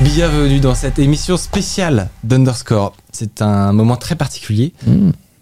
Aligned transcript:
Bienvenue 0.00 0.60
dans 0.60 0.74
cette 0.74 0.98
émission 0.98 1.36
spéciale 1.36 2.08
d'Underscore. 2.24 2.94
C'est 3.12 3.42
un 3.42 3.72
moment 3.72 3.96
très 3.96 4.16
particulier. 4.16 4.72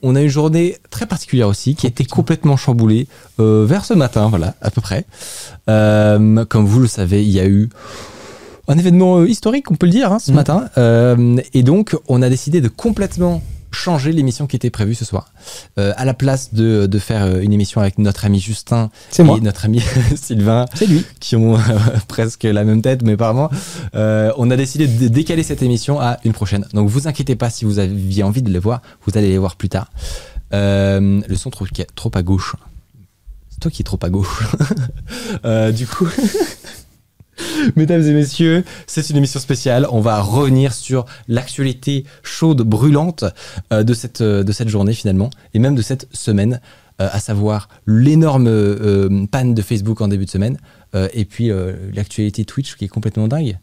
On 0.02 0.14
a 0.14 0.20
une 0.22 0.28
journée 0.28 0.76
très 0.90 1.06
particulière 1.06 1.48
aussi 1.48 1.74
qui 1.74 1.86
a 1.86 1.88
été 1.88 2.04
complètement 2.04 2.56
chamboulée 2.56 3.08
euh, 3.40 3.64
vers 3.66 3.84
ce 3.84 3.94
matin, 3.94 4.28
voilà, 4.28 4.54
à 4.60 4.70
peu 4.70 4.80
près. 4.80 5.06
Euh, 5.68 6.44
comme 6.44 6.66
vous 6.66 6.80
le 6.80 6.86
savez, 6.86 7.24
il 7.24 7.30
y 7.30 7.40
a 7.40 7.46
eu 7.46 7.68
un 8.68 8.78
événement 8.78 9.18
euh, 9.18 9.28
historique, 9.28 9.70
on 9.70 9.74
peut 9.74 9.86
le 9.86 9.92
dire, 9.92 10.12
hein, 10.12 10.18
ce 10.18 10.30
matin. 10.30 10.68
Euh, 10.76 11.38
et 11.54 11.62
donc, 11.62 11.96
on 12.06 12.22
a 12.22 12.28
décidé 12.28 12.60
de 12.60 12.68
complètement 12.68 13.42
changer 13.70 14.12
l'émission 14.12 14.46
qui 14.46 14.56
était 14.56 14.70
prévue 14.70 14.94
ce 14.94 15.04
soir. 15.04 15.32
Euh, 15.78 15.92
à 15.96 16.04
la 16.04 16.14
place 16.14 16.54
de, 16.54 16.86
de 16.86 16.98
faire 16.98 17.24
euh, 17.24 17.40
une 17.40 17.52
émission 17.52 17.80
avec 17.80 17.98
notre 17.98 18.24
ami 18.24 18.40
Justin 18.40 18.90
et 19.18 19.22
moi. 19.22 19.38
notre 19.40 19.64
ami 19.66 19.82
Sylvain, 20.16 20.64
C'est 20.74 20.86
lui. 20.86 21.04
qui 21.20 21.36
ont 21.36 21.56
euh, 21.56 21.60
presque 22.08 22.44
la 22.44 22.64
même 22.64 22.82
tête, 22.82 23.02
mais 23.02 23.16
pas 23.16 23.32
vraiment. 23.32 23.50
Euh, 23.94 24.32
on 24.38 24.50
a 24.50 24.56
décidé 24.56 24.86
de 24.86 25.08
décaler 25.08 25.42
cette 25.42 25.62
émission 25.62 26.00
à 26.00 26.18
une 26.24 26.32
prochaine. 26.32 26.66
Donc 26.72 26.88
vous 26.88 27.08
inquiétez 27.08 27.36
pas 27.36 27.50
si 27.50 27.64
vous 27.64 27.78
aviez 27.78 28.22
envie 28.22 28.42
de 28.42 28.50
les 28.50 28.58
voir, 28.58 28.80
vous 29.06 29.16
allez 29.18 29.28
les 29.28 29.38
voir 29.38 29.56
plus 29.56 29.68
tard. 29.68 29.90
Euh, 30.54 31.20
le 31.28 31.36
son 31.36 31.50
trop, 31.50 31.66
trop 31.94 32.10
à 32.14 32.22
gauche. 32.22 32.56
C'est 33.50 33.60
toi 33.60 33.70
qui 33.70 33.82
es 33.82 33.84
trop 33.84 33.98
à 34.02 34.08
gauche. 34.10 34.42
Euh, 35.44 35.72
du 35.72 35.86
coup, 35.86 36.08
mesdames 37.76 38.02
et 38.02 38.12
messieurs, 38.12 38.64
c'est 38.86 39.10
une 39.10 39.16
émission 39.16 39.40
spéciale. 39.40 39.86
On 39.90 40.00
va 40.00 40.20
revenir 40.20 40.72
sur 40.72 41.06
l'actualité 41.28 42.04
chaude, 42.22 42.62
brûlante 42.62 43.24
euh, 43.72 43.82
de 43.82 43.94
cette 43.94 44.20
euh, 44.20 44.42
de 44.42 44.52
cette 44.52 44.68
journée 44.68 44.94
finalement, 44.94 45.30
et 45.54 45.58
même 45.58 45.74
de 45.74 45.82
cette 45.82 46.08
semaine, 46.12 46.60
euh, 47.00 47.08
à 47.10 47.20
savoir 47.20 47.68
l'énorme 47.86 49.26
panne 49.30 49.54
de 49.54 49.62
Facebook 49.62 50.00
en 50.00 50.08
début 50.08 50.24
de 50.24 50.30
semaine, 50.30 50.58
et 51.12 51.26
puis 51.26 51.50
l'actualité 51.94 52.44
Twitch 52.46 52.76
qui 52.76 52.86
est 52.86 52.88
complètement 52.88 53.28
dingue. 53.28 53.58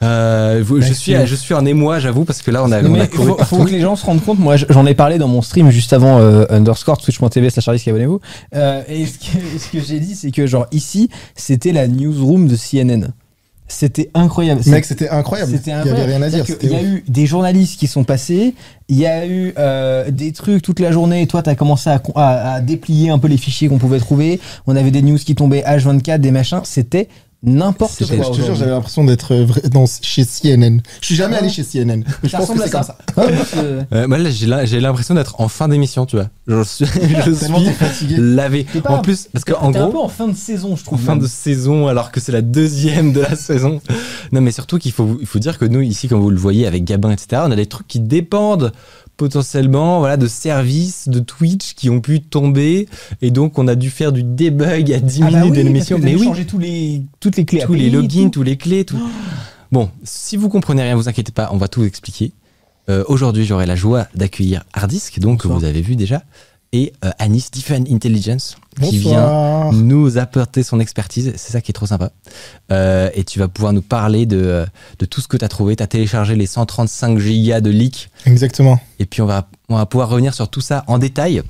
Euh, 0.00 0.62
je 0.80 0.92
suis 0.92 1.14
je 1.26 1.34
suis 1.34 1.54
en 1.54 1.66
émoi, 1.66 1.98
j'avoue, 1.98 2.24
parce 2.24 2.40
que 2.42 2.50
là 2.52 2.62
on 2.62 2.70
a, 2.70 2.80
Non, 2.82 2.90
on 2.90 2.94
a 2.94 2.98
mais 2.98 3.08
couru 3.08 3.30
faut, 3.30 3.44
faut 3.44 3.64
que 3.64 3.70
les 3.70 3.80
gens 3.80 3.96
se 3.96 4.06
rendent 4.06 4.22
compte. 4.22 4.38
Moi, 4.38 4.56
j'en 4.56 4.86
ai 4.86 4.94
parlé 4.94 5.18
dans 5.18 5.26
mon 5.28 5.42
stream 5.42 5.70
juste 5.70 5.92
avant 5.92 6.20
euh, 6.20 6.44
underscore 6.50 6.98
twitch.tv 6.98 7.50
slash 7.50 7.68
abonnez-vous. 7.88 8.20
Euh, 8.54 8.82
et 8.88 9.06
ce 9.06 9.18
que, 9.18 9.58
ce 9.58 9.68
que 9.72 9.80
j'ai 9.80 9.98
dit, 9.98 10.14
c'est 10.14 10.30
que 10.30 10.46
genre 10.46 10.66
ici, 10.70 11.10
c'était 11.34 11.72
la 11.72 11.88
newsroom 11.88 12.46
de 12.46 12.56
CNN. 12.56 13.08
C'était 13.70 14.08
incroyable. 14.14 14.62
Mec, 14.66 14.84
c'était 14.86 15.10
incroyable. 15.10 15.52
C'était 15.52 15.72
Il 15.72 15.74
y 15.74 15.76
avait 15.76 15.90
incroyable. 15.90 16.12
rien 16.12 16.22
à 16.22 16.30
dire. 16.30 16.46
C'était 16.46 16.68
y 16.68 16.74
a 16.74 16.82
eu 16.82 17.04
des 17.06 17.26
journalistes 17.26 17.78
qui 17.78 17.86
sont 17.86 18.02
passés, 18.02 18.54
il 18.88 18.96
y 18.96 19.04
a 19.06 19.26
eu 19.26 19.52
euh, 19.58 20.10
des 20.10 20.32
trucs 20.32 20.62
toute 20.62 20.80
la 20.80 20.90
journée. 20.90 21.20
Et 21.22 21.26
toi, 21.26 21.42
t'as 21.42 21.54
commencé 21.54 21.90
à, 21.90 22.00
à, 22.14 22.54
à 22.54 22.60
déplier 22.62 23.10
un 23.10 23.18
peu 23.18 23.28
les 23.28 23.36
fichiers 23.36 23.68
qu'on 23.68 23.76
pouvait 23.78 23.98
trouver. 23.98 24.40
On 24.66 24.74
avait 24.74 24.90
des 24.90 25.02
news 25.02 25.18
qui 25.18 25.34
tombaient 25.34 25.62
H24, 25.66 26.18
des 26.18 26.30
machins. 26.30 26.60
C'était 26.64 27.08
n'importe 27.42 27.98
quoi. 28.06 28.16
Je 28.32 28.38
te 28.40 28.44
jure, 28.44 28.54
j'avais 28.54 28.70
l'impression 28.72 29.04
d'être 29.04 29.32
euh, 29.34 29.86
chez 30.02 30.24
CNN. 30.24 30.80
Je 31.00 31.06
suis 31.06 31.14
jamais 31.14 31.36
allé 31.36 31.48
chez 31.48 31.62
CNN. 31.62 32.02
Mais 32.04 32.04
je 32.24 32.28
Ça 32.30 32.38
pense 32.38 32.50
que 32.50 32.62
c'est 32.62 32.70
comme 32.70 32.82
ça. 32.82 32.98
Euh, 33.92 34.06
moi 34.08 34.18
j'ai 34.64 34.80
l'impression 34.80 35.14
d'être 35.14 35.40
en 35.40 35.48
fin 35.48 35.68
d'émission, 35.68 36.04
tu 36.06 36.16
vois. 36.16 36.28
Je 36.46 36.62
suis, 36.64 36.84
je 36.86 37.30
Tellement 37.30 37.58
suis 37.58 37.66
t'es 37.68 37.72
fatigué. 37.72 38.16
lavé. 38.18 38.66
En 38.86 38.98
plus, 39.00 39.28
parce 39.32 39.44
T'es 39.44 39.52
qu'en 39.52 39.70
t'es 39.72 39.78
un 39.78 39.82
gros, 39.88 39.92
peu 39.92 39.98
en 39.98 40.08
fin 40.08 40.28
de 40.28 40.36
saison, 40.36 40.74
je 40.76 40.82
en 40.82 40.84
trouve. 40.84 41.00
fin 41.00 41.12
même. 41.14 41.22
de 41.22 41.28
saison, 41.28 41.86
alors 41.86 42.10
que 42.10 42.20
c'est 42.20 42.32
la 42.32 42.42
deuxième 42.42 43.12
de 43.12 43.20
la 43.20 43.36
saison. 43.36 43.80
Non, 44.32 44.40
mais 44.40 44.50
surtout 44.50 44.78
qu'il 44.78 44.92
faut, 44.92 45.16
il 45.20 45.26
faut 45.26 45.38
dire 45.38 45.58
que 45.58 45.64
nous, 45.64 45.80
ici, 45.80 46.08
comme 46.08 46.20
vous 46.20 46.30
le 46.30 46.38
voyez 46.38 46.66
avec 46.66 46.84
Gabin, 46.84 47.10
etc., 47.10 47.42
on 47.46 47.50
a 47.50 47.56
des 47.56 47.66
trucs 47.66 47.86
qui 47.86 48.00
dépendent 48.00 48.72
potentiellement 49.18 49.98
voilà, 49.98 50.16
de 50.16 50.26
services 50.26 51.08
de 51.10 51.20
Twitch 51.20 51.74
qui 51.74 51.90
ont 51.90 52.00
pu 52.00 52.22
tomber. 52.22 52.88
Et 53.20 53.30
donc, 53.30 53.58
on 53.58 53.68
a 53.68 53.74
dû 53.74 53.90
faire 53.90 54.12
du 54.12 54.22
debug 54.22 54.90
à 54.92 55.00
10 55.00 55.20
Ah 55.22 55.30
bah 55.30 55.38
minutes 55.40 55.50
oui, 55.52 55.58
de 55.58 55.62
l'émission. 55.62 55.98
Mais 56.00 56.14
oui, 56.14 56.24
changé 56.24 56.46
tous 56.46 56.58
les, 56.58 57.02
toutes 57.20 57.36
les 57.36 57.44
clés 57.44 57.62
tous 57.66 57.74
les 57.74 57.90
logins, 57.90 58.24
tout. 58.24 58.30
tous 58.30 58.42
les 58.42 58.56
clés, 58.56 58.84
tout. 58.86 58.98
Bon, 59.70 59.90
si 60.02 60.38
vous 60.38 60.48
comprenez 60.48 60.82
rien, 60.82 60.96
vous 60.96 61.08
inquiétez 61.10 61.32
pas, 61.32 61.50
on 61.52 61.58
va 61.58 61.68
tout 61.68 61.84
expliquer. 61.84 62.32
Euh, 62.88 63.04
Aujourd'hui, 63.08 63.44
j'aurai 63.44 63.66
la 63.66 63.76
joie 63.76 64.06
d'accueillir 64.14 64.64
Hardisk, 64.72 65.18
donc 65.20 65.42
Bonsoir. 65.42 65.58
vous 65.58 65.64
avez 65.66 65.82
vu 65.82 65.94
déjà, 65.94 66.22
et 66.72 66.92
euh, 67.04 67.10
Anis 67.18 67.50
Defend 67.50 67.84
Intelligence, 67.90 68.56
qui 68.80 68.98
vient 68.98 69.72
nous 69.72 70.18
apporter 70.18 70.62
son 70.62 70.80
expertise. 70.80 71.32
C'est 71.36 71.52
ça 71.52 71.60
qui 71.60 71.70
est 71.70 71.74
trop 71.74 71.86
sympa. 71.86 72.10
Euh, 72.70 73.10
et 73.14 73.24
tu 73.24 73.38
vas 73.38 73.48
pouvoir 73.48 73.72
nous 73.72 73.82
parler 73.82 74.26
de, 74.26 74.36
euh, 74.36 74.66
de 74.98 75.06
tout 75.06 75.20
ce 75.20 75.28
que 75.28 75.36
tu 75.36 75.44
as 75.44 75.48
trouvé. 75.48 75.76
Tu 75.76 75.82
as 75.82 75.86
téléchargé 75.86 76.36
les 76.36 76.46
135 76.46 77.18
gigas 77.18 77.60
de 77.60 77.70
leaks. 77.70 78.10
Exactement. 78.26 78.80
Et 78.98 79.06
puis, 79.06 79.22
on 79.22 79.26
va, 79.26 79.48
on 79.68 79.76
va 79.76 79.86
pouvoir 79.86 80.10
revenir 80.10 80.34
sur 80.34 80.48
tout 80.48 80.60
ça 80.60 80.84
en 80.86 80.98
détail. 80.98 81.42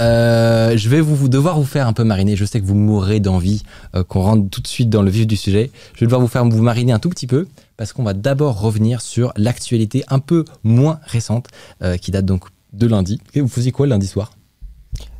Euh, 0.00 0.76
je 0.76 0.88
vais 0.88 1.00
vous, 1.00 1.16
vous 1.16 1.28
devoir 1.28 1.58
vous 1.58 1.64
faire 1.64 1.86
un 1.86 1.92
peu 1.92 2.04
mariner. 2.04 2.36
Je 2.36 2.44
sais 2.44 2.60
que 2.60 2.66
vous 2.66 2.74
mourrez 2.74 3.20
d'envie 3.20 3.62
euh, 3.94 4.04
qu'on 4.04 4.22
rentre 4.22 4.50
tout 4.50 4.60
de 4.60 4.66
suite 4.66 4.90
dans 4.90 5.02
le 5.02 5.10
vif 5.10 5.26
du 5.26 5.36
sujet. 5.36 5.70
Je 5.94 6.00
vais 6.00 6.06
devoir 6.06 6.20
vous 6.20 6.28
faire 6.28 6.44
vous 6.44 6.62
mariner 6.62 6.92
un 6.92 6.98
tout 6.98 7.08
petit 7.08 7.26
peu 7.26 7.46
parce 7.76 7.92
qu'on 7.92 8.02
va 8.02 8.14
d'abord 8.14 8.60
revenir 8.60 9.00
sur 9.00 9.32
l'actualité 9.36 10.04
un 10.08 10.18
peu 10.18 10.44
moins 10.64 11.00
récente 11.04 11.48
euh, 11.82 11.96
qui 11.96 12.10
date 12.10 12.24
donc 12.26 12.44
de 12.72 12.86
lundi. 12.86 13.20
Et 13.34 13.40
vous 13.40 13.48
faisiez 13.48 13.72
quoi 13.72 13.86
lundi 13.86 14.06
soir? 14.06 14.32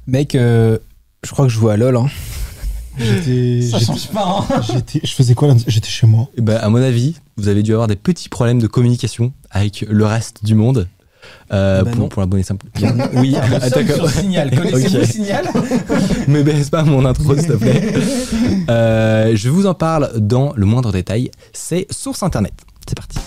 Mec, 0.06 0.34
euh, 0.34 0.78
je 1.24 1.30
crois 1.30 1.46
que 1.46 1.52
je 1.52 1.58
jouais 1.58 1.72
à 1.72 1.76
LoL. 1.76 1.96
Hein. 1.96 2.06
J'étais. 2.98 3.60
Ça 3.70 3.78
change 3.78 4.08
pas. 4.08 4.46
Hein. 4.50 4.60
j'étais- 4.72 5.00
Je 5.06 5.12
faisais 5.12 5.34
quoi 5.34 5.48
lundi? 5.48 5.64
J'étais 5.66 5.88
chez 5.88 6.06
moi. 6.06 6.28
Eh 6.36 6.40
ben, 6.40 6.56
à 6.56 6.68
mon 6.68 6.80
avis, 6.82 7.16
vous 7.36 7.48
avez 7.48 7.62
dû 7.62 7.72
avoir 7.72 7.88
des 7.88 7.96
petits 7.96 8.28
problèmes 8.28 8.60
de 8.60 8.66
communication 8.66 9.32
avec 9.50 9.84
le 9.88 10.06
reste 10.06 10.44
du 10.44 10.54
monde. 10.54 10.88
Euh, 11.52 11.82
Bah 11.82 11.90
pour, 11.90 12.00
non. 12.00 12.08
pour 12.08 12.20
la 12.22 12.26
bonne 12.26 12.38
et 12.40 12.44
simple. 12.44 12.66
oui, 13.14 13.32
d'accord. 13.32 13.96
sur 13.96 14.10
Signal. 14.10 14.50
Connaissez-vous. 14.56 15.04
Signal? 15.04 15.46
Mais 16.28 16.44
baisse 16.44 16.70
pas 16.70 16.84
mon 16.84 17.04
intro, 17.04 17.36
s'il 17.36 17.48
te 17.48 17.52
plaît. 17.54 17.92
Euh, 18.70 19.32
je 19.34 19.48
vous 19.48 19.66
en 19.66 19.74
parle 19.74 20.12
dans 20.20 20.52
le 20.54 20.66
moindre 20.66 20.92
détail. 20.92 21.30
C'est 21.52 21.86
Source 21.90 22.22
Internet. 22.22 22.52
C'est 22.88 22.94
parti. 22.96 23.18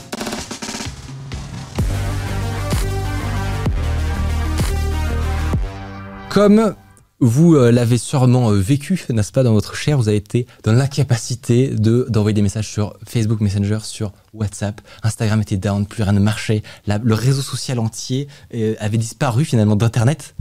Comme 6.29 6.75
vous 7.19 7.55
euh, 7.55 7.71
l'avez 7.71 7.97
sûrement 7.97 8.51
euh, 8.51 8.55
vécu, 8.59 9.05
n'est-ce 9.09 9.31
pas, 9.31 9.43
dans 9.43 9.51
votre 9.53 9.75
chair, 9.75 9.97
vous 9.97 10.07
avez 10.07 10.17
été 10.17 10.47
dans 10.63 10.71
l'incapacité 10.71 11.67
de 11.69 12.05
d'envoyer 12.09 12.33
des 12.33 12.41
messages 12.41 12.67
sur 12.69 12.95
Facebook 13.05 13.41
Messenger, 13.41 13.79
sur 13.83 14.13
WhatsApp. 14.33 14.79
Instagram 15.03 15.41
était 15.41 15.57
down, 15.57 15.85
plus 15.85 16.03
rien 16.03 16.13
ne 16.13 16.19
marchait. 16.19 16.63
La- 16.87 16.99
le 16.99 17.13
réseau 17.13 17.41
social 17.41 17.79
entier 17.79 18.27
euh, 18.53 18.75
avait 18.79 18.97
disparu 18.97 19.43
finalement 19.43 19.75
d'Internet. 19.75 20.35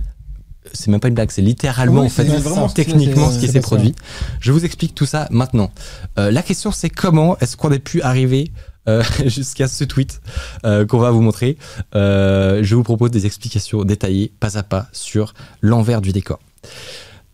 C'est 0.75 0.89
même 0.89 1.01
pas 1.01 1.09
une 1.09 1.15
blague, 1.15 1.31
c'est 1.31 1.41
littéralement 1.43 2.03
Oui, 2.03 2.07
en 2.07 2.11
fait 2.11 2.25
vraiment 2.25 2.69
techniquement 2.69 3.31
ce 3.31 3.39
qui 3.39 3.49
s'est 3.49 3.61
produit. 3.61 3.95
Je 4.39 4.53
vous 4.53 4.67
explique 4.67 4.95
tout 4.95 5.07
ça 5.07 5.27
maintenant. 5.31 5.71
Euh, 6.19 6.31
la 6.31 6.43
question 6.43 6.71
c'est 6.71 6.91
comment 6.91 7.39
est-ce 7.39 7.57
qu'on 7.57 7.73
a 7.73 7.79
pu 7.79 8.03
arriver 8.03 8.53
euh, 8.89 9.03
jusqu'à 9.27 9.69
ce 9.69 9.85
tweet 9.85 10.21
euh, 10.65 10.85
qu'on 10.87 10.99
va 10.99 11.11
vous 11.11 11.21
montrer. 11.23 11.57
Euh, 11.95 12.61
je 12.63 12.75
vous 12.75 12.83
propose 12.83 13.11
des 13.11 13.27
explications 13.27 13.85
détaillées, 13.85 14.33
pas 14.41 14.59
à 14.59 14.63
pas, 14.63 14.87
sur 14.93 15.35
l'envers 15.61 16.01
du 16.01 16.13
décor. 16.13 16.41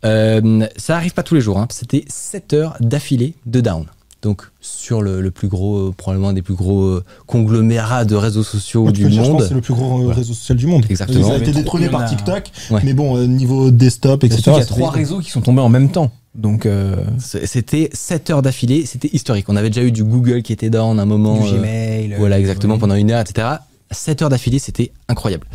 Euh, 0.05 0.67
ça 0.77 0.97
arrive 0.97 1.15
pas 1.15 1.23
tous 1.23 1.35
les 1.35 1.41
jours. 1.41 1.59
hein. 1.59 1.67
C'était 1.71 2.05
7 2.09 2.53
heures 2.53 2.77
d'affilée 2.81 3.35
de 3.47 3.61
down. 3.61 3.87
Donc 4.23 4.43
sur 4.61 5.03
le, 5.03 5.21
le 5.21 5.31
plus 5.31 5.49
gros, 5.49 5.77
euh, 5.77 5.95
probablement 5.97 6.31
un 6.31 6.33
des 6.33 6.41
plus 6.41 6.55
gros 6.55 6.83
euh, 6.85 7.05
conglomérats 7.27 8.07
de 8.07 8.15
réseaux 8.15 8.43
sociaux 8.43 8.91
du 8.91 9.09
dire, 9.09 9.23
monde. 9.23 9.45
c'est 9.47 9.53
le 9.53 9.61
plus 9.61 9.75
gros 9.75 9.99
euh, 10.01 10.05
Voilà. 10.05 10.17
réseau 10.17 10.33
social 10.33 10.57
du 10.57 10.67
monde. 10.67 10.87
Exactement. 10.89 11.29
Ça 11.29 11.35
a 11.35 11.37
été 11.39 11.53
détrôné 11.53 11.87
il 11.87 11.91
par 11.91 12.07
TikTok. 12.07 12.51
Ouais. 12.71 12.81
Mais 12.85 12.95
bon, 12.95 13.19
euh, 13.19 13.27
niveau 13.27 13.71
desktop, 13.71 14.25
etc. 14.25 14.43
Qu'il 14.43 14.53
y 14.55 14.61
a 14.61 14.65
trois 14.65 14.91
réseaux 14.91 15.19
qui 15.21 15.31
sont 15.31 15.43
tombés 15.43 15.61
en 15.61 15.69
même 15.69 15.91
temps. 15.91 16.11
Donc, 16.35 16.67
euh, 16.67 16.97
C'était 17.19 17.91
7 17.93 18.31
heures 18.31 18.43
d'affilée, 18.43 18.87
c'était 18.87 19.09
historique. 19.13 19.49
On 19.49 19.57
avait 19.57 19.71
déjà 19.71 19.83
eu 19.87 19.93
du 19.93 20.03
Google 20.03 20.43
qui 20.43 20.53
était 20.53 20.71
down 20.71 20.99
un 20.99 21.05
moment. 21.05 21.39
du 21.39 21.49
euh, 21.55 21.59
Gmail. 21.59 22.15
Voilà, 22.19 22.37
euh, 22.37 22.41
exactement, 22.41 22.75
ouais. 22.75 22.81
pendant 22.81 22.97
une 22.97 23.11
heure, 23.13 23.21
etc. 23.21 23.47
7 23.91 24.23
heures 24.23 24.29
d'affilée, 24.31 24.59
c'était 24.59 24.91
incroyable. 25.09 25.47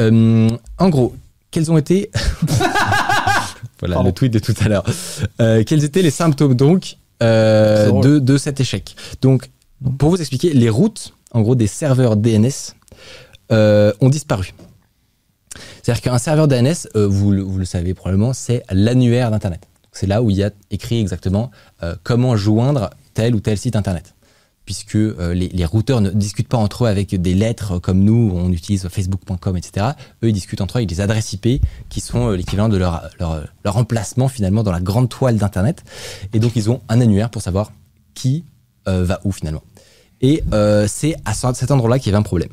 Euh, 0.00 0.48
en 0.78 0.88
gros, 0.88 1.14
quels 1.50 1.70
ont 1.72 1.78
été. 1.78 2.10
voilà 3.80 3.94
Pardon. 3.96 4.04
le 4.04 4.12
tweet 4.12 4.32
de 4.32 4.38
tout 4.38 4.54
à 4.60 4.68
l'heure. 4.68 4.84
Euh, 5.40 5.64
quels 5.64 5.82
étaient 5.84 6.02
les 6.02 6.10
symptômes 6.10 6.54
donc 6.54 6.96
euh, 7.22 7.90
de, 8.00 8.18
de 8.18 8.38
cet 8.38 8.60
échec 8.60 8.94
Donc, 9.22 9.50
pour 9.98 10.10
vous 10.10 10.20
expliquer, 10.20 10.52
les 10.52 10.70
routes, 10.70 11.12
en 11.32 11.40
gros, 11.42 11.54
des 11.56 11.66
serveurs 11.66 12.16
DNS 12.16 12.50
euh, 13.50 13.92
ont 14.00 14.08
disparu. 14.10 14.54
C'est-à-dire 15.82 16.02
qu'un 16.02 16.18
serveur 16.18 16.46
DNS, 16.46 16.86
euh, 16.94 17.06
vous, 17.08 17.32
le, 17.32 17.42
vous 17.42 17.58
le 17.58 17.64
savez 17.64 17.94
probablement, 17.94 18.32
c'est 18.32 18.62
l'annuaire 18.70 19.30
d'Internet. 19.30 19.62
C'est 19.92 20.06
là 20.06 20.22
où 20.22 20.30
il 20.30 20.36
y 20.36 20.44
a 20.44 20.50
écrit 20.70 21.00
exactement 21.00 21.50
euh, 21.82 21.96
comment 22.02 22.36
joindre 22.36 22.90
tel 23.14 23.34
ou 23.34 23.40
tel 23.40 23.58
site 23.58 23.76
Internet. 23.76 24.14
Puisque 24.64 24.94
euh, 24.94 25.34
les, 25.34 25.64
routeurs 25.64 26.00
ne 26.00 26.10
discutent 26.10 26.46
pas 26.46 26.58
entre 26.58 26.84
eux 26.84 26.88
avec 26.88 27.20
des 27.20 27.34
lettres 27.34 27.78
comme 27.80 28.04
nous, 28.04 28.30
on 28.34 28.52
utilise 28.52 28.86
facebook.com, 28.88 29.56
etc. 29.56 29.86
Eux, 30.22 30.28
ils 30.28 30.32
discutent 30.32 30.60
entre 30.60 30.76
eux 30.76 30.80
avec 30.80 30.88
des 30.88 31.00
adresses 31.00 31.32
IP 31.32 31.60
qui 31.88 32.00
sont 32.00 32.28
euh, 32.30 32.36
l'équivalent 32.36 32.68
de 32.68 32.76
leur, 32.76 33.10
leur, 33.18 33.44
leur 33.64 33.76
emplacement 33.76 34.28
finalement 34.28 34.62
dans 34.62 34.70
la 34.72 34.80
grande 34.80 35.08
toile 35.08 35.38
d'Internet. 35.38 35.82
Et 36.32 36.38
donc, 36.38 36.52
ils 36.54 36.70
ont 36.70 36.80
un 36.88 37.00
annuaire 37.00 37.30
pour 37.30 37.42
savoir 37.42 37.72
qui 38.14 38.44
va 38.86 39.20
où 39.24 39.30
finalement. 39.30 39.62
Et 40.20 40.42
c'est 40.88 41.14
à 41.24 41.32
ce- 41.32 41.52
cet 41.54 41.70
endroit-là 41.70 42.00
qu'il 42.00 42.10
y 42.10 42.14
avait 42.14 42.18
un 42.18 42.24
problème. 42.24 42.48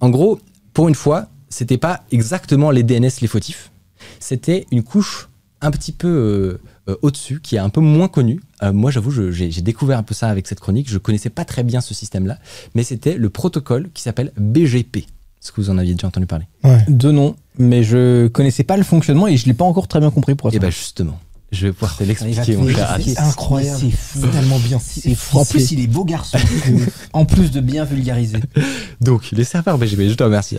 En 0.00 0.10
gros, 0.10 0.40
pour 0.72 0.88
une 0.88 0.94
fois, 0.96 1.26
c'était 1.48 1.78
pas 1.78 2.02
exactement 2.10 2.72
les 2.72 2.82
DNS 2.82 3.10
les 3.20 3.28
fautifs, 3.28 3.70
c'était 4.18 4.66
une 4.72 4.82
couche 4.82 5.28
un 5.64 5.70
petit 5.70 5.92
peu 5.92 6.08
euh, 6.08 6.60
euh, 6.92 6.96
au-dessus, 7.02 7.40
qui 7.40 7.56
est 7.56 7.58
un 7.58 7.70
peu 7.70 7.80
moins 7.80 8.08
connue. 8.08 8.40
Euh, 8.62 8.72
moi, 8.72 8.90
j'avoue, 8.90 9.10
j'ai 9.32 9.48
découvert 9.62 9.98
un 9.98 10.02
peu 10.02 10.14
ça 10.14 10.28
avec 10.28 10.46
cette 10.46 10.60
chronique. 10.60 10.88
Je 10.90 10.98
connaissais 10.98 11.30
pas 11.30 11.44
très 11.44 11.62
bien 11.62 11.80
ce 11.80 11.94
système-là, 11.94 12.38
mais 12.74 12.82
c'était 12.84 13.16
le 13.16 13.30
protocole 13.30 13.88
qui 13.94 14.02
s'appelle 14.02 14.32
BGP. 14.36 14.98
Est-ce 14.98 15.52
que 15.52 15.60
vous 15.60 15.70
en 15.70 15.78
aviez 15.78 15.94
déjà 15.94 16.06
entendu 16.08 16.26
parler? 16.26 16.46
Ouais. 16.62 16.84
De 16.88 17.10
nom, 17.10 17.36
mais 17.58 17.82
je 17.82 18.28
connaissais 18.28 18.64
pas 18.64 18.76
le 18.76 18.82
fonctionnement 18.82 19.26
et 19.26 19.36
je 19.36 19.46
l'ai 19.46 19.54
pas 19.54 19.64
encore 19.64 19.88
très 19.88 20.00
bien 20.00 20.10
compris 20.10 20.34
pour 20.34 20.48
Eh 20.50 20.56
être 20.56 20.60
ben 20.60 20.66
honnête. 20.68 20.76
justement, 20.78 21.18
je 21.54 21.66
vais 21.68 21.72
pouvoir 21.72 21.96
te 21.96 22.04
l'expliquer, 22.04 22.56
mon 22.56 22.66
faire 22.66 22.96
cher. 22.96 22.98
C'est 23.04 23.18
incroyable. 23.18 23.84
C'est 23.92 24.30
tellement 24.30 24.58
bien. 24.58 24.78
C'est 24.78 25.14
fou. 25.14 25.38
En 25.38 25.44
plus, 25.44 25.72
il 25.72 25.80
est 25.80 25.86
beau 25.86 26.04
garçon. 26.04 26.38
en 27.12 27.24
plus 27.24 27.50
de 27.50 27.60
bien 27.60 27.84
vulgariser. 27.84 28.38
Donc, 29.00 29.30
les 29.32 29.44
serveurs 29.44 29.78
BGP, 29.78 30.08
je 30.08 30.14
te 30.14 30.24
remercie. 30.24 30.58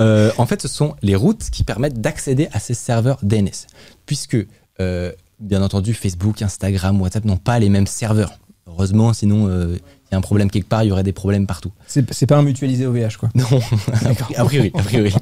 Euh, 0.00 0.32
en 0.38 0.46
fait, 0.46 0.62
ce 0.62 0.68
sont 0.68 0.94
les 1.02 1.14
routes 1.14 1.50
qui 1.50 1.64
permettent 1.64 2.00
d'accéder 2.00 2.48
à 2.52 2.58
ces 2.58 2.74
serveurs 2.74 3.18
DNS. 3.22 3.66
Puisque, 4.06 4.36
euh, 4.80 5.12
bien 5.40 5.62
entendu, 5.62 5.94
Facebook, 5.94 6.42
Instagram, 6.42 7.00
WhatsApp 7.00 7.24
n'ont 7.24 7.36
pas 7.36 7.58
les 7.58 7.68
mêmes 7.68 7.86
serveurs. 7.86 8.32
Heureusement, 8.66 9.12
sinon, 9.12 9.48
euh, 9.48 9.76
il 9.76 10.12
y 10.12 10.14
a 10.14 10.18
un 10.18 10.22
problème 10.22 10.50
quelque 10.50 10.68
part, 10.68 10.84
il 10.84 10.88
y 10.88 10.92
aurait 10.92 11.02
des 11.02 11.12
problèmes 11.12 11.46
partout. 11.46 11.72
C'est 11.86 12.26
pas 12.26 12.36
un 12.36 12.42
mutualisé 12.42 12.86
OVH, 12.86 13.16
quoi. 13.18 13.28
Non, 13.34 13.44
a 13.44 14.14
pri- 14.14 14.34
a 14.36 14.44
priori. 14.44 14.70
A 14.74 14.82
priori. 14.82 15.14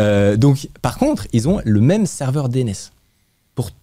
Euh, 0.00 0.36
donc, 0.36 0.68
par 0.80 0.98
contre, 0.98 1.26
ils 1.32 1.48
ont 1.48 1.60
le 1.64 1.80
même 1.80 2.06
serveur 2.06 2.48
DNS 2.48 2.91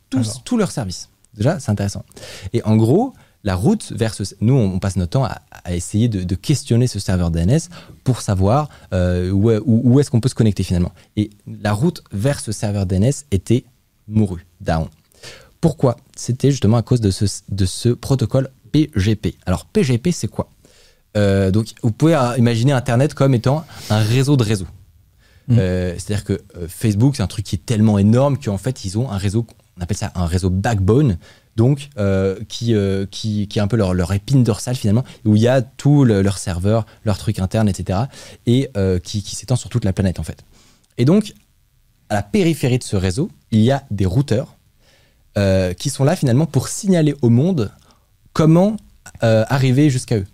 tous, 0.10 0.42
tous 0.44 0.58
leurs 0.58 0.72
services. 0.72 1.10
Déjà, 1.36 1.60
c'est 1.60 1.70
intéressant. 1.72 2.04
Et 2.54 2.64
en 2.64 2.76
gros, 2.76 3.14
la 3.44 3.56
route 3.56 3.94
vers 3.96 4.14
ce... 4.14 4.24
Nous, 4.42 4.54
on 4.54 4.80
passe 4.80 4.96
notre 4.98 5.12
temps 5.12 5.24
à, 5.26 5.40
à 5.64 5.74
essayer 5.74 6.10
de, 6.10 6.24
de 6.24 6.36
questionner 6.36 6.88
ce 6.88 7.00
serveur 7.00 7.32
DNS 7.32 7.60
pour 8.04 8.22
savoir 8.22 8.70
euh, 8.94 9.32
où, 9.32 9.50
est- 9.52 9.60
où- 9.60 9.82
où 9.86 10.00
est-ce 10.00 10.10
qu'on 10.12 10.20
peut 10.20 10.28
se 10.30 10.36
connecter 10.36 10.64
finalement. 10.64 10.92
Et 11.16 11.30
la 11.62 11.72
route 11.74 12.04
vers 12.12 12.40
ce 12.40 12.52
serveur 12.52 12.86
DNS 12.86 13.12
était 13.32 13.64
mourue, 14.08 14.46
down. 14.60 14.88
Pourquoi? 15.62 15.98
C'était 16.16 16.52
justement 16.52 16.78
à 16.78 16.82
cause 16.82 17.02
de 17.02 17.12
ce, 17.12 17.26
de 17.50 17.66
ce 17.66 17.90
protocole 17.90 18.50
PGP. 18.72 19.36
Alors, 19.46 19.66
PGP, 19.66 20.12
c'est 20.12 20.28
quoi? 20.28 20.50
Euh, 21.18 21.52
Donc, 21.52 21.68
vous 21.84 21.92
pouvez 21.92 22.16
euh, 22.16 22.38
imaginer 22.38 22.72
Internet 22.72 23.14
comme 23.14 23.34
étant 23.34 23.66
un 23.90 24.00
réseau 24.00 24.36
de 24.38 24.44
réseaux. 24.44 24.68
Mm. 25.48 25.56
Euh, 25.60 25.94
C'est-à-dire 25.98 26.24
que 26.24 26.42
Facebook, 26.68 27.16
c'est 27.16 27.24
un 27.24 27.28
truc 27.28 27.46
qui 27.46 27.56
est 27.56 27.66
tellement 27.66 27.98
énorme 28.00 28.38
qu'en 28.38 28.58
fait, 28.58 28.86
ils 28.86 28.98
ont 28.98 29.10
un 29.10 29.18
réseau, 29.18 29.46
on 29.80 29.84
appelle 29.84 29.98
ça 29.98 30.12
un 30.16 30.26
réseau 30.26 30.50
backbone, 30.50 31.18
donc 31.56 31.90
euh, 31.98 32.38
qui, 32.50 32.74
euh, 32.76 33.06
qui, 33.10 33.48
qui 33.48 33.60
est 33.60 33.62
un 33.62 33.68
peu 33.68 33.78
leur, 33.78 33.94
leur 33.94 34.12
épine 34.14 34.44
dorsale 34.44 34.76
finalement, 34.76 35.06
où 35.26 35.36
il 35.38 35.42
y 35.42 35.48
a 35.48 35.62
tous 35.62 36.04
le- 36.04 36.22
leurs 36.22 36.38
serveurs, 36.38 36.86
leurs 37.06 37.18
trucs 37.18 37.40
internes, 37.40 37.70
etc., 37.70 38.00
et 38.46 38.70
euh, 38.78 39.00
qui, 39.00 39.24
qui 39.24 39.36
s'étend 39.36 39.56
sur 39.56 39.70
toute 39.70 39.86
la 39.86 39.94
planète 39.94 40.20
en 40.20 40.24
fait. 40.24 40.44
Et 40.98 41.06
donc, 41.06 41.34
à 42.10 42.16
la 42.16 42.24
périphérie 42.24 42.78
de 42.80 42.84
ce 42.84 42.96
réseau, 42.98 43.30
il 43.52 43.62
y 43.62 43.72
a 43.72 43.84
des 43.92 44.06
routeurs 44.06 44.56
qui 45.78 45.90
sont 45.90 46.04
là 46.04 46.18
finalement 46.18 46.46
pour 46.46 46.68
signaler 46.68 47.16
au 47.22 47.30
monde 47.30 47.72
comment 48.34 48.76
arriver 49.22 49.90
jusqu'à 49.90 50.18
eux 50.18 50.26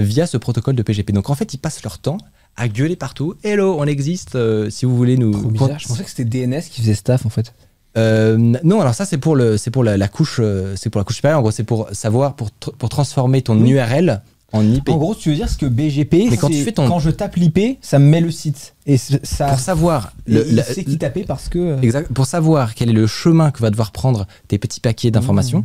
via 0.00 0.26
ce 0.26 0.36
protocole 0.36 0.74
de 0.74 0.82
PGP. 0.82 1.12
Donc 1.12 1.30
en 1.30 1.36
fait, 1.36 1.54
ils 1.54 1.58
passent 1.58 1.84
leur 1.84 1.98
temps 2.00 2.18
à 2.56 2.66
gueuler 2.66 2.96
partout. 2.96 3.34
Hello, 3.44 3.76
on 3.78 3.84
existe. 3.84 4.36
si 4.70 4.84
vous 4.84 4.96
voulez 4.96 5.16
nous. 5.16 5.30
Bizarre. 5.50 5.78
Je 5.78 5.86
pensais 5.86 6.02
que 6.02 6.10
c'était 6.10 6.24
DNS 6.46 6.60
qui 6.68 6.80
faisait 6.80 6.94
staff, 6.96 7.24
en 7.24 7.28
fait. 7.28 7.54
Euh, 7.96 8.36
non, 8.62 8.80
alors 8.80 8.94
ça 8.94 9.04
c'est 9.04 9.18
pour 9.18 9.36
le, 9.36 9.56
c'est 9.56 9.70
pour 9.70 9.82
la, 9.84 9.96
la 9.96 10.08
couche, 10.08 10.38
euh, 10.40 10.74
c'est 10.76 10.90
pour 10.90 10.98
la 11.00 11.04
couche 11.04 11.16
supérieure. 11.16 11.38
En 11.38 11.42
gros, 11.42 11.50
c'est 11.50 11.64
pour 11.64 11.88
savoir 11.92 12.34
pour 12.36 12.48
tr- 12.48 12.74
pour 12.76 12.88
transformer 12.88 13.42
ton 13.42 13.58
Oui. 13.60 13.70
URL 13.70 14.20
en 14.52 14.62
IP. 14.70 14.88
En 14.90 14.96
gros, 14.96 15.14
tu 15.14 15.30
veux 15.30 15.34
dire 15.34 15.48
ce 15.48 15.56
que 15.56 15.66
BGP, 15.66 16.28
Mais 16.30 16.36
quand 16.36 16.48
c'est 16.48 16.54
tu 16.54 16.62
fais 16.64 16.72
ton- 16.72 16.88
quand 16.88 16.98
je 16.98 17.10
tape 17.10 17.36
l'IP, 17.36 17.78
ça 17.80 17.98
me 17.98 18.06
met 18.06 18.20
le 18.20 18.30
site. 18.30 18.74
Et 18.86 18.96
c- 18.98 19.18
ça. 19.22 19.48
pour 19.48 19.58
savoir 19.58 20.12
le, 20.26 20.46
il 20.48 20.54
la- 20.56 20.62
sait 20.62 20.84
qui 20.84 20.98
taper 20.98 21.24
parce 21.24 21.48
que. 21.48 21.58
euh, 21.58 21.80
exact, 21.80 22.12
pour 22.12 22.26
savoir 22.26 22.74
quel 22.74 22.90
est 22.90 22.94
le 22.94 23.06
chemin 23.06 23.50
que 23.50 23.60
va 23.60 23.70
devoir 23.70 23.92
prendre 23.92 24.26
tes 24.48 24.58
petits 24.58 24.80
paquets 24.80 25.10
d'informations. 25.10 25.64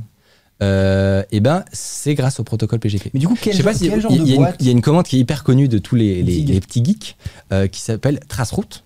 Euh, 0.64 1.24
et 1.32 1.40
ben, 1.40 1.66
c'est 1.74 2.14
grâce 2.14 2.40
au 2.40 2.44
protocole 2.44 2.78
PGP. 2.80 3.10
Mais 3.16 3.20
du 3.20 3.28
coup, 3.28 3.36
quel, 3.40 3.54
Je 3.54 3.58
sais 3.58 3.64
pas 3.64 3.72
genre, 3.72 3.80
si 3.82 3.90
quel 3.90 4.00
genre 4.02 4.12
il 4.12 4.18
y, 4.18 4.22
a 4.22 4.26
de 4.26 4.30
une- 4.32 4.36
boîte 4.38 4.56
il 4.60 4.66
y 4.68 4.70
a 4.70 4.72
une 4.72 4.82
commande 4.82 5.06
qui 5.06 5.16
est 5.18 5.20
hyper 5.20 5.44
connue 5.44 5.68
de 5.68 5.80
tous 5.80 5.96
les, 5.96 6.22
les, 6.22 6.60
petits 6.60 6.86
geeks 6.86 7.18
euh, 7.52 7.66
qui 7.68 7.82
s'appelle 7.82 8.20
Traceroute. 8.28 8.84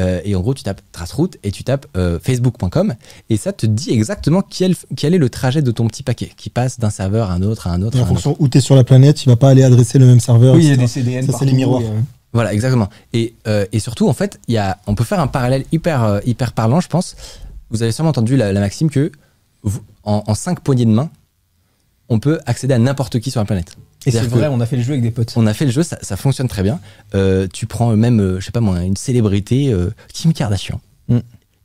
Euh, 0.00 0.20
et 0.24 0.34
en 0.34 0.40
gros, 0.40 0.54
tu 0.54 0.62
tapes 0.62 0.80
Traceroute 0.92 1.36
et 1.42 1.50
tu 1.50 1.64
tapes 1.64 1.86
euh, 1.98 2.18
facebook.com 2.18 2.94
et 3.28 3.36
ça 3.36 3.52
te 3.52 3.66
dit 3.66 3.90
exactement 3.90 4.40
quel, 4.40 4.74
quel 4.96 5.12
est 5.14 5.18
le 5.18 5.28
trajet 5.28 5.60
de 5.60 5.70
ton 5.70 5.86
petit 5.86 6.02
paquet 6.02 6.30
qui 6.36 6.48
passe 6.48 6.78
d'un 6.80 6.88
serveur 6.88 7.30
à 7.30 7.34
un 7.34 7.42
autre, 7.42 7.66
à 7.66 7.72
un 7.72 7.82
autre, 7.82 7.98
Et 7.98 8.00
en 8.00 8.04
un 8.04 8.06
autre. 8.06 8.14
fonction 8.14 8.36
où 8.38 8.48
tu 8.48 8.58
es 8.58 8.60
sur 8.62 8.74
la 8.74 8.84
planète, 8.84 9.22
il 9.24 9.28
va 9.28 9.36
pas 9.36 9.50
aller 9.50 9.62
adresser 9.62 9.98
le 9.98 10.06
même 10.06 10.20
serveur. 10.20 10.54
Oui, 10.54 10.62
il 10.64 10.68
y 10.70 10.72
a 10.72 10.76
des 10.76 10.86
CDN. 10.86 11.26
Ça, 11.30 11.36
c'est 11.38 11.44
les 11.44 11.52
miroirs. 11.52 11.82
et, 11.82 11.86
euh, 11.86 12.00
Voilà, 12.32 12.54
exactement. 12.54 12.88
Et, 13.12 13.34
euh, 13.46 13.66
et 13.72 13.80
surtout, 13.80 14.08
en 14.08 14.14
fait, 14.14 14.40
il 14.48 14.54
y 14.54 14.58
a, 14.58 14.78
on 14.86 14.94
peut 14.94 15.04
faire 15.04 15.20
un 15.20 15.26
parallèle 15.26 15.64
hyper, 15.72 16.02
euh, 16.04 16.20
hyper 16.24 16.52
parlant, 16.54 16.80
je 16.80 16.88
pense. 16.88 17.14
Vous 17.68 17.82
avez 17.82 17.92
sûrement 17.92 18.10
entendu 18.10 18.36
la, 18.38 18.52
la 18.52 18.60
maxime 18.60 18.88
que 18.88 19.12
vous- 19.62 19.82
en, 20.04 20.22
en 20.26 20.34
cinq 20.34 20.60
poignées 20.60 20.86
de 20.86 20.90
main, 20.90 21.10
on 22.08 22.18
peut 22.18 22.40
accéder 22.46 22.72
à 22.74 22.78
n'importe 22.78 23.20
qui 23.20 23.30
sur 23.30 23.40
la 23.40 23.44
planète. 23.46 23.76
Et 24.06 24.10
c'est 24.10 24.26
vrai, 24.26 24.48
on 24.48 24.60
a 24.60 24.66
fait 24.66 24.76
le 24.76 24.82
jeu 24.82 24.90
avec 24.90 25.02
des 25.02 25.10
potes. 25.10 25.32
On 25.36 25.46
a 25.46 25.54
fait 25.54 25.64
le 25.64 25.70
jeu, 25.70 25.82
ça, 25.82 25.98
ça 26.02 26.16
fonctionne 26.16 26.48
très 26.48 26.62
bien. 26.62 26.80
Euh, 27.14 27.46
tu 27.52 27.66
prends 27.66 27.94
même, 27.96 28.20
euh, 28.20 28.40
je 28.40 28.46
sais 28.46 28.50
pas 28.52 28.60
moi, 28.60 28.80
une 28.82 28.96
célébrité, 28.96 29.72
euh, 29.72 29.90
Kim 30.12 30.32
Kardashian. 30.32 30.80
Mm. 31.08 31.18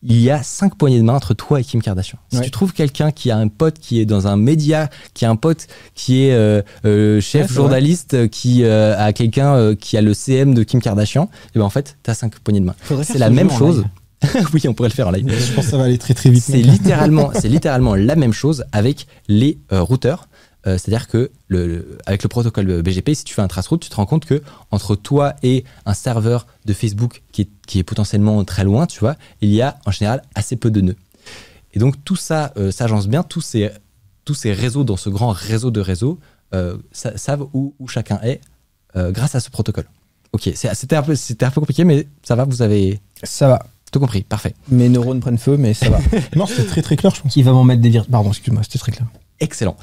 Il 0.03 0.21
y 0.21 0.29
a 0.29 0.43
cinq 0.43 0.75
poignées 0.75 0.99
de 0.99 1.03
main 1.03 1.15
entre 1.15 1.33
toi 1.33 1.59
et 1.59 1.63
Kim 1.63 1.81
Kardashian. 1.81 2.19
Si 2.31 2.37
Ouais. 2.37 2.43
tu 2.45 2.51
trouves 2.51 2.71
quelqu'un 2.71 3.09
qui 3.11 3.31
a 3.31 3.37
un 3.37 3.47
pote 3.47 3.79
qui 3.79 3.99
est 3.99 4.05
dans 4.05 4.27
un 4.27 4.37
média, 4.37 4.89
qui 5.15 5.25
a 5.25 5.29
un 5.31 5.35
pote 5.35 5.65
qui 5.95 6.25
est 6.25 6.33
euh, 6.33 6.61
chef 7.19 7.49
Ouais, 7.49 7.55
journaliste, 7.55 8.29
qui 8.29 8.63
a 8.63 9.11
quelqu'un 9.13 9.73
qui 9.75 9.97
a 9.97 10.01
le 10.01 10.13
CM 10.13 10.53
de 10.53 10.61
Kim 10.61 10.81
Kardashian, 10.81 11.29
et 11.55 11.59
ben 11.59 11.65
en 11.65 11.71
fait, 11.71 11.97
t'as 12.03 12.13
cinq 12.13 12.37
poignées 12.39 12.59
de 12.59 12.65
main. 12.65 12.75
C'est 13.03 13.17
la 13.17 13.31
même 13.31 13.49
chose. 13.49 13.85
oui, 14.53 14.61
on 14.67 14.73
pourrait 14.73 14.89
le 14.89 14.93
faire 14.93 15.07
en 15.07 15.11
live. 15.11 15.27
Je 15.27 15.53
pense 15.53 15.65
que 15.65 15.71
ça 15.71 15.77
va 15.77 15.85
aller 15.85 15.97
très 15.97 16.13
très 16.13 16.29
vite. 16.29 16.43
C'est 16.43 16.57
littéralement, 16.57 17.31
c'est 17.33 17.49
littéralement 17.49 17.95
la 17.95 18.15
même 18.15 18.33
chose 18.33 18.65
avec 18.71 19.07
les 19.27 19.57
routeurs. 19.71 20.27
Euh, 20.67 20.77
C'est-à-dire 20.77 21.07
que 21.07 21.31
le, 21.47 21.67
le- 21.67 21.97
avec 22.05 22.21
le 22.23 22.29
protocole 22.29 22.81
BGP, 22.81 23.13
si 23.15 23.23
tu 23.23 23.33
fais 23.33 23.41
un 23.41 23.47
traceroute, 23.47 23.81
tu 23.81 23.89
te 23.89 23.95
rends 23.95 24.05
compte 24.05 24.25
que 24.25 24.41
entre 24.71 24.95
toi 24.95 25.33
et 25.41 25.63
un 25.85 25.93
serveur 25.93 26.45
de 26.65 26.73
Facebook 26.73 27.23
qui 27.31 27.43
est, 27.43 27.49
qui 27.65 27.79
est 27.79 27.83
potentiellement 27.83 28.43
très 28.43 28.63
loin, 28.63 28.85
tu 28.85 28.99
vois, 28.99 29.15
il 29.41 29.49
y 29.51 29.61
a 29.61 29.79
en 29.85 29.91
général 29.91 30.21
assez 30.35 30.55
peu 30.57 30.69
de 30.69 30.81
nœuds. 30.81 30.95
Et 31.73 31.79
donc 31.79 32.03
tout 32.03 32.15
ça 32.15 32.51
euh, 32.57 32.71
s'agence 32.71 33.07
bien, 33.07 33.23
tous 33.23 33.41
ces, 33.41 33.69
tous 34.25 34.33
ces 34.33 34.51
réseaux 34.51 34.83
dans 34.83 34.97
ce 34.97 35.09
grand 35.09 35.29
réseau 35.29 35.71
de 35.71 35.79
réseaux 35.79 36.19
euh, 36.53 36.77
sa- 36.91 37.17
savent 37.17 37.47
où, 37.53 37.73
où 37.79 37.87
chacun 37.87 38.19
est 38.23 38.41
euh, 38.95 39.11
grâce 39.11 39.35
à 39.35 39.39
ce 39.39 39.49
protocole. 39.49 39.85
Ok, 40.33 40.49
c'était 40.53 40.95
un, 40.95 41.03
peu- 41.03 41.15
c'était 41.15 41.45
un 41.45 41.51
peu 41.51 41.61
compliqué, 41.61 41.83
mais 41.85 42.07
ça 42.23 42.35
va, 42.35 42.43
vous 42.43 42.61
avez 42.61 42.99
Ça 43.23 43.47
va. 43.47 43.65
tout 43.91 43.99
compris, 43.99 44.23
parfait. 44.23 44.53
Mes 44.69 44.89
neurones 44.89 45.19
prennent 45.21 45.37
feu, 45.37 45.55
mais 45.57 45.73
ça 45.73 45.89
va. 45.89 45.99
Non, 46.35 46.45
c'est 46.45 46.65
très 46.65 46.81
très 46.81 46.97
clair, 46.97 47.15
je 47.15 47.21
pense. 47.21 47.35
Il 47.37 47.43
va 47.43 47.53
m'en 47.53 47.63
mettre 47.63 47.81
des 47.81 47.89
vir... 47.89 48.05
Pardon, 48.05 48.29
excuse-moi, 48.29 48.63
c'était 48.63 48.79
très 48.79 48.91
clair. 48.91 49.07
Excellent. 49.39 49.77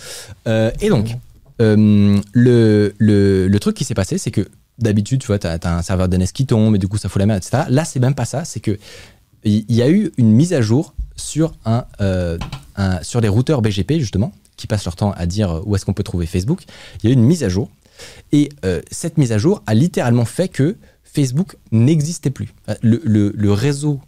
Euh, 0.47 0.71
et 0.81 0.89
donc, 0.89 1.17
euh, 1.61 2.21
le, 2.33 2.95
le, 2.99 3.59
truc 3.61 3.77
qui 3.77 3.85
s'est 3.85 3.95
passé, 3.95 4.19
c'est 4.19 4.31
que 4.31 4.49
d'habitude, 4.79 5.21
tu 5.21 5.29
vois, 5.29 5.39
tu 5.39 5.47
as, 5.47 5.59
un 5.65 5.83
serveur 5.83 6.09
DNS 6.09 6.27
qui 6.33 6.47
tombe 6.47 6.75
et 6.75 6.79
du 6.79 6.89
coup, 6.89 6.99
ça 6.99 7.09
fout 7.09 7.21
la 7.21 7.27
merde, 7.27 7.43
etc. 7.45 7.65
Là, 7.69 7.85
c'est 7.85 8.01
même 8.01 8.15
pas 8.15 8.25
ça. 8.25 8.45
C'est 8.45 8.61
que 8.61 8.79
il 9.45 9.65
y, 9.69 9.83
a 9.83 9.91
eu 9.91 10.11
une 10.17 10.33
mise 10.33 10.55
à 10.55 10.63
jour 10.63 10.95
sur, 11.17 11.53
un, 11.67 11.85
euh, 12.01 12.39
sur 13.03 13.21
les 13.21 13.29
routeurs 13.29 13.61
BGP, 13.61 13.99
justement, 13.99 14.33
qui 14.57 14.67
passent 14.67 14.87
leur 14.87 14.97
temps 14.97 15.13
à 15.13 15.27
dire 15.27 15.61
où 15.67 15.77
est-ce 15.77 15.85
qu'on 15.85 15.93
peut 15.93 16.03
trouver 16.03 16.25
Facebook. 16.25 16.63
Il 17.03 17.07
y 17.07 17.09
a 17.09 17.11
eu 17.11 17.13
une 17.13 17.25
mise 17.25 17.45
à 17.45 17.51
jour. 17.51 17.69
Et 18.33 18.49
cette 18.91 19.19
mise 19.19 19.33
à 19.33 19.39
jour 19.39 19.63
a 19.67 19.75
littéralement 19.75 20.25
fait 20.25 20.49
que 20.49 20.77
Facebook 21.05 21.57
n'existait 21.73 22.31
plus. 22.31 22.55
Le- 22.81 23.03
le 23.05 23.53
réseau 23.53 24.01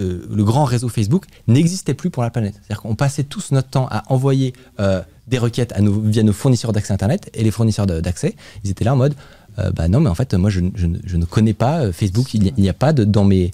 euh, 0.00 0.26
le 0.30 0.44
grand 0.44 0.64
réseau 0.64 0.88
Facebook 0.88 1.24
n'existait 1.48 1.94
plus 1.94 2.10
pour 2.10 2.22
la 2.22 2.30
planète. 2.30 2.54
C'est-à-dire 2.54 2.82
qu'on 2.82 2.94
passait 2.94 3.24
tous 3.24 3.52
notre 3.52 3.68
temps 3.68 3.86
à 3.90 4.04
envoyer 4.12 4.52
euh, 4.80 5.02
des 5.26 5.38
requêtes 5.38 5.72
à 5.72 5.80
nos, 5.80 6.00
via 6.00 6.22
nos 6.22 6.32
fournisseurs 6.32 6.72
d'accès 6.72 6.92
Internet 6.92 7.30
et 7.34 7.42
les 7.42 7.50
fournisseurs 7.50 7.86
d'accès, 7.86 8.36
ils 8.64 8.70
étaient 8.70 8.84
là 8.84 8.92
en 8.94 8.96
mode 8.96 9.14
euh, 9.58 9.70
bah 9.70 9.88
non, 9.88 10.00
mais 10.00 10.10
en 10.10 10.14
fait, 10.14 10.34
moi, 10.34 10.50
je, 10.50 10.60
je 10.74 10.86
ne- 10.86 10.98
je 11.04 11.16
ne 11.16 11.24
connais 11.24 11.54
pas 11.54 11.90
Facebook, 11.90 12.34
il 12.34 12.52
n'y 12.58 12.68
a, 12.68 12.74
pas 12.74 12.92
de, 12.92 13.04
dans 13.04 13.24
mes 13.24 13.52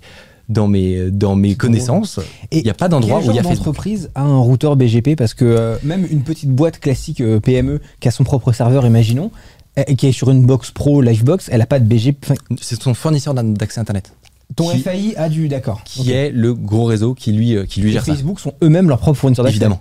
dans 0.49 0.67
mes 0.67 1.13
dans 1.13 1.37
mes 1.37 1.55
connaissances, 1.55 2.19
il 2.51 2.65
n'y 2.65 2.71
a 2.71 2.75
pas 2.75 2.89
d'endroit 2.89 3.21
où 3.21 3.31
il 3.31 3.37
y 3.37 3.39
a 3.39 3.43
Facebook. 3.45 3.59
d'entreprise 3.59 4.11
a 4.17 4.23
un 4.23 4.39
routeur 4.39 4.75
BGP 4.77 5.15
Parce 5.17 5.33
que 5.33 5.79
même 5.85 6.05
une 6.11 6.23
petite 6.25 6.51
boîte 6.51 6.81
classique 6.81 7.23
PME 7.45 7.81
qui 8.01 8.09
a 8.09 8.11
son 8.11 8.25
propre 8.25 8.53
serveur, 8.53 8.85
imaginons, 8.85 9.31
et 9.77 9.95
qui 9.95 10.09
est 10.09 10.13
sur 10.13 10.31
une 10.31 10.45
box 10.45 10.73
pro 10.73 11.01
Livebox, 11.01 11.49
elle 11.53 11.63
a 11.63 11.67
pas 11.67 11.79
de 11.79 11.85
BG. 11.85 12.17
enfin, 12.25 12.35
C'est 12.61 12.83
son 12.83 12.95
fournisseur 12.95 13.33
d'accès 13.33 13.81
Internet, 13.81 14.13
ton 14.57 14.71
Qui- 14.71 14.81
FAI 14.81 15.15
a 15.17 15.29
du 15.29 15.49
d'accord. 15.49 15.83
qui 15.85 16.11
est 16.13 16.31
le 16.31 16.55
gros 16.55 16.85
réseau 16.85 17.15
qui 17.15 17.33
lui, 17.33 17.57
euh, 17.57 17.65
qui 17.67 17.81
lui 17.81 17.91
Et 17.91 17.93
gère 17.93 18.05
ça. 18.05 18.13
Facebook 18.15 18.41
sont 18.41 18.55
eux-mêmes 18.63 18.89
leurs 18.89 18.99
propres 18.99 19.19
fournisseurs 19.19 19.45
d'accès. 19.45 19.57
Évidemment. 19.57 19.81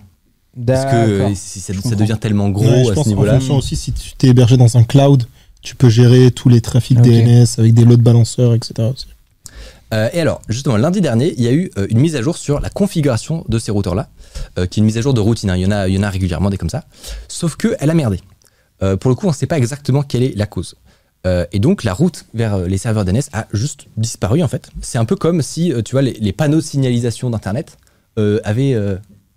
Parce 0.66 0.86
que 0.86 0.96
euh, 0.96 1.30
si 1.34 1.60
ça, 1.62 1.74
devient 1.96 2.18
tellement 2.20 2.50
gros 2.50 2.66
Ouais, 2.66 2.84
je 2.86 2.92
à 2.92 2.94
pense 2.94 3.06
ce 3.06 3.10
en 3.10 3.12
niveau-là. 3.13 3.34
fonction 3.34 3.58
aussi, 3.58 3.75
si 3.75 3.94
tu 3.94 4.12
t'es 4.18 4.28
hébergé 4.28 4.58
dans 4.58 4.78
un 4.78 4.84
cloud, 4.84 5.24
tu 5.62 5.75
peux 5.75 5.90
gérer 5.90 6.32
tous 6.32 6.50
les 6.50 6.60
trafics. 6.62 7.00
DNS 7.00 7.46
avec 7.58 7.74
des 7.74 7.86
lots 7.86 7.96
de 7.98 8.01
balanceurs, 8.04 8.54
etc. 8.54 8.74
aussi. 8.94 9.06
Euh, 9.94 10.10
et 10.13 10.22
alors, 10.22 10.42
justement, 10.50 10.78
lundi 10.78 11.01
dernier, 11.01 11.34
il 11.38 11.44
y 11.44 11.48
a 11.48 11.54
eu 11.54 11.70
euh, 11.78 11.86
une 11.90 12.00
mise 12.00 12.16
à 12.16 12.22
jour 12.22 12.38
sur 12.38 12.60
la 12.62 12.70
configuration 12.70 13.44
de 13.50 13.60
ces 13.60 13.72
routeurs-là, 13.72 14.10
euh, 14.58 14.66
qui 14.66 14.80
est 14.80 14.82
une 14.82 14.86
mise 14.86 14.98
à 14.98 15.01
jour 15.01 15.13
de 15.13 15.20
routine. 15.20 15.50
hein. 15.50 15.58
Il, 15.58 15.62
y 15.63 15.66
en 15.66 15.72
a, 15.72 15.88
il 15.90 15.96
y 15.96 15.98
en 15.98 16.04
a 16.04 16.10
régulièrement 16.10 16.50
des 16.50 16.58
comme 16.58 16.70
ça. 16.70 16.86
Sauf 17.28 17.56
que 17.58 17.75
elle 17.80 17.90
a 17.90 17.94
merdé. 17.94 18.20
Euh, 18.84 18.96
pour 18.98 19.10
le 19.10 19.16
coup, 19.16 19.28
on 19.28 19.30
ne 19.32 19.36
sait 19.36 19.48
pas 19.48 19.58
exactement 19.58 20.01
quelle 20.01 20.24
est 20.24 20.36
la 20.36 20.46
cause. 20.48 20.75
Euh, 21.28 21.46
et 21.51 21.60
donc, 21.60 21.84
la 21.84 21.94
route 21.94 22.25
vers 22.34 22.56
euh, 22.56 22.68
les 22.68 22.78
serveurs 22.78 23.06
DNS 23.06 23.22
a 23.34 23.48
juste 23.54 23.86
disparu, 23.98 24.42
en 24.42 24.48
fait. 24.48 24.70
C'est 24.82 24.98
un 24.98 25.06
peu 25.06 25.16
comme 25.16 25.42
si, 25.42 25.72
euh, 25.72 25.82
tu 25.82 25.92
vois, 25.92 26.01
les, 26.01 26.34
panneaux 26.34 26.58
de 26.58 26.63
signalisation 26.63 27.30
d'Internet 27.30 27.78
avaient 28.44 28.78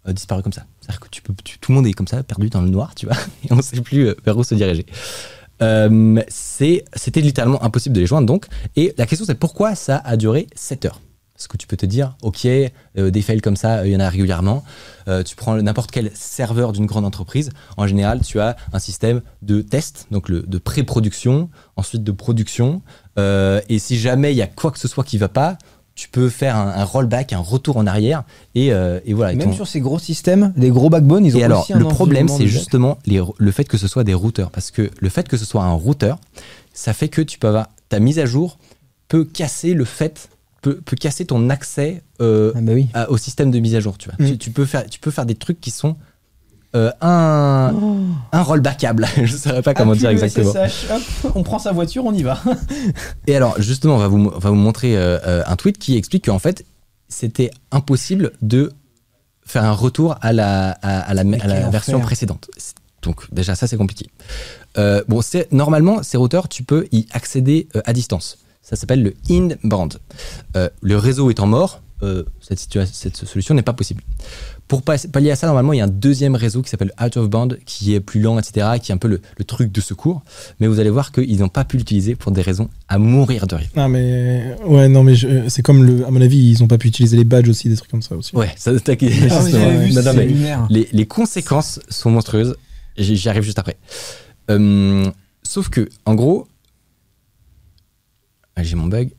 disparu 0.08 0.42
comme 0.42 0.52
ça. 0.52 0.64
C'est-à-dire 0.80 1.00
que 1.00 1.08
tu 1.08 1.22
peux, 1.22 1.32
tout 1.32 1.72
le 1.72 1.76
monde 1.76 1.86
est 1.86 1.92
comme 1.92 2.08
ça, 2.08 2.22
perdu 2.22 2.50
dans 2.50 2.60
le 2.60 2.68
noir, 2.68 2.94
tu 2.94 3.06
vois, 3.06 3.16
et 3.44 3.52
on 3.52 3.56
ne 3.56 3.62
sait 3.62 3.80
plus 3.80 4.14
vers 4.24 4.36
où 4.36 4.44
se 4.44 4.54
diriger. 4.54 4.84
C'était 6.28 7.20
littéralement 7.20 7.62
impossible 7.62 7.94
de 7.94 8.00
les 8.00 8.06
joindre, 8.06 8.26
donc. 8.26 8.46
Et 8.76 8.94
la 8.98 9.06
question, 9.06 9.24
c'est 9.24 9.34
pourquoi 9.34 9.74
ça 9.74 10.02
a 10.04 10.16
duré 10.16 10.48
7 10.54 10.84
heures? 10.84 11.00
Parce 11.36 11.48
que 11.48 11.56
tu 11.56 11.66
peux 11.66 11.76
te 11.76 11.84
dire, 11.86 12.16
ok, 12.22 12.46
euh, 12.46 13.10
des 13.10 13.20
fails 13.20 13.40
comme 13.40 13.56
ça, 13.56 13.78
euh, 13.78 13.86
il 13.88 13.92
y 13.92 13.96
en 13.96 14.00
a 14.00 14.08
régulièrement. 14.08 14.62
Euh, 15.08 15.24
tu 15.24 15.34
prends 15.34 15.56
n'importe 15.56 15.90
quel 15.90 16.12
serveur 16.14 16.72
d'une 16.72 16.86
grande 16.86 17.04
entreprise. 17.04 17.50
En 17.76 17.88
général, 17.88 18.20
tu 18.20 18.38
as 18.38 18.56
un 18.72 18.78
système 18.78 19.20
de 19.42 19.60
test, 19.60 20.06
donc 20.12 20.28
le, 20.28 20.42
de 20.42 20.58
pré-production, 20.58 21.50
ensuite 21.76 22.04
de 22.04 22.12
production. 22.12 22.82
Et 23.18 23.78
si 23.78 23.98
jamais 23.98 24.32
il 24.32 24.36
y 24.36 24.42
a 24.42 24.46
quoi 24.46 24.70
que 24.70 24.78
ce 24.78 24.86
soit 24.88 25.02
qui 25.04 25.18
va 25.18 25.28
pas, 25.28 25.58
tu 25.96 26.08
peux 26.08 26.28
faire 26.28 26.56
un, 26.56 26.68
un 26.68 26.84
rollback, 26.84 27.32
un 27.32 27.38
retour 27.38 27.76
en 27.78 27.86
arrière. 27.86 28.22
Et, 28.54 28.66
et 28.68 29.12
voilà. 29.12 29.32
et 29.32 29.36
Même 29.36 29.50
ton- 29.50 29.54
sur 29.56 29.66
ces 29.66 29.80
gros 29.80 29.98
systèmes, 29.98 30.52
les 30.56 30.70
gros 30.70 30.88
backbones, 30.90 31.24
ils 31.26 31.36
ont 31.36 31.40
et 31.40 31.44
alors, 31.44 31.62
aussi 31.62 31.72
un 31.72 31.78
le 31.78 31.84
problème, 31.86 32.28
c'est 32.28 32.46
justement 32.46 32.98
les- 33.06 33.22
le 33.38 33.50
fait 33.52 33.64
que 33.64 33.76
ce 33.76 33.88
soit 33.88 34.04
des 34.04 34.14
routeurs. 34.14 34.50
Parce 34.50 34.70
que 34.70 34.88
le 34.98 35.08
fait 35.08 35.26
que 35.28 35.36
ce 35.36 35.44
soit 35.44 35.62
un 35.64 35.72
routeur, 35.72 36.18
ça 36.72 36.92
fait 36.92 37.08
que 37.08 37.22
tu 37.22 37.38
peux 37.40 37.48
avoir, 37.48 37.68
ta 37.88 37.98
mise 38.00 38.18
à 38.20 38.26
jour 38.26 38.58
peut 39.08 39.24
casser 39.24 39.74
le 39.74 39.84
fait, 39.84 40.28
peut, 40.64 40.80
peut 40.84 40.96
casser 40.96 41.26
ton 41.26 41.50
accès 41.50 42.02
euh, 42.22 42.52
Ah 42.56 42.60
bah 42.62 42.72
oui. 42.72 42.88
à- 42.94 43.10
au 43.10 43.16
système 43.18 43.50
de 43.50 43.58
mise 43.60 43.74
à 43.74 43.80
jour. 43.80 43.98
Tu, 43.98 44.08
vois. 44.08 44.16
Mm. 44.18 44.30
Tu, 44.32 44.38
tu 44.38 44.50
peux 44.50 44.64
faire, 44.64 44.86
tu 44.86 44.98
peux 44.98 45.10
faire 45.10 45.26
des 45.26 45.34
trucs 45.34 45.60
qui 45.60 45.70
sont 45.70 45.96
euh, 46.74 46.90
un, 47.00 47.72
un 48.32 48.42
rollbackable. 48.42 49.06
Je 49.16 49.20
ne 49.22 49.26
saurais 49.26 49.62
pas 49.62 49.74
comment 49.74 49.92
Appuie 49.92 50.00
dire 50.00 50.10
exactement. 50.10 50.50
Hop, 50.50 51.32
on 51.36 51.42
prend 51.44 51.58
sa 51.58 51.72
voiture, 51.72 52.04
on 52.04 52.12
y 52.12 52.22
va. 52.22 52.42
Et 53.28 53.36
alors, 53.36 53.60
justement, 53.60 53.94
on 53.96 53.98
va 53.98 54.08
vous, 54.08 54.32
on 54.34 54.38
va 54.38 54.48
vous 54.50 54.56
montrer 54.56 54.96
euh, 54.96 55.42
un 55.46 55.56
tweet 55.56 55.78
qui 55.78 55.96
explique 55.96 56.24
qu'en 56.24 56.38
fait, 56.40 56.64
c'était 57.08 57.50
impossible 57.70 58.32
de 58.42 58.72
faire 59.46 59.64
un 59.64 59.72
retour 59.72 60.16
à 60.22 60.32
la, 60.32 60.70
à, 60.82 61.00
à 61.00 61.14
la, 61.14 61.20
à 61.20 61.24
la 61.24 61.60
quel 61.60 61.70
version 61.70 61.98
enfer. 61.98 62.06
précédente. 62.06 62.50
Donc, 63.02 63.30
déjà, 63.30 63.54
ça, 63.54 63.66
c'est 63.66 63.76
compliqué. 63.76 64.08
Euh, 64.78 65.04
bon, 65.06 65.20
c'est, 65.20 65.52
normalement, 65.52 66.02
ces 66.02 66.16
routeurs, 66.16 66.48
tu 66.48 66.64
peux 66.64 66.86
y 66.90 67.06
accéder 67.12 67.68
à 67.84 67.92
distance. 67.92 68.38
Ça 68.64 68.76
s'appelle 68.76 69.02
le 69.02 69.14
in-band. 69.30 69.90
Euh, 70.56 70.70
le 70.80 70.96
réseau 70.96 71.30
étant 71.30 71.46
mort, 71.46 71.82
euh, 72.02 72.24
cette, 72.40 73.16
solution 73.26 73.54
n'est 73.54 73.62
pas 73.62 73.74
possible. 73.74 74.02
Pour 74.68 74.80
pallier 74.82 75.30
à 75.30 75.36
ça, 75.36 75.46
normalement, 75.46 75.74
il 75.74 75.76
y 75.76 75.80
a 75.82 75.84
un 75.84 75.88
deuxième 75.88 76.34
réseau 76.34 76.62
qui 76.62 76.70
s'appelle 76.70 76.92
out 77.02 77.16
of 77.18 77.28
band, 77.28 77.48
qui 77.66 77.94
est 77.94 78.00
plus 78.00 78.20
lent, 78.20 78.38
etc., 78.38 78.66
qui 78.82 78.90
est 78.90 78.94
un 78.94 78.98
peu 78.98 79.08
le, 79.08 79.20
le 79.36 79.44
truc 79.44 79.70
de 79.70 79.80
secours. 79.82 80.22
Mais 80.58 80.66
vous 80.66 80.80
allez 80.80 80.88
voir 80.88 81.12
qu'ils 81.12 81.40
n'ont 81.40 81.50
pas 81.50 81.64
pu 81.64 81.76
l'utiliser 81.76 82.14
pour 82.14 82.32
des 82.32 82.40
raisons 82.40 82.70
à 82.88 82.96
mourir 82.96 83.46
de 83.46 83.54
rire. 83.54 83.68
Ah, 83.76 83.88
mais 83.88 84.56
ouais, 84.64 84.88
non, 84.88 85.02
mais 85.02 85.14
je- 85.14 85.48
c'est 85.48 85.60
comme 85.62 85.84
le. 85.84 86.06
À 86.06 86.10
mon 86.10 86.22
avis, 86.22 86.38
ils 86.50 86.62
ont 86.64 86.66
pas 86.68 86.78
pu 86.78 86.88
utiliser 86.88 87.18
les 87.18 87.24
badges 87.24 87.50
aussi, 87.50 87.68
des 87.68 87.76
trucs 87.76 87.90
comme 87.90 88.02
ça 88.02 88.16
aussi. 88.16 88.34
Ouais, 88.34 88.48
ça 88.56 88.72
t'inquiète. 88.80 89.12
Ah 89.30 89.40
oui, 89.44 89.50
justement. 89.50 89.64
j'avais 89.64 89.86
vu, 89.86 89.92
Non, 89.92 90.02
non, 90.02 90.10
c'est 90.10 90.16
mais 90.16 90.26
lunaire. 90.26 90.66
les, 90.70 90.88
les 90.90 91.06
conséquences 91.06 91.80
sont 91.90 92.10
monstrueuses. 92.10 92.56
J'y 92.96 93.16
j'y 93.16 93.28
arrive 93.28 93.42
juste 93.42 93.58
après. 93.58 93.76
Euh, 94.50 95.10
sauf 95.42 95.68
que, 95.68 95.88
en 96.06 96.14
gros, 96.14 96.46
ah, 98.56 98.62
j'ai 98.62 98.76
mon 98.76 98.86
bug. 98.86 99.10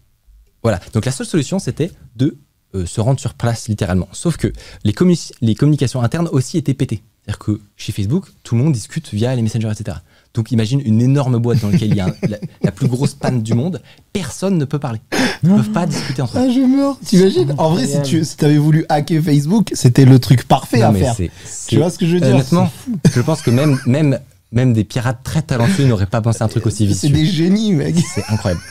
Voilà. 0.63 0.79
Donc 0.93 1.05
la 1.05 1.11
seule 1.11 1.27
solution, 1.27 1.59
c'était 1.59 1.91
de 2.15 2.37
euh, 2.73 2.85
se 2.85 2.99
rendre 3.01 3.19
sur 3.19 3.33
place 3.35 3.67
littéralement. 3.67 4.07
Sauf 4.11 4.37
que 4.37 4.51
les, 4.83 4.91
commu- 4.93 5.31
les 5.41 5.55
communications 5.55 6.01
internes 6.01 6.27
aussi 6.31 6.57
étaient 6.57 6.73
pétées. 6.73 7.03
C'est-à-dire 7.23 7.39
que 7.39 7.61
chez 7.75 7.91
Facebook, 7.91 8.27
tout 8.43 8.55
le 8.55 8.63
monde 8.63 8.73
discute 8.73 9.11
via 9.13 9.33
les 9.35 9.41
messengers, 9.41 9.71
etc. 9.71 9.97
Donc 10.35 10.51
imagine 10.51 10.81
une 10.85 11.01
énorme 11.01 11.37
boîte 11.39 11.61
dans 11.61 11.69
laquelle 11.69 11.89
il 11.89 11.95
y 11.95 11.99
a 11.99 12.07
un- 12.07 12.15
la, 12.27 12.37
la 12.61 12.71
plus 12.71 12.87
grosse 12.87 13.13
panne 13.15 13.41
du 13.41 13.53
monde. 13.53 13.81
Personne 14.13 14.57
ne 14.57 14.65
peut 14.65 14.77
parler. 14.79 14.99
Ils 15.43 15.49
ne 15.49 15.55
peuvent 15.57 15.71
pas 15.71 15.85
discuter 15.87 16.21
entre 16.21 16.37
eux. 16.37 16.41
Ah, 16.47 16.51
je 16.51 16.59
meurs. 16.59 16.99
T'imagines? 16.99 17.55
En 17.57 17.71
vrai, 17.71 17.87
si 17.87 18.01
tu 18.37 18.45
avais 18.45 18.57
voulu 18.57 18.85
hacker 18.89 19.23
Facebook, 19.23 19.71
c'était 19.73 20.05
le 20.05 20.19
truc 20.19 20.47
parfait 20.47 20.79
Non, 20.79 20.87
à 20.87 20.91
mais 20.91 20.99
faire. 20.99 21.15
c'est- 21.15 21.27
Tu 21.29 21.31
c'est- 21.45 21.75
vois 21.77 21.89
ce 21.89 21.97
que 21.97 22.05
je 22.05 22.13
veux 22.15 22.19
dire? 22.21 22.29
Honnêtement, 22.35 22.69
je 23.13 23.21
pense 23.21 23.41
que 23.41 23.49
même, 23.49 23.79
même, 23.87 24.19
même 24.51 24.73
des 24.73 24.83
pirates 24.83 25.23
très 25.23 25.41
talentueux 25.41 25.85
n'auraient 25.85 26.05
pas 26.05 26.21
pensé 26.21 26.41
à 26.43 26.45
un 26.45 26.49
truc 26.49 26.65
aussi 26.67 26.83
C'est 26.93 27.07
vicieux. 27.07 27.09
des 27.09 27.25
génies, 27.25 27.73
mec. 27.73 27.95
C'est 28.13 28.23
incroyable. 28.29 28.61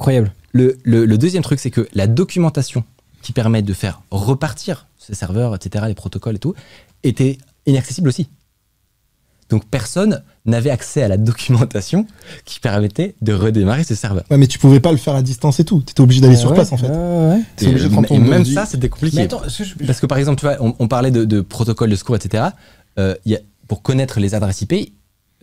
Incroyable. 0.00 0.32
Le, 0.52 0.78
le- 0.82 1.04
le 1.04 1.18
deuxième 1.18 1.42
truc, 1.42 1.60
c'est 1.60 1.70
que 1.70 1.86
la 1.94 2.06
documentation 2.06 2.84
qui 3.22 3.32
permet 3.32 3.62
de 3.62 3.72
faire 3.74 4.00
repartir 4.10 4.86
ces 4.98 5.14
serveurs, 5.14 5.54
etc., 5.54 5.84
les 5.88 5.94
protocoles 5.94 6.36
et 6.36 6.38
tout, 6.38 6.54
était 7.04 7.36
inaccessible 7.66 8.08
aussi. 8.08 8.28
Donc 9.50 9.66
personne 9.66 10.22
n'avait 10.46 10.70
accès 10.70 11.02
à 11.02 11.08
la 11.08 11.16
documentation 11.16 12.06
qui 12.44 12.60
permettait 12.60 13.14
de 13.20 13.32
redémarrer 13.32 13.84
ces 13.84 13.94
serveurs. 13.96 14.24
Ouais, 14.30 14.38
mais 14.38 14.46
tu 14.46 14.58
pouvais 14.58 14.80
pas 14.80 14.92
le 14.92 14.96
faire 14.98 15.14
à 15.16 15.22
distance 15.22 15.60
et 15.60 15.64
tout. 15.64 15.80
T'étais 15.82 16.00
obligé 16.00 16.20
d'aller 16.20 16.36
sur 16.36 16.50
Ouais, 16.50 16.54
place, 16.54 16.72
en 16.72 16.76
fait. 16.76 16.86
ouais, 16.88 16.96
ouais. 17.34 17.40
T'es 17.56 17.66
obligé 17.66 17.84
de 17.84 17.88
Et, 17.88 17.92
prendre 17.92 18.08
ton 18.08 18.14
et 18.14 18.18
même 18.20 18.44
ça, 18.44 18.64
c'était 18.64 18.88
compliqué. 18.88 19.16
Mais 19.16 19.22
attends, 19.24 19.44
est-ce 19.44 19.58
que 19.58 19.64
je- 19.64 19.74
Parce 19.86 20.00
que 20.00 20.06
par 20.06 20.18
exemple, 20.18 20.38
tu 20.40 20.46
vois, 20.46 20.56
on, 20.60 20.74
on 20.78 20.88
parlait 20.88 21.10
de, 21.10 21.24
de 21.24 21.40
protocole 21.40 21.90
de 21.90 21.96
secours, 21.96 22.16
etc. 22.16 22.44
Euh, 22.98 23.14
il 23.26 23.32
y 23.32 23.36
a- 23.36 23.40
pour 23.68 23.82
connaître 23.82 24.18
les 24.20 24.34
adresses 24.34 24.62
IP 24.62 24.92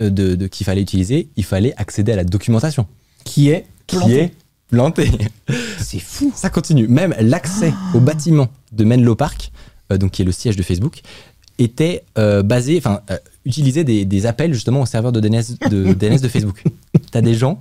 euh, 0.02 0.10
de, 0.10 0.36
de- 0.36 0.48
qu'il 0.48 0.66
fallait 0.66 0.82
utiliser, 0.82 1.30
il 1.36 1.44
fallait 1.44 1.74
accéder 1.78 2.12
à 2.14 2.16
la 2.16 2.24
documentation 2.24 2.88
qui 3.24 3.50
est 3.50 3.68
qui 3.88 3.98
est 4.14 4.34
plantée. 4.70 5.10
C'est 5.80 6.00
fou. 6.00 6.32
Ça 6.36 6.50
continue. 6.50 6.88
Même 6.88 7.16
l'accès 7.20 7.74
au 7.94 8.00
bâtiment 8.00 8.48
de 8.72 8.84
Menlo 8.84 9.16
Park, 9.16 9.52
euh, 9.92 9.98
donc 9.98 10.12
qui 10.12 10.22
est 10.22 10.26
le 10.26 10.32
siège 10.32 10.56
de 10.56 10.64
Facebook, 10.64 11.02
était 11.60 12.04
euh, 12.18 12.44
basé, 12.44 12.78
enfin, 12.78 13.02
euh, 13.10 13.18
utilisait 13.46 13.84
des, 13.84 14.06
des 14.06 14.26
appels 14.26 14.54
justement 14.54 14.82
au 14.82 14.86
serveur 14.86 15.12
de 15.12 15.20
DNS 15.20 15.58
de, 15.70 15.94
DNS 16.00 16.20
de 16.22 16.28
Facebook. 16.28 16.64
T'as 17.12 17.22
des 17.22 17.34
gens, 17.34 17.60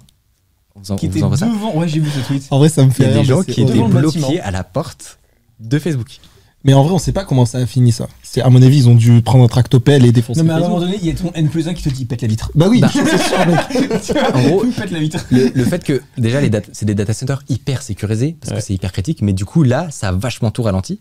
on 0.75 0.92
en- 0.92 0.96
Qui 0.96 1.08
vous 1.08 1.22
envoie 1.22 1.36
ça. 1.38 1.46
devant. 1.46 1.75
Ouais, 1.76 1.88
j'ai 1.88 2.00
vu 2.00 2.10
ce 2.10 2.20
tweet. 2.26 2.46
En 2.50 2.58
vrai, 2.58 2.68
ça 2.68 2.82
me 2.84 2.88
Il 2.88 2.92
y 2.92 2.94
fait 2.94 3.04
a 3.04 3.08
rire. 3.08 3.18
des 3.20 3.25
gens 3.25 3.42
qui 3.42 3.62
étaient. 3.62 3.72
Devant 3.72 3.88
bloqués 3.88 4.40
à 4.40 4.50
la 4.50 4.64
porte 4.64 5.18
de 5.60 5.78
Facebook. 5.78 6.18
Mais 6.66 6.75
en 6.75 6.82
vrai, 6.82 6.92
on 6.92 6.99
sait 6.99 7.12
pas 7.12 7.25
comment 7.25 7.46
ça 7.46 7.58
a 7.58 7.66
fini, 7.66 7.92
ça. 7.92 8.08
C'est 8.23 8.42
À 8.42 8.50
mon 8.50 8.61
avis, 8.61 8.76
ils 8.78 8.88
ont 8.88 8.94
dû 8.96 9.23
prendre 9.23 9.44
un 9.44 9.49
tractopelle 9.49 10.04
et 10.04 10.11
défoncer. 10.12 10.40
Non, 10.40 10.46
mais 10.46 10.52
à 10.52 10.56
un 10.56 10.61
moment 10.61 10.80
donné, 10.80 10.99
il 11.00 11.06
y 11.06 11.11
a 11.11 11.14
ton 11.14 11.32
N 11.32 11.49
plus 11.49 11.68
1 11.68 11.75
qui 11.75 11.82
te 11.85 11.88
dit 11.88 12.04
pète 12.06 12.23
la 12.23 12.28
vitre. 12.28 12.50
Bah 12.56 12.66
oui, 12.68 12.80
Bah. 12.80 12.90
c'est 12.92 13.18
sûr, 13.18 13.38
mec. 13.46 14.16
En 14.35 14.42
gros, 14.42 14.64
pète 14.76 14.90
la 14.90 14.99
vitre. 14.99 15.25
le, 15.30 15.50
le 15.54 15.64
fait 15.64 15.82
que 15.85 16.02
déjà 16.18 16.40
les 16.40 16.50
c'est 16.73 16.85
des 16.85 16.94
data 16.96 17.14
centers 17.14 17.42
hyper 17.49 17.82
sécurisés 17.82 18.37
parce 18.40 18.50
Ouais. 18.52 18.58
que 18.58 18.64
c'est 18.64 18.75
hyper 18.75 18.92
critique, 18.92 19.23
mais 19.23 19.32
du 19.32 19.44
coup 19.44 19.62
là 19.62 19.88
ça 19.90 20.08
a 20.08 20.12
vachement 20.12 20.50
tout 20.50 20.62
ralenti 20.64 21.00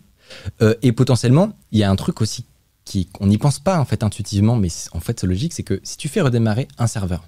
Euh, 0.62 0.74
et 0.82 0.92
potentiellement 0.92 1.50
il 1.72 1.78
y 1.80 1.84
a 1.84 1.90
un 1.90 1.96
truc 1.96 2.20
aussi 2.20 2.44
qui 2.84 3.08
on 3.20 3.26
n'y 3.26 3.38
pense 3.38 3.58
pas 3.58 3.78
en 3.80 3.84
fait 3.84 4.02
intuitivement, 4.04 4.56
mais 4.56 4.68
en 4.92 5.00
fait 5.00 5.18
c'est 5.20 5.26
logique, 5.26 5.52
c'est 5.52 5.62
que 5.64 5.80
si 5.82 5.96
tu 5.96 6.08
fais 6.08 6.20
redémarrer 6.20 6.68
un 6.78 6.86
serveur, 6.86 7.24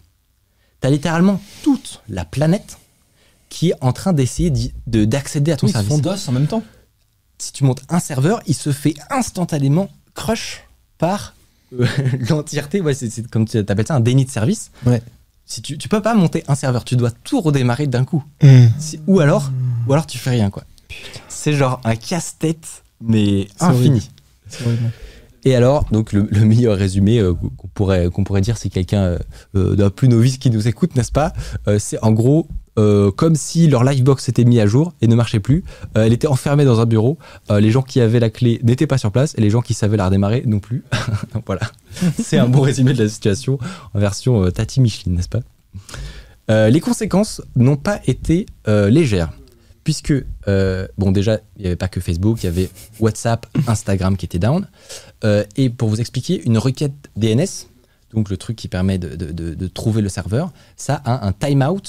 t'as 0.80 0.90
littéralement 0.90 1.40
toute 1.64 2.02
la 2.08 2.24
planète 2.24 2.78
qui 3.48 3.70
est 3.70 3.74
en 3.80 3.92
train 3.92 4.12
d'essayer 4.12 4.50
de- 4.86 5.04
d'accéder 5.04 5.50
à 5.52 5.56
ton 5.56 5.66
Ils 5.66 5.70
se 5.70 5.74
service. 5.74 5.88
font 5.90 5.98
DOS 5.98 6.28
en 6.28 6.32
même 6.32 6.46
temps. 6.46 6.62
Si 7.38 7.52
tu 7.52 7.64
montes 7.64 7.82
un 7.88 8.00
serveur, 8.00 8.40
il 8.46 8.54
se 8.54 8.72
fait 8.72 8.94
instantanément 9.10 9.88
crush 10.14 10.64
par 10.98 11.34
euh, 11.78 11.86
l'entièreté. 12.28 12.80
Ouais, 12.80 12.94
c'est 12.94 13.28
comme 13.30 13.46
tu 13.46 13.58
appelles 13.58 13.86
ça 13.86 13.94
un 13.94 14.00
déni 14.00 14.24
de 14.24 14.30
service. 14.30 14.70
Ouais. 14.86 15.02
Si 15.46 15.62
tu, 15.62 15.78
tu 15.78 15.88
peux 15.88 16.02
pas 16.02 16.14
monter 16.14 16.44
un 16.48 16.54
serveur, 16.54 16.84
tu 16.84 16.96
dois 16.96 17.10
tout 17.10 17.40
redémarrer 17.40 17.86
d'un 17.86 18.04
coup. 18.04 18.22
Si- 18.78 19.00
ou 19.06 19.20
alors, 19.20 19.50
ou 19.86 19.92
alors 19.92 20.06
tu 20.06 20.18
fais 20.18 20.30
rien 20.30 20.50
quoi. 20.50 20.64
C'est 21.28 21.52
genre 21.54 21.80
un 21.84 21.96
casse-tête 21.96 22.82
mais 23.00 23.46
infini. 23.60 24.10
horrible. 24.66 24.90
Et 25.44 25.54
alors, 25.54 25.84
donc 25.92 26.12
le, 26.12 26.26
le 26.30 26.44
meilleur 26.44 26.76
résumé 26.76 27.18
euh, 27.20 27.32
qu'on 27.34 27.68
pourrait 27.68 28.10
qu'on 28.10 28.24
pourrait 28.24 28.40
dire, 28.40 28.58
c'est 28.58 28.68
quelqu'un 28.70 29.02
euh, 29.02 29.18
euh, 29.54 29.76
d'un 29.76 29.88
plus 29.88 30.08
novice 30.08 30.36
qui 30.36 30.50
nous 30.50 30.66
écoute, 30.68 30.96
n'est-ce 30.96 31.12
pas? 31.12 31.32
C'est 31.78 32.02
en 32.02 32.10
gros 32.10 32.48
euh, 32.78 33.10
comme 33.10 33.34
si 33.34 33.66
leur 33.68 33.84
livebox 33.84 34.24
s'était 34.24 34.44
mis 34.44 34.60
à 34.60 34.66
jour 34.66 34.92
et 35.02 35.06
ne 35.08 35.14
marchait 35.14 35.40
plus. 35.40 35.64
Euh, 35.96 36.04
elle 36.04 36.12
était 36.12 36.26
enfermée 36.28 36.64
dans 36.64 36.80
un 36.80 36.86
bureau. 36.86 37.18
Euh, 37.50 37.60
les 37.60 37.70
gens 37.70 37.82
qui 37.82 38.00
avaient 38.00 38.20
la 38.20 38.30
clé 38.30 38.60
n'étaient 38.62 38.86
pas 38.86 38.96
sur 38.98 39.10
place 39.12 39.34
et 39.36 39.40
les 39.40 39.50
gens 39.50 39.60
qui 39.60 39.74
savaient 39.74 39.96
la 39.96 40.06
redémarrer 40.06 40.42
non 40.46 40.60
plus. 40.60 40.84
Voilà, 41.46 41.62
c'est 42.22 42.38
un 42.38 42.48
bon 42.48 42.60
résumé 42.62 42.92
de 42.94 43.02
la 43.02 43.08
situation 43.08 43.58
en 43.94 43.98
version 43.98 44.50
Tati 44.50 44.80
Michelin, 44.80 45.12
n'est-ce 45.12 45.28
pas? 45.28 45.40
Les 46.70 46.80
conséquences 46.80 47.42
n'ont 47.56 47.76
pas 47.76 48.00
été 48.06 48.46
légères 48.66 49.30
puisque 49.84 50.14
bon 50.96 51.12
déjà 51.12 51.40
il 51.56 51.62
n'y 51.62 51.66
avait 51.66 51.76
pas 51.76 51.88
que 51.88 52.00
Facebook, 52.00 52.42
il 52.42 52.46
y 52.46 52.48
avait 52.48 52.70
WhatsApp, 53.00 53.46
Instagram 53.66 54.16
qui 54.16 54.24
étaient 54.26 54.38
down. 54.38 54.66
Et 55.56 55.68
pour 55.70 55.88
vous 55.88 56.00
expliquer, 56.00 56.42
une 56.46 56.58
requête 56.58 56.92
DNS 57.16 57.66
donc 58.14 58.30
le 58.30 58.38
truc 58.38 58.56
qui 58.56 58.68
permet 58.68 58.96
de, 58.96 59.16
de- 59.16 59.32
de- 59.32 59.52
de 59.54 59.66
trouver 59.66 60.00
le 60.00 60.08
serveur, 60.08 60.50
ça 60.78 60.94
a 61.04 61.26
un 61.26 61.32
timeout 61.32 61.82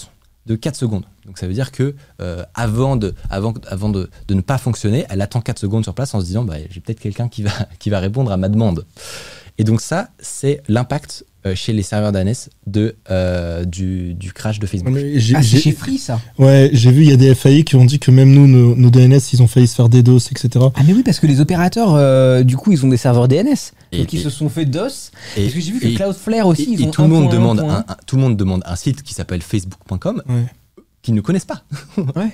de 0.49 0.55
4 0.55 0.75
secondes. 0.75 1.05
Donc 1.25 1.37
ça 1.37 1.47
veut 1.47 1.53
dire 1.53 1.71
que 1.71 1.95
euh, 2.21 2.43
avant, 2.55 2.95
de, 2.95 3.13
avant, 3.29 3.53
avant 3.67 3.89
de, 3.89 4.09
de 4.27 4.33
ne 4.33 4.41
pas 4.41 4.57
fonctionner, 4.57 5.05
elle 5.09 5.21
attend 5.21 5.41
4 5.41 5.59
secondes 5.59 5.83
sur 5.83 5.93
place 5.93 6.13
en 6.15 6.19
se 6.19 6.25
disant 6.25 6.43
bah, 6.43 6.55
j'ai 6.69 6.81
peut-être 6.81 6.99
quelqu'un 6.99 7.29
qui 7.29 7.43
va, 7.43 7.51
qui 7.79 7.89
va 7.89 7.99
répondre 7.99 8.31
à 8.31 8.37
ma 8.37 8.49
demande. 8.49 8.85
Et 9.59 9.63
donc 9.63 9.79
ça, 9.79 10.09
c'est 10.19 10.63
l'impact 10.67 11.25
euh, 11.45 11.55
chez 11.55 11.71
les 11.73 11.83
serveurs 11.83 12.11
d'ANS 12.11 12.49
de, 12.67 12.95
euh, 13.09 13.63
du, 13.65 14.13
du 14.13 14.33
crash 14.33 14.59
de 14.59 14.67
Facebook. 14.67 14.93
Mais 14.93 15.19
j'ai- 15.19 15.35
Ah, 15.35 15.41
c'est 15.41 15.47
j'ai- 15.49 15.59
chez 15.61 15.71
Free 15.71 15.97
ça 15.97 16.19
Ouais, 16.37 16.69
j'ai 16.73 16.91
vu, 16.91 17.03
il 17.03 17.09
y 17.09 17.13
a 17.13 17.17
des 17.17 17.33
FAI 17.33 17.63
qui 17.63 17.75
ont 17.75 17.85
dit 17.85 17.97
que 17.99 18.11
même 18.11 18.31
nous, 18.33 18.47
nos, 18.47 18.75
nos 18.75 18.89
DNS, 18.89 19.19
ils 19.33 19.41
ont 19.41 19.47
failli 19.47 19.67
se 19.67 19.75
faire 19.75 19.87
DDoS, 19.89 20.17
etc. 20.31 20.65
Ah 20.75 20.81
mais 20.85 20.93
oui 20.93 21.01
parce 21.03 21.19
que 21.19 21.27
les 21.27 21.39
opérateurs 21.39 21.93
euh, 21.95 22.43
du 22.43 22.57
coup 22.57 22.71
ils 22.71 22.85
ont 22.85 22.89
des 22.89 22.97
serveurs 22.97 23.27
DNS 23.27 23.55
Et- 23.91 23.99
donc 23.99 24.11
ils 24.13 24.19
et- 24.19 24.23
se 24.23 24.29
sont 24.29 24.49
fait 24.49 24.65
DOS 24.65 25.11
Et- 25.37 25.41
parce 25.43 25.53
que 25.53 25.59
j'ai 25.61 25.71
vu 25.71 25.79
que 25.79 25.87
et- 25.87 25.93
Cloudflare 25.93 26.45
aussi 26.47 26.63
et- 26.63 26.69
ils 26.71 26.81
et 26.81 26.85
ont 26.87 26.91
tout, 26.91 27.01
le 27.03 27.07
monde 27.07 27.25
1.1, 27.25 27.33
demande 27.33 27.59
1.1. 27.59 27.69
un, 27.69 27.85
un- 27.87 27.97
tout 28.05 28.15
le 28.17 28.21
monde 28.21 28.35
demande 28.37 28.61
un 28.65 28.75
site 28.75 29.01
qui 29.03 29.13
s'appelle 29.13 29.41
facebook.com 29.41 30.21
Ouais. 30.27 30.35
Qu'ils 31.01 31.13
ne 31.15 31.21
connaissent 31.21 31.45
pas. 31.45 31.63
Ouais. 32.15 32.29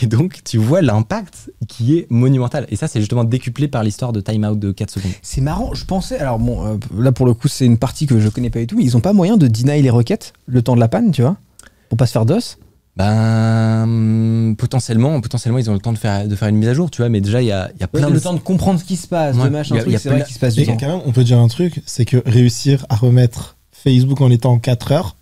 Et 0.00 0.06
donc, 0.06 0.40
tu 0.44 0.58
vois 0.58 0.82
l'impact 0.82 1.50
qui 1.68 1.96
est 1.98 2.06
monumental. 2.10 2.66
Et 2.68 2.76
ça, 2.76 2.88
c'est 2.88 3.00
justement 3.00 3.24
décuplé 3.24 3.68
par 3.68 3.82
l'histoire 3.84 4.12
de 4.12 4.20
timeout 4.20 4.56
de 4.56 4.72
4 4.72 4.90
secondes. 4.90 5.12
C'est 5.22 5.40
marrant, 5.40 5.72
je 5.74 5.84
pensais. 5.84 6.18
Alors 6.18 6.38
bon, 6.38 6.64
euh, 6.66 6.76
là 6.98 7.12
pour 7.12 7.26
le 7.26 7.34
coup, 7.34 7.48
c'est 7.48 7.64
une 7.66 7.78
partie 7.78 8.06
que 8.06 8.18
je 8.20 8.28
connais 8.28 8.50
pas 8.50 8.58
du 8.60 8.66
tout. 8.66 8.76
mais 8.76 8.84
Ils 8.84 8.96
ont 8.96 9.00
pas 9.00 9.12
moyen 9.12 9.36
de 9.36 9.46
deny 9.46 9.82
les 9.82 9.90
requêtes 9.90 10.32
le 10.46 10.62
temps 10.62 10.74
de 10.74 10.80
la 10.80 10.88
panne, 10.88 11.10
tu 11.12 11.22
vois, 11.22 11.36
pour 11.88 11.96
pas 11.96 12.06
se 12.06 12.12
faire 12.12 12.26
DOS? 12.26 12.58
Ben, 12.96 14.54
potentiellement, 14.56 15.20
potentiellement, 15.20 15.58
ils 15.58 15.68
ont 15.70 15.74
le 15.74 15.80
temps 15.80 15.92
de 15.92 15.98
faire, 15.98 16.26
de 16.28 16.36
faire 16.36 16.48
une 16.48 16.56
mise 16.56 16.68
à 16.68 16.74
jour, 16.74 16.90
tu 16.90 17.02
vois, 17.02 17.08
mais 17.08 17.20
déjà, 17.20 17.42
il 17.42 17.46
y 17.46 17.52
a, 17.52 17.70
il 17.74 17.80
y 17.80 17.84
a 17.84 17.88
plein 17.88 18.08
le 18.08 18.14
de. 18.14 18.18
temps 18.20 18.34
de 18.34 18.38
comprendre 18.38 18.78
ce 18.80 18.84
qui 18.84 18.96
se 18.96 19.06
passe, 19.08 19.36
Ouais, 19.36 19.44
de 19.44 19.48
machin 19.48 19.76
C'est 19.78 19.82
vrai 20.08 20.16
plein- 20.16 20.20
qu'il 20.24 20.34
se 20.34 20.38
passe 20.38 20.56
Mais 20.56 20.62
du 20.62 20.68
temps. 20.68 20.76
quand 20.78 20.88
même, 20.88 21.00
on 21.06 21.12
peut 21.12 21.24
dire 21.24 21.38
un 21.38 21.48
truc, 21.48 21.82
c'est 21.86 22.04
que 22.04 22.22
réussir 22.26 22.86
à 22.88 22.96
remettre 22.96 23.56
Facebook 23.72 24.20
en 24.20 24.30
étant 24.30 24.52
en 24.52 24.58
4 24.58 24.92
heures, 24.92 25.16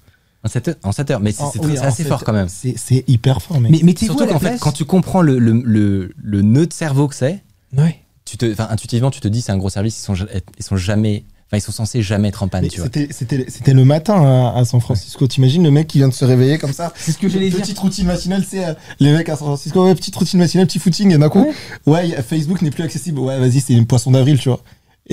En 0.45 0.49
7 0.49 0.69
heures, 0.69 0.75
en 0.83 0.91
sept 0.93 1.11
heures, 1.13 1.21
mais 1.21 1.31
c'est 1.33 1.45
oui, 1.65 1.79
assez 1.79 2.03
fait, 2.03 2.09
fort 2.09 2.25
quand 2.25 2.33
même. 2.33 2.49
C'est 2.49 3.05
hyper 3.09 3.41
fort, 3.41 3.61
mec. 3.61 3.71
Mais 3.71 3.81
mettez-vous 3.83 4.17
Surtout 4.19 4.33
qu'en 4.33 4.41
fait, 4.41 4.59
quand 4.59 4.73
tu 4.73 4.85
comprends 4.85 5.23
le, 5.23 5.39
le, 5.39 5.53
le, 5.65 6.13
le 6.21 6.43
nœud 6.43 6.67
de 6.67 6.73
cerveau 6.73 7.07
que 7.09 7.15
c'est, 7.15 7.43
Ouais. 7.77 8.01
tu 8.25 8.37
te, 8.37 8.51
enfin, 8.51 8.67
intuitivement, 8.71 9.11
tu 9.11 9.21
te 9.21 9.29
dis 9.29 9.41
c'est 9.41 9.53
un 9.53 9.57
gros 9.57 9.71
service, 9.71 9.97
ils 9.99 10.03
sont, 10.05 10.15
ils 10.59 10.65
sont 10.65 10.77
jamais, 10.77 11.23
enfin, 11.47 11.59
ils 11.59 11.61
sont 11.61 11.71
censés 11.71 12.03
jamais 12.03 12.27
être 12.29 12.43
en 12.43 12.49
panne, 12.49 12.63
Mais 12.63 12.69
tu 12.71 12.81
vois. 12.81 12.89
C'était 12.93 13.73
le 13.73 13.85
matin 13.85 14.15
à, 14.55 14.59
à 14.59 14.65
San 14.65 14.81
Francisco. 14.81 15.29
T'imagines 15.29 15.63
le 15.63 15.71
mec 15.71 15.87
qui 15.87 15.99
vient 15.99 16.09
de 16.09 16.13
se 16.13 16.25
réveiller 16.25 16.59
comme 16.59 16.73
ça? 16.73 16.93
C'est 16.97 17.13
ce 17.13 17.19
que 17.19 17.29
j'allais 17.29 17.49
dire. 17.49 17.61
Petite 17.61 17.79
routine 17.79 18.07
matinale, 18.09 18.45
c'est 18.49 18.65
euh, 18.65 18.75
les 18.99 19.13
mecs 19.13 19.29
à 19.29 19.37
San 19.37 19.47
Francisco, 19.47 19.85
ouais, 19.85 19.95
petite 19.95 20.17
routine 20.17 20.41
matinale, 20.41 20.67
petit 20.67 20.81
footing, 20.81 21.13
et 21.15 21.19
d'un 21.19 21.29
coup, 21.29 21.47
ouais, 21.87 22.17
a- 22.17 22.23
Facebook 22.23 22.63
n'est 22.63 22.71
plus 22.73 22.83
accessible. 22.83 23.21
Ouais, 23.21 23.39
vas-y, 23.39 23.61
c'est 23.61 23.75
une 23.75 23.87
poisson 23.87 24.11
d'avril, 24.11 24.39
tu 24.41 24.49
vois. 24.49 24.61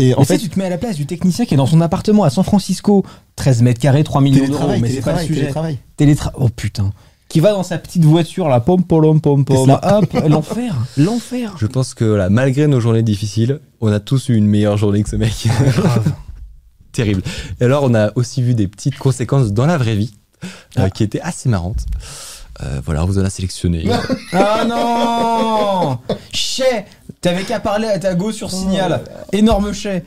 Et 0.01 0.15
en 0.15 0.23
fait, 0.23 0.37
tu 0.37 0.47
te 0.49 0.57
mets 0.57 0.65
à 0.65 0.69
la 0.69 0.77
place 0.77 0.95
du 0.95 1.05
technicien 1.05 1.45
qui 1.45 1.53
est 1.55 1.57
dans 1.57 1.65
son 1.65 1.81
appartement 1.81 2.23
à 2.23 2.29
San 2.29 2.43
Francisco, 2.43 3.03
13 3.35 3.61
mètres 3.63 3.79
carrés, 3.81 4.03
3 4.05 4.21
millions 4.21 4.47
d'euros, 4.47 4.69
mais 4.79 4.89
c'est 4.89 5.01
pas 5.01 5.13
le 5.13 5.27
sujet. 5.27 5.41
télétravail. 5.41 5.77
Télétra- 5.97 6.31
Oh 6.35 6.47
putain. 6.47 6.91
Qui 7.27 7.41
va 7.41 7.51
dans 7.51 7.63
sa 7.63 7.77
petite 7.77 8.05
voiture, 8.05 8.47
là, 8.47 8.59
pom 8.61 8.81
pom 8.83 9.19
pom 9.21 9.43
pom, 9.45 9.69
hop, 9.83 10.13
l'enfer, 10.29 10.75
l'enfer. 10.97 11.55
Je 11.59 11.67
pense 11.67 11.93
que 11.93 12.05
voilà, 12.05 12.29
malgré 12.29 12.65
nos 12.67 12.79
journées 12.79 13.03
difficiles, 13.03 13.59
on 13.81 13.91
a 13.91 13.99
tous 13.99 14.29
eu 14.29 14.35
une 14.35 14.47
meilleure 14.47 14.77
journée 14.77 15.03
que 15.03 15.09
ce 15.09 15.15
mec. 15.17 15.33
Terrible. 16.91 17.21
Et 17.59 17.65
alors, 17.65 17.83
on 17.83 17.93
a 17.93 18.11
aussi 18.15 18.41
vu 18.41 18.55
des 18.55 18.67
petites 18.67 18.97
conséquences 18.97 19.51
dans 19.51 19.65
la 19.65 19.77
vraie 19.77 19.95
vie 19.95 20.13
euh, 20.77 20.83
Ah. 20.85 20.89
qui 20.89 21.03
étaient 21.03 21.21
assez 21.21 21.49
marrantes. 21.49 21.85
Euh, 22.63 22.81
voilà, 22.83 23.03
on 23.03 23.05
vous 23.05 23.19
en 23.19 23.23
a 23.25 23.29
sélectionné. 23.29 23.87
Ah 24.33 24.65
non 24.67 25.99
Chais 26.33 26.85
T'avais 27.21 27.43
qu'à 27.43 27.59
parler 27.59 27.87
à 27.89 27.99
ta 27.99 28.15
go 28.15 28.31
sur 28.31 28.49
Signal. 28.49 29.03
Énorme 29.33 29.73
chais. 29.73 30.05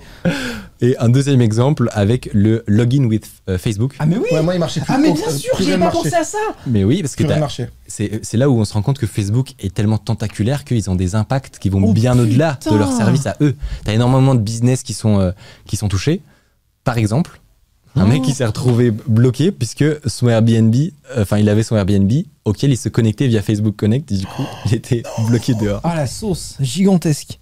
Et 0.81 0.97
un 0.99 1.11
deuxième 1.11 1.42
exemple 1.42 1.90
avec 1.92 2.31
le 2.33 2.64
login 2.66 3.04
with 3.04 3.26
euh, 3.50 3.59
Facebook. 3.59 3.95
Ah 3.99 4.07
mais 4.07 4.16
oui 4.16 4.25
Ouais, 4.33 4.42
moi, 4.42 4.54
il 4.54 4.59
marchait 4.61 4.81
plus. 4.81 4.90
Ah 4.95 4.97
mais 4.99 5.11
Oh, 5.11 5.14
bien 5.14 5.31
sûr, 5.31 5.52
j'ai 5.61 5.73
pas 5.73 5.76
marchait. 5.76 5.99
pensé 6.04 6.14
à 6.14 6.25
ça 6.25 6.38
Mais 6.66 6.85
oui, 6.85 7.02
parce 7.02 7.12
que 7.14 7.19
Plus 7.23 7.26
rien 7.26 7.35
t'as- 7.35 7.40
marchait. 7.40 7.71
c'est 7.87 8.21
c'est 8.25 8.38
là 8.38 8.49
où 8.49 8.59
on 8.59 8.64
se 8.64 8.73
rend 8.73 8.81
compte 8.81 8.99
que 8.99 9.07
Facebook 9.07 9.50
est 9.61 9.75
tellement 9.75 9.99
tentaculaire 9.99 10.64
qu'ils 10.64 10.88
ont 10.88 10.95
des 10.95 11.14
impacts 11.14 11.59
qui 11.59 11.69
vont 11.69 11.83
Oh, 11.85 11.92
bien 11.92 12.19
au-delà 12.19 12.52
de 12.54 12.59
putain. 12.64 12.78
leur 12.78 12.90
service 12.97 13.26
à 13.26 13.37
eux. 13.42 13.57
T'as 13.85 13.92
énormément 13.92 14.35
de 14.35 14.40
business 14.40 14.83
qui 14.83 14.95
sont, 14.95 15.21
euh, 15.21 15.33
qui 15.66 15.76
sont 15.76 15.88
touchés. 15.88 16.23
Par 16.83 16.97
exemple, 16.97 17.41
un 17.96 18.05
Oh. 18.05 18.09
mec 18.09 18.22
qui 18.22 18.33
s'est 18.33 18.44
retrouvé 18.46 18.90
bloqué 18.90 19.52
puisque 19.52 19.85
son 20.09 20.28
Airbnb, 20.28 20.74
euh, 20.74 21.22
enfin 21.22 21.38
il 21.38 21.48
avait 21.48 21.62
son 21.62 21.76
Airbnb 21.76 22.11
auquel 22.44 22.70
il 22.72 22.76
se 22.76 22.88
connectait 22.88 23.28
via 23.28 23.42
Facebook 23.42 23.76
Connect 23.76 24.11
et 24.12 24.16
du 24.16 24.26
coup 24.26 24.44
il 24.66 24.74
était 24.74 25.02
bloqué 25.28 25.55
dehors. 25.55 25.81
Ah 25.85 25.94
la 25.94 26.07
sauce, 26.07 26.57
gigantesque. 26.61 27.38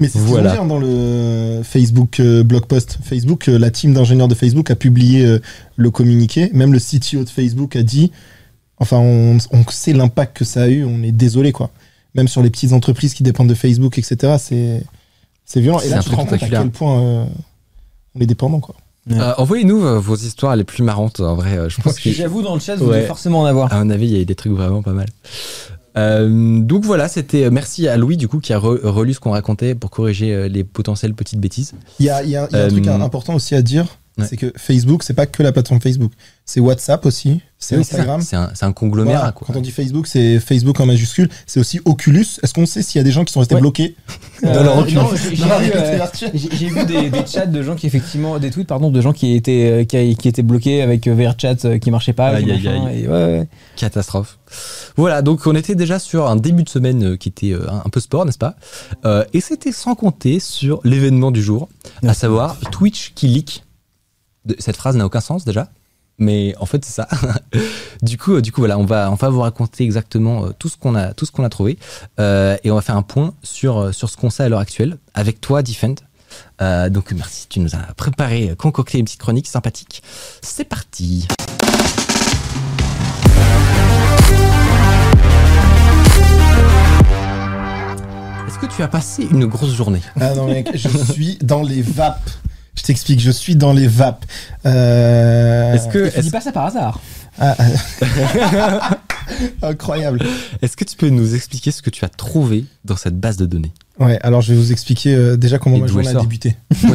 Mais 0.00 0.08
c'est 0.08 0.18
ce 0.18 0.24
Voilà. 0.24 0.52
qu'ils 0.52 0.60
hein, 0.60 0.66
dans 0.66 0.78
le 0.78 1.60
Facebook 1.62 2.18
euh, 2.18 2.42
blog 2.42 2.66
post. 2.66 2.98
Facebook, 3.02 3.48
euh, 3.48 3.58
la 3.58 3.70
team 3.70 3.94
d'ingénieurs 3.94 4.26
de 4.28 4.34
Facebook 4.34 4.70
a 4.70 4.74
publié 4.74 5.24
euh, 5.24 5.38
le 5.76 5.90
communiqué. 5.90 6.50
Même 6.52 6.72
le 6.72 6.80
CTO 6.80 7.22
de 7.24 7.28
Facebook 7.28 7.76
a 7.76 7.82
dit, 7.84 8.10
enfin, 8.78 8.96
on, 8.98 9.38
on 9.52 9.64
sait 9.70 9.92
l'impact 9.92 10.36
que 10.38 10.44
ça 10.44 10.64
a 10.64 10.68
eu. 10.68 10.84
On 10.84 11.02
est 11.04 11.12
désolé, 11.12 11.52
quoi. 11.52 11.70
Même 12.16 12.26
sur 12.26 12.42
les 12.42 12.50
petites 12.50 12.72
entreprises 12.72 13.14
qui 13.14 13.22
dépendent 13.22 13.48
de 13.48 13.54
Facebook, 13.54 13.96
etc. 13.98 14.34
C'est 14.40 14.82
c'est 15.44 15.60
violent. 15.60 15.78
Et 15.80 15.88
là, 15.90 16.00
tu 16.02 16.10
te 16.10 16.14
rends 16.16 16.24
compte 16.24 16.32
à 16.42 16.48
quel 16.48 16.70
point 16.70 17.00
euh, 17.00 17.24
on 18.16 18.20
est 18.20 18.26
dépendant, 18.26 18.58
quoi. 18.60 18.74
Ouais. 19.10 19.18
Euh, 19.20 19.32
Envoyez-nous 19.36 19.84
euh, 19.84 19.98
vos 19.98 20.16
histoires 20.16 20.56
les 20.56 20.64
plus 20.64 20.82
marrantes 20.82 21.20
en 21.20 21.34
vrai. 21.34 21.58
euh, 21.58 21.68
Je 21.68 21.80
pense 21.80 21.98
que 22.00 22.10
J'avoue 22.10 22.42
dans 22.42 22.54
le 22.54 22.60
chat, 22.60 22.76
vous 22.76 22.86
Ouais. 22.86 22.96
devez 22.98 23.06
forcément 23.06 23.40
en 23.40 23.44
avoir. 23.44 23.72
À 23.72 23.82
mon 23.84 23.90
avis, 23.90 24.06
il 24.06 24.12
y 24.12 24.16
a 24.16 24.20
eu 24.20 24.24
des 24.24 24.34
trucs 24.34 24.52
vraiment 24.52 24.82
pas 24.82 24.92
mal. 24.92 25.06
Euh, 25.96 26.58
donc 26.60 26.84
voilà, 26.84 27.06
c'était 27.08 27.48
merci 27.50 27.86
à 27.86 27.96
Louis 27.96 28.16
du 28.16 28.26
coup 28.26 28.40
qui 28.40 28.52
a 28.52 28.58
re- 28.58 28.80
relu 28.84 29.14
ce 29.14 29.20
qu'on 29.20 29.30
racontait 29.30 29.74
pour 29.76 29.90
corriger 29.90 30.34
euh, 30.34 30.48
les 30.48 30.64
potentielles 30.64 31.14
petites 31.14 31.38
bêtises. 31.38 31.72
Il 32.00 32.06
y 32.06 32.10
a, 32.10 32.22
il 32.24 32.30
y 32.30 32.36
a- 32.36 32.48
il 32.50 32.56
y 32.56 32.58
a 32.58 32.62
un 32.64 32.66
Euh, 32.66 32.70
truc 32.70 32.86
important 32.88 33.34
aussi 33.34 33.54
à 33.54 33.62
dire. 33.62 33.86
Ouais. 34.18 34.26
C'est 34.28 34.36
que 34.36 34.52
Facebook, 34.56 35.02
c'est 35.02 35.14
pas 35.14 35.26
que 35.26 35.42
la 35.42 35.52
plateforme 35.52 35.80
Facebook. 35.80 36.12
C'est 36.46 36.60
WhatsApp 36.60 37.04
aussi. 37.06 37.40
C'est 37.58 37.76
Oui. 37.76 37.80
Instagram. 37.80 38.20
C'est 38.20 38.36
un, 38.66 38.72
conglomérat 38.72 39.18
Voilà, 39.18 39.32
quoi. 39.32 39.46
Quand 39.46 39.56
on 39.58 39.62
dit 39.62 39.70
Facebook, 39.70 40.06
c'est 40.06 40.38
Facebook 40.38 40.78
en 40.80 40.84
majuscule. 40.86 41.30
C'est 41.46 41.58
aussi 41.58 41.80
Oculus. 41.86 42.26
Est-ce 42.42 42.52
qu'on 42.52 42.66
sait 42.66 42.82
s'il 42.82 42.98
y 42.98 43.00
a 43.00 43.04
des 43.04 43.10
gens 43.12 43.24
qui 43.24 43.32
sont 43.32 43.40
restés 43.40 43.54
Ouais. 43.54 43.62
bloqués 43.62 43.96
Euh, 44.44 44.52
dans 44.52 44.62
leur 44.62 44.78
Oculus 44.78 44.96
non, 44.96 45.08
j'ai- 45.14 45.30
vu, 45.30 46.78
euh, 46.78 46.84
des, 46.84 47.08
des 47.08 47.26
chats 47.26 47.46
de 47.46 47.62
gens 47.62 47.74
qui 47.74 47.86
effectivement 47.86 48.38
des 48.38 48.50
tweets 48.50 48.66
pardon 48.66 48.90
de 48.90 49.00
gens 49.00 49.14
qui 49.14 49.34
étaient 49.34 49.84
euh, 49.90 50.14
qui, 50.14 50.28
étaient 50.28 50.42
bloqués 50.42 50.82
avec 50.82 51.06
euh, 51.06 51.14
VRChat 51.14 51.64
euh, 51.64 51.78
qui 51.78 51.90
marchait 51.90 52.12
pas 52.12 52.26
Aïe, 52.28 52.50
aïe, 52.50 52.68
aïe. 52.68 53.02
et 53.04 53.08
ouais, 53.08 53.12
ouais. 53.14 53.48
Catastrophe. 53.76 54.38
Voilà, 54.96 55.22
donc 55.22 55.46
on 55.46 55.54
était 55.54 55.74
déjà 55.74 55.98
sur 55.98 56.28
un 56.28 56.36
début 56.36 56.64
de 56.64 56.68
semaine 56.68 57.16
qui 57.16 57.30
était 57.30 57.54
un 57.54 57.82
un 57.84 57.88
peu 57.90 58.00
sport, 58.00 58.24
n'est-ce 58.26 58.38
pas? 58.38 58.56
Euh, 59.04 59.24
Et 59.32 59.40
c'était 59.40 59.72
sans 59.72 59.94
compter 59.94 60.40
sur 60.40 60.80
l'événement 60.84 61.30
du 61.30 61.42
jour, 61.42 61.68
à 62.06 62.14
savoir 62.14 62.58
Twitch 62.70 63.12
qui 63.14 63.28
leak. 63.28 63.63
Cette 64.58 64.76
phrase 64.76 64.96
n'a 64.96 65.06
aucun 65.06 65.20
sens 65.20 65.44
déjà, 65.44 65.68
mais 66.18 66.54
en 66.58 66.66
fait 66.66 66.84
c'est 66.84 66.92
ça. 66.92 67.08
du 68.02 68.18
coup, 68.18 68.34
euh, 68.34 68.42
du 68.42 68.52
coup 68.52 68.60
voilà, 68.60 68.78
on 68.78 68.84
va 68.84 69.28
vous 69.30 69.40
raconter 69.40 69.84
exactement 69.84 70.46
euh, 70.46 70.50
tout 70.58 70.68
ce 70.68 70.76
qu'on 70.76 70.94
a 70.94 71.14
tout 71.14 71.26
ce 71.26 71.32
qu'on 71.32 71.44
a 71.44 71.48
trouvé 71.48 71.78
Euh, 72.20 72.56
et 72.62 72.70
on 72.70 72.74
va 72.74 72.82
faire 72.82 72.96
un 72.96 73.02
point 73.02 73.34
sur 73.42 73.94
sur 73.94 74.10
ce 74.10 74.16
qu'on 74.16 74.30
sait 74.30 74.42
à 74.44 74.48
l'heure 74.48 74.60
actuelle 74.60 74.98
avec 75.14 75.40
toi, 75.40 75.62
Defend. 75.62 75.94
Donc 76.90 77.12
merci, 77.12 77.46
tu 77.48 77.60
nous 77.60 77.74
as 77.74 77.94
préparé, 77.94 78.54
concocté 78.58 78.98
une 78.98 79.04
petite 79.04 79.20
chronique 79.20 79.46
sympathique. 79.46 80.02
C'est 80.42 80.64
parti. 80.64 81.26
Est-ce 88.46 88.58
que 88.58 88.66
tu 88.66 88.82
as 88.82 88.88
passé 88.88 89.26
une 89.30 89.46
grosse 89.46 89.74
journée? 89.74 90.00
Ah 90.20 90.34
non, 90.34 90.46
mec, 90.46 90.70
je 90.74 90.88
suis 90.88 91.38
dans 91.42 91.62
les 91.62 91.82
vapes. 91.82 92.30
Je 92.74 92.82
t'explique, 92.82 93.20
je 93.20 93.30
suis 93.30 93.56
dans 93.56 93.72
les 93.72 93.86
vapes. 93.86 94.24
Euh... 94.66 95.74
Est-ce 95.74 95.88
que, 95.88 96.14
Tu 96.14 96.20
dis 96.20 96.30
pas 96.30 96.40
ça 96.40 96.52
par 96.52 96.66
hasard 96.66 97.00
Ah, 97.38 97.56
ah. 97.58 98.98
Incroyable. 99.62 100.20
est-ce 100.60 100.76
que 100.76 100.84
tu 100.84 100.96
peux 100.96 101.08
nous 101.08 101.34
expliquer 101.34 101.70
ce 101.70 101.82
que 101.82 101.90
tu 101.90 102.04
as 102.04 102.08
trouvé 102.08 102.66
dans 102.84 102.96
cette 102.96 103.18
base 103.18 103.36
de 103.36 103.46
données? 103.46 103.72
Ouais, 103.98 104.18
alors 104.22 104.40
je 104.40 104.52
vais 104.52 104.58
vous 104.58 104.72
expliquer 104.72 105.14
euh, 105.14 105.36
déjà 105.36 105.58
comment 105.58 105.76
Et 105.76 105.80
ma 105.80 105.86
journée 105.86 106.08
a 106.08 106.14
débuté. 106.14 106.56
Ce 106.74 106.86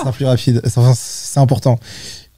sera 0.00 0.12
plus 0.12 0.24
rapide. 0.26 0.60
Enfin, 0.66 0.92
C'est 0.96 1.40
important. 1.40 1.78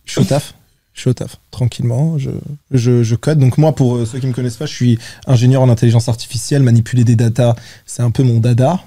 Je 0.04 0.12
suis 0.12 0.20
au 0.20 0.24
taf. 0.24 0.54
Je 0.92 1.00
suis 1.00 1.10
au 1.10 1.14
taf. 1.14 1.36
Tranquillement. 1.50 2.18
Je, 2.18 2.30
je, 2.70 3.02
je 3.02 3.14
code. 3.14 3.38
Donc, 3.38 3.56
moi, 3.56 3.74
pour 3.74 3.96
euh, 3.96 4.04
ceux 4.04 4.18
qui 4.18 4.26
me 4.26 4.32
connaissent 4.32 4.56
pas, 4.56 4.66
je 4.66 4.74
suis 4.74 4.98
ingénieur 5.26 5.62
en 5.62 5.68
intelligence 5.68 6.08
artificielle. 6.08 6.62
Manipuler 6.62 7.04
des 7.04 7.16
datas, 7.16 7.54
c'est 7.86 8.02
un 8.02 8.10
peu 8.10 8.22
mon 8.22 8.40
dada. 8.40 8.80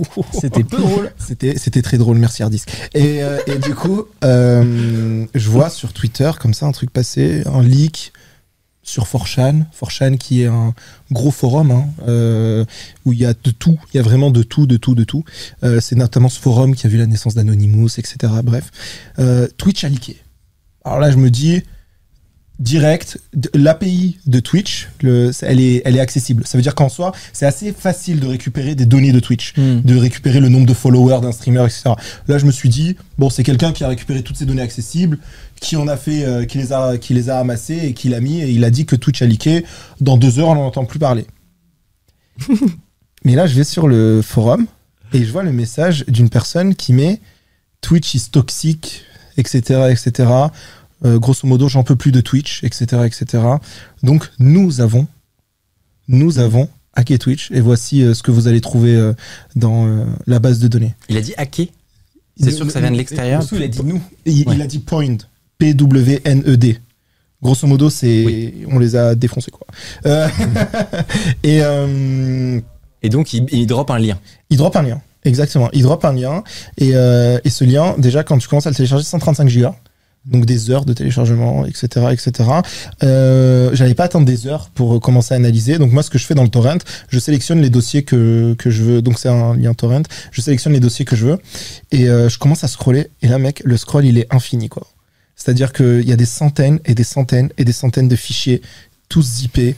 C'était 0.32 0.64
peu 0.64 0.78
drôle. 0.78 1.12
C'était, 1.18 1.56
c'était 1.56 1.82
très 1.82 1.98
drôle, 1.98 2.18
merci 2.18 2.42
Hardis. 2.42 2.62
Et, 2.94 3.22
euh, 3.22 3.38
et 3.46 3.58
du 3.58 3.74
coup, 3.74 4.04
euh, 4.24 5.26
je 5.34 5.50
vois 5.50 5.70
sur 5.70 5.92
Twitter, 5.92 6.30
comme 6.40 6.54
ça, 6.54 6.66
un 6.66 6.72
truc 6.72 6.90
passer, 6.90 7.42
un 7.46 7.62
leak 7.62 8.12
sur 8.82 9.04
4chan. 9.04 9.64
4chan 9.80 10.18
qui 10.18 10.42
est 10.42 10.46
un 10.46 10.74
gros 11.10 11.30
forum, 11.30 11.70
hein, 11.70 11.86
euh, 12.08 12.64
où 13.04 13.12
il 13.12 13.18
y 13.18 13.26
a 13.26 13.34
de 13.34 13.50
tout, 13.50 13.78
il 13.92 13.96
y 13.96 14.00
a 14.00 14.02
vraiment 14.02 14.30
de 14.30 14.42
tout, 14.42 14.66
de 14.66 14.76
tout, 14.76 14.94
de 14.94 15.04
tout. 15.04 15.24
C'est 15.80 15.96
notamment 15.96 16.28
ce 16.28 16.40
forum 16.40 16.74
qui 16.74 16.86
a 16.86 16.90
vu 16.90 16.98
la 16.98 17.06
naissance 17.06 17.34
d'Anonymous, 17.34 17.98
etc. 17.98 18.32
Bref. 18.42 18.70
Twitch 19.56 19.84
a 19.84 19.88
leaké. 19.88 20.16
Alors 20.84 20.98
là, 20.98 21.12
je 21.12 21.16
me 21.16 21.30
dis, 21.30 21.62
direct, 22.58 23.18
l'API 23.54 24.18
de 24.26 24.38
Twitch, 24.38 24.88
le, 25.02 25.32
elle, 25.42 25.58
est, 25.60 25.82
elle 25.84 25.96
est 25.96 26.00
accessible. 26.00 26.46
Ça 26.46 26.56
veut 26.56 26.62
dire 26.62 26.74
qu'en 26.74 26.88
soi, 26.88 27.12
c'est 27.32 27.46
assez 27.46 27.72
facile 27.72 28.20
de 28.20 28.26
récupérer 28.26 28.74
des 28.74 28.86
données 28.86 29.12
de 29.12 29.20
Twitch, 29.20 29.54
Hmm. 29.56 29.80
de 29.80 29.96
récupérer 29.96 30.40
le 30.40 30.48
nombre 30.48 30.66
de 30.66 30.74
followers 30.74 31.20
d'un 31.20 31.32
streamer, 31.32 31.64
etc. 31.64 31.90
Là, 32.28 32.38
je 32.38 32.46
me 32.46 32.52
suis 32.52 32.68
dit, 32.68 32.96
bon, 33.18 33.30
c'est 33.30 33.42
quelqu'un 33.42 33.72
qui 33.72 33.82
a 33.84 33.88
récupéré 33.88 34.22
toutes 34.22 34.36
ces 34.36 34.44
données 34.46 34.62
accessibles, 34.62 35.18
qui 35.60 35.76
en 35.76 35.88
a 35.88 35.96
fait, 35.96 36.24
euh, 36.24 36.44
qui, 36.44 36.58
les 36.58 36.72
a, 36.72 36.98
qui 36.98 37.14
les 37.14 37.30
a 37.30 37.38
amassées 37.38 37.80
et 37.84 37.94
qui 37.94 38.08
l'a 38.08 38.20
mis, 38.20 38.40
et 38.40 38.50
il 38.50 38.64
a 38.64 38.70
dit 38.70 38.86
que 38.86 38.96
Twitch 38.96 39.22
a 39.22 39.26
leaké. 39.26 39.64
Dans 40.00 40.16
deux 40.16 40.38
heures, 40.38 40.48
on 40.48 40.54
n'en 40.54 40.66
entend 40.66 40.84
plus 40.84 40.98
parler. 40.98 41.26
Mais 43.24 43.34
là, 43.34 43.46
je 43.46 43.54
vais 43.54 43.64
sur 43.64 43.88
le 43.88 44.22
forum 44.22 44.66
et 45.12 45.24
je 45.24 45.30
vois 45.32 45.42
le 45.42 45.52
message 45.52 46.04
d'une 46.08 46.28
personne 46.30 46.74
qui 46.74 46.92
met 46.92 47.20
Twitch 47.80 48.14
is 48.14 48.30
toxique, 48.30 49.02
etc., 49.36 49.60
etc. 49.90 50.28
Euh, 51.04 51.18
grosso 51.18 51.46
modo, 51.48 51.68
j'en 51.68 51.82
peux 51.82 51.96
plus 51.96 52.12
de 52.12 52.20
Twitch, 52.20 52.62
etc., 52.64 53.02
etc. 53.06 53.42
Donc, 54.02 54.30
nous 54.38 54.80
avons, 54.80 55.06
nous 56.08 56.38
avons 56.38 56.68
hacké 56.94 57.18
Twitch 57.18 57.50
et 57.50 57.60
voici 57.60 58.02
euh, 58.02 58.14
ce 58.14 58.22
que 58.22 58.30
vous 58.30 58.46
allez 58.48 58.60
trouver 58.60 58.94
euh, 58.94 59.12
dans 59.56 60.06
la 60.26 60.38
base 60.38 60.58
de 60.60 60.68
données. 60.68 60.94
Il 61.08 61.16
a 61.16 61.20
dit 61.20 61.34
hacker. 61.36 61.66
C'est 62.38 62.50
sûr 62.50 62.66
que 62.66 62.72
ça 62.72 62.80
vient 62.80 62.90
de 62.90 62.96
l'extérieur. 62.96 63.42
Il 63.52 63.62
a 63.62 63.68
dit 63.68 63.80
nous. 63.84 64.00
Il, 64.26 64.48
Ouais. 64.48 64.54
il 64.56 64.62
a 64.62 64.66
dit 64.66 64.78
point, 64.78 65.16
P-W-N-E-D. 65.58 66.78
Grosso 67.42 67.66
modo, 67.66 67.90
c'est, 67.90 68.24
Oui. 68.24 68.54
on 68.70 68.78
les 68.78 68.94
a 68.96 69.14
défoncés, 69.14 69.50
quoi. 69.50 69.66
Et, 71.42 71.60
Et 73.02 73.08
donc, 73.08 73.32
il, 73.34 73.46
il 73.50 73.66
drop 73.66 73.90
un 73.90 73.98
lien. 73.98 74.18
Il 74.50 74.56
drop 74.58 74.76
un 74.76 74.82
lien. 74.82 75.00
Exactement. 75.24 75.68
Il 75.72 75.82
drop 75.82 76.04
un 76.04 76.12
lien. 76.12 76.44
Et, 76.78 76.90
et 76.90 77.50
ce 77.50 77.64
lien, 77.64 77.94
déjà, 77.98 78.22
quand 78.22 78.38
tu 78.38 78.46
commences 78.48 78.66
à 78.66 78.70
le 78.70 78.76
télécharger, 78.76 79.04
135 79.04 79.48
gigas. 79.48 79.74
Donc 80.24 80.46
des 80.46 80.70
heures 80.70 80.84
de 80.84 80.92
téléchargement, 80.92 81.66
etc., 81.66 82.06
etc. 82.12 82.48
Euh, 83.02 83.70
J'allais 83.74 83.94
pas 83.94 84.04
attendre 84.04 84.24
des 84.24 84.46
heures 84.46 84.70
pour 84.70 84.94
euh, 84.94 85.00
commencer 85.00 85.34
à 85.34 85.36
analyser. 85.36 85.78
Donc 85.78 85.92
moi, 85.92 86.02
ce 86.02 86.10
que 86.10 86.18
je 86.18 86.26
fais 86.26 86.34
dans 86.34 86.44
le 86.44 86.48
torrent, 86.48 86.78
je 87.08 87.18
sélectionne 87.18 87.60
les 87.60 87.70
dossiers 87.70 88.04
que, 88.04 88.54
je 88.64 88.82
veux. 88.82 89.02
Donc 89.02 89.18
c'est 89.18 89.28
un 89.28 89.56
lien 89.56 89.74
torrent. 89.74 90.02
Je 90.30 90.40
sélectionne 90.40 90.72
les 90.72 90.80
dossiers 90.80 91.04
que 91.04 91.16
je 91.16 91.26
veux 91.26 91.38
et 91.90 92.08
euh, 92.08 92.28
je 92.28 92.38
commence 92.38 92.62
à 92.62 92.68
scroller. 92.68 93.08
Et 93.22 93.28
là, 93.28 93.38
mec, 93.38 93.62
le 93.64 93.76
scroll, 93.76 94.04
il 94.04 94.18
est 94.18 94.32
infini, 94.32 94.68
quoi. 94.68 94.86
C'est-à-dire 95.34 95.72
qu'il 95.72 96.08
y 96.08 96.12
a 96.12 96.16
des 96.16 96.26
centaines 96.26 96.78
et 96.84 96.94
des 96.94 97.04
centaines 97.04 97.50
et 97.58 97.64
des 97.64 97.72
centaines 97.72 98.08
de 98.08 98.16
fichiers, 98.16 98.62
tous 99.08 99.22
zippés, 99.22 99.74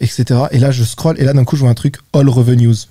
etc. 0.00 0.24
Et 0.50 0.58
là, 0.58 0.70
je 0.70 0.84
scroll 0.84 1.18
et 1.18 1.24
là, 1.24 1.32
d'un 1.32 1.44
coup, 1.44 1.56
je 1.56 1.62
vois 1.62 1.70
un 1.70 1.74
truc 1.74 1.96
All 2.12 2.28
Revenues 2.28 2.88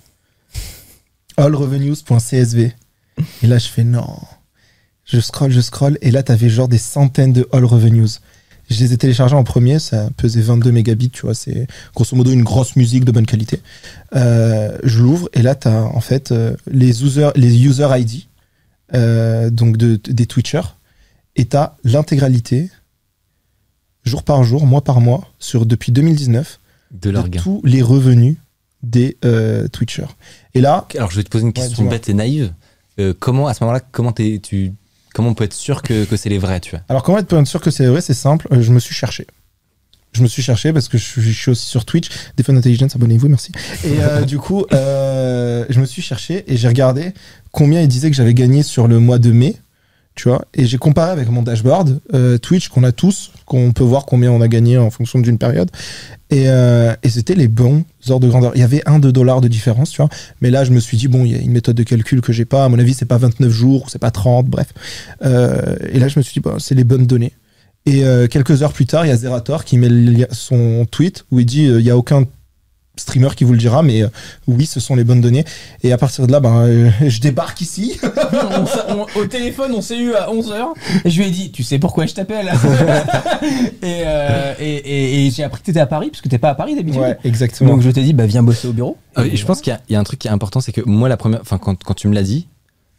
allrevenues.csv. 1.37 2.71
Et 3.43 3.47
là, 3.47 3.57
je 3.57 3.67
fais 3.67 3.83
non. 3.83 4.17
Je 5.05 5.19
scroll, 5.19 5.51
je 5.51 5.61
scroll, 5.61 5.97
et 6.01 6.11
là, 6.11 6.23
t'avais 6.23 6.49
genre 6.49 6.67
des 6.67 6.77
centaines 6.79 7.31
de 7.33 7.47
all 7.53 7.63
revenues. 7.65 8.17
Je 8.69 8.79
les 8.83 8.93
ai 8.93 8.97
téléchargés 8.97 9.35
en 9.35 9.43
premier, 9.43 9.77
ça 9.77 10.09
pesait 10.17 10.41
22 10.41 10.71
mégabits, 10.71 11.11
tu 11.11 11.21
vois, 11.21 11.35
c'est 11.35 11.67
grosso 11.93 12.15
modo 12.15 12.31
une 12.31 12.43
grosse 12.43 12.75
musique 12.75 13.05
de 13.05 13.11
bonne 13.11 13.27
qualité. 13.27 13.61
Euh, 14.15 14.75
je 14.83 14.99
l'ouvre, 15.03 15.29
et 15.33 15.43
là, 15.43 15.53
t'as 15.53 15.81
en 15.83 16.01
fait 16.01 16.31
euh, 16.31 16.55
les 16.65 17.03
user, 17.03 17.29
les 17.35 17.63
user 17.63 17.87
ID, 17.91 18.23
euh, 18.95 19.51
donc 19.51 19.77
de, 19.77 19.97
de- 20.03 20.11
des 20.11 20.25
Twitchers, 20.25 20.75
et 21.35 21.45
t'as 21.45 21.75
l'intégralité, 21.83 22.71
jour 24.03 24.23
par 24.23 24.43
jour, 24.43 24.65
mois 24.65 24.83
par 24.83 24.99
mois, 25.01 25.29
sur 25.37 25.67
depuis 25.67 25.91
2019, 25.91 26.59
De 26.91 27.11
de 27.11 27.17
tous 27.39 27.61
les 27.63 27.83
revenus 27.83 28.37
des 28.81 29.17
euh, 29.25 29.67
Twitchers. 29.67 30.07
Et 30.55 30.61
là, 30.61 30.87
Alors, 30.95 31.11
je 31.11 31.17
vais 31.17 31.23
te 31.23 31.29
poser 31.29 31.43
une 31.45 31.53
question 31.53 31.83
bête 31.91 32.09
et 32.09 32.13
naïve. 32.15 32.53
Euh, 32.99 33.13
comment, 33.19 33.47
à 33.47 33.53
ce 33.53 33.63
moment-là, 33.63 33.81
comment, 33.91 34.11
t'es- 34.11 34.39
tu, 34.41 34.73
comment 35.15 35.29
on 35.29 35.33
peut 35.33 35.45
être 35.45 35.53
sûr 35.53 35.81
que, 35.81 36.05
c'est 36.15 36.29
les 36.29 36.37
vrais, 36.37 36.59
tu 36.59 36.71
vois 36.71 36.81
Alors, 36.89 37.01
comment 37.01 37.17
être 37.17 37.45
sûr 37.45 37.61
que 37.61 37.71
c'est 37.71 37.85
vrai 37.85 38.01
C'est 38.01 38.13
simple. 38.13 38.47
euh, 38.51 38.61
Je 38.61 38.71
me 38.71 38.79
suis 38.79 38.93
cherché. 38.93 39.25
Je 40.11 40.21
me 40.21 40.27
suis 40.27 40.41
cherché 40.43 40.71
parce 40.71 40.87
que 40.87 40.97
je 40.97 41.03
suis, 41.31 41.51
aussi 41.51 41.65
sur 41.65 41.85
Twitch. 41.85 42.09
Defend 42.37 42.55
Intelligence, 42.55 42.95
abonnez-vous, 42.95 43.29
merci. 43.29 43.51
Et 43.83 44.01
euh, 44.01 44.21
du 44.25 44.37
coup, 44.37 44.65
euh, 44.73 45.65
je 45.69 45.79
me 45.79 45.85
suis 45.85 46.01
cherché 46.01 46.43
et 46.47 46.57
j'ai 46.57 46.67
regardé 46.67 47.13
combien 47.51 47.81
il 47.81 47.87
disait 47.87 48.09
que 48.09 48.15
j'avais 48.15 48.33
gagné 48.33 48.61
sur 48.61 48.87
le 48.87 48.99
mois 48.99 49.17
de 49.17 49.31
mai. 49.31 49.55
Tu 50.15 50.29
vois, 50.29 50.45
et 50.53 50.65
j'ai 50.65 50.77
comparé 50.77 51.11
avec 51.11 51.29
mon 51.29 51.41
dashboard 51.41 51.99
euh, 52.13 52.37
Twitch 52.37 52.69
qu'on 52.69 52.85
a 52.85 52.93
tous, 52.93 53.31
qu'on 53.45 53.73
peut 53.73 53.83
voir 53.83 54.05
combien 54.05 54.31
on 54.31 54.39
a 54.39 54.47
gagné 54.47 54.77
en 54.77 54.89
fonction 54.89 55.19
d'une 55.19 55.37
période. 55.37 55.69
Et, 56.29 56.45
euh, 56.47 56.95
et 57.03 57.09
c'était 57.09 57.35
les 57.35 57.49
bons 57.49 57.83
ordres 58.07 58.25
de 58.25 58.29
grandeur. 58.31 58.53
Il 58.55 58.61
y 58.61 58.63
avait 58.63 58.81
1-2 58.85 59.11
dollars 59.11 59.41
de 59.41 59.49
différence, 59.49 59.91
tu 59.91 59.97
vois. 59.97 60.09
Mais 60.39 60.51
là, 60.51 60.63
je 60.63 60.71
me 60.71 60.79
suis 60.79 60.95
dit, 60.95 61.09
bon, 61.09 61.25
il 61.25 61.31
y 61.33 61.35
a 61.35 61.39
une 61.39 61.51
méthode 61.51 61.75
de 61.75 61.83
calcul 61.83 62.21
que 62.21 62.31
j'ai 62.31 62.45
pas. 62.45 62.63
À 62.63 62.69
mon 62.69 62.79
avis, 62.79 62.93
c'est 62.93 63.05
pas 63.05 63.17
29 63.17 63.51
jours, 63.51 63.83
ou 63.85 63.89
c'est 63.89 63.99
pas 63.99 64.11
30, 64.11 64.45
bref. 64.45 64.73
Euh, 65.25 65.75
et 65.91 65.99
là, 65.99 66.07
je 66.07 66.17
me 66.17 66.23
suis 66.23 66.33
dit, 66.33 66.39
bon, 66.39 66.59
c'est 66.59 66.75
les 66.75 66.85
bonnes 66.85 67.07
données. 67.07 67.33
Et 67.85 68.03
quelques 68.31 68.63
heures 68.63 68.73
plus 68.73 68.87
tard, 68.87 69.05
il 69.05 69.09
y 69.09 69.11
a 69.11 69.15
Zerator 69.15 69.63
qui 69.63 69.77
met 69.77 70.27
son 70.31 70.87
tweet 70.89 71.23
où 71.29 71.39
il 71.39 71.45
dit, 71.45 71.65
il 71.65 71.81
y 71.81 71.91
a 71.91 71.97
aucun 71.97 72.25
streamer 72.97 73.29
qui 73.35 73.43
vous 73.43 73.53
le 73.53 73.57
dira, 73.59 73.83
mais 73.83 74.03
euh, 74.03 74.07
oui, 74.47 74.65
ce 74.65 74.79
sont 74.79 74.95
les 74.95 75.03
bonnes 75.03 75.21
données. 75.21 75.45
Et 75.83 75.91
à 75.91 75.97
partir 75.97 76.25
de 76.27 76.31
là, 76.31 76.39
ben, 76.39 76.61
euh, 76.67 76.89
je 77.07 77.19
débarque 77.19 77.61
ici. 77.61 77.99
On 78.03 78.65
s'a- 78.65 78.87
on- 78.95 79.19
au 79.19 79.25
téléphone, 79.25 79.71
on 79.75 79.81
s'est 79.81 79.97
eu 79.97 80.13
à 80.13 80.29
11h. 80.29 80.73
Et 81.05 81.09
je 81.09 81.19
lui 81.21 81.27
ai 81.27 81.31
dit, 81.31 81.51
tu 81.51 81.63
sais 81.63 81.79
pourquoi 81.79 82.05
je 82.05 82.13
t'appelle? 82.13 82.51
Et, 83.81 84.03
euh, 84.05 84.53
et, 84.59 84.75
et- 84.75 85.25
et 85.27 85.31
j'ai 85.31 85.43
appris 85.43 85.61
que 85.61 85.65
t'étais 85.65 85.79
à 85.79 85.85
Paris, 85.85 86.09
parce 86.09 86.21
que 86.21 86.29
t'es 86.29 86.37
pas 86.37 86.49
à 86.49 86.55
Paris 86.55 86.75
d'habitude. 86.75 87.01
ouais, 87.01 87.17
exactement. 87.23 87.71
Donc 87.71 87.81
je 87.81 87.89
t'ai 87.89 88.03
dit, 88.03 88.13
bah 88.13 88.25
viens 88.25 88.43
bosser 88.43 88.67
au 88.67 88.73
bureau. 88.73 88.97
Euh, 89.17 89.25
et 89.31 89.35
je 89.35 89.45
pense 89.45 89.61
qu'il 89.61 89.71
y, 89.71 89.75
a- 89.75 89.81
il 89.89 89.93
y 89.93 89.95
a 89.95 89.99
un 89.99 90.03
truc 90.03 90.19
qui 90.19 90.27
est 90.27 90.31
important, 90.31 90.59
c'est 90.61 90.71
que 90.71 90.81
moi, 90.85 91.09
la 91.09 91.17
première, 91.17 91.41
enfin, 91.41 91.57
quand, 91.57 91.81
quand 91.83 91.93
tu 91.93 92.07
me 92.07 92.13
l'as 92.15 92.23
dit, 92.23 92.47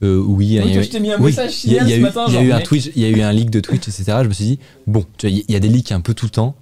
euh, 0.03 0.23
oui, 0.27 0.47
il 0.47 0.53
y 0.55 0.59
a- 0.59 0.63
Oui, 0.63 0.69
il 0.71 0.75
y 0.77 0.79
a- 0.79 0.83
je 0.83 0.89
t'ai 0.89 1.01
mis 1.01 1.11
un 1.13 1.17
oui, 1.19 1.27
message 1.27 1.65
il 1.65 1.73
y 1.73 1.79
a- 1.79 1.85
a 1.85 1.89
eu- 1.97 2.01
matin, 2.01 2.25
Il 2.29 2.35
y 2.35 2.37
a 2.37 2.41
genre, 2.41 2.49
eu 2.49 2.53
un. 2.53 2.61
Twitch, 2.61 2.91
il 2.95 3.03
y 3.03 3.05
a 3.05 3.09
eu 3.09 3.21
un 3.23 3.33
leak 3.33 3.51
de 3.51 3.61
Twitch, 3.61 3.89
etc. 3.89 4.05
Je 4.23 4.29
me 4.29 4.33
suis 4.33 4.45
dit, 4.45 4.59
bon, 4.87 5.05
tu 5.17 5.29
vois, 5.29 5.37
il 5.47 5.53
y 5.53 5.57
a 5.57 5.61
des 5.61 5.69
leaks 5.69 5.93
un 5.93 6.01
peu 6.01 6.15
tout 6.15 6.27
le 6.27 6.31
temps. 6.31 6.55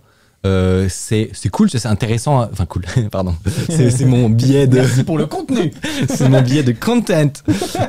Euh, 0.45 0.89
c'est 0.91 1.31
c'est 1.33 1.49
cool, 1.49 1.71
c'est 1.71 1.87
intéressant. 1.87 2.43
hein. 2.43 2.49
Enfin, 2.53 2.67
cool, 2.67 2.85
pardon. 3.11 3.35
C'est 3.69 4.05
mon 4.05 4.29
biais 4.29 4.67
de. 4.67 4.77
Merci 4.77 5.05
pour 5.05 5.17
le 5.19 5.27
contenu. 5.27 5.73
c'est 6.09 6.29
mon 6.29 6.43
billet 6.43 6.63
de 6.63 6.73
content. 6.73 7.33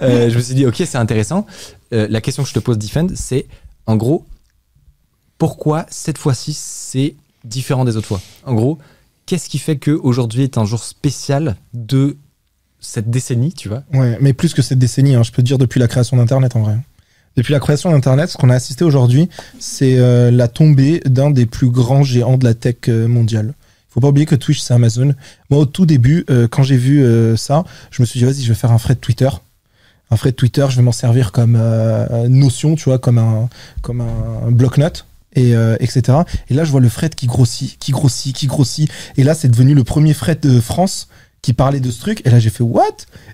Euh, 0.01 0.29
je 0.29 0.35
me 0.37 0.41
suis 0.41 0.55
dit, 0.55 0.65
ok, 0.65 0.75
c'est 0.85 0.97
intéressant. 0.97 1.45
Euh, 1.93 2.07
la 2.09 2.21
question 2.21 2.43
que 2.43 2.49
je 2.49 2.53
te 2.53 2.59
pose, 2.59 2.77
Defend, 2.77 3.07
c'est 3.15 3.47
en 3.87 3.97
gros, 3.97 4.25
pourquoi 5.37 5.85
cette 5.89 6.17
fois-ci 6.17 6.53
c'est 6.53 7.15
différent 7.43 7.85
des 7.85 7.97
autres 7.97 8.07
fois? 8.07 8.21
En 8.45 8.53
gros, 8.53 8.79
qu'est-ce 9.25 9.49
qui 9.49 9.59
fait 9.59 9.77
qu'aujourd'hui 9.77 10.43
est 10.43 10.57
un 10.57 10.65
jour 10.65 10.83
spécial 10.83 11.55
de 11.73 12.17
cette 12.79 13.09
décennie, 13.09 13.53
tu 13.53 13.67
vois? 13.67 13.83
Ouais, 13.93 14.17
mais 14.21 14.33
plus 14.33 14.53
que 14.53 14.61
cette 14.61 14.79
décennie, 14.79 15.15
hein, 15.15 15.23
je 15.23 15.31
peux 15.31 15.41
te 15.41 15.47
dire 15.47 15.57
depuis 15.57 15.79
la 15.79 15.87
création 15.87 16.17
d'Internet 16.17 16.55
en 16.55 16.61
vrai. 16.61 16.77
Depuis 17.35 17.51
la 17.51 17.59
création 17.59 17.91
d'Internet, 17.91 18.29
ce 18.29 18.37
qu'on 18.37 18.49
a 18.49 18.55
assisté 18.55 18.85
aujourd'hui, 18.85 19.29
c'est 19.59 19.97
euh, 19.97 20.31
la 20.31 20.47
tombée 20.47 21.01
d'un 21.05 21.31
des 21.31 21.45
plus 21.45 21.69
grands 21.69 22.03
géants 22.03 22.37
de 22.37 22.45
la 22.45 22.53
tech 22.53 22.75
euh, 22.87 23.07
mondiale. 23.07 23.53
Faut 23.89 23.99
pas 23.99 24.09
oublier 24.09 24.25
que 24.25 24.35
Twitch, 24.35 24.59
c'est 24.59 24.73
Amazon. 24.73 25.13
Moi, 25.49 25.59
au 25.61 25.65
tout 25.65 25.85
début, 25.85 26.25
euh, 26.29 26.47
quand 26.49 26.63
j'ai 26.63 26.77
vu 26.77 27.03
euh, 27.03 27.37
ça, 27.37 27.63
je 27.91 28.01
me 28.01 28.05
suis 28.05 28.19
dit, 28.19 28.25
vas-y, 28.25 28.41
je 28.41 28.49
vais 28.49 28.55
faire 28.55 28.71
un 28.71 28.77
thread 28.77 28.99
Twitter. 28.99 29.29
Un 30.11 30.17
thread 30.17 30.35
Twitter, 30.35 30.65
je 30.69 30.75
vais 30.75 30.81
m'en 30.81 30.91
servir 30.91 31.31
comme 31.31 31.57
euh, 31.59 32.27
notion, 32.27 32.75
tu 32.75 32.85
vois, 32.85 32.99
comme 32.99 33.17
un, 33.17 33.49
comme 33.81 34.01
un 34.01 34.51
bloc-notes. 34.51 35.05
Et, 35.37 35.53
euh, 35.53 35.75
etc. 35.81 36.19
Et 36.49 36.53
là, 36.53 36.63
je 36.63 36.71
vois 36.71 36.79
le 36.79 36.87
fret 36.87 37.09
qui 37.09 37.27
grossit, 37.27 37.77
qui 37.77 37.91
grossit, 37.91 38.33
qui 38.33 38.47
grossit. 38.47 38.89
Et 39.17 39.23
là, 39.23 39.33
c'est 39.33 39.49
devenu 39.49 39.73
le 39.73 39.83
premier 39.83 40.13
fret 40.13 40.35
de 40.41 40.61
France 40.61 41.09
qui 41.45 41.53
parlait 41.53 41.79
de 41.79 41.91
ce 41.91 41.99
truc. 41.99 42.23
Et 42.25 42.31
là, 42.31 42.39
j'ai 42.39 42.49
fait 42.49 42.63
what? 42.63 42.81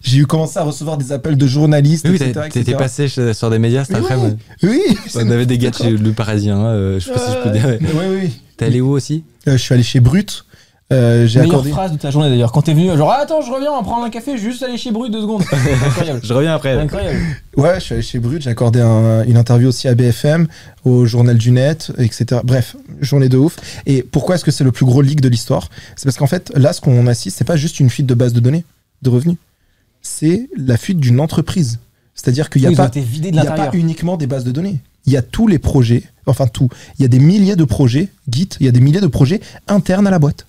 J'ai 0.01 0.17
eu 0.17 0.25
commencé 0.25 0.59
à 0.59 0.63
recevoir 0.63 0.97
des 0.97 1.13
appels 1.13 1.37
de 1.37 1.47
journalistes, 1.47 2.05
Oui, 2.09 2.19
t'étais 2.19 2.75
passé 2.75 3.07
sur 3.07 3.49
des 3.49 3.57
médias 3.57 3.85
cet 3.85 3.95
Mais 3.95 4.03
après 4.03 4.17
oui, 4.17 4.33
Oui, 4.63 4.81
On 5.15 5.31
avait 5.31 5.45
des 5.45 5.57
gars 5.57 5.69
de 5.69 5.75
chez 5.75 5.91
Le 5.91 6.11
Parisien, 6.11 6.57
euh, 6.57 6.99
je 6.99 7.05
sais 7.05 7.13
pas 7.13 7.25
si 7.25 7.31
je 7.31 7.41
peux 7.41 7.51
dire. 7.51 7.77
Oui, 7.79 7.87
oui, 7.93 8.17
oui. 8.23 8.33
T'es 8.57 8.65
allé 8.65 8.81
où 8.81 8.89
aussi? 8.89 9.23
Euh, 9.47 9.53
je 9.53 9.57
suis 9.63 9.73
allé 9.73 9.83
chez 9.83 10.01
Brut. 10.01 10.43
Euh, 10.91 11.25
j'ai 11.25 11.39
Meilleure 11.39 11.53
accordé. 11.55 11.71
phrase 11.71 11.91
de 11.93 11.97
ta 11.97 12.11
journée 12.11 12.29
d'ailleurs. 12.29 12.51
Quand 12.51 12.63
t'es 12.63 12.73
venu, 12.73 12.87
genre, 12.97 13.11
ah, 13.11 13.21
attends, 13.21 13.41
je 13.41 13.51
reviens, 13.51 13.71
on 13.71 13.77
va 13.77 13.83
prendre 13.83 14.03
un 14.05 14.09
café, 14.09 14.37
juste 14.37 14.61
aller 14.61 14.77
chez 14.77 14.91
Brut 14.91 15.11
deux 15.11 15.21
secondes. 15.21 15.41
Incroyable. 15.85 16.19
Je 16.23 16.33
reviens 16.33 16.53
après. 16.53 16.73
Incroyable. 16.73 17.17
Ouais, 17.55 17.75
je 17.75 17.79
suis 17.85 17.93
allé 17.93 18.01
chez 18.03 18.19
Brut. 18.19 18.41
J'ai 18.41 18.49
accordé 18.49 18.81
un- 18.81 19.23
une 19.23 19.37
interview 19.37 19.69
aussi 19.69 19.87
à 19.87 19.95
BFM, 19.95 20.47
au 20.83 21.05
Journal 21.05 21.37
du 21.37 21.51
Net, 21.51 21.91
etc. 21.97 22.41
Bref, 22.43 22.75
journée 22.99 23.29
de 23.29 23.37
ouf. 23.37 23.57
Et 23.85 24.03
pourquoi 24.03 24.35
est-ce 24.35 24.43
que 24.43 24.51
c'est 24.51 24.63
le 24.65 24.71
plus 24.73 24.85
gros 24.85 25.01
leak 25.01 25.21
de 25.21 25.29
l'histoire? 25.29 25.69
C'est 25.95 26.03
parce 26.05 26.17
qu'en 26.17 26.27
fait, 26.27 26.51
là, 26.55 26.73
ce 26.73 26.81
qu'on 26.81 27.07
assiste, 27.07 27.37
c'est 27.37 27.45
pas 27.45 27.55
juste 27.57 27.79
une 27.79 27.89
fuite 27.89 28.05
de 28.07 28.13
base 28.13 28.33
de 28.33 28.39
données, 28.41 28.65
de 29.01 29.09
revenus. 29.09 29.37
C'est 30.01 30.49
la 30.57 30.77
fuite 30.77 30.99
d'une 30.99 31.19
entreprise. 31.19 31.79
C'est-à-dire 32.15 32.49
qu'il 32.49 32.61
n'y 32.63 32.67
a 32.67 32.71
pas. 32.75 32.91
Il 32.95 33.31
n'y 33.31 33.39
a 33.39 33.45
pas 33.51 33.69
uniquement 33.73 34.17
des 34.17 34.27
bases 34.27 34.43
de 34.43 34.51
données. 34.51 34.79
Il 35.05 35.13
y 35.13 35.17
a 35.17 35.21
tous 35.23 35.47
les 35.47 35.57
projets, 35.57 36.03
enfin 36.27 36.45
tout. 36.47 36.69
Il 36.99 37.01
y 37.01 37.05
a 37.05 37.07
des 37.07 37.17
milliers 37.19 37.55
de 37.55 37.63
projets, 37.63 38.09
Git, 38.31 38.49
il 38.59 38.65
y 38.65 38.69
a 38.69 38.71
des 38.71 38.81
milliers 38.81 38.99
de 39.01 39.07
projets 39.07 39.41
internes 39.67 40.05
à 40.05 40.11
la 40.11 40.19
boîte. 40.19 40.45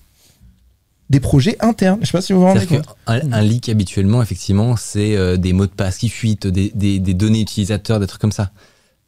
Des 1.13 1.19
projets 1.21 1.55
internes. 1.61 1.99
Je 2.01 2.07
sais 2.07 2.11
pas 2.11 2.21
si 2.21 2.33
vous 2.33 2.39
vous 2.41 2.45
rendez 2.45 2.65
compte. 2.65 2.85
un 3.07 3.41
leak, 3.41 3.69
habituellement, 3.69 4.21
effectivement, 4.21 4.75
c'est 4.75 5.15
euh, 5.15 5.37
des 5.37 5.53
mots 5.53 5.65
de 5.67 5.71
passe 5.71 5.97
qui 5.97 6.09
fuitent, 6.09 6.47
des, 6.47 6.71
des- 6.75 6.99
des 6.99 7.13
données 7.13 7.41
utilisateurs, 7.41 7.99
des 7.99 8.07
trucs 8.07 8.19
comme 8.21 8.31
ça. 8.31 8.51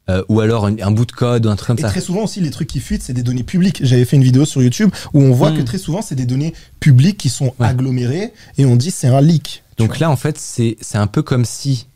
Euh, 0.08 0.22
ou 0.28 0.38
alors 0.40 0.66
un, 0.66 0.76
un 0.80 0.92
bout 0.92 1.04
de 1.04 1.10
code 1.12 1.46
ou 1.46 1.50
un 1.50 1.56
truc 1.56 1.66
comme 1.66 1.78
Et 1.78 1.82
ça. 1.82 1.88
très 1.88 2.00
souvent 2.00 2.22
aussi, 2.24 2.40
les 2.40 2.50
trucs 2.50 2.68
qui 2.68 2.78
fuitent, 2.78 3.02
c'est 3.02 3.12
des 3.12 3.24
données 3.24 3.42
publiques. 3.42 3.80
J'avais 3.84 4.04
fait 4.04 4.14
une 4.16 4.22
vidéo 4.22 4.44
sur 4.44 4.62
YouTube 4.62 4.90
où 5.12 5.20
on 5.20 5.32
voit 5.32 5.50
Mm. 5.50 5.56
que 5.58 5.62
très 5.62 5.78
souvent, 5.78 6.00
c'est 6.00 6.14
des 6.14 6.26
données 6.26 6.54
publiques 6.78 7.18
qui 7.18 7.28
sont 7.28 7.52
Ouais. 7.58 7.66
agglomérées 7.66 8.32
et 8.56 8.64
on 8.66 8.76
dit 8.76 8.92
c'est 8.92 9.08
un 9.08 9.20
leak. 9.20 9.64
Donc 9.78 9.98
là, 9.98 10.08
en 10.10 10.16
fait, 10.16 10.38
c'est 10.38 10.76
un 10.94 11.08
peu 11.08 11.22
comme 11.22 11.44
si 11.44 11.88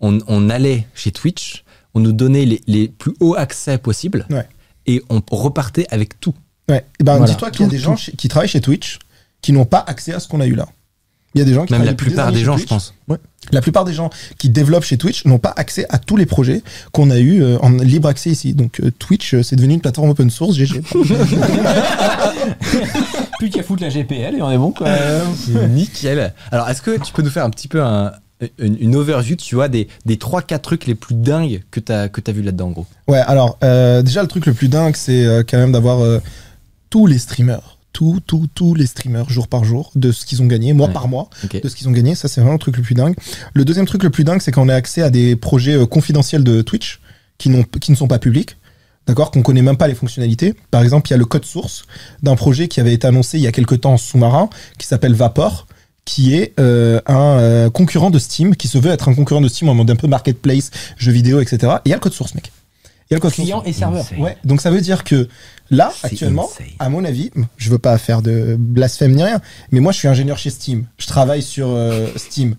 on, 0.00 0.18
on 0.26 0.48
allait 0.48 0.86
chez 0.94 1.12
Twitch, 1.12 1.64
on 1.92 2.00
nous 2.00 2.12
donnait 2.12 2.46
les, 2.46 2.62
les 2.66 2.88
plus 2.88 3.12
hauts 3.20 3.34
accès 3.36 3.76
possibles. 3.76 4.26
Ouais. 4.30 4.48
et 4.86 5.02
on 5.10 5.20
repartait 5.30 5.86
avec 5.90 6.18
tout. 6.18 6.34
Ouais. 6.70 6.86
Et 6.98 7.04
ben, 7.04 7.16
Voilà. 7.18 7.30
dis-toi 7.32 7.50
qu'il 7.50 7.62
y 7.66 7.68
a 7.68 7.70
des 7.70 7.78
gens 7.78 7.94
qui 8.16 8.28
travaillent 8.28 8.48
chez 8.48 8.62
Twitch 8.62 8.98
qui 9.42 9.52
n'ont 9.52 9.64
pas 9.64 9.82
accès 9.86 10.12
à 10.14 10.20
ce 10.20 10.28
qu'on 10.28 10.40
a 10.40 10.46
eu 10.46 10.54
là. 10.54 10.66
Il 11.34 11.38
y 11.38 11.42
a 11.42 11.44
des 11.44 11.54
gens 11.54 11.64
qui 11.64 11.72
Même 11.74 11.84
la 11.84 11.94
plupart 11.94 12.32
des 12.32 12.40
gens, 12.42 12.54
je 12.54 12.58
Twitch. 12.64 12.68
pense. 12.70 12.92
Ouais. 13.06 13.18
La 13.52 13.60
plupart 13.60 13.84
des 13.84 13.92
gens 13.92 14.10
qui 14.36 14.50
développent 14.50 14.82
chez 14.82 14.98
Twitch 14.98 15.24
n'ont 15.26 15.38
pas 15.38 15.52
accès 15.56 15.86
à 15.88 15.98
tous 15.98 16.16
les 16.16 16.26
projets 16.26 16.60
qu'on 16.90 17.08
a 17.08 17.18
eu 17.18 17.40
euh, 17.40 17.56
en 17.60 17.70
libre 17.70 18.08
accès 18.08 18.30
ici. 18.30 18.52
Donc 18.52 18.80
euh, 18.80 18.90
Twitch, 18.98 19.34
euh, 19.34 19.42
c'est 19.44 19.54
devenu 19.54 19.74
une 19.74 19.80
plateforme 19.80 20.10
open 20.10 20.28
source. 20.28 20.56
GG. 20.56 20.82
Plus 23.38 23.50
qu'à 23.50 23.62
foutre 23.62 23.82
la 23.82 23.88
GPL 23.90 24.36
et 24.36 24.42
on 24.42 24.50
est 24.50 24.58
bon 24.58 24.72
quoi. 24.72 24.88
Nickel. 25.68 26.32
Alors, 26.50 26.68
est-ce 26.68 26.82
que 26.82 26.98
tu 27.02 27.12
peux 27.12 27.22
nous 27.22 27.30
faire 27.30 27.44
un 27.44 27.50
petit 27.50 27.68
peu 27.68 27.82
un- 27.82 28.12
une, 28.58 28.76
une 28.80 28.96
overview, 28.96 29.36
tu 29.36 29.54
vois, 29.54 29.68
des, 29.68 29.86
des 30.06 30.16
3-4 30.16 30.60
trucs 30.60 30.86
les 30.86 30.94
plus 30.94 31.14
dingues 31.14 31.62
que 31.70 31.78
tu 31.78 31.92
as, 31.92 32.08
que 32.08 32.20
as 32.26 32.32
vu 32.32 32.40
là-dedans, 32.42 32.68
en 32.68 32.70
gros? 32.70 32.86
Ouais, 33.06 33.18
alors 33.18 33.58
euh, 33.62 34.02
déjà 34.02 34.22
le 34.22 34.28
truc 34.28 34.46
le 34.46 34.54
plus 34.54 34.68
dingue, 34.68 34.96
c'est 34.96 35.24
euh, 35.26 35.42
quand 35.48 35.58
même 35.58 35.72
d'avoir 35.72 36.00
euh, 36.02 36.20
tous 36.88 37.06
les 37.06 37.18
streamers, 37.18 37.76
tous, 37.92 38.20
tous, 38.26 38.46
tous 38.54 38.74
les 38.74 38.86
streamers 38.86 39.28
jour 39.30 39.48
par 39.48 39.64
jour 39.64 39.90
de 39.94 40.12
ce 40.12 40.24
qu'ils 40.26 40.42
ont 40.42 40.46
gagné, 40.46 40.72
mois 40.72 40.86
Ouais. 40.88 40.92
par 40.92 41.08
mois, 41.08 41.28
de 41.62 41.68
ce 41.68 41.74
qu'ils 41.74 41.88
ont 41.88 41.92
gagné. 41.92 42.14
Ça, 42.14 42.28
c'est 42.28 42.40
vraiment 42.40 42.54
le 42.54 42.58
truc 42.60 42.76
le 42.76 42.82
plus 42.82 42.94
dingue. 42.94 43.14
Le 43.54 43.64
deuxième 43.64 43.86
truc 43.86 44.02
le 44.02 44.10
plus 44.10 44.24
dingue, 44.24 44.40
c'est 44.40 44.52
qu'on 44.52 44.68
a 44.68 44.74
accès 44.74 45.02
à 45.02 45.10
des 45.10 45.36
projets 45.36 45.74
euh, 45.74 45.86
confidentiels 45.86 46.44
de 46.44 46.62
Twitch 46.62 47.00
qui, 47.38 47.50
qui 47.80 47.90
ne 47.90 47.96
sont 47.96 48.08
pas 48.08 48.18
publics. 48.18 48.56
D'accord, 49.06 49.30
qu'on 49.30 49.42
connaît 49.42 49.62
même 49.62 49.76
pas 49.76 49.88
les 49.88 49.94
fonctionnalités. 49.94 50.54
Par 50.70 50.82
exemple, 50.82 51.08
il 51.08 51.12
y 51.12 51.14
a 51.14 51.16
le 51.16 51.24
code 51.24 51.44
source 51.44 51.84
d'un 52.22 52.36
projet 52.36 52.68
qui 52.68 52.80
avait 52.80 52.92
été 52.92 53.06
annoncé 53.06 53.38
il 53.38 53.42
y 53.42 53.46
a 53.46 53.52
quelques 53.52 53.80
temps 53.80 53.94
en 53.94 53.96
sous-marin, 53.96 54.50
qui 54.78 54.86
s'appelle 54.86 55.14
Vapor, 55.14 55.66
qui 56.04 56.34
est 56.34 56.52
euh, 56.60 57.00
un 57.06 57.38
euh, 57.38 57.70
concurrent 57.70 58.10
de 58.10 58.18
Steam, 58.18 58.54
qui 58.54 58.68
se 58.68 58.78
veut 58.78 58.90
être 58.90 59.08
un 59.08 59.14
concurrent 59.14 59.40
de 59.40 59.48
Steam 59.48 59.68
en 59.68 59.74
mode 59.74 59.90
un 59.90 59.96
peu 59.96 60.06
marketplace, 60.06 60.70
jeux 60.96 61.12
vidéo, 61.12 61.40
etc. 61.40 61.58
Et 61.62 61.66
il 61.86 61.88
y 61.90 61.92
a 61.92 61.96
le 61.96 62.00
code 62.00 62.12
source, 62.12 62.34
mec. 62.34 62.52
Il 63.10 63.14
y 63.14 63.16
a. 63.26 63.30
Client 63.30 63.62
et 63.64 63.72
serveur. 63.72 64.02
Insane. 64.04 64.20
Ouais, 64.20 64.36
donc 64.44 64.60
ça 64.60 64.70
veut 64.70 64.80
dire 64.80 65.02
que 65.04 65.28
là, 65.70 65.92
actuellement, 66.02 66.48
insane. 66.52 66.66
à 66.78 66.88
mon 66.88 67.04
avis, 67.04 67.30
je 67.56 67.70
veux 67.70 67.78
pas 67.78 67.98
faire 67.98 68.22
de 68.22 68.56
blasphème 68.58 69.14
ni 69.14 69.22
rien, 69.24 69.40
mais 69.72 69.80
moi 69.80 69.90
je 69.92 69.98
suis 69.98 70.08
ingénieur 70.08 70.38
chez 70.38 70.50
Steam. 70.50 70.86
Je 70.98 71.06
travaille 71.06 71.42
sur 71.42 71.68
euh, 71.68 72.06
Steam. 72.16 72.54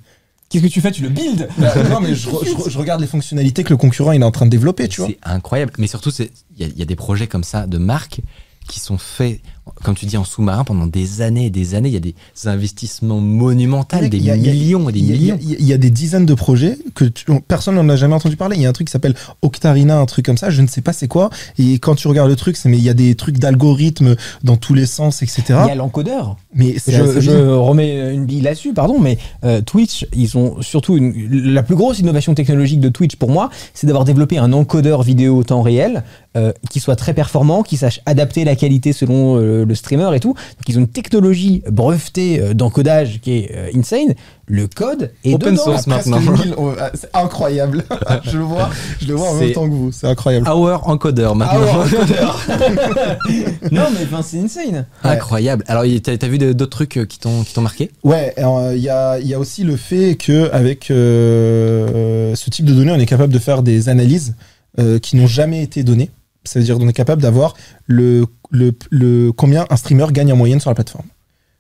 Qu'est-ce 0.50 0.64
que 0.66 0.68
tu 0.70 0.82
fais? 0.82 0.92
Tu 0.92 1.02
le 1.04 1.08
build 1.10 1.48
Bah, 1.58 1.74
non, 1.90 2.02
mais 2.02 2.14
je, 2.14 2.28
re- 2.30 2.46
je 2.46 2.52
re- 2.52 2.70
je 2.70 2.78
regarde 2.78 3.00
les 3.00 3.08
fonctionnalités 3.08 3.64
que 3.64 3.70
le 3.70 3.78
concurrent 3.78 4.12
il 4.12 4.22
est 4.22 4.26
en 4.26 4.32
train 4.32 4.46
de 4.46 4.52
développer, 4.52 4.90
tu 4.90 5.00
vois. 5.00 5.10
C'est 5.10 5.18
incroyable. 5.24 5.72
Mais 5.78 5.88
surtout, 5.88 6.12
c'est- 6.12 6.32
il 6.58 6.68
y, 6.68 6.80
y 6.80 6.82
a 6.82 6.86
des 6.86 6.98
projets 6.98 7.28
comme 7.28 7.46
ça 7.46 7.66
de 7.68 7.78
marques 7.78 8.20
qui 8.68 8.82
sont 8.82 8.98
faits, 8.98 9.40
comme 9.84 9.96
tu 9.96 10.06
dis, 10.06 10.18
en 10.18 10.24
sous-marin 10.24 10.64
pendant 10.64 10.88
des 10.88 11.22
années 11.22 11.46
et 11.46 11.50
des 11.50 11.76
années. 11.76 11.90
Il 11.90 11.94
y 11.94 11.98
a 11.98 12.00
des 12.00 12.16
investissements 12.46 13.20
monumentaux, 13.20 13.98
des 14.08 14.18
y 14.18 14.30
a- 14.30 14.36
millions 14.36 14.90
et 14.90 14.92
des 14.94 15.00
Il 15.00 15.06
y, 15.06 15.12
a, 15.12 15.16
millions. 15.18 15.38
il 15.42 15.50
y 15.50 15.54
a- 15.54 15.58
il 15.60 15.66
y 15.68 15.74
a 15.74 15.78
des 15.78 15.90
dizaines 15.90 16.26
de 16.26 16.34
projets 16.34 16.78
que 16.96 17.06
tu- 17.06 17.26
personne 17.48 17.76
n'en 17.76 17.88
a 17.90 17.96
jamais 17.96 18.14
entendu 18.16 18.36
parler. 18.38 18.58
Il 18.58 18.62
y 18.62 18.66
a 18.66 18.70
un 18.70 18.74
truc 18.74 18.88
qui 18.88 18.92
s'appelle 18.92 19.16
Octarina, 19.42 20.00
un 20.00 20.06
truc 20.06 20.26
comme 20.26 20.38
ça. 20.38 20.50
Je 20.50 20.62
ne 20.62 20.68
sais 20.68 20.82
pas 20.82 20.94
c'est 20.94 21.08
quoi. 21.08 21.30
Et 21.58 21.80
quand 21.80 21.96
tu 21.96 22.08
regardes 22.08 22.30
le 22.30 22.36
truc, 22.36 22.58
c'est 22.58 22.70
mais 22.70 22.78
il 22.78 22.84
y 22.84 22.90
a 22.90 22.94
des 22.94 23.16
trucs 23.16 23.38
d'algorithmes 23.38 24.16
dans 24.44 24.58
tous 24.58 24.74
les 24.74 24.86
sens, 24.86 25.22
etc. 25.22 25.44
Il 25.48 25.52
y 25.68 25.72
a 25.72 25.76
l'encodeur. 25.76 26.38
Mais 26.54 26.76
Je, 26.88 27.32
remets 27.56 28.14
une 28.14 28.26
bille 28.26 28.42
là-dessus, 28.42 28.74
pardon, 28.74 29.00
mais 29.00 29.18
euh, 29.46 29.62
Twitch, 29.62 30.06
ils 30.16 30.38
ont 30.38 30.62
surtout 30.62 30.98
une, 30.98 31.14
la 31.54 31.64
plus 31.64 31.76
grosse 31.76 32.00
innovation 32.00 32.34
technologique 32.34 32.80
de 32.82 32.90
Twitch 32.90 33.16
pour 33.16 33.30
moi, 33.30 33.50
c'est 33.74 33.88
d'avoir 33.88 34.04
développé 34.06 34.38
un 34.38 34.52
encodeur 34.54 35.02
vidéo 35.04 35.44
temps 35.44 35.62
réel 35.62 36.04
euh, 36.36 36.52
qui 36.70 36.80
soit 36.80 36.96
très 36.96 37.14
performant, 37.14 37.64
qui 37.64 37.78
sache 37.78 38.02
adapter 38.06 38.44
la 38.44 38.56
qualité 38.56 38.92
selon 38.94 39.38
euh, 39.38 39.51
le 39.68 39.76
streamer 39.76 40.16
et 40.16 40.20
tout. 40.20 40.34
Donc 40.34 40.68
ils 40.68 40.78
ont 40.78 40.82
une 40.82 40.88
technologie 40.88 41.64
brevetée 41.70 42.40
euh, 42.40 42.54
d'encodage 42.54 43.20
qui 43.22 43.32
est 43.40 43.52
euh, 43.56 43.70
insane. 43.76 44.14
Le 44.48 44.68
code 44.68 45.12
est 45.24 45.34
Open 45.34 45.54
dedans. 45.54 45.64
source. 45.64 45.88
Maintenant. 45.88 46.20
1000, 46.20 46.56
c'est 46.94 47.10
incroyable. 47.14 47.86
je 48.24 48.38
le 48.38 48.44
vois, 48.44 48.70
je 49.02 49.08
le 49.08 49.14
vois 49.14 49.30
en 49.30 49.36
même 49.36 49.52
temps 49.54 49.68
que 49.68 49.74
vous. 49.74 49.92
C'est 49.94 50.08
incroyable. 50.08 50.48
Hour 50.50 50.88
Encoder 50.90 51.32
maintenant. 51.36 51.62
Ouais, 51.62 51.72
encodeur. 51.72 52.48
non 53.72 53.84
mais 53.94 54.06
enfin 54.12 54.22
c'est 54.22 54.40
insane. 54.40 54.86
Incroyable. 55.04 55.64
Alors, 55.68 55.84
t'as 56.04 56.14
as 56.22 56.28
vu 56.28 56.38
d'autres 56.38 56.66
trucs 56.66 56.98
euh, 56.98 57.06
qui 57.06 57.20
t'ont 57.20 57.44
qui 57.44 57.54
t'ont 57.54 57.62
marqué? 57.62 57.92
Ouais, 58.04 58.34
il 58.38 58.82
y, 58.82 58.90
a, 58.90 59.20
il 59.20 59.28
y 59.28 59.34
a 59.34 59.40
aussi 59.40 59.64
le 59.64 59.76
fait 59.78 60.16
que 60.16 60.50
avec 60.52 60.92
euh, 60.92 62.36
ce 62.36 62.50
type 62.50 62.66
de 62.66 62.74
données, 62.74 62.92
on 62.92 63.00
est 63.00 63.06
capable 63.06 63.34
de 63.34 63.40
faire 63.40 63.64
des 63.64 63.90
analyses 63.90 64.36
euh, 64.80 65.00
qui 65.00 65.16
n'ont 65.16 65.28
jamais 65.28 65.64
été 65.64 65.84
données. 65.84 66.10
Ça 66.44 66.60
veut 66.60 66.66
dire 66.66 66.78
qu'on 66.78 66.88
est 66.88 66.94
capable 66.94 67.22
d'avoir 67.22 67.56
le, 67.88 68.26
le, 68.50 68.74
le 68.90 69.32
combien 69.32 69.66
un 69.70 69.76
streamer 69.78 70.08
gagne 70.12 70.34
en 70.34 70.36
moyenne 70.36 70.60
sur 70.60 70.70
la 70.72 70.76
plateforme. 70.76 71.06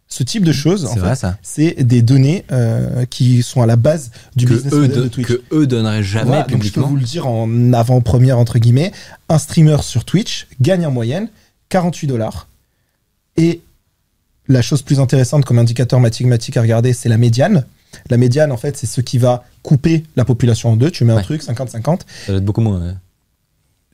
Ce 0.08 0.24
type 0.24 0.44
de 0.44 0.52
choses, 0.52 0.90
C'est 1.42 1.84
des 1.84 2.02
données 2.02 2.44
euh, 2.52 3.06
qui 3.06 3.44
sont 3.44 3.62
à 3.62 3.66
la 3.66 3.78
base 3.78 4.12
du 4.36 4.46
que 4.46 4.54
business 4.56 4.74
eux, 4.74 4.82
model 4.82 4.98
de- 4.98 5.04
de 5.04 5.08
Twitch. 5.08 5.28
que 5.28 5.42
eux 5.54 5.68
donneraient 5.68 6.04
jamais 6.04 6.26
Voilà, 6.26 6.42
donc 6.42 6.50
je 6.50 6.54
peux 6.56 6.60
publiquement. 6.82 6.88
vous 6.88 6.96
le 6.98 7.04
dire 7.04 7.28
en 7.28 7.72
avant-première 7.74 8.38
entre 8.38 8.60
guillemets, 8.60 8.92
un 9.30 9.38
streamer 9.38 9.78
sur 9.84 10.04
Twitch 10.04 10.48
gagne 10.60 10.86
en 10.86 10.92
moyenne 10.92 11.30
48 11.70 12.08
dollars. 12.08 12.48
Et 13.38 13.62
la 14.50 14.62
chose 14.62 14.82
plus 14.82 15.00
intéressante 15.00 15.46
comme 15.46 15.60
indicateur 15.60 16.02
mathématique 16.02 16.58
à 16.58 16.62
regarder, 16.62 16.92
c'est 16.92 17.08
la 17.08 17.18
médiane. 17.18 17.66
La 18.10 18.18
médiane, 18.18 18.52
en 18.52 18.58
fait, 18.58 18.76
c'est 18.76 18.88
ce 18.88 19.00
qui 19.00 19.18
va 19.18 19.46
couper 19.64 20.04
la 20.18 20.26
population 20.26 20.72
en 20.72 20.76
deux. 20.76 20.92
Tu 20.92 21.06
mets 21.06 21.14
un 21.14 21.18
Ouais. 21.18 21.24
truc, 21.24 21.42
50-50, 21.44 22.02
Ça 22.26 22.32
doit 22.34 22.38
être 22.40 22.46
beaucoup 22.46 22.60
moins. 22.62 22.82
ouais. 22.86 22.94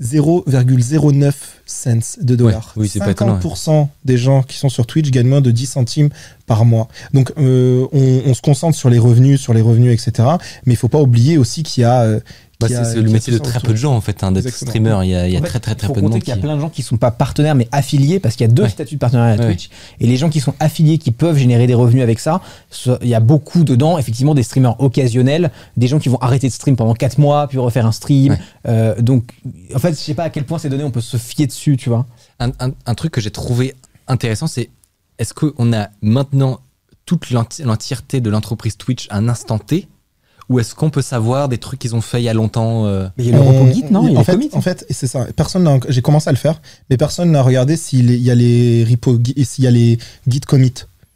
0,09 0.02 1.34
cents 1.66 2.18
de 2.22 2.36
dollars. 2.36 2.74
oui, 2.76 2.88
pas 3.00 3.12
étonnant, 3.12 3.40
50% 3.40 3.88
des 4.06 4.18
gens 4.18 4.44
qui 4.44 4.58
sont 4.58 4.70
sur 4.70 4.86
Twitch 4.86 5.10
gagnent 5.12 5.28
moins 5.28 5.42
de 5.42 5.52
10 5.52 5.66
centimes 5.66 6.10
par 6.46 6.66
mois. 6.66 6.88
Donc, 7.14 7.32
euh, 7.38 7.86
on, 7.92 8.22
on 8.26 8.34
se 8.34 8.42
concentre 8.42 8.78
sur 8.78 8.90
les 8.90 9.00
revenus, 9.00 9.42
sur 9.42 9.54
les 9.54 9.62
revenus, 9.62 9.94
etc. 9.94 10.28
Mais 10.66 10.74
il 10.74 10.78
faut 10.78 10.88
pas 10.88 11.02
oublier 11.02 11.38
aussi 11.38 11.64
qu'il 11.64 11.82
y 11.82 11.86
a... 11.86 12.02
euh, 12.02 12.20
Bah, 12.60 12.68
c'est 12.70 12.96
le 13.02 13.12
métier 13.12 13.32
de 13.32 13.38
très 13.38 13.60
peu 13.60 13.74
de 13.74 13.76
gens 13.78 13.96
en 13.96 14.02
fait, 14.02 14.24
hein, 14.24 14.32
d'être 14.32 14.50
streamer. 14.52 14.98
Il 15.04 15.10
y 15.10 15.16
a, 15.16 15.28
il 15.28 15.34
y 15.34 15.38
a 15.38 15.40
En 15.40 15.44
très 15.44 15.60
très 15.60 15.76
très 15.76 15.88
peu 15.94 16.02
de 16.02 16.08
monde 16.08 16.20
qu'il 16.20 16.30
y 16.30 16.32
a 16.32 16.36
qui. 16.36 16.42
plein 16.42 16.56
de 16.56 16.60
gens 16.62 16.70
qui 16.70 16.82
sont 16.82 16.98
pas 16.98 17.12
partenaires 17.12 17.54
mais 17.54 17.68
affiliés 17.72 18.20
parce 18.20 18.36
qu'il 18.36 18.48
y 18.48 18.50
a 18.50 18.52
deux 18.54 18.64
Ouais. 18.64 18.70
statuts 18.70 18.96
de 18.96 19.00
partenariat 19.00 19.36
à 19.36 19.38
Ouais. 19.38 19.46
Twitch 19.46 19.70
et 20.00 20.08
les 20.08 20.18
gens 20.18 20.30
qui 20.32 20.40
sont 20.40 20.56
affiliés 20.60 20.98
qui 20.98 21.12
peuvent 21.12 21.38
générer 21.38 21.68
des 21.68 21.76
revenus 21.76 22.02
avec 22.02 22.18
ça 22.20 22.42
il 23.04 23.08
y 23.08 23.14
a 23.14 23.20
beaucoup 23.20 23.64
dedans 23.64 24.00
effectivement 24.00 24.34
des 24.34 24.42
streamers 24.42 24.76
occasionnels 24.82 25.52
des 25.78 25.88
gens 25.88 26.00
qui 26.00 26.10
vont 26.10 26.18
arrêter 26.18 26.48
de 26.48 26.54
stream 26.54 26.76
pendant 26.76 26.96
4 26.96 27.20
mois 27.20 27.48
puis 27.48 27.60
refaire 27.60 27.86
un 27.86 27.92
stream 27.92 28.34
Ouais. 28.34 28.40
Euh, 28.68 29.00
donc 29.02 29.34
en 29.76 29.80
fait 29.80 29.90
je 29.92 29.96
sais 30.00 30.16
pas 30.16 30.24
à 30.24 30.30
quel 30.32 30.44
point 30.46 30.58
ces 30.58 30.70
données 30.70 30.84
on 30.84 30.90
peut 30.92 31.00
se 31.02 31.18
fier 31.18 31.46
dessus 31.46 31.78
tu 31.78 31.90
vois 31.90 32.08
Un, 32.40 32.50
un- 32.60 32.72
un 32.88 32.96
truc 32.96 33.12
que 33.12 33.22
j'ai 33.22 33.30
trouvé 33.32 33.76
intéressant, 34.08 34.48
c'est 34.48 34.72
est-ce 35.20 35.34
qu'on 35.36 35.74
a 35.74 35.90
maintenant 36.02 36.60
toute 37.06 37.30
l'enti- 37.30 37.62
l'entièreté 37.64 38.20
de 38.20 38.30
l'entreprise 38.32 38.78
Twitch 38.78 39.06
à 39.12 39.18
un 39.18 39.30
instant 39.30 39.60
T? 39.60 39.88
Ou 40.50 40.60
est-ce 40.60 40.74
qu'on 40.76 40.90
peut 40.90 41.02
savoir 41.02 41.50
des 41.50 41.58
trucs 41.58 41.80
qu'ils 41.80 41.96
ont 41.96 42.02
fait 42.02 42.22
il 42.22 42.24
y 42.26 42.30
a 42.30 42.34
longtemps 42.34 42.86
euh, 42.86 43.08
mais 43.18 43.26
il 43.26 43.30
y 43.32 43.34
a 43.34 43.38
le 43.38 43.42
On- 43.44 43.64
repos 43.64 43.74
Git 43.74 43.84
non 43.92 44.08
il 44.08 44.14
y 44.14 44.16
a 44.16 44.20
en 44.20 44.24
fait, 44.24 44.32
commits 44.34 44.50
en 44.54 44.62
fait, 44.62 44.86
c'est 44.90 45.08
ça. 45.08 45.26
Personne 45.36 45.64
n'a, 45.64 45.78
j'ai 45.90 46.02
commencé 46.02 46.30
à 46.30 46.32
le 46.32 46.38
faire, 46.38 46.62
mais 46.90 46.98
personne 46.98 47.32
n'a 47.32 47.42
regardé 47.42 47.76
s'il 47.78 48.12
y 48.16 48.32
a 48.32 48.36
les 48.36 48.86
repos, 48.90 49.20
s'il 49.44 49.64
y 49.64 49.68
a 49.68 49.72
les 49.72 49.98
git 50.28 50.40
commit. 50.42 50.74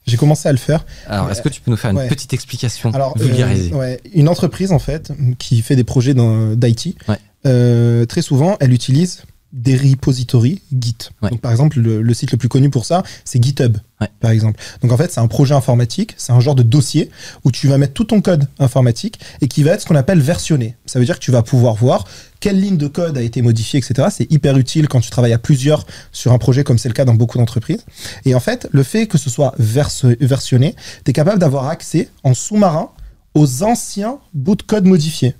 J'ai 0.07 0.17
commencé 0.17 0.49
à 0.49 0.51
le 0.51 0.57
faire. 0.57 0.83
Alors, 1.07 1.29
est-ce 1.29 1.43
que 1.43 1.49
tu 1.49 1.61
peux 1.61 1.69
nous 1.69 1.77
faire 1.77 1.91
une 1.91 1.97
Ouais. 1.97 2.07
petite 2.07 2.33
explication 2.33 2.89
Alors, 2.91 3.15
euh, 3.19 3.23
vulgarisée 3.23 3.71
ouais, 3.73 3.99
une 4.13 4.27
entreprise 4.29 4.71
en 4.71 4.79
fait 4.79 5.13
qui 5.37 5.61
fait 5.61 5.75
des 5.75 5.83
projets 5.83 6.15
dans- 6.15 6.55
d'IT, 6.55 6.95
Ouais. 7.07 7.17
euh, 7.45 8.05
très 8.07 8.23
souvent, 8.23 8.57
elle 8.59 8.73
utilise 8.73 9.21
des 9.53 9.75
repositories 9.75 10.61
Git. 10.79 10.95
Ouais. 11.21 11.29
Donc, 11.29 11.41
par 11.41 11.51
exemple, 11.51 11.79
le, 11.79 12.01
le 12.01 12.13
site 12.13 12.31
le 12.31 12.37
plus 12.37 12.47
connu 12.49 12.69
pour 12.69 12.85
ça, 12.85 13.03
c'est 13.25 13.41
GitHub, 13.43 13.77
Ouais. 13.99 14.07
par 14.19 14.31
exemple. 14.31 14.59
Donc, 14.81 14.91
en 14.91 14.97
fait, 14.97 15.11
c'est 15.11 15.19
un 15.19 15.27
projet 15.27 15.53
informatique, 15.53 16.13
c'est 16.17 16.31
un 16.31 16.39
genre 16.39 16.55
de 16.55 16.63
dossier 16.63 17.11
où 17.43 17.51
tu 17.51 17.67
vas 17.67 17.77
mettre 17.77 17.93
tout 17.93 18.05
ton 18.05 18.21
code 18.21 18.47
informatique 18.59 19.19
et 19.41 19.47
qui 19.47 19.61
va 19.63 19.71
être 19.71 19.81
ce 19.81 19.85
qu'on 19.85 19.95
appelle 19.95 20.19
versionné. 20.21 20.75
Ça 20.85 20.97
veut 20.99 21.05
dire 21.05 21.19
que 21.19 21.23
tu 21.23 21.31
vas 21.31 21.43
pouvoir 21.43 21.75
voir 21.75 22.05
quelle 22.39 22.59
ligne 22.59 22.77
de 22.77 22.87
code 22.87 23.17
a 23.17 23.21
été 23.21 23.41
modifiée, 23.41 23.79
etc. 23.79 24.07
C'est 24.11 24.31
hyper 24.31 24.57
utile 24.57 24.87
quand 24.87 25.01
tu 25.01 25.09
travailles 25.11 25.33
à 25.33 25.37
plusieurs 25.37 25.85
sur 26.11 26.31
un 26.31 26.37
projet, 26.39 26.63
comme 26.63 26.77
c'est 26.79 26.89
le 26.89 26.93
cas 26.95 27.05
dans 27.05 27.13
beaucoup 27.13 27.37
d'entreprises. 27.37 27.85
Et 28.25 28.33
en 28.33 28.39
fait, 28.39 28.67
le 28.71 28.81
fait 28.83 29.05
que 29.05 29.17
ce 29.19 29.29
soit 29.29 29.53
verse- 29.59 30.05
versionné, 30.19 30.75
tu 31.05 31.11
es 31.11 31.13
capable 31.13 31.39
d'avoir 31.39 31.67
accès 31.67 32.09
en 32.23 32.33
sous-marin 32.33 32.89
aux 33.35 33.63
anciens 33.63 34.17
bouts 34.33 34.55
de 34.55 34.63
code 34.63 34.85
modifiés. 34.85 35.35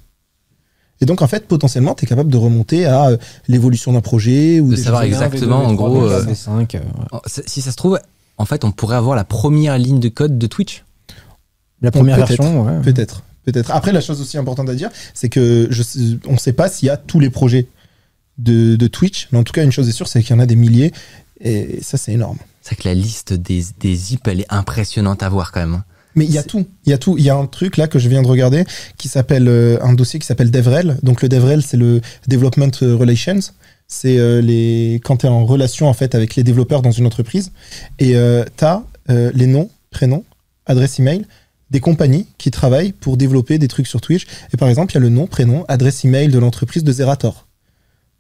Et 1.02 1.06
donc, 1.06 1.22
en 1.22 1.28
fait, 1.28 1.48
potentiellement, 1.48 1.96
tu 1.96 2.06
es 2.06 2.08
capable 2.08 2.32
de 2.32 2.38
remonter 2.38 2.86
à 2.86 3.08
euh, 3.08 3.18
l'évolution 3.48 3.92
d'un 3.94 4.02
projet 4.02 4.60
ou 4.60 4.70
De 4.70 4.76
savoir 4.76 5.02
exactement, 5.04 5.66
en 5.66 5.74
gros, 5.74 6.06
euh, 6.06 6.24
V5 6.24 6.80
Oh, 7.12 7.20
Si 7.26 7.62
ça 7.62 7.72
se 7.72 7.76
trouve, 7.76 8.00
en 8.38 8.46
fait, 8.46 8.64
on 8.64 8.72
pourrait 8.72 8.96
avoir 8.98 9.16
la 9.16 9.24
première 9.24 9.78
ligne 9.78 10.00
de 10.00 10.10
code 10.10 10.38
de 10.38 10.48
Twitch. 10.48 10.84
la 11.82 11.92
première 11.92 12.18
version 12.18 12.64
ouais. 12.64 12.82
Peut-être. 12.82 13.24
Peut-être. 13.44 13.72
Après, 13.72 13.92
la 13.92 14.02
chose 14.02 14.22
aussi 14.22 14.38
importante 14.38 14.70
à 14.70 14.76
dire, 14.76 14.92
c'est 15.16 15.28
que 15.30 15.68
je, 15.72 15.82
sais- 15.82 16.00
on 16.28 16.34
ne 16.34 16.38
sait 16.38 16.54
pas 16.54 16.70
s'il 16.70 16.86
y 16.86 16.90
a 16.92 16.98
tous 16.98 17.20
les 17.20 17.32
projets 17.32 17.68
de, 18.38 18.76
de 18.76 18.88
Twitch, 18.88 19.28
mais 19.32 19.40
en 19.40 19.44
tout 19.44 19.54
cas, 19.54 19.64
une 19.64 19.72
chose 19.72 19.90
est 19.90 19.94
sûre, 19.94 20.08
c'est 20.08 20.22
qu'il 20.22 20.36
y 20.36 20.38
en 20.38 20.42
a 20.42 20.46
des 20.46 20.56
milliers, 20.56 20.92
et 21.40 21.80
ça, 21.82 21.98
c'est 21.98 22.12
énorme. 22.14 22.38
C'est 22.62 22.76
que 22.76 22.88
la 22.88 22.94
liste 22.94 23.34
des, 23.34 23.64
des 23.80 23.96
zips, 23.96 24.28
elle 24.28 24.42
est 24.42 24.54
impressionnante 24.54 25.24
à 25.24 25.30
voir 25.30 25.52
quand 25.52 25.62
même. 25.62 25.82
Mais 26.16 26.26
il 26.26 26.32
y 26.32 26.38
a 26.38 26.44
tout. 26.44 26.66
Il 26.86 26.90
y 26.90 26.94
a 26.94 26.98
tout. 26.98 27.18
Il 27.18 27.24
y 27.24 27.30
a 27.30 27.36
un 27.36 27.46
truc 27.46 27.78
là 27.78 27.88
que 27.88 28.00
je 28.00 28.10
viens 28.10 28.22
de 28.22 28.28
regarder 28.28 28.64
qui 28.98 29.08
s'appelle 29.08 29.48
euh, 29.48 29.78
un 29.82 29.94
dossier 29.94 30.20
qui 30.20 30.26
s'appelle 30.26 30.52
DevRel. 30.52 30.98
Donc 31.04 31.22
le 31.22 31.30
DevRel, 31.30 31.62
c'est 31.62 31.78
le 31.78 32.02
Development 32.28 32.72
Relations. 32.82 33.40
C'est 33.88 34.18
euh, 34.18 34.42
les 34.42 35.02
quand 35.04 35.18
tu 35.18 35.26
es 35.26 35.30
en 35.30 35.46
relation 35.46 35.88
en 35.88 35.94
fait 35.94 36.16
avec 36.16 36.36
les 36.36 36.44
développeurs 36.44 36.82
dans 36.82 36.92
une 36.92 37.06
entreprise 37.06 37.52
et 38.00 38.16
euh, 38.16 38.46
tu 38.58 38.66
as 38.66 38.84
les 39.34 39.46
noms, 39.46 39.70
prénoms, 39.90 40.24
adresse 40.66 41.00
email 41.00 41.26
des 41.70 41.82
compagnies 41.82 42.28
qui 42.38 42.50
travaillent 42.52 42.92
pour 42.92 43.18
développer 43.18 43.58
des 43.58 43.68
trucs 43.68 43.88
sur 43.88 44.00
Twitch. 44.00 44.26
Et 44.54 44.58
par 44.58 44.70
exemple, 44.70 44.92
il 44.94 44.96
y 44.96 44.98
a 44.98 45.02
le 45.02 45.10
nom, 45.10 45.28
prénom, 45.28 45.66
adresse 45.68 46.06
email 46.06 46.30
de 46.30 46.38
l'entreprise 46.38 46.84
de 46.84 46.92
Zerator. 46.92 47.48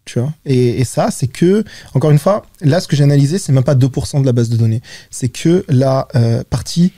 Tu 0.05 0.19
vois? 0.19 0.33
Et, 0.45 0.79
et 0.79 0.83
ça, 0.83 1.11
c'est 1.11 1.27
que, 1.27 1.63
encore 1.93 2.11
une 2.11 2.17
fois, 2.17 2.45
là, 2.61 2.79
ce 2.79 2.87
que 2.87 2.95
j'ai 2.95 3.03
analysé, 3.03 3.37
c'est 3.37 3.51
même 3.51 3.63
pas 3.63 3.75
2% 3.75 4.21
de 4.21 4.25
la 4.25 4.31
base 4.31 4.49
de 4.49 4.57
données. 4.57 4.81
C'est 5.11 5.29
que 5.29 5.63
la 5.67 6.07
euh, 6.15 6.43
partie 6.49 6.91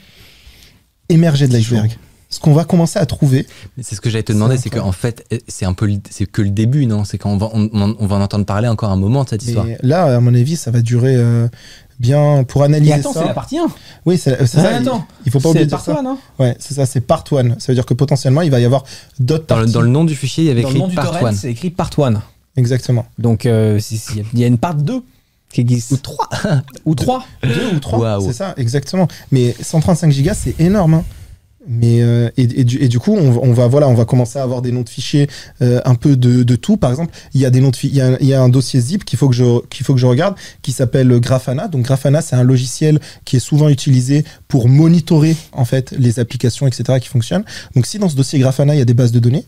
émergée 1.08 1.46
de 1.48 1.52
l'iceberg. 1.52 1.96
Ce 2.30 2.40
qu'on 2.40 2.52
va 2.54 2.64
commencer 2.64 2.98
à 2.98 3.06
trouver, 3.06 3.46
Mais 3.76 3.84
C'est 3.84 3.94
ce 3.94 4.00
que 4.00 4.10
j'allais 4.10 4.24
te 4.24 4.32
demander, 4.32 4.56
C'est 4.58 4.70
qu'en 4.70 4.90
fait, 4.90 5.24
c'est 5.46 5.64
un 5.66 5.72
peu, 5.72 5.86
le- 5.86 6.00
c'est 6.10 6.26
que 6.26 6.42
le 6.42 6.50
début, 6.50 6.84
non? 6.86 7.04
C'est 7.04 7.16
qu'on 7.16 7.36
va, 7.36 7.48
on, 7.52 7.68
va 8.06 8.16
en 8.16 8.20
entendre 8.20 8.44
parler 8.44 8.66
encore 8.66 8.90
un 8.90 8.96
moment 8.96 9.22
de 9.22 9.28
cette 9.28 9.44
histoire. 9.44 9.64
mais 9.66 9.78
là, 9.82 10.16
à 10.16 10.20
mon 10.20 10.34
avis, 10.34 10.56
ça 10.56 10.72
va 10.72 10.80
durer 10.80 11.14
euh, 11.14 11.46
bien 12.00 12.42
pour 12.42 12.64
analyser 12.64 12.90
Et 12.90 12.94
attends, 12.94 13.12
ça. 13.12 13.20
c'est 13.20 13.26
la 13.28 13.34
partie 13.34 13.58
1. 13.58 13.66
Oui, 14.04 14.18
c'est 14.18 14.46
ça. 14.46 14.62
Ah, 14.64 14.70
il- 14.80 14.88
attends. 14.88 15.06
Il 15.24 15.30
faut 15.30 15.38
pas 15.38 15.50
oublier 15.50 15.66
partie 15.66 15.86
ça. 15.92 15.98
1, 16.00 16.02
non 16.02 16.18
Ouais, 16.40 16.56
c'est 16.58 16.74
ça, 16.74 16.86
c'est 16.86 17.00
part 17.02 17.22
one. 17.30 17.54
Ça 17.60 17.70
veut 17.70 17.74
dire 17.76 17.86
que 17.86 17.94
potentiellement, 17.94 18.40
il 18.40 18.50
va 18.50 18.58
y 18.58 18.64
avoir 18.64 18.82
d'autres 19.20 19.46
Dans 19.46 19.60
le, 19.60 19.66
dans 19.66 19.80
le 19.82 19.88
nom 19.88 20.04
du 20.04 20.16
fichier, 20.16 20.42
il 20.44 20.46
y 20.48 20.50
avait 20.50 20.62
Dans 20.62 20.70
le 20.70 20.74
écrit 20.74 20.82
nom 20.82 20.88
du 20.88 20.96
part 20.96 21.12
torrent, 21.12 21.26
one. 21.26 21.34
c'est 21.36 21.52
écrit 21.52 21.70
part 21.70 21.90
1. 21.96 22.20
Exactement. 22.56 23.06
Donc, 23.18 23.46
euh, 23.46 23.78
si- 23.78 23.98
si- 23.98 24.22
il 24.32 24.40
y 24.40 24.44
a 24.44 24.48
une 24.48 24.58
part 24.58 24.74
2 24.74 25.02
qui 25.54 25.62
existe. 25.62 25.92
Ou 25.92 25.96
3. 25.96 26.28
Ou 26.84 26.94
3. 26.94 27.26
Deux 27.42 27.76
ou 27.76 27.80
trois, 27.80 27.98
Waouh. 28.00 28.26
c'est 28.26 28.32
ça, 28.34 28.52
exactement. 28.58 29.08
Mais 29.32 29.54
135 29.60 30.10
gigas, 30.12 30.34
c'est 30.34 30.60
énorme. 30.60 30.94
hein. 30.94 31.04
Mais 31.66 32.02
euh, 32.02 32.28
et, 32.36 32.42
et 32.42 32.64
du, 32.64 32.76
et 32.82 32.88
du 32.88 32.98
coup, 32.98 33.14
on, 33.16 33.30
va- 33.30 33.40
on 33.42 33.54
va 33.54 33.68
voilà, 33.68 33.88
on 33.88 33.94
va 33.94 34.04
commencer 34.04 34.38
à 34.38 34.42
avoir 34.42 34.60
des 34.60 34.70
noms 34.70 34.82
de 34.82 34.88
fichiers 34.90 35.30
euh, 35.62 35.80
un 35.86 35.94
peu 35.94 36.14
de, 36.14 36.42
de 36.42 36.56
tout. 36.56 36.76
Par 36.76 36.90
exemple, 36.90 37.14
il 37.32 37.40
y 37.40 37.46
a 37.46 37.50
des 37.50 37.62
noms 37.62 37.70
de 37.70 37.76
fi- 37.76 37.88
il 37.88 37.94
y 37.94 38.02
a, 38.02 38.18
il 38.20 38.26
y 38.26 38.34
a 38.34 38.42
un 38.42 38.50
dossier 38.50 38.80
zip 38.82 39.02
qu'il 39.06 39.18
faut 39.18 39.30
que 39.30 39.34
je 39.34 39.64
qu'il 39.68 39.86
faut 39.86 39.94
que 39.94 39.98
je 40.00 40.04
regarde 40.04 40.34
qui 40.60 40.72
s'appelle 40.72 41.08
Grafana. 41.20 41.68
Donc 41.68 41.86
Grafana, 41.86 42.20
c'est 42.20 42.36
un 42.36 42.42
logiciel 42.42 43.00
qui 43.24 43.36
est 43.36 43.40
souvent 43.40 43.70
utilisé 43.70 44.24
pour 44.46 44.68
monitorer 44.68 45.36
en 45.52 45.64
fait 45.64 45.94
les 45.98 46.18
applications, 46.18 46.66
etc. 46.66 46.98
qui 47.00 47.08
fonctionnent. 47.08 47.44
Donc 47.74 47.86
si 47.86 47.98
dans 47.98 48.10
ce 48.10 48.16
dossier 48.16 48.38
Grafana, 48.40 48.74
il 48.74 48.78
y 48.78 48.82
a 48.82 48.84
des 48.84 48.92
bases 48.92 49.12
de 49.12 49.18
données, 49.20 49.46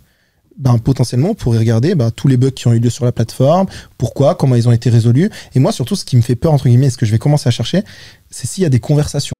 ben, 0.57 0.79
potentiellement, 0.79 1.31
on 1.31 1.35
pourrait 1.35 1.59
regarder 1.59 1.95
ben, 1.95 2.11
tous 2.11 2.29
les 2.29 2.37
bugs 2.37 2.51
qui 2.51 2.67
ont 2.69 2.73
eu 2.73 2.79
lieu 2.79 2.91
sur 2.91 3.05
la 3.05 3.13
plateforme, 3.13 3.67
pourquoi, 3.99 4.35
comment 4.35 4.55
ils 4.55 4.69
ont 4.69 4.73
été 4.73 4.91
résolus. 4.91 5.31
Et 5.55 5.61
moi, 5.61 5.73
surtout, 5.73 5.97
ce 5.97 6.05
qui 6.05 6.17
me 6.17 6.23
fait 6.23 6.37
peur, 6.37 6.53
entre 6.53 6.69
guillemets, 6.69 6.91
ce 6.91 6.97
que 6.97 7.07
je 7.07 7.13
vais 7.13 7.19
commencer 7.19 7.49
à 7.49 7.51
chercher, 7.51 7.83
c'est 8.31 8.47
s'il 8.47 8.63
y 8.63 8.67
a 8.67 8.71
des 8.71 8.81
conversations. 8.81 9.33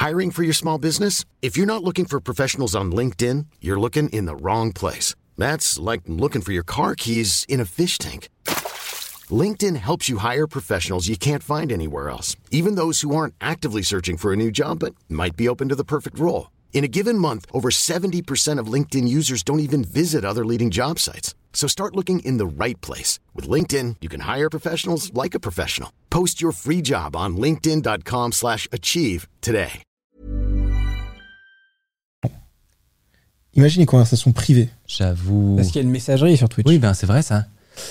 Hiring 0.00 0.30
for 0.30 0.42
your 0.42 0.54
small 0.54 0.78
business? 0.78 1.26
If 1.42 1.58
you're 1.58 1.66
not 1.66 1.84
looking 1.84 2.06
for 2.06 2.20
professionals 2.20 2.74
on 2.74 2.90
LinkedIn, 2.90 3.44
you're 3.60 3.78
looking 3.78 4.08
in 4.08 4.24
the 4.24 4.34
wrong 4.34 4.72
place. 4.72 5.14
That's 5.36 5.78
like 5.78 6.02
looking 6.06 6.40
for 6.40 6.52
your 6.52 6.64
car 6.64 6.94
keys 6.94 7.44
in 7.48 7.60
a 7.60 7.66
fish 7.66 7.98
tank. 7.98 8.30
LinkedIn 9.30 9.76
helps 9.76 10.08
you 10.08 10.16
hire 10.18 10.46
professionals 10.46 11.06
you 11.06 11.18
can't 11.18 11.42
find 11.42 11.70
anywhere 11.70 12.08
else, 12.08 12.34
even 12.50 12.76
those 12.76 13.02
who 13.02 13.14
aren't 13.14 13.34
actively 13.42 13.82
searching 13.82 14.16
for 14.16 14.32
a 14.32 14.36
new 14.36 14.50
job 14.50 14.78
but 14.78 14.94
might 15.08 15.36
be 15.36 15.48
open 15.48 15.68
to 15.68 15.76
the 15.76 15.84
perfect 15.84 16.18
role. 16.18 16.48
In 16.72 16.82
a 16.84 16.88
given 16.88 17.18
month, 17.18 17.44
over 17.52 17.68
70% 17.70 18.58
of 18.58 18.66
LinkedIn 18.72 19.06
users 19.06 19.42
don't 19.42 19.60
even 19.60 19.84
visit 19.84 20.24
other 20.24 20.46
leading 20.46 20.70
job 20.70 20.98
sites. 20.98 21.34
So 21.52 21.66
start 21.68 21.94
looking 21.94 22.20
in 22.20 22.38
the 22.38 22.46
right 22.46 22.80
place. 22.80 23.18
With 23.34 23.46
LinkedIn, 23.50 23.96
you 24.00 24.08
can 24.08 24.20
hire 24.20 24.48
professionals 24.48 25.12
like 25.12 25.34
a 25.34 25.40
professional. 25.40 25.90
Post 26.08 26.40
your 26.40 26.52
free 26.52 26.80
job 26.82 27.14
on 27.16 27.36
linkedin.com/achieve 27.36 28.32
slash 28.32 28.66
achieve 28.72 29.26
today. 29.42 29.82
Imagine 33.54 33.80
les 33.80 33.86
conversations 33.86 34.30
privées. 34.32 34.68
J'avoue. 34.86 35.56
Parce 35.56 35.68
qu'il 35.68 35.76
y 35.76 35.80
a 35.80 35.82
une 35.82 35.90
messagerie 35.90 36.36
sur 36.36 36.48
Twitch. 36.48 36.66
Oui, 36.68 36.78
ben 36.78 36.94
c'est 36.94 37.06
vrai 37.06 37.22
ça. 37.22 37.46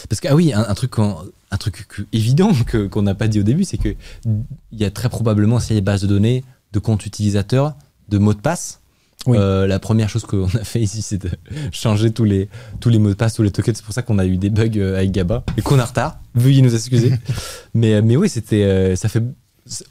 Parce 0.07 0.21
que 0.21 0.29
ah 0.29 0.35
oui, 0.35 0.53
un, 0.53 0.61
un 0.67 0.73
truc 0.73 0.91
qu'on- 0.91 1.17
un 1.51 1.57
truc 1.57 1.85
que- 1.89 2.03
évident 2.13 2.53
que- 2.65 2.87
qu'on 2.87 3.01
n'a 3.01 3.13
pas 3.15 3.27
dit 3.27 3.41
au 3.41 3.43
début, 3.43 3.65
c'est 3.65 3.77
que 3.77 3.89
il 4.25 4.79
y 4.79 4.85
a 4.85 4.91
très 4.91 5.09
probablement 5.09 5.59
s'il 5.59 5.75
y 5.75 5.77
a 5.77 5.81
des 5.81 5.85
bases 5.85 6.01
de 6.01 6.07
données, 6.07 6.45
de 6.71 6.79
comptes 6.79 7.05
utilisateurs, 7.05 7.75
de 8.09 8.17
mots 8.17 8.33
de 8.33 8.39
passe. 8.39 8.79
Oui. 9.27 9.37
Euh, 9.37 9.67
la 9.67 9.79
première 9.79 10.07
chose 10.09 10.23
qu'on 10.23 10.45
a 10.45 10.63
fait 10.63 10.79
ici, 10.79 11.01
c'est 11.01 11.17
de 11.17 11.29
changer 11.71 12.11
tous 12.11 12.23
les 12.23 12.49
tous 12.79 12.89
les 12.89 12.99
mots 12.99 13.09
de 13.09 13.15
passe, 13.15 13.33
tous 13.33 13.43
les 13.43 13.51
tokens. 13.51 13.75
C'est 13.75 13.83
pour 13.83 13.93
ça 13.93 14.01
qu'on 14.01 14.17
a 14.17 14.25
eu 14.25 14.37
des 14.37 14.49
bugs 14.49 14.69
euh, 14.77 14.95
avec 14.97 15.11
Gaba 15.11 15.43
et 15.57 15.61
qu'on 15.61 15.77
est 15.77 15.81
en 15.81 15.85
retard. 15.85 16.19
Veuillez 16.35 16.61
nous 16.61 16.73
excuser. 16.73 17.13
mais 17.73 18.01
mais 18.01 18.15
oui, 18.15 18.29
c'était 18.29 18.63
euh, 18.63 18.95
ça 18.95 19.09
fait 19.09 19.21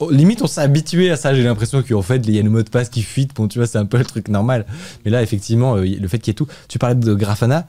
oh, 0.01 0.11
limite 0.11 0.41
on 0.41 0.47
s'est 0.47 0.63
habitué 0.63 1.11
à 1.11 1.17
ça. 1.17 1.35
J'ai 1.35 1.43
l'impression 1.43 1.83
qu'en 1.83 2.01
fait 2.03 2.17
il 2.27 2.35
y 2.35 2.39
a 2.39 2.43
le 2.43 2.49
mot 2.49 2.63
de 2.63 2.71
passe 2.71 2.89
qui 2.89 3.03
fuite. 3.03 3.35
Bon, 3.35 3.49
tu 3.49 3.59
vois, 3.59 3.67
c'est 3.67 3.79
un 3.79 3.85
peu 3.85 3.99
le 3.99 4.05
truc 4.07 4.29
normal. 4.29 4.65
Mais 5.05 5.11
là, 5.11 5.23
effectivement, 5.23 5.77
euh, 5.77 5.85
le 5.85 6.09
fait 6.09 6.19
qu'il 6.19 6.31
y 6.31 6.33
ait 6.33 6.35
tout. 6.35 6.49
Tu 6.69 6.79
parlais 6.79 6.97
de 6.97 7.15
Grafana. 7.15 7.67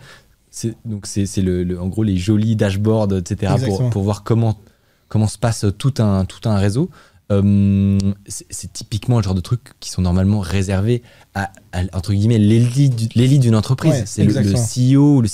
C'est 0.52 0.76
donc 0.86 1.06
c'est 1.08 1.26
c'est 1.26 1.42
le, 1.42 1.64
le- 1.64 1.80
en 1.80 1.88
gros 1.88 2.04
les 2.04 2.18
jolis 2.18 2.56
dashboards 2.56 3.16
etc 3.16 3.54
pour, 3.66 3.90
pour 3.92 4.02
voir 4.04 4.24
comment 4.24 4.58
comment 5.08 5.28
se 5.28 5.38
passe 5.38 5.66
tout 5.78 5.94
un 6.00 6.24
tout 6.26 6.48
un 6.50 6.56
réseau. 6.56 6.90
Euh, 7.32 8.00
c'est 8.28 8.74
typiquement 8.74 9.18
le 9.18 9.24
genre 9.24 9.36
de 9.36 9.42
trucs 9.42 9.62
qui 9.80 9.92
sont 9.92 10.02
normalement 10.02 10.40
réservés 10.40 11.04
à, 11.36 11.52
à, 11.74 11.82
entre 11.94 12.12
guillemets 12.14 12.40
l'élite 12.40 12.96
du- 12.96 13.08
l'élite 13.14 13.42
d'une 13.42 13.56
entreprise. 13.56 13.92
Ouais, 13.94 14.04
c'est 14.08 14.24
le. 14.24 14.34
CEO 14.34 15.18
ou 15.18 15.22
le 15.22 15.30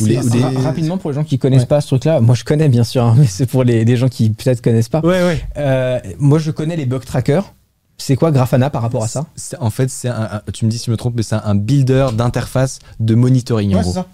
ou 0.00 0.04
les- 0.06 0.18
ou 0.18 0.30
des- 0.30 0.42
rapidement 0.58 0.98
pour 0.98 1.10
les 1.10 1.16
gens 1.16 1.24
qui 1.24 1.38
connaissent 1.40 1.62
Ouais. 1.62 1.66
pas 1.66 1.80
ce 1.80 1.88
truc-là, 1.88 2.20
moi 2.20 2.36
je 2.36 2.44
connais 2.44 2.68
bien 2.68 2.84
sûr, 2.84 3.02
hein, 3.04 3.14
mais 3.18 3.26
c'est 3.26 3.46
pour 3.46 3.64
les, 3.64 3.96
gens 3.96 4.08
qui 4.08 4.30
peut-être 4.30 4.62
connaissent 4.62 4.88
pas. 4.88 5.00
ouais. 5.00 5.42
Euh, 5.56 5.98
moi 6.18 6.38
je 6.38 6.52
connais 6.52 6.76
les 6.76 6.86
bug 6.86 7.04
trackers. 7.04 7.52
C'est 7.98 8.16
quoi 8.16 8.32
Grafana 8.32 8.68
par 8.70 8.82
rapport 8.82 9.04
à 9.04 9.08
ça? 9.08 9.26
En 9.60 9.70
fait, 9.70 9.88
c'est 9.90 10.10
tu 10.52 10.64
me 10.64 10.70
dis 10.70 10.78
si 10.78 10.86
je 10.86 10.90
me 10.90 10.96
trompe, 10.96 11.14
mais 11.16 11.22
c'est 11.22 11.34
un, 11.36 11.42
un 11.44 11.54
builder 11.54 12.08
d'interface 12.16 12.78
de 13.00 13.14
monitoring 13.14 13.74
en 13.76 13.82
gros. 13.82 13.92
ça. 13.92 14.06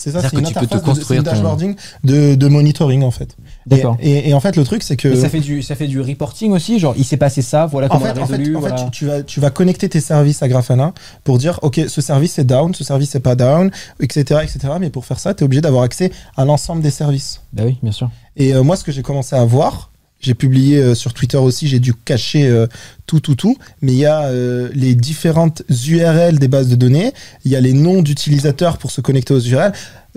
C'est 0.00 0.12
ça, 0.12 0.22
c'est 0.22 0.32
une 0.34 0.42
que 0.42 0.48
tu 0.48 0.54
peux 0.54 0.60
te 0.60 0.74
interface 0.74 0.82
de- 0.82 0.86
construire 0.86 1.20
une 1.20 1.24
ton- 1.26 1.30
dashboarding 1.32 1.76
de, 2.04 2.34
de 2.34 2.48
monitoring 2.48 3.02
en 3.02 3.10
fait. 3.10 3.36
D'accord. 3.66 3.96
Et, 4.00 4.30
et 4.30 4.34
en 4.34 4.40
fait, 4.40 4.56
le 4.56 4.64
truc, 4.64 4.82
c'est 4.82 4.96
que. 4.96 5.14
Ça 5.14 5.28
fait 5.28 5.40
du 5.40 5.62
ça 5.62 5.74
fait 5.74 5.86
du 5.88 6.00
reporting 6.00 6.52
aussi, 6.52 6.78
genre 6.78 6.94
il 6.96 7.04
s'est 7.04 7.18
passé 7.18 7.42
ça, 7.42 7.66
voilà 7.66 7.86
En 7.88 7.98
comment 7.98 8.06
fait, 8.06 8.12
on 8.12 8.20
a 8.20 8.24
en 8.24 8.26
fait, 8.26 8.36
résolu. 8.38 8.56
en 8.56 8.60
fait, 8.62 8.68
voilà. 8.68 8.84
tu, 8.84 8.90
tu 8.90 9.04
vas, 9.06 9.22
tu 9.22 9.40
vas 9.40 9.50
connecter 9.50 9.88
tes 9.90 10.00
services 10.00 10.42
à 10.42 10.48
Grafana 10.48 10.94
pour 11.22 11.36
dire, 11.38 11.58
OK, 11.62 11.80
ce 11.86 12.00
service 12.00 12.38
est 12.38 12.44
down, 12.44 12.74
ce 12.74 12.82
service 12.82 13.14
est 13.14 13.20
pas 13.20 13.34
down, 13.34 13.70
etc., 14.00 14.40
etc. 14.42 14.58
Mais 14.80 14.88
pour 14.90 15.04
faire 15.04 15.18
ça, 15.18 15.34
tu 15.34 15.42
es 15.42 15.44
obligé 15.44 15.60
d'avoir 15.60 15.82
accès 15.82 16.10
à 16.36 16.44
l'ensemble 16.46 16.80
des 16.82 16.90
services. 16.90 17.42
Bah 17.52 17.64
oui, 17.66 17.76
bien 17.82 17.92
sûr. 17.92 18.10
Et 18.36 18.54
euh, 18.54 18.62
moi, 18.62 18.76
ce 18.76 18.84
que 18.84 18.92
j'ai 18.92 19.02
commencé 19.02 19.36
à 19.36 19.44
voir, 19.44 19.89
j'ai 20.20 20.34
publié 20.34 20.78
euh, 20.78 20.94
sur 20.94 21.14
Twitter 21.14 21.38
aussi, 21.38 21.66
j'ai 21.66 21.80
dû 21.80 21.94
cacher 21.94 22.46
euh, 22.46 22.66
tout, 23.06 23.20
tout, 23.20 23.34
tout, 23.34 23.56
mais 23.80 23.92
il 23.92 23.98
y 23.98 24.06
a 24.06 24.24
euh, 24.24 24.68
les 24.74 24.94
différentes 24.94 25.62
URL 25.68 26.38
des 26.38 26.48
bases 26.48 26.68
de 26.68 26.76
données, 26.76 27.12
il 27.44 27.50
y 27.50 27.56
a 27.56 27.60
les 27.60 27.72
noms 27.72 28.02
d'utilisateurs 28.02 28.78
pour 28.78 28.90
se 28.90 29.00
connecter 29.00 29.34
aux 29.34 29.40
URL, 29.40 29.72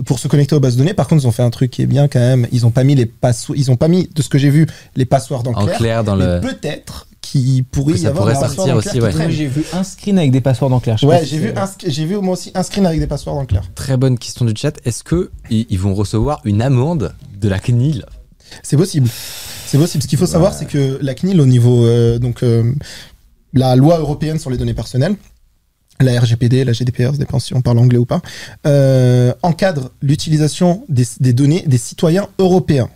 pour 0.06 0.20
se 0.20 0.28
connecter 0.28 0.56
aux 0.56 0.60
bases 0.60 0.76
de 0.76 0.80
données. 0.80 0.94
Par 0.94 1.08
contre, 1.08 1.24
ils 1.24 1.28
ont 1.28 1.32
fait 1.32 1.44
un 1.44 1.50
truc 1.50 1.72
qui 1.72 1.82
est 1.82 1.88
bien 1.88 2.08
quand 2.08 2.20
même, 2.20 2.48
ils 2.52 2.66
ont 2.66 2.72
pas 2.72 2.84
mis 2.84 2.96
les 2.96 3.06
passwords, 3.06 3.58
ils 3.58 3.72
ont 3.72 3.78
pas 3.78 3.88
mis, 3.88 4.10
de 4.14 4.22
ce 4.22 4.30
que 4.30 4.38
j'ai 4.38 4.50
vu, 4.50 4.68
les 4.96 5.06
passwords 5.06 5.48
en 5.48 5.54
En 5.54 5.66
clair. 5.66 5.78
clair 5.78 6.04
dans 6.04 6.16
mais 6.16 6.26
le. 6.26 6.42
peut-être 6.42 7.08
qu'il 7.22 7.64
pourrait 7.64 7.94
y 7.94 8.00
ça 8.00 8.10
avoir 8.10 8.26
pourrait 8.26 8.36
sortir 8.36 8.76
aussi, 8.76 9.00
ouais. 9.00 9.12
qui 9.12 9.32
j'ai 9.32 9.48
vu 9.48 9.64
un 9.72 9.84
screen 9.84 10.20
avec 10.20 10.32
des 10.32 10.42
passeports 10.42 10.72
en 10.74 10.80
clair. 10.82 10.98
je 10.98 11.08
Ouais, 11.08 11.24
si 11.24 11.30
j'ai 11.30 11.38
vu, 11.38 11.54
j'ai 11.88 12.06
vu 12.06 12.18
moi 12.18 12.34
aussi 12.34 12.52
un 12.54 12.64
screen 12.64 12.86
avec 12.86 13.00
des 13.00 13.08
passwords 13.08 13.38
en 13.38 13.46
clair. 13.46 13.64
Très 13.76 13.96
bonne 13.96 14.20
question 14.20 14.46
du 14.46 14.54
chat. 14.56 14.74
Est-ce 14.86 15.04
que 15.04 15.32
ils 15.50 15.80
vont 15.80 15.96
recevoir 15.96 16.42
une 16.44 16.62
amende 16.62 17.16
de 17.40 17.48
la 17.48 17.60
CNIL? 17.60 18.06
C'est 18.62 18.78
possible. 18.78 19.10
C'est 19.66 19.78
possible. 19.78 20.04
Ce 20.04 20.08
qu'il 20.08 20.20
faut 20.20 20.26
savoir, 20.26 20.54
c'est 20.54 20.66
que 20.66 21.00
la 21.02 21.16
CNIL, 21.16 21.42
au 21.42 21.46
niveau 21.46 21.86
euh, 21.86 22.20
donc 22.20 22.44
euh, 22.44 22.72
la 23.54 23.76
loi 23.76 24.00
européenne 24.00 24.40
sur 24.40 24.50
les 24.50 24.58
données 24.58 24.74
personnelles, 24.74 25.16
la 26.00 26.20
RGPD, 26.20 26.64
la 26.66 26.74
GDPR, 26.74 27.12
ça 27.12 27.18
dépend 27.18 27.40
si 27.40 27.54
on 27.54 27.62
parle 27.62 27.80
anglais 27.80 27.98
ou 27.98 28.06
pas, 28.06 28.22
euh, 28.66 29.34
encadre 29.42 29.92
l'utilisation 30.02 30.84
des, 30.90 31.06
des 31.20 31.34
données 31.34 31.64
des 31.66 31.78
citoyens 31.78 32.28
européens. 32.40 32.90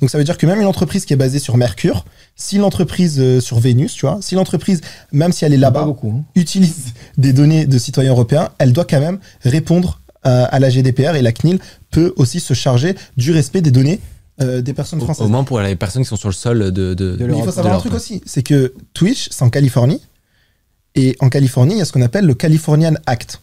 Donc 0.00 0.10
ça 0.10 0.18
veut 0.18 0.24
dire 0.24 0.38
que 0.38 0.46
même 0.46 0.60
une 0.60 0.66
entreprise 0.66 1.04
qui 1.04 1.12
est 1.12 1.16
basée 1.16 1.38
sur 1.38 1.56
Mercure, 1.56 2.04
si 2.36 2.58
l'entreprise 2.58 3.18
euh, 3.18 3.40
sur 3.40 3.58
Vénus, 3.58 3.94
tu 3.94 4.06
vois, 4.06 4.18
si 4.20 4.34
l'entreprise, 4.34 4.80
même 5.12 5.32
si 5.32 5.44
elle 5.44 5.52
est 5.52 5.58
là-bas, 5.58 5.86
hein. 6.04 6.24
utilise 6.34 6.92
des 7.18 7.32
données 7.32 7.66
de 7.66 7.78
citoyens 7.78 8.12
européens, 8.12 8.50
elle 8.58 8.72
doit 8.72 8.84
quand 8.84 9.00
même 9.00 9.18
répondre 9.42 10.00
euh, 10.26 10.46
à 10.50 10.60
la 10.60 10.70
GDPR 10.70 11.16
et 11.16 11.22
la 11.22 11.32
CNIL 11.32 11.58
peut 11.90 12.12
aussi 12.16 12.40
se 12.40 12.54
charger 12.54 12.94
du 13.16 13.32
respect 13.32 13.60
des 13.60 13.72
données 13.72 14.00
euh, 14.42 14.60
des 14.62 14.74
personnes 14.74 15.00
françaises. 15.00 15.24
au 15.24 15.28
moins 15.28 15.44
pour 15.44 15.60
les 15.60 15.76
personnes 15.76 16.02
qui 16.02 16.08
sont 16.08 16.16
sur 16.16 16.28
le 16.28 16.34
sol 16.34 16.58
de, 16.58 16.70
de, 16.70 16.94
de 16.94 17.16
Mais 17.18 17.24
il 17.24 17.26
l'Europe, 17.28 17.44
faut 17.46 17.50
savoir 17.52 17.74
un 17.74 17.76
l'Europe, 17.76 17.90
truc 17.90 17.94
aussi, 17.94 18.22
c'est 18.26 18.42
que 18.42 18.74
Twitch, 18.94 19.28
c'est 19.30 19.42
en 19.42 19.50
Californie. 19.50 20.00
Et 20.94 21.16
en 21.20 21.28
Californie, 21.30 21.74
il 21.74 21.78
y 21.78 21.80
a 21.80 21.84
ce 21.84 21.92
qu'on 21.92 22.02
appelle 22.02 22.26
le 22.26 22.34
Californian 22.34 22.94
Act, 23.06 23.40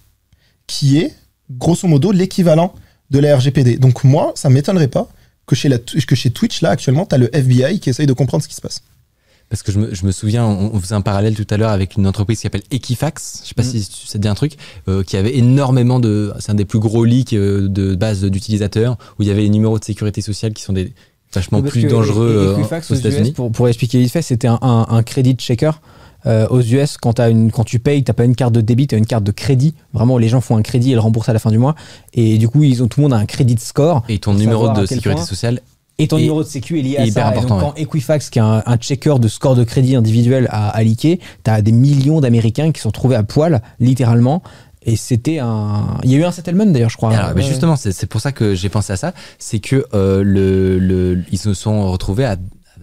qui 0.67 0.99
est 0.99 1.15
grosso 1.49 1.88
modo 1.88 2.12
l'équivalent 2.12 2.73
de 3.09 3.19
la 3.19 3.35
RGPD. 3.35 3.77
Donc 3.77 4.03
moi, 4.03 4.33
ça 4.35 4.49
m'étonnerait 4.49 4.88
pas 4.88 5.09
que 5.47 5.55
chez, 5.55 5.67
la, 5.67 5.79
que 5.79 6.15
chez 6.15 6.29
Twitch, 6.29 6.62
là, 6.62 6.69
actuellement, 6.69 7.07
tu 7.07 7.15
as 7.15 7.17
le 7.17 7.35
FBI 7.35 7.79
qui 7.79 7.89
essaye 7.89 8.05
de 8.05 8.13
comprendre 8.13 8.43
ce 8.43 8.47
qui 8.47 8.53
se 8.53 8.62
passe. 8.62 8.83
Parce 9.49 9.63
que 9.63 9.71
je 9.71 9.79
me, 9.79 9.95
je 9.95 10.05
me 10.05 10.12
souviens, 10.12 10.45
on, 10.45 10.71
on 10.75 10.79
faisait 10.79 10.93
un 10.95 11.01
parallèle 11.01 11.35
tout 11.35 11.47
à 11.49 11.57
l'heure 11.57 11.71
avec 11.71 11.95
une 11.97 12.05
entreprise 12.05 12.38
qui 12.38 12.43
s'appelle 12.43 12.62
Equifax. 12.71 13.41
Je 13.43 13.47
sais 13.49 13.53
pas 13.55 13.63
Mm. 13.63 13.65
si 13.65 13.83
ça 13.83 14.13
te 14.13 14.17
dit 14.19 14.27
un 14.27 14.35
truc, 14.35 14.53
euh, 14.88 15.03
qui 15.03 15.17
avait 15.17 15.35
énormément 15.38 15.99
de, 15.99 16.31
c'est 16.39 16.51
un 16.51 16.55
des 16.55 16.65
plus 16.65 16.79
gros 16.79 17.03
leaks 17.03 17.33
euh, 17.33 17.67
de 17.67 17.95
bases 17.95 18.23
d'utilisateurs 18.23 18.97
où 19.17 19.23
il 19.23 19.27
y 19.27 19.31
avait 19.31 19.41
les 19.41 19.49
numéros 19.49 19.79
de 19.79 19.83
sécurité 19.83 20.21
sociale 20.21 20.53
qui 20.53 20.62
sont 20.63 20.73
des 20.73 20.93
vachement 21.33 21.62
Parce 21.62 21.71
plus 21.71 21.83
dangereux 21.85 22.27
E- 22.29 22.47
euh, 22.50 22.58
Equifax 22.60 22.91
aux 22.91 22.93
aux 22.93 22.97
États-Unis. 22.97 23.31
pour, 23.31 23.52
pour 23.52 23.67
expliquer 23.67 24.00
vite 24.00 24.12
fait, 24.12 24.21
c'était 24.21 24.47
un, 24.47 24.60
un, 24.62 24.85
un 24.89 25.04
credit 25.04 25.33
checker. 25.35 25.71
Euh, 26.25 26.47
aux 26.50 26.60
US, 26.62 26.97
quand, 26.97 27.17
as 27.21 27.29
une, 27.29 27.50
quand 27.50 27.63
tu 27.63 27.79
payes, 27.79 28.04
t'as 28.04 28.12
pas 28.13 28.25
une 28.25 28.35
carte 28.35 28.54
de 28.54 28.60
débit, 28.62 28.87
t'as 28.87 28.97
une 28.97 29.06
carte 29.06 29.23
de 29.23 29.31
crédit. 29.31 29.73
Vraiment, 29.93 30.17
les 30.17 30.27
gens 30.27 30.41
font 30.41 30.58
un 30.58 30.62
crédit 30.62 30.91
et 30.91 30.93
le 30.95 31.00
remboursent 31.00 31.29
à 31.29 31.33
la 31.33 31.39
fin 31.39 31.50
du 31.50 31.58
mois. 31.58 31.75
Et 32.13 32.37
du 32.37 32.50
coup, 32.50 32.63
ils 32.63 32.83
ont, 32.83 32.87
tout 32.89 33.00
le 33.00 33.04
monde 33.04 33.13
a 33.13 33.17
un 33.17 33.25
crédit 33.25 33.56
score. 33.58 34.04
Et 34.10 34.19
ton 34.19 34.33
numéro 34.33 34.67
de 34.73 34.85
sécurité 34.85 35.21
point- 35.21 35.25
sociale 35.25 35.62
Et 36.00 36.08
ton 36.08 36.17
Et- 36.17 36.21
numéro 36.21 36.41
de 36.43 36.47
sécu 36.47 36.79
est 36.79 36.81
lié 36.81 36.91
et 36.93 36.97
à 37.00 37.06
hyper 37.06 37.23
ça. 37.25 37.29
et 37.29 37.37
important, 37.37 37.60
donc, 37.60 37.75
quand 37.75 37.81
Equifax, 37.81 38.29
qui 38.29 38.39
est 38.39 38.41
un, 38.41 38.63
un 38.65 38.77
checker 38.77 39.15
de 39.19 39.27
score 39.27 39.56
de 39.56 39.63
crédit 39.63 39.95
individuel, 39.95 40.47
a, 40.50 40.69
a 40.69 40.81
leaké, 40.83 41.19
t'as 41.43 41.62
des 41.62 41.71
millions 41.73 42.21
d'Américains 42.21 42.71
qui 42.71 42.81
sont 42.81 42.91
trouvés 42.91 43.15
à 43.17 43.23
poil, 43.23 43.62
littéralement, 43.79 44.41
Et 44.81 44.95
c'était 44.95 45.39
un. 45.39 45.97
Il 46.04 46.10
y 46.12 46.15
a 46.15 46.19
eu 46.19 46.23
un 46.23 46.31
settlement 46.31 46.65
d'ailleurs, 46.65 46.89
je 46.89 46.95
crois. 46.97 47.13
Alors, 47.13 47.31
mais 47.35 47.41
Ouais. 47.43 47.47
justement, 47.50 47.75
c'est 47.75 48.06
pour 48.08 48.21
ça 48.21 48.31
que 48.31 48.56
j'ai 48.56 48.69
pensé 48.69 48.93
à 48.93 48.97
ça. 48.97 49.13
C'est 49.37 49.60
que 49.60 49.85
euh, 49.93 50.23
le, 50.23 50.79
le, 50.79 51.21
ils 51.33 51.37
se 51.37 51.54
sont 51.54 51.91
retrouvés 51.91 52.23
à, 52.23 52.37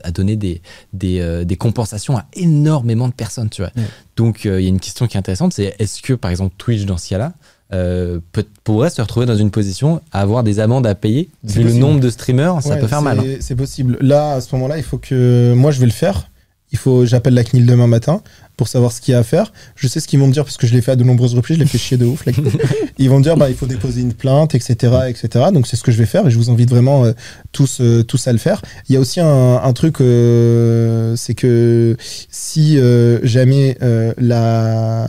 à 0.05 0.11
donner 0.11 0.37
des, 0.37 0.61
des, 0.93 1.21
euh, 1.21 1.45
des 1.45 1.57
compensations 1.57 2.19
à 2.19 2.27
énormément 2.35 3.09
de 3.09 3.15
personnes, 3.15 3.49
tu 3.49 3.63
vois. 3.63 3.71
Ouais. 3.79 3.83
Donc, 4.17 4.45
euh, 4.45 4.61
il 4.61 4.65
y 4.65 4.67
a 4.67 4.69
une 4.69 4.79
question 4.79 5.07
qui 5.07 5.17
est 5.17 5.19
intéressante, 5.19 5.55
c'est 5.55 5.75
est-ce 5.79 6.03
que, 6.03 6.13
par 6.13 6.31
exemple, 6.31 6.55
Twitch, 6.59 6.85
dans 6.85 6.99
ce 6.99 7.09
cas-là, 7.09 7.33
euh, 7.73 8.21
peut, 8.33 8.45
pourrait 8.65 8.91
se 8.91 9.03
retrouver 9.03 9.27
dans 9.27 9.37
une 9.37 9.51
position 9.51 10.01
à 10.13 10.21
avoir 10.21 10.43
des 10.45 10.61
amendes 10.61 10.87
à 10.87 10.95
payer 10.95 11.31
vu 11.43 11.65
le 11.65 11.73
nombre 11.73 12.01
de 12.01 12.11
streamers, 12.11 12.63
ça 12.63 12.71
Ouais, 12.75 12.79
peut 12.81 12.87
faire 12.87 13.03
mal. 13.03 13.19
hein. 13.19 13.25
C'est 13.41 13.57
possible. 13.57 13.99
Là, 14.01 14.35
à 14.35 14.41
ce 14.41 14.55
moment-là, 14.55 14.77
il 14.79 14.85
faut 14.85 14.99
que. 14.99 15.53
Moi, 15.57 15.71
je 15.73 15.81
vais 15.81 15.87
le 15.87 15.93
faire. 15.93 16.29
Il 16.77 16.79
faut. 16.79 17.07
J'appelle 17.07 17.33
la 17.33 17.43
CNIL 17.43 17.65
demain 17.65 17.87
matin 17.87 18.21
pour 18.59 18.69
savoir 18.69 18.93
ce 18.93 19.01
qu'il 19.01 19.13
y 19.13 19.15
a 19.15 19.19
à 19.21 19.23
faire. 19.23 19.51
Je 19.77 19.89
sais 19.89 19.99
ce 19.99 20.07
qu'ils 20.07 20.19
vont 20.21 20.27
me 20.27 20.33
dire 20.33 20.45
parce 20.45 20.59
que 20.59 20.67
je 20.67 20.75
l'ai 20.75 20.83
fait 20.83 20.93
à 20.93 20.97
de 20.97 21.05
nombreuses 21.05 21.35
reprises. 21.35 21.57
Je 21.57 21.63
l'ai 21.63 21.69
fait 21.69 21.79
chier 21.79 21.97
de 21.97 22.05
ouf. 22.05 22.23
Ils 22.99 23.09
vont 23.09 23.19
me 23.19 23.23
dire, 23.23 23.37
bah, 23.37 23.49
il 23.51 23.57
faut 23.57 23.67
déposer 23.67 24.01
une 24.03 24.13
plainte, 24.15 24.55
etc., 24.55 24.75
etc. 25.09 25.47
Donc, 25.53 25.67
c'est 25.67 25.77
ce 25.77 25.83
que 25.83 25.91
je 25.93 25.97
vais 25.99 26.07
faire 26.07 26.27
et 26.27 26.31
je 26.31 26.37
vous 26.37 26.51
invite 26.51 26.69
vraiment 26.71 27.05
euh, 27.05 27.13
tous, 27.53 27.79
euh, 27.81 28.03
tous 28.03 28.27
à 28.29 28.33
le 28.33 28.39
faire. 28.39 28.61
Il 28.89 28.95
y 28.95 28.97
a 28.97 29.01
aussi 29.01 29.21
un, 29.21 29.57
un 29.63 29.73
truc, 29.73 30.01
euh, 30.01 31.15
c'est 31.17 31.35
que 31.35 31.97
si 32.31 32.79
jamais 33.23 33.79
la. 34.19 35.09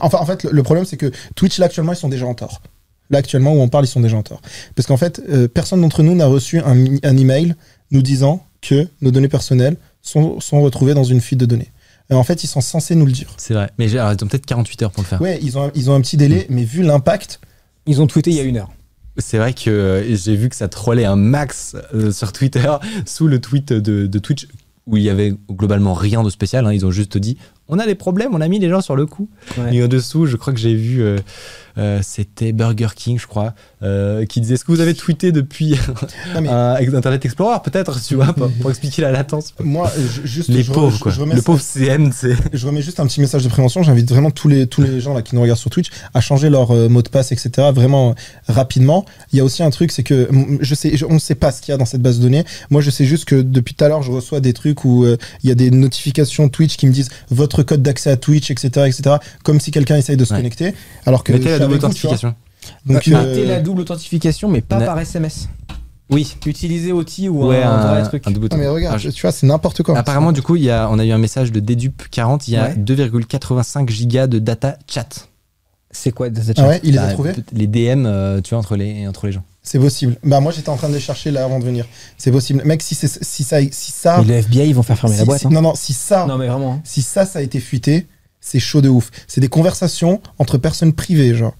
Enfin, 0.00 0.18
en 0.18 0.26
fait, 0.26 0.44
le- 0.44 0.62
problème, 0.62 0.84
c'est 0.86 0.96
que 0.96 1.10
Twitch, 1.34 1.58
là, 1.58 1.66
actuellement, 1.66 1.92
ils 1.92 1.96
sont 1.96 2.08
déjà 2.08 2.26
en 2.26 2.34
tort. 2.34 2.62
Là, 3.10 3.18
actuellement, 3.18 3.52
où 3.54 3.60
on 3.60 3.68
parle, 3.68 3.84
ils 3.84 3.88
sont 3.88 4.00
déjà 4.00 4.16
en 4.16 4.22
tort. 4.22 4.40
Parce 4.74 4.86
qu'en 4.88 4.96
fait, 4.96 5.22
personne 5.54 5.80
d'entre 5.80 6.02
nous 6.02 6.14
n'a 6.14 6.26
reçu 6.26 6.58
un, 6.60 6.76
un 7.02 7.16
email 7.16 7.54
nous 7.90 8.02
disant 8.02 8.42
que 8.62 8.88
nos 9.00 9.10
données 9.12 9.28
personnelles 9.28 9.76
sont, 10.08 10.40
sont 10.40 10.60
retrouvées 10.62 10.94
dans 10.94 11.04
une 11.04 11.20
fuite 11.20 11.40
de 11.40 11.46
données. 11.46 11.70
Euh, 12.12 12.14
en 12.14 12.22
fait, 12.24 12.44
ils 12.44 12.46
sont 12.46 12.60
censés 12.60 12.94
nous 12.94 13.06
le 13.06 13.12
dire. 13.12 13.28
C'est 13.36 13.54
vrai. 13.54 13.70
Mais 13.78 13.94
alors, 13.96 14.12
ils 14.12 14.24
ont 14.24 14.28
peut-être 14.28 14.46
48 14.46 14.82
heures 14.82 14.90
pour 14.92 15.02
le 15.02 15.08
faire. 15.08 15.20
Ouais, 15.20 15.38
ils 15.42 15.58
ont, 15.58 15.64
un- 15.64 15.70
ils 15.74 15.90
ont 15.90 15.94
un 15.94 16.00
petit 16.00 16.16
délai, 16.16 16.46
mais 16.50 16.64
vu 16.64 16.82
l'impact, 16.82 17.40
Ils 17.88 18.00
ont 18.00 18.06
tweeté 18.06 18.30
il 18.30 18.36
y 18.36 18.40
a 18.40 18.42
une 18.42 18.56
heure. 18.56 18.70
C'est 19.18 19.38
vrai 19.38 19.52
que 19.54 19.70
euh, 19.70 20.14
j'ai 20.16 20.36
vu 20.36 20.48
que 20.48 20.56
ça 20.56 20.68
trollait 20.68 21.04
un 21.04 21.16
max 21.16 21.76
euh, 21.94 22.10
sur 22.12 22.32
Twitter 22.32 22.70
sous 23.06 23.28
le 23.28 23.40
tweet 23.40 23.72
de, 23.72 24.06
de 24.06 24.18
Twitch 24.18 24.46
où 24.86 24.96
il 24.96 25.02
y 25.04 25.08
avait 25.10 25.34
globalement 25.50 25.94
rien 25.94 26.22
de 26.22 26.30
spécial. 26.30 26.66
hein. 26.66 26.72
Ils 26.72 26.84
ont 26.86 26.90
juste 26.90 27.16
dit 27.18 27.38
on 27.68 27.78
a 27.78 27.86
des 27.86 27.94
problèmes, 27.94 28.34
on 28.34 28.40
a 28.40 28.48
mis 28.48 28.58
les 28.58 28.68
gens 28.68 28.80
sur 28.80 28.96
le 28.96 29.06
coup. 29.06 29.28
Ouais. 29.58 29.74
Et 29.76 29.82
en 29.84 29.88
dessous, 29.88 30.26
je 30.26 30.36
crois 30.36 30.52
que 30.52 30.58
j'ai 30.60 30.74
vu, 30.74 31.02
euh, 31.02 31.18
euh, 31.78 31.98
c'était 32.02 32.52
Burger 32.52 32.88
King, 32.94 33.18
je 33.18 33.26
crois, 33.26 33.54
euh, 33.82 34.24
qui 34.24 34.40
disait 34.40 34.54
est-ce 34.54 34.64
que 34.64 34.72
vous 34.72 34.80
avez 34.80 34.94
tweeté 34.94 35.32
depuis 35.32 35.76
Non, 36.34 36.40
mais- 36.40 36.48
un 36.48 36.74
Internet 36.94 37.24
Explorer 37.24 37.58
peut-être, 37.64 38.00
tu 38.02 38.14
vois, 38.14 38.32
pour, 38.32 38.50
pour 38.60 38.70
expliquer 38.70 39.02
la 39.02 39.10
latence. 39.10 39.52
moi, 39.62 39.90
je- 39.96 40.26
juste, 40.26 40.48
Les 40.48 40.62
je, 40.62 40.72
pauvres, 40.72 40.98
quoi. 41.00 41.10
je 41.12 41.20
remets 41.20 41.34
le 41.34 41.40
ça- 41.40 41.44
pauvre 41.46 41.60
CM, 41.60 42.12
c'est. 42.12 42.34
je 42.52 42.66
remets 42.66 42.82
juste 42.82 43.00
un 43.00 43.06
petit 43.06 43.20
message 43.20 43.42
de 43.44 43.48
prévention. 43.48 43.82
J'invite 43.82 44.08
vraiment 44.08 44.30
tous 44.30 44.48
les, 44.48 44.66
tous 44.66 44.80
les 44.82 45.00
gens 45.00 45.12
là 45.12 45.22
qui 45.22 45.34
nous 45.34 45.42
regardent 45.42 45.58
sur 45.60 45.70
Twitch 45.70 45.88
à 46.14 46.20
changer 46.20 46.48
leur 46.50 46.72
mot 46.72 47.02
de 47.02 47.08
passe, 47.08 47.32
etc. 47.32 47.50
Vraiment 47.74 48.14
rapidement. 48.48 49.04
Il 49.32 49.38
y 49.38 49.40
a 49.40 49.44
aussi 49.44 49.62
un 49.62 49.70
truc, 49.70 49.90
c'est 49.92 50.02
que 50.04 50.28
je 50.60 50.74
sais, 50.74 50.94
on 51.08 51.14
ne 51.14 51.18
sait 51.18 51.34
pas 51.34 51.50
ce 51.52 51.60
qu'il 51.60 51.72
y 51.72 51.74
a 51.74 51.78
dans 51.78 51.84
cette 51.84 52.00
base 52.02 52.18
de 52.18 52.22
données. 52.22 52.44
Moi, 52.70 52.80
je 52.80 52.90
sais 52.90 53.04
juste 53.04 53.24
que 53.26 53.36
depuis 53.42 53.74
tout 53.74 53.84
à 53.84 53.88
l'heure, 53.88 54.02
je 54.02 54.12
reçois 54.12 54.40
des 54.40 54.52
trucs 54.52 54.84
où 54.84 55.04
il 55.06 55.48
y 55.48 55.50
a 55.52 55.54
des 55.54 55.70
notifications 55.70 56.48
Twitch 56.48 56.76
qui 56.76 56.86
me 56.86 56.92
disent 56.92 57.10
votre 57.30 57.55
code 57.62 57.82
d'accès 57.82 58.10
à 58.10 58.16
Twitch, 58.16 58.50
etc., 58.50 58.68
etc. 58.86 59.16
Comme 59.44 59.60
si 59.60 59.70
quelqu'un 59.70 59.96
essaye 59.96 60.16
de 60.16 60.24
se 60.24 60.32
Ouais. 60.32 60.38
connecter. 60.40 60.74
Alors 61.06 61.24
que 61.24 61.32
Mettez 61.32 61.50
la 61.50 61.58
double 61.60 61.74
authentification. 61.74 62.34
Donc, 62.84 63.08
Bah, 63.08 63.18
euh, 63.18 63.26
Mettez 63.28 63.46
la 63.46 63.60
double 63.60 63.80
authentification, 63.82 64.48
mais 64.48 64.60
pas 64.60 64.80
par 64.80 64.98
SMS. 64.98 65.48
Oui. 66.10 66.36
Utilisez 66.46 66.92
OT 66.92 67.28
ou 67.28 67.46
Ouais, 67.48 67.62
un, 67.62 67.76
vrai 67.94 68.02
truc. 68.04 68.22
un 68.26 68.30
double 68.30 68.48
non, 68.52 68.58
mais 68.58 68.68
regarde, 68.68 68.94
Ah, 68.94 68.98
je- 68.98 69.10
tu 69.10 69.22
vois, 69.22 69.32
c'est 69.32 69.46
n'importe 69.46 69.82
quoi. 69.82 69.98
Apparemment, 69.98 70.30
du 70.32 70.40
coup, 70.42 70.54
il 70.56 70.62
y 70.62 70.70
a, 70.70 70.88
on 70.90 70.98
a 71.00 71.04
eu 71.04 71.10
un 71.10 71.18
message 71.18 71.50
de 71.50 71.58
Dedupe40, 71.60 72.46
il 72.46 72.54
y 72.54 72.56
a 72.56 72.66
Ouais. 72.68 72.74
2,85 72.76 73.90
gigas 73.90 74.26
de 74.28 74.38
data 74.38 74.78
chat. 74.88 75.28
C'est 75.90 76.12
quoi 76.12 76.28
Data 76.30 76.52
Ah 76.56 76.60
Chat 76.62 76.68
ouais, 76.68 76.80
il 76.84 76.92
les 76.92 76.98
a 76.98 77.06
Bah, 77.06 77.12
trouvés 77.12 77.32
Les 77.52 77.66
DM, 77.66 78.04
euh, 78.06 78.40
tu 78.40 78.50
vois, 78.50 78.58
entre 78.58 78.76
les, 78.76 79.08
entre 79.08 79.26
les 79.26 79.32
gens. 79.32 79.42
C'est 79.68 79.80
possible. 79.80 80.16
Bah 80.22 80.38
moi 80.38 80.52
j'étais 80.52 80.68
en 80.68 80.76
train 80.76 80.88
de 80.88 80.94
les 80.94 81.00
chercher 81.00 81.32
là 81.32 81.44
avant 81.44 81.58
de 81.58 81.64
venir. 81.64 81.86
C'est 82.16 82.30
possible. 82.30 82.62
Mec, 82.64 82.82
si, 82.82 82.94
c'est- 82.94 83.22
si 83.24 83.42
ça, 83.42 83.58
si 83.72 83.90
ça, 83.90 84.18
Mais 84.18 84.24
le 84.28 84.34
FBI, 84.38 84.68
ils 84.68 84.74
vont 84.74 84.84
faire 84.84 84.96
fermer 84.96 85.16
si- 85.16 85.20
la 85.20 85.24
boîte. 85.26 85.40
si- 85.40 85.46
hein. 85.48 85.50
non 85.50 85.60
non, 85.60 85.74
si 85.74 85.92
ça, 85.92 86.24
Non, 86.26 86.38
mais 86.38 86.46
vraiment. 86.46 86.74
hein. 86.74 86.80
si 86.84 87.02
ça, 87.02 87.26
ça 87.26 87.40
a 87.40 87.42
été 87.42 87.58
fuité, 87.58 88.06
c'est 88.40 88.60
chaud 88.60 88.80
de 88.80 88.88
ouf. 88.88 89.10
C'est 89.26 89.40
des 89.40 89.48
conversations 89.48 90.20
entre 90.38 90.56
personnes 90.56 90.92
privées, 90.92 91.34
genre. 91.34 91.54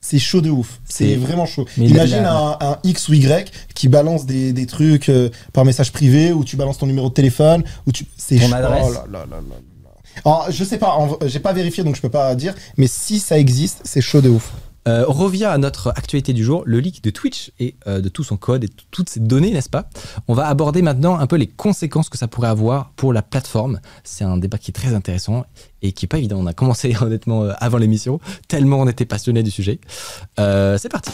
C'est 0.00 0.18
chaud 0.18 0.40
de 0.40 0.50
ouf. 0.50 0.80
C'est 0.88 1.14
vraiment 1.16 1.46
chaud. 1.46 1.64
Mais 1.76 1.86
Imagine 1.86 2.24
un, 2.24 2.56
un 2.60 2.78
X 2.84 3.08
ou 3.08 3.14
Y 3.14 3.50
qui 3.74 3.88
balance 3.88 4.26
des, 4.26 4.52
des 4.52 4.66
trucs 4.66 5.08
euh, 5.08 5.28
par 5.52 5.64
message 5.64 5.92
privé, 5.92 6.32
ou 6.32 6.42
tu 6.44 6.56
balances 6.56 6.78
ton 6.78 6.86
numéro 6.86 7.08
de 7.08 7.14
téléphone, 7.14 7.62
ou 7.86 7.92
tu. 7.92 8.04
C'est 8.16 8.36
Ton 8.36 8.48
chaud. 8.48 8.54
adresse. 8.54 8.84
Oh 8.88 8.92
là 8.92 9.04
là 9.10 9.18
là 9.30 9.36
là 9.36 9.40
là. 9.40 9.90
Alors, 10.24 10.46
je 10.50 10.64
sais 10.64 10.78
pas, 10.78 10.98
j'ai 11.26 11.38
pas 11.38 11.52
vérifié 11.52 11.84
donc 11.84 11.94
je 11.94 12.00
peux 12.00 12.08
pas 12.08 12.34
dire, 12.34 12.54
mais 12.76 12.88
si 12.88 13.20
ça 13.20 13.38
existe, 13.38 13.80
c'est 13.84 14.00
chaud 14.00 14.20
de 14.20 14.28
ouf. 14.28 14.52
Euh, 14.88 15.04
revient 15.06 15.44
à 15.44 15.58
notre 15.58 15.88
actualité 15.90 16.32
du 16.32 16.42
jour, 16.42 16.62
le 16.64 16.80
leak 16.80 17.04
de 17.04 17.10
Twitch 17.10 17.52
et 17.60 17.76
euh, 17.86 18.00
de 18.00 18.08
tout 18.08 18.24
son 18.24 18.38
code 18.38 18.64
et 18.64 18.70
toutes 18.90 19.10
ces 19.10 19.20
données, 19.20 19.50
n'est-ce 19.50 19.68
pas? 19.68 19.90
On 20.28 20.34
va 20.34 20.46
aborder 20.46 20.80
maintenant 20.80 21.18
un 21.18 21.26
peu 21.26 21.36
les 21.36 21.46
conséquences 21.46 22.08
que 22.08 22.16
ça 22.16 22.26
pourrait 22.26 22.48
avoir 22.48 22.92
pour 22.96 23.12
la 23.12 23.20
plateforme. 23.20 23.80
C'est 24.02 24.24
un 24.24 24.38
débat 24.38 24.56
qui 24.56 24.70
est 24.70 24.72
très 24.72 24.94
intéressant 24.94 25.44
et 25.82 25.92
qui 25.92 26.06
est 26.06 26.08
pas 26.08 26.16
évident. 26.16 26.38
On 26.38 26.46
a 26.46 26.54
commencé 26.54 26.96
honnêtement 27.02 27.44
euh, 27.44 27.52
avant 27.58 27.76
l'émission, 27.76 28.18
tellement 28.48 28.80
on 28.80 28.88
était 28.88 29.04
passionné 29.04 29.42
du 29.42 29.50
sujet. 29.50 29.78
C'est 30.38 30.88
parti. 30.90 31.10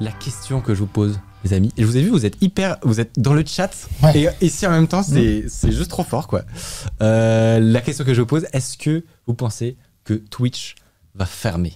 La 0.00 0.12
question 0.12 0.60
que 0.60 0.74
je 0.74 0.80
vous 0.80 0.86
pose, 0.86 1.18
les 1.44 1.52
amis, 1.52 1.70
et 1.76 1.82
je 1.82 1.86
vous 1.86 1.96
ai 1.96 2.02
vu, 2.02 2.08
vous 2.10 2.24
êtes 2.26 2.36
hyper, 2.42 2.76
vous 2.82 3.00
êtes 3.00 3.12
dans 3.18 3.34
le 3.34 3.44
chat, 3.46 3.70
Ouais. 4.02 4.32
et 4.40 4.46
ici 4.46 4.66
en 4.66 4.70
même 4.70 4.88
temps, 4.88 5.02
c'est 5.02 5.44
c'est 5.48 5.72
juste 5.72 5.90
trop 5.90 6.02
fort, 6.04 6.26
quoi. 6.26 6.42
Euh, 7.02 7.60
la 7.60 7.80
question 7.80 8.04
que 8.04 8.14
je 8.14 8.20
vous 8.20 8.26
pose, 8.26 8.46
est-ce 8.52 8.76
que 8.78 9.04
vous 9.26 9.34
pensez 9.34 9.76
que 10.04 10.14
Twitch 10.14 10.74
va 11.14 11.26
fermer? 11.26 11.74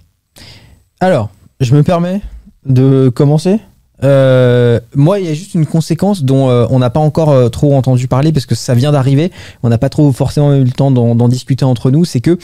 Alors, 1.01 1.31
je 1.61 1.75
me 1.75 1.83
permets 1.83 2.21
de 2.67 3.09
commencer. 3.15 3.61
Euh, 4.05 4.79
moi, 4.95 5.19
il 5.19 5.27
y 5.27 5.29
a 5.29 5.35
juste 5.35 5.55
une 5.55 5.67
conséquence 5.67 6.23
dont 6.23 6.49
euh, 6.49 6.67
on 6.71 6.79
n'a 6.79 6.89
pas 6.91 7.01
encore 7.01 7.31
euh, 7.31 7.49
trop 7.49 7.75
entendu 7.75 8.07
parler 8.07 8.31
parce 8.33 8.47
que 8.47 8.55
ça 8.55 8.75
vient 8.75 8.93
d'arriver. 8.93 9.33
On 9.65 9.69
n'a 9.69 9.79
pas 9.79 9.89
trop 9.89 10.13
forcément 10.13 10.55
eu 10.55 10.63
le 10.63 10.71
temps 10.71 10.91
d'en 10.93 11.17
d'en 11.17 11.29
discuter 11.29 11.65
entre 11.65 11.91
nous. 11.91 12.05
C'est 12.05 12.21
que 12.21 12.39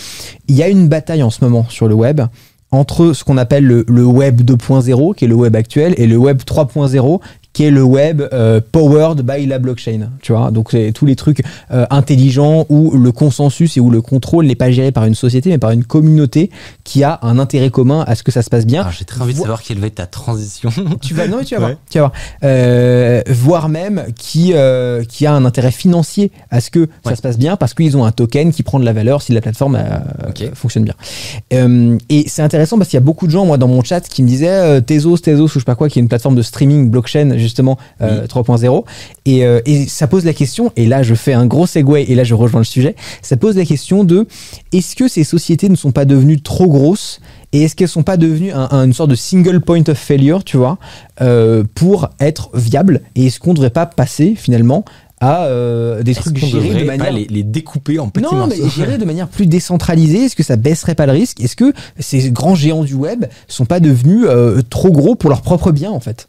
il 0.48 0.56
y 0.56 0.62
a 0.64 0.68
une 0.68 0.88
bataille 0.88 1.22
en 1.22 1.30
ce 1.30 1.44
moment 1.44 1.64
sur 1.68 1.86
le 1.86 1.94
web 1.94 2.22
entre 2.74 3.12
ce 3.12 3.24
qu'on 3.24 3.36
appelle 3.36 3.66
le, 3.66 4.04
web 4.04 4.40
2.0, 4.42 5.14
qui 5.14 5.24
est 5.24 5.28
le 5.28 5.34
web 5.34 5.56
actuel, 5.56 5.94
et 5.96 6.06
le 6.06 6.16
web 6.16 6.38
3.0, 6.38 7.20
qui 7.54 7.64
est 7.64 7.70
le 7.70 7.82
web 7.82 8.20
euh, 8.32 8.60
powered 8.72 9.22
by 9.22 9.46
la 9.46 9.58
blockchain. 9.58 10.10
Tu 10.20 10.32
vois, 10.32 10.50
donc 10.50 10.68
c'est 10.72 10.92
tous 10.92 11.06
les 11.06 11.16
trucs 11.16 11.42
euh, 11.72 11.86
intelligents 11.88 12.66
où 12.68 12.90
le 12.98 13.10
consensus 13.12 13.76
et 13.78 13.80
où 13.80 13.88
le 13.90 14.02
contrôle 14.02 14.44
n'est 14.46 14.54
pas 14.56 14.70
géré 14.70 14.92
par 14.92 15.04
une 15.06 15.14
société, 15.14 15.48
mais 15.48 15.58
par 15.58 15.70
une 15.70 15.84
communauté 15.84 16.50
qui 16.84 17.02
a 17.04 17.18
un 17.22 17.38
intérêt 17.38 17.70
commun 17.70 18.04
à 18.06 18.14
ce 18.16 18.22
que 18.22 18.30
ça 18.32 18.42
se 18.42 18.50
passe 18.50 18.66
bien. 18.66 18.80
Alors, 18.82 18.92
J'ai 18.92 19.04
très 19.06 19.22
envie 19.22 19.32
de 19.32 19.38
Vo- 19.38 19.44
savoir 19.44 19.62
quelle 19.62 19.78
va 19.78 19.86
être 19.86 19.94
ta 19.94 20.06
transition. 20.06 20.68
tu 21.00 21.14
vas 21.14 21.26
non 21.28 21.38
mais 21.38 21.44
tu 21.44 21.54
vas 21.54 21.60
Ouais. 21.60 21.66
voir 21.68 21.78
tu 21.88 21.98
vas 21.98 22.04
voir 22.08 22.12
Euh, 22.42 23.22
voire 23.28 23.68
même 23.68 24.04
qui 24.16 24.52
euh, 24.54 25.04
qui 25.04 25.24
a 25.26 25.32
un 25.32 25.44
intérêt 25.44 25.70
financier 25.70 26.30
à 26.50 26.60
ce 26.60 26.70
que 26.70 26.80
Ouais. 26.80 26.88
ça 27.06 27.16
se 27.16 27.22
passe 27.22 27.38
bien 27.38 27.56
parce 27.56 27.72
qu'ils 27.72 27.96
ont 27.96 28.04
un 28.04 28.12
token 28.12 28.52
qui 28.52 28.62
prend 28.62 28.78
de 28.80 28.84
la 28.84 28.92
valeur 28.92 29.22
si 29.22 29.32
la 29.32 29.40
plateforme 29.40 29.76
euh, 29.76 30.28
Ok. 30.28 30.50
fonctionne 30.54 30.84
bien 30.84 30.94
Euh, 31.52 31.96
et 32.08 32.24
c'est 32.28 32.42
intéressant 32.42 32.78
parce 32.78 32.90
qu'il 32.90 32.96
y 32.96 33.02
a 33.02 33.04
beaucoup 33.04 33.26
de 33.26 33.30
gens 33.32 33.46
moi 33.46 33.58
dans 33.58 33.68
mon 33.68 33.82
chat 33.84 34.00
qui 34.08 34.22
me 34.22 34.28
disaient 34.28 34.48
euh, 34.48 34.80
Tezos 34.80 35.18
Tezos 35.18 35.44
ou 35.44 35.48
je 35.48 35.58
sais 35.60 35.64
pas 35.64 35.74
quoi 35.76 35.88
qui 35.88 35.98
est 35.98 36.02
une 36.02 36.08
plateforme 36.08 36.34
de 36.34 36.42
streaming 36.42 36.90
blockchain 36.90 37.36
justement 37.44 37.78
euh, 38.00 38.22
Oui. 38.22 38.42
3.0 38.42 38.84
et, 39.26 39.44
euh, 39.46 39.60
et 39.66 39.86
ça 39.86 40.06
pose 40.08 40.24
la 40.24 40.32
question 40.34 40.72
et 40.76 40.86
là 40.86 41.02
je 41.02 41.14
fais 41.14 41.32
un 41.32 41.46
gros 41.46 41.66
segue 41.66 41.96
et 42.08 42.14
là 42.16 42.24
je 42.24 42.34
rejoins 42.34 42.60
le 42.60 42.64
sujet. 42.64 42.96
Ça 43.22 43.36
pose 43.36 43.56
la 43.56 43.64
question 43.64 44.02
de 44.04 44.26
est-ce 44.72 44.96
que 44.96 45.06
ces 45.08 45.22
sociétés 45.24 45.68
ne 45.68 45.76
sont 45.76 45.92
pas 45.92 46.04
devenues 46.04 46.40
trop 46.40 46.66
grosses 46.66 47.20
et 47.52 47.62
est-ce 47.62 47.76
qu'elles 47.76 47.88
sont 47.88 48.02
pas 48.02 48.16
devenues 48.16 48.50
un- 48.52 48.68
un- 48.72 48.84
une 48.86 48.92
sorte 48.92 49.10
de 49.10 49.14
single 49.14 49.60
point 49.60 49.82
of 49.88 49.96
failure, 49.96 50.42
tu 50.42 50.56
vois, 50.56 50.78
euh, 51.20 51.62
pour 51.74 52.10
être 52.18 52.50
viables 52.54 53.00
Et 53.14 53.26
est-ce 53.26 53.38
qu'on 53.38 53.50
ne 53.50 53.54
devrait 53.56 53.70
pas 53.70 53.86
passer 53.86 54.34
finalement 54.36 54.84
à 55.20 55.44
euh, 55.44 56.02
des 56.02 56.14
trucs 56.14 56.36
gérés 56.36 56.50
de 56.50 56.64
devrait 56.80 56.84
pas 56.84 56.96
manière 57.04 57.12
les, 57.12 57.26
les 57.26 57.42
découper 57.44 57.98
en 58.00 58.08
petits 58.08 58.24
non, 58.34 58.48
mais 58.48 58.56
gérés 58.76 58.98
de 58.98 59.04
manière 59.12 59.28
plus 59.28 59.46
décentralisée 59.46 60.24
Est-ce 60.24 60.34
que 60.36 60.42
ça 60.42 60.56
baisserait 60.56 60.96
pas 60.96 61.06
le 61.06 61.12
risque? 61.12 61.40
Est-ce 61.40 61.54
que 61.56 61.72
ces 62.00 62.30
grands 62.32 62.56
géants 62.56 62.82
du 62.82 62.94
web 62.94 63.24
sont 63.46 63.64
pas 63.64 63.78
devenus 63.80 64.24
euh, 64.28 64.60
trop 64.68 64.90
gros 64.90 65.14
pour 65.14 65.30
leur 65.30 65.40
propre 65.42 65.70
bien 65.70 65.92
en 65.92 66.00
fait? 66.00 66.28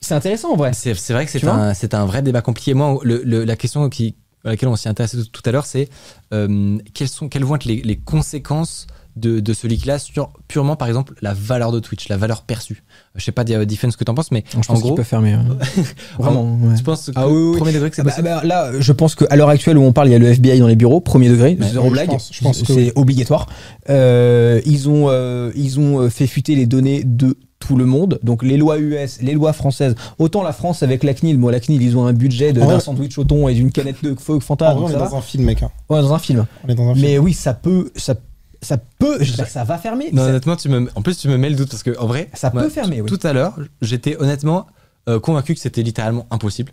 C'est 0.00 0.14
intéressant 0.14 0.52
en 0.52 0.56
vrai. 0.56 0.70
C'est 0.74 0.92
vrai 1.12 1.26
que 1.26 1.30
c'est 1.74 1.94
un, 1.94 2.06
vrai 2.06 2.22
débat 2.22 2.40
compliqué. 2.42 2.74
Moi, 2.74 2.98
le- 3.02 3.22
le- 3.24 3.44
la 3.44 3.56
question 3.56 3.88
qui, 3.88 4.14
à 4.44 4.50
laquelle 4.50 4.68
on 4.68 4.76
s'y 4.76 4.88
intéressé 4.88 5.16
tout, 5.18 5.26
tout 5.30 5.42
à 5.44 5.50
l'heure, 5.52 5.66
c'est 5.66 5.88
euh, 6.32 6.78
quelles, 6.94 7.08
sont, 7.08 7.28
quelles 7.28 7.44
vont 7.44 7.56
être 7.56 7.64
les, 7.64 7.82
les 7.82 7.96
conséquences 7.96 8.86
de, 9.16 9.40
de 9.40 9.52
ce 9.52 9.66
leak-là 9.66 9.98
sur 9.98 10.30
purement, 10.46 10.76
par 10.76 10.86
exemple, 10.86 11.14
la 11.22 11.34
valeur 11.34 11.72
de 11.72 11.80
Twitch, 11.80 12.08
la 12.08 12.16
valeur 12.16 12.42
perçue? 12.42 12.84
Je 13.16 13.24
sais 13.24 13.32
pas, 13.32 13.42
Defense, 13.42 13.94
ce 13.94 13.96
que 13.96 14.04
t'en 14.04 14.14
penses, 14.14 14.30
mais 14.30 14.44
Je 14.52 14.58
en 14.58 14.60
pense 14.60 14.80
gros, 14.80 14.94
peut 14.94 15.02
fermer. 15.02 15.32
hein. 15.32 15.44
Vraiment. 16.20 16.56
ouais. 16.62 16.76
tu 16.76 16.84
penses 16.84 17.06
que 17.06 17.12
Ah 17.16 17.26
oui, 17.28 17.50
oui. 17.50 17.56
premier 17.56 17.72
degré 17.72 17.90
que 17.90 17.96
c'est 17.96 18.02
Bah, 18.04 18.10
possible? 18.10 18.28
bah, 18.28 18.42
là, 18.44 18.70
je 18.78 18.92
pense 18.92 19.16
qu'à 19.16 19.34
l'heure 19.34 19.48
actuelle 19.48 19.76
où 19.76 19.82
on 19.82 19.92
parle, 19.92 20.06
il 20.08 20.12
y 20.12 20.14
a 20.14 20.18
le 20.20 20.28
FBI 20.28 20.60
dans 20.60 20.68
les 20.68 20.76
bureaux, 20.76 21.00
premier 21.00 21.28
degré, 21.28 21.56
Ouais, 21.60 21.68
zéro 21.70 21.86
je 21.88 21.92
blague. 21.92 22.06
pense- 22.06 22.30
je 22.32 22.40
pense 22.40 22.60
que 22.60 22.66
c'est 22.66 22.74
oui. 22.74 22.92
obligatoire. 22.94 23.48
Euh, 23.90 24.60
ils 24.64 24.88
ont, 24.88 25.06
euh, 25.08 25.50
ils 25.56 25.80
ont 25.80 26.08
fait 26.08 26.28
fuiter 26.28 26.54
les 26.54 26.66
données 26.66 27.02
de 27.04 27.36
tout 27.58 27.76
le 27.76 27.84
monde. 27.86 28.18
Donc 28.22 28.42
les 28.42 28.56
lois 28.56 28.78
US, 28.78 29.20
les 29.20 29.32
lois 29.34 29.52
françaises. 29.52 29.94
Autant 30.18 30.42
la 30.42 30.52
France 30.52 30.82
avec 30.82 31.02
la 31.04 31.14
CNIL, 31.14 31.38
moi 31.38 31.50
la 31.52 31.60
CNIL, 31.60 31.82
ils 31.82 31.96
ont 31.96 32.06
un 32.06 32.12
budget 32.12 32.52
de- 32.52 32.60
vrai- 32.60 32.74
d'un 32.74 32.80
sandwich 32.80 33.18
au 33.18 33.24
thon 33.24 33.48
et 33.48 33.54
d'une 33.54 33.72
canette 33.72 34.02
de 34.02 34.14
feu 34.18 34.38
Fanta. 34.40 34.74
Donc 34.74 34.84
on 34.84 34.88
est 34.90 34.92
dans 34.94 35.16
un 35.16 35.20
film, 35.20 35.44
mec. 35.44 35.62
hein. 35.62 35.70
Ouais, 35.88 36.00
dans 36.00 36.12
un 36.14 36.18
film. 36.18 36.46
On 36.64 36.68
est 36.68 36.74
dans 36.74 36.88
un 36.90 36.94
film. 36.94 37.06
Mais 37.06 37.18
oui, 37.18 37.32
ça 37.34 37.54
peut, 37.54 37.90
ça, 37.96 38.14
ça 38.62 38.76
peut. 38.98 39.18
Je 39.20 39.32
sais 39.32 39.42
que 39.42 39.48
ça 39.50 39.64
va 39.64 39.78
fermer. 39.78 40.10
Non, 40.12 40.22
ça, 40.22 40.28
honnêtement, 40.30 40.56
tu 40.56 40.68
me, 40.68 40.88
en 40.94 41.02
plus, 41.02 41.16
tu 41.18 41.28
me 41.28 41.36
mets 41.36 41.50
le 41.50 41.56
doute 41.56 41.70
parce 41.70 41.82
que, 41.82 41.98
en 41.98 42.06
vrai, 42.06 42.30
ça 42.34 42.50
moi, 42.52 42.62
peut 42.62 42.68
fermer. 42.70 43.00
Oui. 43.00 43.08
tout 43.08 43.24
à 43.26 43.32
l'heure, 43.32 43.58
j'étais 43.82 44.16
honnêtement 44.20 44.66
euh, 45.08 45.18
convaincu 45.20 45.54
que 45.54 45.60
c'était 45.60 45.82
littéralement 45.82 46.26
impossible. 46.30 46.72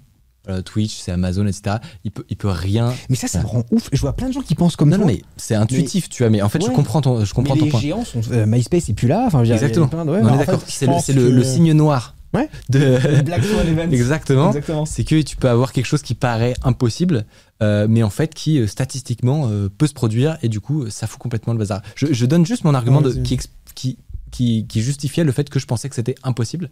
Euh, 0.50 0.62
Twitch, 0.62 0.98
c'est 1.00 1.12
Amazon, 1.12 1.46
etc. 1.48 1.78
Il 2.04 2.12
peut, 2.12 2.26
il 2.30 2.38
peut 2.38 2.50
rien. 2.50 2.94
Mais 3.10 3.16
ça, 3.16 3.28
ça 3.28 3.42
me 3.42 3.46
rend 3.48 3.64
ouf. 3.72 3.90
Je 3.92 4.00
vois 4.02 4.14
plein 4.14 4.28
de 4.28 4.34
gens 4.34 4.42
qui 4.42 4.56
pensent 4.56 4.76
comme 4.76 4.90
Non, 4.90 4.98
non, 4.98 5.04
toi. 5.06 5.14
mais 5.14 5.22
c'est 5.38 5.56
intuitif, 5.56 6.10
tu 6.10 6.24
vois. 6.24 6.30
Mais 6.30 6.42
en 6.42 6.50
fait, 6.50 6.62
je 6.64 6.70
comprends 6.70 7.02
ton, 7.02 7.26
je 7.26 7.34
comprends 7.34 7.54
mais 7.56 7.60
ton 7.60 7.66
les 7.66 7.72
point. 7.72 7.80
géants 7.80 8.06
sont. 8.06 8.22
euh, 8.32 8.46
MySpace 8.46 8.90
est 8.90 8.94
plus 8.94 9.08
là. 9.08 9.24
Enfin, 9.28 9.44
Exactement. 9.44 9.88
plein 9.88 10.06
de- 10.06 10.12
ouais, 10.12 10.20
On 10.24 10.34
est 10.34 10.38
d'accord. 10.38 10.62
C'est 10.68 10.86
le, 11.14 11.30
que- 11.40 11.44
signe 11.44 11.74
noir. 11.74 12.16
Ouais. 12.34 12.50
De... 12.70 13.22
Black 13.24 13.44
Swan 13.46 13.66
Event. 13.68 13.90
Exactement. 13.92 14.48
Exactement. 14.48 14.86
C'est 14.86 15.04
que 15.06 15.22
tu 15.22 15.38
peux 15.38 15.48
avoir 15.50 15.72
quelque 15.72 15.86
chose 15.86 16.02
qui 16.02 16.16
paraît 16.16 16.54
impossible, 16.64 17.26
euh, 17.64 17.88
mais 17.90 18.04
en 18.04 18.10
fait 18.10 18.34
qui 18.34 18.68
statistiquement 18.68 19.48
euh, 19.50 19.70
peut 19.70 19.88
se 19.88 19.94
produire 19.94 20.38
et 20.44 20.50
du 20.50 20.60
coup 20.60 20.90
ça 20.90 21.08
fout 21.08 21.18
complètement 21.20 21.54
le 21.54 21.60
bazar. 21.60 21.82
Je, 21.96 22.08
je 22.12 22.26
donne 22.26 22.46
juste 22.46 22.66
mon 22.66 22.74
argument 22.74 22.98
Ouais, 22.98 23.06
de, 23.06 23.10
vas-y. 23.12 23.24
qui, 23.24 23.40
qui, 23.74 23.98
qui, 24.32 24.66
qui 24.68 24.82
justifiait 24.82 25.24
le 25.24 25.32
fait 25.32 25.50
que 25.50 25.60
je 25.60 25.66
pensais 25.66 25.88
que 25.88 25.96
c'était 25.96 26.16
impossible. 26.24 26.70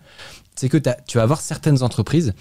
C'est 0.55 0.67
que 0.67 0.77
tu 1.07 1.17
vas 1.17 1.23
avoir 1.23 1.39
certaines 1.39 1.81
entreprises, 1.81 2.33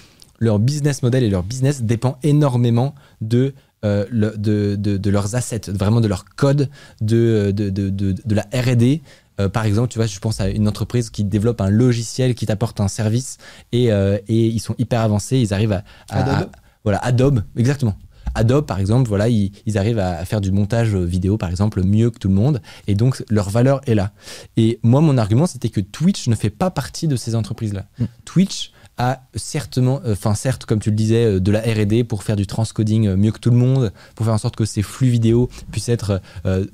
leur 0.43 0.59
business 0.59 1.03
model 1.03 1.23
et 1.23 1.31
leur 1.31 1.45
business 1.45 1.83
dépend 1.83 2.19
énormément 2.25 2.95
de, 3.21 3.55
euh, 3.85 4.05
le- 4.11 4.37
de, 4.37 4.77
de, 4.77 4.97
de 4.97 5.11
leurs 5.11 5.35
assets, 5.37 5.71
vraiment 5.71 6.01
de 6.01 6.09
leur 6.09 6.25
code, 6.25 6.69
de, 7.01 7.53
de, 7.53 7.71
de, 7.71 8.35
la 8.35 8.43
RD. 8.53 9.01
Euh, 9.41 9.49
par 9.49 9.65
exemple, 9.65 9.89
tu 9.89 9.99
vois, 9.99 10.07
je 10.07 10.19
pense 10.19 10.41
à 10.41 10.49
une 10.49 10.67
entreprise 10.67 11.11
qui 11.11 11.23
développe 11.25 11.61
un 11.61 11.71
logiciel 11.71 12.35
qui 12.35 12.45
t'apporte 12.47 12.81
un 12.81 12.89
service 12.89 13.39
et, 13.71 13.93
euh, 13.93 14.19
et 14.29 14.47
ils 14.49 14.59
sont 14.61 14.75
hyper 14.79 15.01
avancés, 15.01 15.39
ils 15.39 15.55
arrivent 15.55 15.73
à, 15.73 15.85
à- 16.11 16.19
Adobe 16.23 16.49
à- 16.53 16.59
voilà, 16.85 16.99
Adobe, 16.99 17.43
exactement. 17.57 17.97
Adobe, 18.35 18.67
par 18.67 18.81
exemple, 18.81 19.09
voilà, 19.09 19.29
ils, 19.29 19.53
ils 19.67 19.79
arrivent 19.79 19.99
à, 19.99 20.19
à 20.19 20.25
faire 20.25 20.41
du 20.41 20.51
montage 20.53 20.95
vidéo, 20.97 21.37
par 21.37 21.51
exemple, 21.51 21.85
mieux 21.85 22.11
que 22.11 22.19
tout 22.19 22.29
le 22.29 22.35
monde, 22.35 22.61
et 22.89 22.95
donc 22.95 23.23
leur 23.31 23.49
valeur 23.51 23.81
est 23.87 23.95
là. 23.95 24.13
Et 24.57 24.81
moi, 24.83 25.01
mon 25.01 25.19
argument, 25.19 25.47
c'était 25.47 25.69
que 25.69 25.81
Twitch 25.81 26.29
ne 26.29 26.35
fait 26.35 26.51
pas 26.51 26.71
partie 26.71 27.07
de 27.09 27.15
ces 27.17 27.35
entreprises-là. 27.35 27.87
Mm. 27.99 28.05
Twitch 28.25 28.72
a 28.99 29.23
certainement, 29.35 30.01
euh, 30.05 30.13
enfin 30.13 30.35
certes, 30.35 30.65
comme 30.67 30.79
tu 30.79 30.91
le 30.91 30.97
disais, 30.97 31.25
euh, 31.25 31.41
de 31.41 31.51
la 31.51 31.61
R&D 31.61 32.05
pour 32.05 32.23
faire 32.23 32.37
du 32.37 32.47
transcoding 32.47 33.09
euh, 33.09 33.17
mieux 33.17 33.33
que 33.33 33.39
tout 33.39 33.51
le 33.51 33.57
monde, 33.57 33.93
pour 34.15 34.27
faire 34.27 34.35
en 34.35 34.39
sorte 34.39 34.57
que 34.57 34.65
ces 34.65 34.83
flux 34.83 35.09
vidéo 35.09 35.49
puissent 35.71 35.89
être 35.89 36.21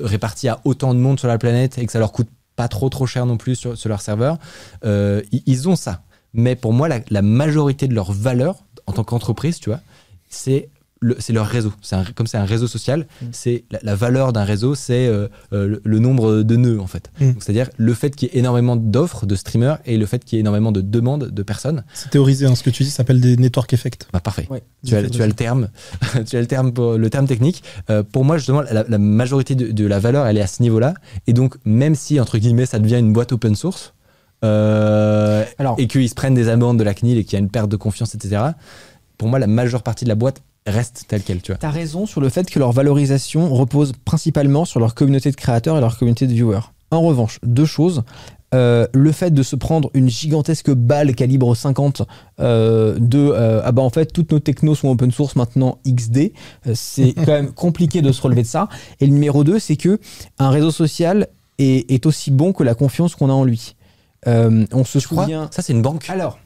répartis 0.01 0.49
à 0.49 0.61
autant 0.64 0.95
de 0.95 0.99
monde 0.99 1.19
sur 1.19 1.29
la 1.29 1.39
planète 1.39 1.79
et 1.79 1.87
que 1.87 1.93
ça 1.93 1.99
leur 1.99 2.12
coûte 2.12 2.29
pas 2.57 2.69
trop 2.69 2.89
trop 2.89 3.07
cher 3.07 3.25
non 3.27 3.37
plus 3.37 3.55
sur, 3.55 3.75
leur 3.89 4.01
serveur. 4.01 4.39
Ils- 4.85 5.43
ils 5.47 5.69
ont 5.69 5.77
ça. 5.77 6.03
Mais 6.35 6.57
pour 6.57 6.73
moi, 6.73 6.89
la, 6.89 7.01
la 7.11 7.23
majorité 7.23 7.89
de 7.89 7.95
leur 7.95 8.12
valeur 8.12 8.64
en 8.87 8.93
tant 8.93 9.05
qu'entreprise, 9.05 9.61
tu 9.61 9.71
vois, 9.71 9.81
c'est 10.29 10.69
le- 11.01 11.16
c'est 11.18 11.32
leur 11.32 11.46
réseau. 11.46 11.72
C'est 11.80 11.96
un- 11.96 12.05
comme 12.14 12.26
c'est 12.26 12.38
un 12.38 12.44
réseau 12.44 12.66
social, 12.66 13.07
Mm. 13.22 13.26
c'est 13.32 13.64
la, 13.70 13.78
la 13.82 13.94
valeur 13.94 14.32
d'un 14.32 14.44
réseau, 14.44 14.74
c'est 14.74 15.07
euh, 15.07 15.28
euh, 15.53 15.66
le, 15.68 15.80
le 15.84 15.99
nombre 15.99 16.42
de 16.42 16.57
nœuds 16.57 16.80
en 16.80 16.86
fait. 16.86 17.11
Mm. 17.20 17.32
Donc, 17.32 17.42
C'est-à-dire 17.42 17.68
le 17.76 17.94
fait 17.94 18.14
qu'il 18.16 18.28
y 18.28 18.32
ait 18.36 18.38
énormément 18.38 18.76
d'offres 18.76 19.24
de 19.26 19.36
streamers 19.36 19.78
et 19.86 19.96
le 19.96 20.07
fait 20.07 20.24
qu'il 20.24 20.36
y 20.36 20.38
ait 20.38 20.40
énormément 20.40 20.72
de 20.72 20.80
demandes 20.80 21.24
de 21.30 21.42
personnes. 21.42 21.84
C'est 21.94 22.11
théorisé, 22.11 22.46
hein, 22.46 22.55
ce 22.55 22.62
que 22.62 22.70
tu 22.70 22.82
dis 22.82 22.90
s'appelle 22.90 23.20
des 23.20 23.36
network 23.36 23.72
effects. 23.72 24.07
Bah 24.12 24.20
parfait. 24.20 24.46
Ouais. 24.51 24.62
Tu 24.84 24.94
as, 24.96 25.09
tu 25.09 25.22
as 25.22 25.26
le 25.26 25.32
terme, 25.34 25.68
tu 26.26 26.36
as 26.36 26.40
le 26.40 26.46
terme 26.46 26.72
pour 26.72 26.94
le 26.99 27.11
terme 27.11 27.26
technique. 27.26 27.62
Euh, 27.90 28.03
pour 28.03 28.24
moi, 28.24 28.36
justement, 28.38 28.62
la, 28.62 28.84
la 28.88 28.99
majorité 28.99 29.55
de, 29.55 29.70
de 29.72 29.86
la 29.86 29.99
valeur, 30.01 30.26
elle 30.26 30.36
est 30.38 30.42
à 30.42 30.46
ce 30.46 30.62
niveau-là. 30.62 30.94
Et 31.26 31.32
donc, 31.32 31.57
même 31.64 31.94
si 31.94 32.18
entre 32.20 32.38
guillemets, 32.38 32.66
ça 32.66 32.78
devient 32.78 32.96
une 32.99 33.12
boîte 33.12 33.32
open 33.32 33.55
source 33.55 33.94
euh, 34.44 35.44
Alors- 35.59 35.76
et 35.78 35.86
qu'ils 35.86 36.09
se 36.09 36.14
prennent 36.14 36.34
des 36.34 36.49
amendes 36.49 36.78
de 36.78 36.84
la 36.84 36.94
CNIL 36.94 37.18
et 37.18 37.24
qu'il 37.24 37.34
y 37.34 37.36
a 37.36 37.40
une 37.40 37.51
perte 37.51 37.68
de 37.70 37.76
confiance, 37.76 38.14
etc. 38.14 38.42
Pour 39.16 39.28
moi, 39.28 39.38
la 39.38 39.46
majeure 39.49 39.82
partie 39.82 40.05
de 40.05 40.09
la 40.09 40.14
boîte 40.14 40.42
reste 40.67 41.05
telle 41.09 41.23
quelle, 41.23 41.41
tu 41.41 41.53
vois. 41.53 41.59
T'as 41.59 41.71
raison 41.71 42.07
sur 42.07 42.21
le 42.21 42.29
fait 42.29 42.51
que 42.51 42.59
leur 42.59 42.73
valorisation 42.73 43.53
repose 43.55 43.93
principalement 44.05 44.65
sur 44.65 44.81
leur 44.81 44.95
communauté 44.95 45.31
de 45.31 45.37
créateurs 45.37 45.77
et 45.77 45.81
leur 45.81 45.99
communauté 45.99 46.27
de 46.27 46.33
viewers. 46.33 46.73
En 46.91 47.03
revanche, 47.03 47.39
deux 47.43 47.67
choses. 47.67 48.03
Euh, 48.55 48.87
le 48.95 49.13
fait 49.13 49.31
de 49.31 49.43
se 49.43 49.57
prendre 49.57 49.91
une 49.93 50.09
gigantesque 50.09 50.71
balle 50.71 51.15
calibre 51.15 51.55
50 51.55 52.01
euh, 52.41 52.97
de 52.99 53.19
euh, 53.19 53.61
ah 53.63 53.73
bah 53.73 53.83
en 53.83 53.91
fait 53.91 54.07
toutes 54.07 54.33
nos 54.33 54.39
technos 54.39 54.75
sont 54.75 54.89
open 54.89 55.11
source 55.11 55.37
maintenant 55.37 55.81
XD 55.87 56.33
c'est 56.73 57.13
quand 57.27 57.27
même 57.27 57.53
compliqué 57.53 58.01
de 58.01 58.11
se 58.11 58.23
relever 58.23 58.41
de 58.41 58.47
ça 58.47 58.71
et 59.01 59.07
le 59.07 59.13
numéro 59.13 59.45
2 59.45 59.59
c'est 59.59 59.77
que 59.77 60.01
un 60.39 60.49
réseau 60.49 60.71
social 60.71 61.29
est, 61.59 61.91
est 61.91 62.07
aussi 62.07 62.31
bon 62.31 62.55
que 62.55 62.63
la 62.63 62.75
confiance 62.75 63.15
qu'on 63.17 63.29
a 63.29 63.35
en 63.35 63.45
lui 63.45 63.77
on 64.27 64.85
se 64.85 64.99
Tu 64.99 65.09
souvient 65.09 65.49
Ça, 65.53 65.63
c'est 65.63 65.73
une 65.73 65.83
banque, 65.83 66.09
alors 66.09 66.39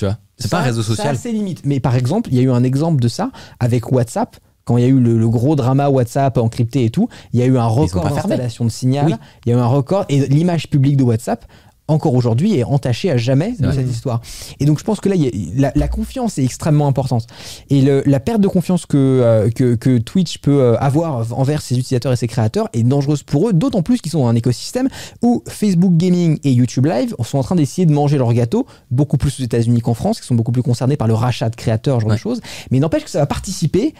tu 0.00 0.06
vois. 0.06 0.16
C'est 0.38 0.50
pas 0.50 0.58
un 0.58 0.60
ça- 0.60 0.66
réseau 0.66 0.82
Ça 0.82 0.88
social. 0.88 1.14
a 1.14 1.18
ses 1.18 1.32
limites. 1.32 1.62
Mais 1.66 1.80
par 1.80 1.94
exemple, 1.94 2.30
il 2.32 2.36
y 2.36 2.40
a 2.40 2.42
eu 2.42 2.50
un 2.50 2.64
exemple 2.64 3.00
de 3.02 3.08
ça 3.08 3.30
avec 3.60 3.92
WhatsApp. 3.92 4.36
Quand 4.64 4.76
il 4.76 4.82
y 4.82 4.86
a 4.86 4.88
eu 4.88 4.98
le, 5.00 5.18
le 5.18 5.28
gros 5.28 5.56
drama 5.56 5.88
WhatsApp 5.88 6.38
encrypté 6.38 6.84
et 6.84 6.90
tout, 6.90 7.08
il 7.32 7.40
y 7.40 7.42
a 7.42 7.46
eu 7.46 7.58
un 7.58 7.66
record 7.66 8.08
d'installation 8.08 8.64
de 8.64 8.70
signal. 8.70 9.06
Oui. 9.06 9.14
Il 9.44 9.50
y 9.50 9.52
a 9.54 9.58
eu 9.58 9.60
un 9.60 9.66
record. 9.66 10.04
Et 10.08 10.26
l'image 10.28 10.68
publique 10.68 10.96
de 10.96 11.02
WhatsApp, 11.02 11.44
encore 11.90 12.14
aujourd'hui, 12.14 12.56
est 12.56 12.64
entachée 12.64 13.10
à 13.10 13.16
jamais 13.16 13.52
de 13.58 13.66
vrai. 13.66 13.74
cette 13.76 13.90
histoire. 13.90 14.20
Et 14.60 14.64
donc, 14.64 14.78
je 14.78 14.84
pense 14.84 15.00
que 15.00 15.08
là, 15.08 15.14
il 15.14 15.22
y 15.24 15.26
a- 15.28 15.60
la, 15.60 15.72
la 15.74 15.88
confiance 15.88 16.38
est 16.38 16.44
extrêmement 16.44 16.86
importante. 16.86 17.26
Et 17.68 17.82
le- 17.82 18.02
la 18.06 18.20
perte 18.20 18.40
de 18.40 18.48
confiance 18.48 18.86
que, 18.86 18.96
euh, 18.96 19.50
que, 19.50 19.74
que 19.74 19.98
Twitch 19.98 20.38
peut 20.38 20.60
euh, 20.60 20.76
avoir 20.78 21.38
envers 21.38 21.62
ses 21.62 21.74
utilisateurs 21.78 22.12
et 22.12 22.16
ses 22.16 22.28
créateurs 22.28 22.68
est 22.72 22.82
dangereuse 22.82 23.22
pour 23.22 23.48
eux, 23.48 23.52
d'autant 23.52 23.82
plus 23.82 24.00
qu'ils 24.00 24.12
sont 24.12 24.20
dans 24.20 24.28
un 24.28 24.34
écosystème 24.36 24.88
où 25.22 25.42
Facebook 25.48 25.94
Gaming 25.96 26.38
et 26.44 26.52
YouTube 26.52 26.86
Live 26.86 27.14
sont 27.24 27.38
en 27.38 27.42
train 27.42 27.56
d'essayer 27.56 27.86
de 27.86 27.92
manger 27.92 28.18
leur 28.18 28.32
gâteau, 28.32 28.66
beaucoup 28.90 29.16
plus 29.16 29.40
aux 29.40 29.42
États-Unis 29.42 29.80
qu'en 29.80 29.94
France, 29.94 30.20
qui 30.20 30.26
sont 30.26 30.34
beaucoup 30.34 30.52
plus 30.52 30.62
concernés 30.62 30.96
par 30.96 31.08
le 31.08 31.14
rachat 31.14 31.50
de 31.50 31.56
créateurs, 31.56 31.96
ce 31.96 32.00
genre 32.02 32.10
Ouais. 32.10 32.16
de 32.16 32.20
choses. 32.20 32.40
Mais 32.70 32.78
n'empêche 32.80 33.04
que 33.04 33.10
ça 33.10 33.18
va 33.20 33.26
participer 33.26 33.94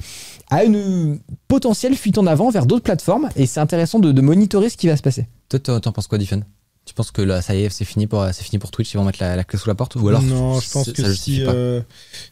à 0.50 0.64
une 0.64 1.18
potentielle 1.48 1.94
fuite 1.94 2.18
en 2.18 2.26
avant 2.26 2.50
vers 2.50 2.66
d'autres 2.66 2.82
plateformes, 2.84 3.28
et 3.36 3.46
c'est 3.46 3.60
intéressant 3.60 3.98
de, 4.00 4.10
de 4.12 4.20
monitorer 4.20 4.68
ce 4.68 4.76
qui 4.76 4.86
va 4.88 4.96
se 4.96 5.02
passer. 5.02 5.28
Toi, 5.48 5.58
t'en 5.80 5.92
penses 5.92 6.06
quoi, 6.06 6.18
Diffen 6.18 6.44
Tu 6.86 6.94
penses 6.94 7.12
que 7.12 7.22
là, 7.22 7.40
ça 7.40 7.54
y 7.54 7.62
est, 7.64 7.70
c'est 7.70 7.84
fini 7.84 8.06
pour, 8.08 8.24
c'est 8.32 8.42
fini 8.42 8.58
pour 8.58 8.70
Twitch, 8.72 8.92
ils 8.94 8.96
vont 8.96 9.04
mettre 9.04 9.18
la, 9.22 9.36
la 9.36 9.44
clé 9.44 9.58
sous 9.58 9.68
la 9.68 9.76
porte 9.76 9.94
Ou 9.96 10.08
alors 10.08 10.22
non, 10.22 10.58
je 10.58 10.70
pense 10.72 10.90
que 10.92 11.12
si, 11.14 11.44
euh, 11.46 11.80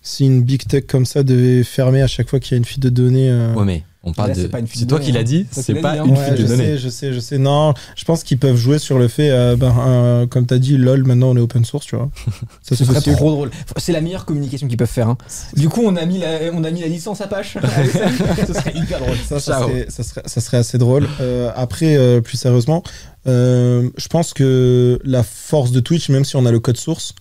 si 0.03 0.25
une 0.27 0.43
big 0.43 0.67
tech 0.67 0.85
comme 0.89 1.07
ça 1.07 1.23
devait 1.23 1.63
fermer 1.63 2.03
à 2.03 2.09
chaque 2.09 2.29
fois 2.29 2.41
qu'il 2.41 2.53
y 2.53 2.55
a 2.55 2.59
une 2.59 2.65
fuite 2.65 2.81
de 2.83 2.89
données. 2.89 3.31
euh, 3.31 3.55
Ouais, 3.55 3.65
mais 3.65 3.85
on 4.03 4.13
parle 4.13 4.31
Là, 4.31 4.35
de. 4.35 4.41
c'est 4.43 4.49
pas 4.49 4.59
une 4.59 4.67
fuite 4.67 4.81
C'est 4.81 4.85
de 4.87 4.91
toi 4.91 4.99
qui 4.99 5.13
l'as 5.13 5.23
dit, 5.23 5.47
c'est 5.53 5.75
pas 5.75 5.93
hein. 5.93 6.05
une 6.07 6.13
Ouais, 6.17 6.25
fuite 6.25 6.37
je 6.39 6.43
de 6.43 6.49
données. 6.49 6.65
sais, 6.65 6.79
je 6.79 6.89
sais, 6.89 7.13
je 7.13 7.21
sais. 7.21 7.39
Non, 7.39 7.73
je 7.95 8.05
pense 8.05 8.25
qu'ils 8.25 8.39
peuvent 8.39 8.57
jouer 8.57 8.79
sur 8.81 8.99
le 8.99 9.07
fait, 9.07 9.31
euh, 9.31 9.55
ben, 9.55 9.73
euh, 9.87 10.27
comme 10.27 10.47
t'as 10.47 10.59
dit, 10.59 10.77
lol, 10.77 11.05
maintenant 11.05 11.29
on 11.31 11.37
est 11.37 11.41
open 11.41 11.65
source, 11.65 11.87
tu 11.87 11.95
vois. 11.97 12.11
Ça, 12.27 12.31
Ce 12.71 12.75
c'est 12.75 12.85
serait 12.85 12.95
possible. 12.97 13.17
trop 13.17 13.31
drôle. 13.31 13.51
C'est 13.77 13.93
la 13.93 14.01
meilleure 14.01 14.25
communication 14.25 14.67
qu'ils 14.67 14.77
peuvent 14.77 14.89
faire. 14.89 15.09
hein. 15.09 15.19
Du 15.57 15.69
coup, 15.69 15.83
on 15.85 15.95
a 15.95 16.05
mis 16.05 16.19
la, 16.19 16.39
on 16.53 16.65
a 16.65 16.71
mis 16.73 16.81
la 16.81 16.89
licence 16.89 17.21
Apache. 17.21 17.59
Ce 18.47 18.55
serait 18.55 18.73
hyper 18.77 18.99
drôle. 18.99 19.17
Ça, 19.29 19.39
serait, 19.39 19.87
ça, 19.89 20.03
serait, 20.03 20.23
ça 20.27 20.41
serait 20.41 20.57
assez 20.57 20.79
drôle. 20.79 21.07
Euh, 21.21 21.53
après, 21.55 21.97
euh, 21.97 22.21
plus 22.21 22.37
sérieusement, 22.39 22.83
euh, 23.27 23.91
je 23.97 24.09
pense 24.09 24.33
que 24.33 24.99
la 25.05 25.23
force 25.23 25.73
de 25.73 25.81
Twitch, 25.81 26.09
même 26.09 26.25
si 26.25 26.37
on 26.37 26.47
a 26.47 26.53
le 26.53 26.61
code 26.61 26.77
source, 26.77 27.15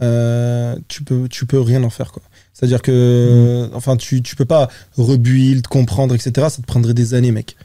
euh, 0.00 0.76
tu 0.88 1.04
peux, 1.04 1.28
tu 1.28 1.46
peux 1.46 1.60
rien 1.60 1.82
en 1.84 1.90
faire, 1.90 2.12
quoi. 2.12 2.22
C'est-à-dire 2.52 2.82
que, 2.82 3.70
enfin, 3.74 3.96
tu, 3.96 4.22
tu 4.22 4.36
peux 4.36 4.44
pas 4.44 4.68
rebuild, 4.96 5.66
comprendre, 5.66 6.14
etc. 6.14 6.32
Ça 6.50 6.62
te 6.62 6.66
prendrait 6.66 6.94
des 6.94 7.14
années, 7.14 7.32
mec, 7.32 7.56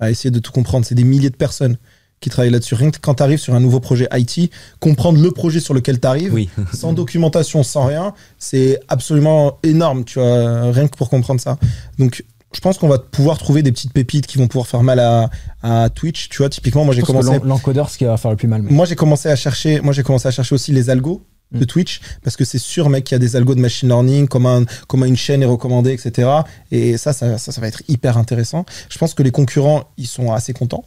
à 0.00 0.10
essayer 0.10 0.30
de 0.30 0.38
tout 0.38 0.52
comprendre. 0.52 0.86
C'est 0.86 0.94
des 0.94 1.04
milliers 1.04 1.30
de 1.30 1.36
personnes 1.36 1.76
qui 2.20 2.30
travaillent 2.30 2.50
là-dessus. 2.50 2.74
Rien 2.74 2.90
que 2.90 2.98
quand 3.00 3.14
tu 3.16 3.22
arrives 3.22 3.38
sur 3.38 3.54
un 3.54 3.60
nouveau 3.60 3.80
projet 3.80 4.08
IT, 4.12 4.50
comprendre 4.80 5.20
le 5.20 5.30
projet 5.30 5.60
sur 5.60 5.74
lequel 5.74 6.00
tu 6.00 6.06
arrives, 6.06 6.32
Oui. 6.32 6.48
sans 6.72 6.92
documentation, 6.92 7.62
sans 7.62 7.86
rien, 7.86 8.14
c'est 8.38 8.80
absolument 8.88 9.58
énorme, 9.62 10.04
tu 10.04 10.18
vois, 10.18 10.70
rien 10.72 10.88
que 10.88 10.96
pour 10.96 11.10
comprendre 11.10 11.40
ça. 11.40 11.58
Donc, 11.98 12.24
je 12.54 12.60
pense 12.60 12.78
qu'on 12.78 12.88
va 12.88 12.98
pouvoir 12.98 13.38
trouver 13.38 13.62
des 13.62 13.72
petites 13.72 13.92
pépites 13.92 14.26
qui 14.26 14.38
vont 14.38 14.46
pouvoir 14.48 14.66
faire 14.66 14.82
mal 14.82 14.98
à, 15.00 15.30
à 15.62 15.90
Twitch. 15.90 16.28
Tu 16.28 16.38
vois, 16.38 16.48
typiquement, 16.48 16.84
moi 16.84 16.94
j'ai 16.94 17.02
commencé, 17.02 17.38
l'en- 17.38 17.44
l'encodeur, 17.44 17.90
ce 17.90 17.98
qui 17.98 18.04
va 18.04 18.16
faire 18.16 18.30
le 18.30 18.36
plus 18.36 18.48
mal. 18.48 18.62
moi 18.62 18.86
j'ai 18.86 18.96
commencé 18.96 19.28
à 19.28 19.36
chercher, 19.36 19.80
moi 19.80 19.92
j'ai 19.92 20.02
commencé 20.02 20.28
à 20.28 20.30
chercher 20.30 20.54
aussi 20.54 20.72
les 20.72 20.88
algos 20.90 21.22
de 21.52 21.62
Mm. 21.64 21.66
Twitch 21.66 22.00
parce 22.24 22.36
que 22.36 22.44
c'est 22.44 22.58
sûr, 22.58 22.88
mec, 22.88 23.04
qu'il 23.04 23.14
y 23.14 23.16
a 23.16 23.18
des 23.20 23.36
algos 23.36 23.54
de 23.54 23.60
machine 23.60 23.88
learning, 23.88 24.26
comment, 24.26 24.56
un- 24.58 24.64
comment 24.88 25.04
une 25.04 25.16
chaîne 25.16 25.42
est 25.42 25.46
recommandée, 25.46 25.92
etc. 25.92 26.28
Et 26.72 26.96
ça, 26.96 27.12
ça, 27.12 27.38
ça, 27.38 27.52
ça 27.52 27.60
va 27.60 27.68
être 27.68 27.82
hyper 27.88 28.16
intéressant. 28.18 28.64
Je 28.88 28.98
pense 28.98 29.14
que 29.14 29.22
les 29.22 29.30
concurrents, 29.30 29.84
ils 29.96 30.06
sont 30.08 30.32
assez 30.32 30.52
contents 30.52 30.84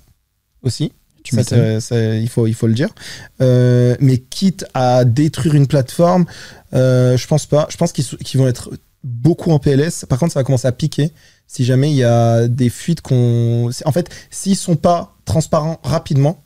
aussi. 0.63 0.91
Tu 1.23 1.35
Ça, 1.35 1.79
c'est- 1.81 2.21
il, 2.21 2.29
faut, 2.29 2.47
il 2.47 2.53
faut 2.53 2.67
le 2.67 2.73
dire. 2.73 2.89
Euh, 3.41 3.95
mais 3.99 4.17
quitte 4.17 4.65
à 4.73 5.05
détruire 5.05 5.53
une 5.55 5.67
plateforme, 5.67 6.25
euh, 6.73 7.17
je 7.17 7.27
pense 7.27 7.45
pas. 7.45 7.67
Je 7.69 7.77
pense 7.77 7.91
qu'ils 7.91 8.39
vont 8.39 8.47
être 8.47 8.71
beaucoup 9.03 9.51
en 9.51 9.59
PLS. 9.59 10.05
Par 10.07 10.19
contre, 10.19 10.33
ça 10.33 10.39
va 10.39 10.43
commencer 10.43 10.67
à 10.67 10.71
piquer 10.71 11.11
si 11.47 11.65
jamais 11.65 11.89
il 11.89 11.97
y 11.97 12.03
a 12.03 12.47
des 12.47 12.69
fuites 12.69 13.01
qu'on. 13.01 13.69
En 13.85 13.91
fait, 13.91 14.09
s'ils 14.29 14.55
sont 14.55 14.75
pas 14.75 15.17
transparents 15.25 15.79
rapidement, 15.83 16.45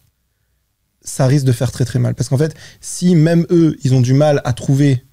ça 1.01 1.28
risque 1.28 1.45
de 1.45 1.51
faire 1.51 1.72
très 1.72 1.86
très 1.86 1.99
mal. 1.99 2.16
Parce 2.16 2.30
qu'en 2.30 2.38
fait, 2.38 2.56
si 2.82 3.16
même 3.16 3.45
eux, 3.49 3.78
ils 3.84 3.93
ont 3.93 4.01
du 4.01 4.14
mal 4.14 4.41
à 4.45 4.54
trouver 4.54 5.04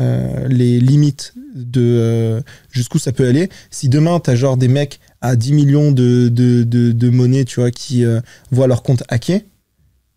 euh, 0.00 0.46
les 0.48 0.80
limites 0.80 1.34
de 1.54 1.80
euh, 1.82 2.40
jusqu'où 2.70 2.98
ça 2.98 3.12
peut 3.12 3.26
aller, 3.26 3.48
si 3.70 3.88
demain, 3.88 4.20
tu 4.20 4.30
as 4.30 4.36
genre 4.36 4.56
des 4.56 4.68
mecs 4.68 5.00
à 5.20 5.34
10 5.34 5.52
millions 5.52 5.92
de, 5.92 6.28
de, 6.28 6.62
de, 6.62 6.92
de 6.92 7.08
monnaie, 7.10 7.44
tu 7.44 7.60
vois, 7.60 7.70
qui 7.70 8.04
euh, 8.04 8.20
voient 8.50 8.68
leur 8.68 8.82
compte 8.82 9.02
hacké 9.08 9.46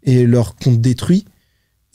et 0.04 0.26
leur 0.26 0.56
compte 0.56 0.80
détruit, 0.82 1.26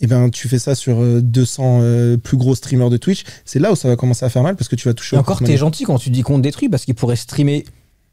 et 0.01 0.07
ben 0.07 0.29
tu 0.31 0.49
fais 0.49 0.59
ça 0.59 0.75
sur 0.75 1.01
euh, 1.01 1.21
200 1.23 1.79
euh, 1.83 2.17
plus 2.17 2.37
gros 2.37 2.55
streamers 2.55 2.91
de 2.91 2.97
Twitch, 2.97 3.25
c'est 3.45 3.59
là 3.59 3.73
où 3.73 3.77
ça 3.77 3.89
va 3.89 3.97
commencer 3.97 4.25
à 4.25 4.29
faire 4.29 4.43
mal 4.43 4.57
parce 4.57 4.69
que 4.69 4.77
tu 4.77 4.89
vas 4.89 4.95
toucher 4.95 5.17
Et 5.17 5.19
au 5.19 5.23
encore, 5.23 5.39
t'es 5.43 5.57
gentil 5.57 5.85
quand 5.85 5.99
tu 5.99 6.11
dis 6.11 6.23
qu'on 6.23 6.39
détruit 6.39 6.69
parce 6.69 6.85
qu'ils 6.85 6.95
pourraient 6.95 7.17
streamer 7.17 7.65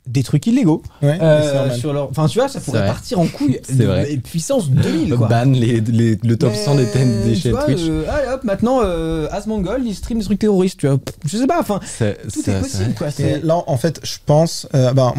des 0.06 0.22
trucs 0.22 0.46
illégaux. 0.48 0.84
Ouais, 1.02 1.18
Euh, 1.22 1.54
normal. 1.56 1.78
sur 1.80 1.94
leur... 1.94 2.10
Enfin, 2.10 2.28
tu 2.28 2.38
vois, 2.38 2.50
ça 2.50 2.60
pourrait 2.60 2.80
vrai. 2.80 2.88
partir 2.90 3.22
en 3.22 3.26
couille. 3.28 3.60
C'est 3.64 3.78
de- 3.78 3.86
vrai. 3.86 4.12
et 4.12 4.18
puissance 4.18 4.70
2000, 4.70 5.16
quoi. 5.16 5.30
Ban 5.30 5.46
les, 5.46 5.80
les- 5.80 6.20
le 6.22 6.36
top 6.36 6.54
100 6.54 6.76
des, 6.76 6.86
thèmes 6.88 7.24
des 7.24 7.34
tu 7.36 7.40
chaînes 7.40 7.52
vois, 7.54 7.64
Twitch. 7.64 7.80
euh, 7.84 8.04
allez 8.10 8.28
hop, 8.34 8.44
maintenant, 8.44 8.82
euh, 8.84 9.30
Asmongold, 9.32 9.86
il 9.86 9.96
stream 9.96 10.20
des 10.20 10.26
trucs 10.26 10.40
terroristes, 10.40 10.78
tu 10.80 10.88
vois. 10.90 11.00
Je 11.26 11.38
sais 11.38 11.48
pas, 11.48 11.58
enfin, 11.62 11.80
C'est- 11.86 12.18
tout 12.34 12.50
est 12.50 12.60
possible, 12.60 12.94
quoi. 12.98 13.08
Là, 13.44 13.64
en 13.66 13.78
fait, 13.78 14.02
je 14.04 14.18
pense, 14.26 14.68
euh, 14.76 14.92
bah, 14.92 15.14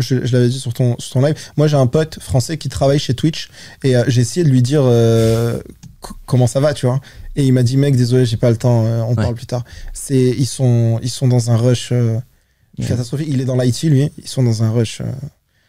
je, 0.00 0.24
je 0.26 0.32
l'avais 0.32 0.48
dit 0.48 0.58
sur 0.58 0.74
ton, 0.74 0.96
sur 0.98 1.12
ton 1.12 1.20
live, 1.24 1.36
moi 1.56 1.68
j'ai 1.68 1.76
un 1.76 1.86
pote 1.86 2.18
français 2.20 2.56
qui 2.58 2.68
travaille 2.68 2.98
chez 2.98 3.14
Twitch 3.14 3.50
et 3.84 3.94
euh, 3.96 4.02
j'ai 4.08 4.22
essayé 4.22 4.42
de 4.44 4.50
lui 4.50 4.62
dire 4.62 4.82
euh, 4.84 5.60
comment 6.26 6.46
ça 6.46 6.60
va, 6.60 6.74
tu 6.74 6.86
vois. 6.86 7.00
Et 7.36 7.44
il 7.44 7.52
m'a 7.52 7.62
dit, 7.62 7.76
mec, 7.76 7.96
désolé, 7.96 8.26
j'ai 8.26 8.36
pas 8.36 8.50
le 8.50 8.56
temps, 8.56 8.84
euh, 8.86 9.02
on 9.02 9.10
Ouais. 9.10 9.14
parle 9.16 9.34
plus 9.34 9.46
tard. 9.46 9.64
C'est, 9.92 10.34
ils 10.38 10.46
sont, 10.46 10.98
ils 11.02 11.10
sont 11.10 11.28
dans 11.28 11.50
un 11.50 11.56
rush 11.56 11.90
euh, 11.92 12.18
Ouais. 12.78 12.86
catastrophique. 12.86 13.28
Il 13.30 13.40
est 13.40 13.44
dans 13.44 13.56
l'IT, 13.56 13.82
lui, 13.84 14.10
ils 14.18 14.28
sont 14.28 14.42
dans 14.42 14.62
un 14.62 14.70
rush. 14.70 15.00
euh, 15.00 15.04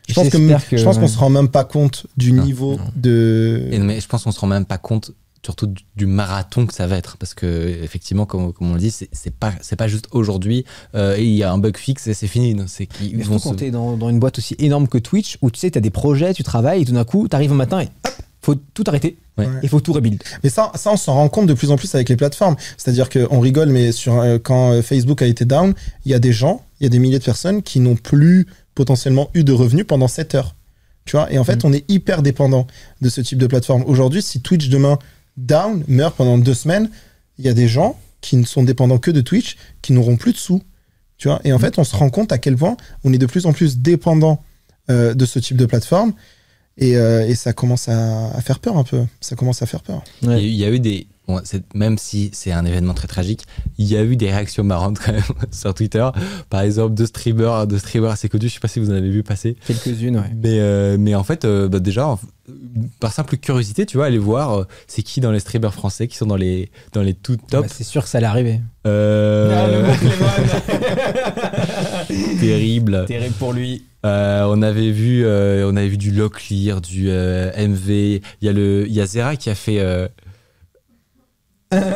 je 0.07 0.13
pense 0.13 0.29
que, 0.29 0.37
je 0.77 0.83
pense 0.83 0.97
qu'on 0.99 1.07
se 1.07 1.17
rend 1.17 1.29
même 1.29 1.49
pas 1.49 1.63
compte 1.63 2.05
du 2.17 2.31
Non, 2.31 2.43
niveau 2.45 2.75
non. 2.77 2.83
de. 2.95 3.67
Et 3.71 3.79
mais 3.79 3.99
je 3.99 4.07
pense 4.07 4.23
qu'on 4.23 4.31
se 4.31 4.39
rend 4.39 4.47
même 4.47 4.65
pas 4.65 4.77
compte 4.77 5.11
surtout 5.43 5.67
du, 5.67 5.83
du 5.95 6.05
marathon 6.07 6.65
que 6.65 6.73
ça 6.73 6.87
va 6.87 6.97
être 6.97 7.17
parce 7.17 7.35
que 7.35 7.45
effectivement 7.83 8.25
comme, 8.25 8.51
comme 8.51 8.71
on 8.71 8.73
le 8.73 8.79
dit 8.79 8.89
c'est 8.89 9.09
c'est 9.11 9.31
pas 9.33 9.53
c'est 9.61 9.75
pas 9.75 9.87
juste 9.87 10.07
aujourd'hui 10.11 10.65
euh, 10.95 11.15
et 11.17 11.23
il 11.23 11.35
y 11.35 11.43
a 11.43 11.51
un 11.51 11.59
bug 11.59 11.77
fixe 11.77 12.07
et 12.07 12.15
c'est 12.15 12.25
fini 12.27 12.55
non, 12.55 12.65
c'est 12.67 12.87
qu'ils 12.87 13.15
Mais 13.15 13.21
vont 13.23 13.37
quand 13.37 13.53
t'es 13.53 13.69
dans, 13.69 13.95
dans 13.95 14.09
une 14.09 14.19
boîte 14.19 14.39
aussi 14.39 14.55
énorme 14.57 14.87
que 14.87 14.97
Twitch, 14.97 15.37
où 15.43 15.51
tu 15.51 15.59
sais, 15.59 15.69
t'as 15.69 15.81
des 15.81 15.91
projets, 15.91 16.33
tu 16.33 16.41
travailles, 16.41 16.81
et 16.81 16.85
tout 16.85 16.93
d'un 16.93 17.03
coup, 17.03 17.27
t'arrives 17.27 17.51
un 17.51 17.55
matin 17.55 17.79
et 17.81 17.85
hop, 18.05 18.13
faut 18.45 18.55
tout 18.55 18.83
arrêter. 18.87 19.17
Ouais. 19.37 19.47
Il 19.63 19.69
faut 19.69 19.81
tout 19.81 19.91
rebuild. 19.91 20.23
Mais 20.43 20.49
ça, 20.49 20.71
ça 20.75 20.91
on 20.91 20.97
s'en 20.97 21.13
rend 21.15 21.27
compte 21.29 21.47
de 21.47 21.53
plus 21.53 21.71
en 21.71 21.75
plus 21.77 21.93
avec 21.95 22.07
les 22.09 22.15
plateformes. 22.15 22.55
C'est-à-dire 22.77 23.09
qu'on 23.09 23.39
rigole, 23.39 23.69
mais 23.69 23.91
sur, 23.91 24.19
euh, 24.19 24.37
quand 24.37 24.71
euh, 24.71 24.81
Facebook 24.81 25.21
a 25.21 25.25
été 25.25 25.43
down, 25.45 25.73
il 26.05 26.11
y 26.11 26.15
a 26.15 26.19
des 26.19 26.31
gens, 26.31 26.63
il 26.79 26.83
y 26.83 26.87
a 26.87 26.89
des 26.89 26.99
milliers 26.99 27.19
de 27.19 27.23
personnes 27.23 27.61
qui 27.61 27.79
n'ont 27.81 27.95
plus 27.97 28.47
potentiellement 28.75 29.29
eu 29.33 29.43
de 29.43 29.51
revenus 29.51 29.85
pendant 29.87 30.07
7 30.07 30.35
heures. 30.35 30.55
Tu 31.05 31.17
vois? 31.17 31.31
Et 31.31 31.37
en 31.37 31.43
fait, 31.43 31.63
Mm. 31.63 31.67
on 31.67 31.73
est 31.73 31.85
hyper 31.89 32.21
dépendant 32.21 32.65
de 33.01 33.09
ce 33.09 33.19
type 33.21 33.37
de 33.37 33.47
plateforme. 33.47 33.83
Aujourd'hui, 33.87 34.21
si 34.21 34.39
Twitch 34.41 34.69
demain 34.69 34.97
down, 35.37 35.83
meurt 35.87 36.15
pendant 36.15 36.37
deux 36.37 36.53
semaines, 36.53 36.89
il 37.37 37.45
y 37.45 37.49
a 37.49 37.53
des 37.53 37.67
gens 37.67 37.99
qui 38.21 38.37
ne 38.37 38.45
sont 38.45 38.63
dépendants 38.63 38.97
que 38.99 39.11
de 39.11 39.21
Twitch 39.21 39.57
qui 39.81 39.91
n'auront 39.93 40.15
plus 40.15 40.31
de 40.31 40.37
sous. 40.37 40.63
Tu 41.17 41.27
vois? 41.27 41.39
Et 41.43 41.51
en 41.53 41.57
Mm. 41.57 41.61
fait, 41.61 41.79
on 41.79 41.83
se 41.83 41.95
rend 41.95 42.09
compte 42.09 42.31
à 42.31 42.37
quel 42.37 42.55
point 42.55 42.77
on 43.03 43.11
est 43.13 43.17
de 43.17 43.25
plus 43.25 43.45
en 43.45 43.53
plus 43.53 43.77
dépendant 43.79 44.41
euh, 44.89 45.13
de 45.15 45.25
ce 45.25 45.39
type 45.39 45.57
de 45.57 45.65
plateforme. 45.65 46.13
Et, 46.77 46.97
euh, 46.97 47.25
et 47.27 47.35
ça 47.35 47.53
commence 47.53 47.87
à, 47.87 48.27
à 48.31 48.41
faire 48.41 48.59
peur 48.59 48.77
un 48.77 48.83
peu. 48.83 49.05
Ça 49.21 49.35
commence 49.35 49.61
à 49.61 49.65
faire 49.65 49.81
peur. 49.81 50.03
il 50.21 50.29
y 50.29 50.33
a- 50.33 50.37
il 50.39 50.55
y 50.55 50.65
a 50.65 50.69
eu 50.71 50.79
des 50.79 51.07
bon, 51.27 51.41
même 51.73 51.97
si 51.97 52.29
c'est 52.33 52.51
un 52.51 52.65
événement 52.65 52.93
très 52.93 53.07
tragique 53.07 53.45
il 53.77 53.85
y 53.87 53.97
a 53.97 54.03
eu 54.03 54.15
des 54.15 54.27
réactions 54.31 54.63
marrantes 54.63 54.99
quand 55.03 55.11
même 55.11 55.21
sur 55.51 55.73
Twitter 55.73 56.07
par 56.49 56.61
exemple 56.61 56.93
deux 56.93 57.05
streamers 57.07 57.67
deux 57.67 57.79
streamers 57.79 58.11
assez 58.11 58.29
connus 58.29 58.49
je 58.49 58.53
sais 58.55 58.59
pas 58.59 58.67
si 58.67 58.79
vous 58.79 58.89
en 58.91 58.95
avez 58.95 59.09
vu 59.09 59.23
passer 59.23 59.55
Quelques-unes, 59.67 60.17
ouais. 60.17 60.31
mais 60.41 60.59
euh, 60.59 60.97
mais 60.99 61.15
en 61.15 61.23
fait 61.23 61.45
euh, 61.45 61.67
bah, 61.67 61.79
déjà 61.79 62.07
en- 62.07 62.19
par 62.99 63.11
simple 63.11 63.37
curiosité 63.37 63.85
tu 63.87 63.97
vois 63.97 64.05
aller 64.05 64.19
voir 64.19 64.53
euh, 64.59 64.63
c'est 64.87 65.01
qui 65.01 65.19
dans 65.19 65.31
les 65.31 65.39
streamers 65.39 65.73
français 65.73 66.07
qui 66.07 66.15
sont 66.15 66.27
dans 66.27 66.35
les 66.35 66.69
dans 66.93 67.01
les 67.01 67.13
tout 67.15 67.37
top 67.37 67.65
Bah, 67.65 67.71
c'est 67.75 67.83
sûr 67.83 68.03
que 68.03 68.09
ça 68.09 68.19
allait 68.19 68.27
arriver. 68.27 68.61
Euh, 68.85 69.91
terrible. 72.39 73.05
Terrible 73.07 73.33
pour 73.39 73.53
lui. 73.53 73.83
Euh, 74.05 74.45
on 74.49 74.61
avait 74.61 74.91
vu, 74.91 75.25
euh, 75.25 75.67
on 75.71 75.75
avait 75.75 75.87
vu 75.87 75.97
du 75.97 76.11
Locklear, 76.11 76.81
du 76.81 77.07
euh, 77.09 77.51
MV. 77.57 77.89
Il 77.89 78.21
y 78.41 78.49
a 78.49 78.53
le, 78.53 78.85
il 78.87 78.93
y 78.93 79.01
a 79.01 79.05
Zera 79.07 79.35
qui 79.35 79.49
a 79.49 79.55
fait. 79.55 79.79
Euh, 81.75 81.91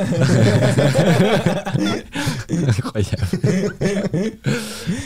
Incroyable. 2.67 3.27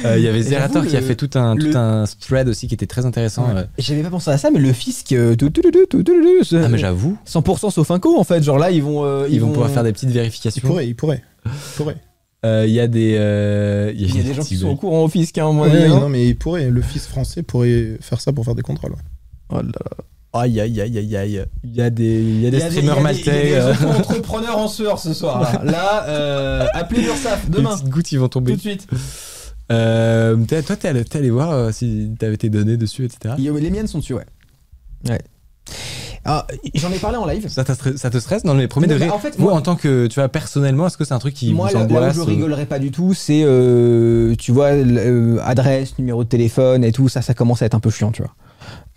Euh, 0.06 0.18
Il 0.18 0.24
y 0.24 0.28
avait 0.28 0.42
Zerator 0.42 0.86
qui 0.86 0.98
a 0.98 1.02
fait 1.02 1.16
tout 1.16 1.30
un, 1.36 1.56
tout 1.56 1.66
le- 1.68 1.76
un 1.76 2.04
thread 2.20 2.48
aussi 2.48 2.68
qui 2.68 2.74
était 2.74 2.86
très 2.88 3.06
intéressant. 3.06 3.48
Ouais. 3.48 3.62
euh. 3.62 3.64
J'avais 3.78 4.02
pas 4.04 4.10
pensé 4.10 4.32
à 4.32 4.38
ça, 4.38 4.52
mais 4.52 4.60
le 4.60 4.74
fisc, 4.74 5.12
euh, 5.12 5.36
tout, 5.36 5.50
tout, 5.50 5.62
tout, 5.62 5.72
tout, 5.72 5.86
tout, 5.90 6.04
tout, 6.04 6.14
tout, 6.14 6.56
Ah 6.64 6.68
mais 6.70 6.78
j'avoue, 6.78 7.18
100% 7.28 7.72
sauf 7.72 7.92
un 7.92 8.00
co 8.00 8.18
en 8.20 8.24
fait. 8.24 8.42
Genre 8.44 8.58
là, 8.58 8.72
ils 8.72 8.84
vont. 8.84 9.04
euh, 9.06 9.28
ils, 9.30 9.40
vont 9.42 9.50
pouvoir 9.52 9.70
faire 9.70 9.84
des 9.84 9.94
petites 9.94 10.10
vérifications. 10.10 10.68
pourrait, 10.68 10.88
il 10.88 10.96
pourrait. 10.96 11.22
Il 11.46 11.52
pourrait. 11.78 11.98
Euh, 12.46 12.66
Il 12.68 12.74
y 12.74 12.80
a 12.80 12.88
des, 12.88 13.16
euh, 13.18 13.92
Il 13.96 14.16
y 14.16 14.20
a 14.20 14.24
des 14.24 14.34
gens 14.34 14.44
qui 14.44 14.58
sont 14.58 14.68
au 14.70 14.76
courant 14.76 15.04
au 15.04 15.08
fisc, 15.08 15.38
hein. 15.38 15.48
Ouais, 15.48 15.86
hein. 15.86 16.00
non, 16.00 16.10
mais 16.10 16.28
il 16.28 16.36
pourrait. 16.36 16.70
Le 16.70 16.82
fils 16.82 17.08
français 17.08 17.44
pourrait 17.44 17.98
faire 18.02 18.20
ça 18.22 18.34
pour 18.34 18.44
faire 18.46 18.56
des 18.56 18.62
contrôles. 18.64 18.96
Oh 19.50 19.56
là 19.58 19.62
là. 19.64 19.98
Aïe 20.36 20.60
aïe 20.60 20.82
aïe 20.82 20.98
aïe 20.98 21.16
aïe. 21.18 21.46
Il 21.64 21.76
y 21.76 21.82
a 21.82 21.90
des, 21.92 22.04
il 22.22 22.42
y 22.42 22.48
a 22.48 22.52
des 22.52 22.58
Il 22.58 22.60
y 22.60 22.64
a 22.64 22.70
des- 22.70 22.76
streamers 22.76 22.98
il 23.00 23.04
y 23.04 23.08
a 23.08 23.14
des- 23.14 23.20
il 23.20 23.26
y 23.26 23.30
a 23.30 23.34
maltais. 23.34 23.44
des 23.44 23.54
euh, 23.54 23.74
auto-entrepreneurs 24.00 24.58
en 24.58 24.68
sueur 24.68 24.98
ce 25.00 25.14
soir. 25.14 25.60
Là, 25.64 26.06
euh, 26.08 26.66
appelez 26.74 27.02
l'URSSAF 27.04 27.44
les 27.46 27.50
demain, 27.58 27.76
petites 27.76 27.90
gouttes 27.90 28.12
ils 28.12 28.18
vont 28.20 28.26
tout 28.30 28.40
tomber. 28.40 28.56
de 28.56 28.60
suite. 28.60 28.88
Euh, 29.72 30.36
t'es- 30.48 30.62
toi, 30.64 30.76
t'es 30.76 30.88
allé, 30.90 31.06
t'es 31.06 31.20
allé 31.20 31.30
voir 31.30 31.52
euh, 31.52 31.72
si 31.72 32.12
t'avais 32.20 32.38
tes 32.38 32.50
données 32.50 32.78
dessus, 32.78 33.06
etc. 33.06 33.36
Il 33.38 33.44
y 33.44 33.50
a- 33.50 33.54
Les 33.54 33.70
miennes 33.70 33.88
sont 33.88 34.00
dessus, 34.00 34.14
ouais. 34.14 34.26
Ouais. 35.08 35.22
Ah, 36.26 36.48
J'en 36.74 36.90
ai 36.92 37.00
parlé 37.00 37.18
en 37.18 37.26
live. 37.26 37.48
Ça, 37.50 37.64
t'a 37.66 37.74
stre- 37.74 37.98
ça 37.98 38.10
te 38.10 38.18
stresse 38.18 38.44
dans 38.44 38.54
les 38.54 38.68
premiers 38.70 38.88
Non, 38.88 38.94
degrés 38.94 39.10
bah, 39.10 39.16
en 39.16 39.20
fait, 39.20 39.36
Vous, 39.38 39.44
moi- 39.44 39.54
en 39.54 39.62
tant 39.62 39.76
que, 39.76 40.08
tu 40.08 40.20
vois, 40.20 40.30
personnellement, 40.30 40.88
est-ce 40.88 40.98
que 40.98 41.04
c'est 41.04 41.14
un 41.14 41.20
truc 41.20 41.34
qui 41.34 41.54
Moi, 41.54 41.68
vous 41.68 41.74
là, 41.74 41.80
là 41.82 41.86
où 41.86 41.90
angoisse 41.98 42.16
je 42.16 42.22
ou- 42.22 42.26
rigolerais 42.26 42.66
pas 42.66 42.80
du 42.80 42.92
tout, 42.92 43.14
c'est, 43.14 43.44
euh, 43.46 44.34
tu 44.38 44.52
vois, 44.54 44.70
l- 44.72 44.98
euh, 44.98 45.38
adresse, 45.44 45.98
numéro 46.00 46.24
de 46.24 46.30
téléphone 46.30 46.84
et 46.86 46.92
tout, 46.94 47.10
ça, 47.10 47.22
ça 47.22 47.34
commence 47.34 47.62
à 47.62 47.66
être 47.66 47.76
un 47.76 47.80
peu 47.82 47.90
chiant, 47.90 48.12
tu 48.12 48.22
vois. 48.22 48.34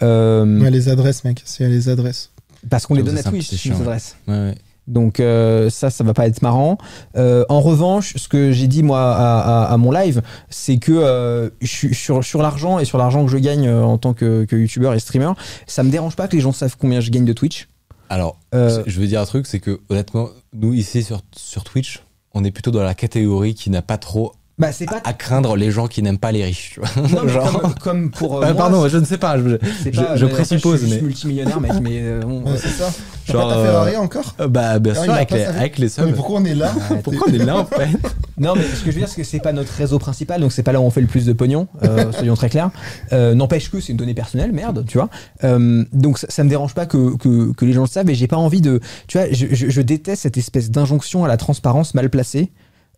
Euh, 0.02 0.60
Ouais, 0.60 0.70
les 0.70 0.88
adresses, 0.88 1.24
mec. 1.24 1.42
C'est 1.44 1.68
les 1.68 1.88
adresses. 1.88 2.30
Parce 2.68 2.86
qu'on 2.86 2.94
les 2.94 3.02
donne 3.02 3.18
à 3.18 3.22
Twitch, 3.22 3.64
les 3.64 3.70
ouais. 3.72 3.80
adresses. 3.80 4.16
Ouais, 4.26 4.34
ouais. 4.34 4.54
Donc 4.88 5.18
euh, 5.18 5.68
ça, 5.68 5.90
ça 5.90 6.04
va 6.04 6.14
pas 6.14 6.28
être 6.28 6.42
marrant. 6.42 6.78
Euh, 7.16 7.44
en 7.48 7.60
revanche, 7.60 8.14
ce 8.16 8.28
que 8.28 8.52
j'ai 8.52 8.68
dit 8.68 8.84
moi 8.84 9.00
à, 9.16 9.64
à- 9.64 9.72
à 9.72 9.76
mon 9.78 9.90
live, 9.90 10.22
c'est 10.48 10.76
que 10.78 10.92
euh, 10.92 11.50
je 11.60 11.92
sur, 11.92 12.22
sur 12.22 12.40
l'argent 12.40 12.78
et 12.78 12.84
sur 12.84 12.96
l'argent 12.96 13.24
que 13.24 13.30
je 13.32 13.38
gagne 13.38 13.66
euh, 13.66 13.82
en 13.82 13.98
tant 13.98 14.14
que, 14.14 14.44
que 14.44 14.54
youtubeur 14.54 14.94
et 14.94 15.00
streamer, 15.00 15.32
ça 15.66 15.82
me 15.82 15.90
dérange 15.90 16.14
pas 16.14 16.28
que 16.28 16.36
les 16.36 16.40
gens 16.42 16.52
savent 16.52 16.76
combien 16.78 17.00
je 17.00 17.10
gagne 17.10 17.24
de 17.24 17.32
Twitch. 17.32 17.68
Alors, 18.08 18.38
Euh, 18.54 18.84
je 18.86 19.00
veux 19.00 19.08
dire 19.08 19.20
un 19.20 19.24
truc, 19.26 19.48
c'est 19.48 19.58
que 19.58 19.80
honnêtement, 19.88 20.28
nous 20.52 20.72
ici 20.72 21.02
sur, 21.02 21.20
sur 21.36 21.64
Twitch, 21.64 22.04
on 22.32 22.44
est 22.44 22.52
plutôt 22.52 22.70
dans 22.70 22.84
la 22.84 22.94
catégorie 22.94 23.54
qui 23.56 23.70
n'a 23.70 23.82
pas 23.82 23.98
trop 23.98 24.34
bah 24.58 24.72
c'est 24.72 24.86
pas 24.86 25.00
à 25.04 25.12
craindre 25.12 25.54
les 25.56 25.70
gens 25.70 25.86
qui 25.86 26.02
n'aiment 26.02 26.16
pas 26.18 26.32
les 26.32 26.42
riches. 26.44 26.72
Tu 26.74 26.80
vois. 26.80 26.88
non, 27.08 27.20
mais 27.24 27.32
Genre- 27.32 27.60
comme, 27.60 27.74
comme 27.74 28.10
pour 28.10 28.36
euh, 28.36 28.40
Ah, 28.42 28.52
moi, 28.52 28.56
pardon, 28.56 28.88
je 28.88 28.96
ne 28.96 29.04
sais 29.04 29.18
pas. 29.18 29.36
Je, 29.38 29.42
je- 29.50 29.90
pas- 29.90 30.16
je 30.16 30.24
mais 30.24 30.30
après, 30.30 30.44
présuppose, 30.44 30.80
je 30.80 30.86
suis 30.86 30.94
mais- 30.96 31.02
multimillionnaire 31.02 31.60
mec, 31.60 31.72
mais 31.82 31.98
euh, 32.00 32.20
bon, 32.22 32.40
Ouais, 32.42 32.56
c'est 32.56 32.68
ça. 32.68 32.90
T'as 33.26 33.32
Genre, 33.34 33.48
pas 33.48 33.54
ta 33.54 33.60
euh, 33.60 33.64
Ferrari 33.64 33.96
encore? 33.96 34.34
bah, 34.48 34.78
bien 34.78 34.94
Ah, 34.96 35.02
sûr, 35.04 35.12
avec 35.12 35.30
les, 35.32 35.42
avec 35.44 35.78
les 35.78 35.84
Mais 35.86 35.88
subs. 35.90 36.14
pourquoi 36.14 36.40
on 36.40 36.44
est 36.44 36.54
là 36.54 36.72
Pourquoi 37.04 37.26
on 37.28 37.32
est 37.34 37.38
là 37.44 37.56
en 37.58 37.66
fait? 37.66 37.88
Non, 38.38 38.52
mais 38.54 38.64
ce 38.64 38.80
que 38.84 38.90
je 38.90 38.96
veux 38.96 39.00
dire, 39.00 39.08
c'est 39.08 39.22
que 39.22 39.26
c'est 39.26 39.40
pas 39.40 39.54
notre 39.54 39.72
réseau 39.72 39.98
principal, 39.98 40.42
donc 40.42 40.52
c'est 40.52 40.62
pas 40.62 40.72
là 40.72 40.78
où 40.78 40.84
on 40.84 40.90
fait 40.90 41.00
le 41.00 41.06
plus 41.06 41.24
de 41.24 41.32
pognon, 41.32 41.68
euh, 41.84 42.12
soyons 42.16 42.34
très 42.34 42.50
clairs. 42.50 42.68
Euh, 43.14 43.34
N'empêche 43.34 43.70
que 43.70 43.80
c'est 43.80 43.92
une 43.92 43.96
donnée 43.96 44.12
personnelle, 44.12 44.52
merde, 44.52 44.84
tu 44.86 44.98
vois. 44.98 45.08
Euh, 45.42 45.84
donc 45.94 46.18
ça, 46.18 46.26
ça 46.28 46.44
me 46.44 46.50
dérange 46.50 46.74
pas 46.74 46.84
que, 46.84 47.16
que, 47.16 47.52
que 47.54 47.64
les 47.64 47.72
gens 47.72 47.80
le 47.82 47.86
savent, 47.88 48.10
et 48.10 48.14
j'ai 48.14 48.26
pas 48.26 48.36
envie 48.36 48.60
de. 48.60 48.80
Tu 49.08 49.16
vois, 49.16 49.26
je, 49.32 49.46
je, 49.52 49.70
je 49.70 49.80
déteste 49.80 50.20
cette 50.24 50.36
espèce 50.36 50.70
d'injonction 50.70 51.24
à 51.24 51.28
la 51.28 51.38
transparence 51.38 51.94
mal 51.94 52.10
placée. 52.10 52.52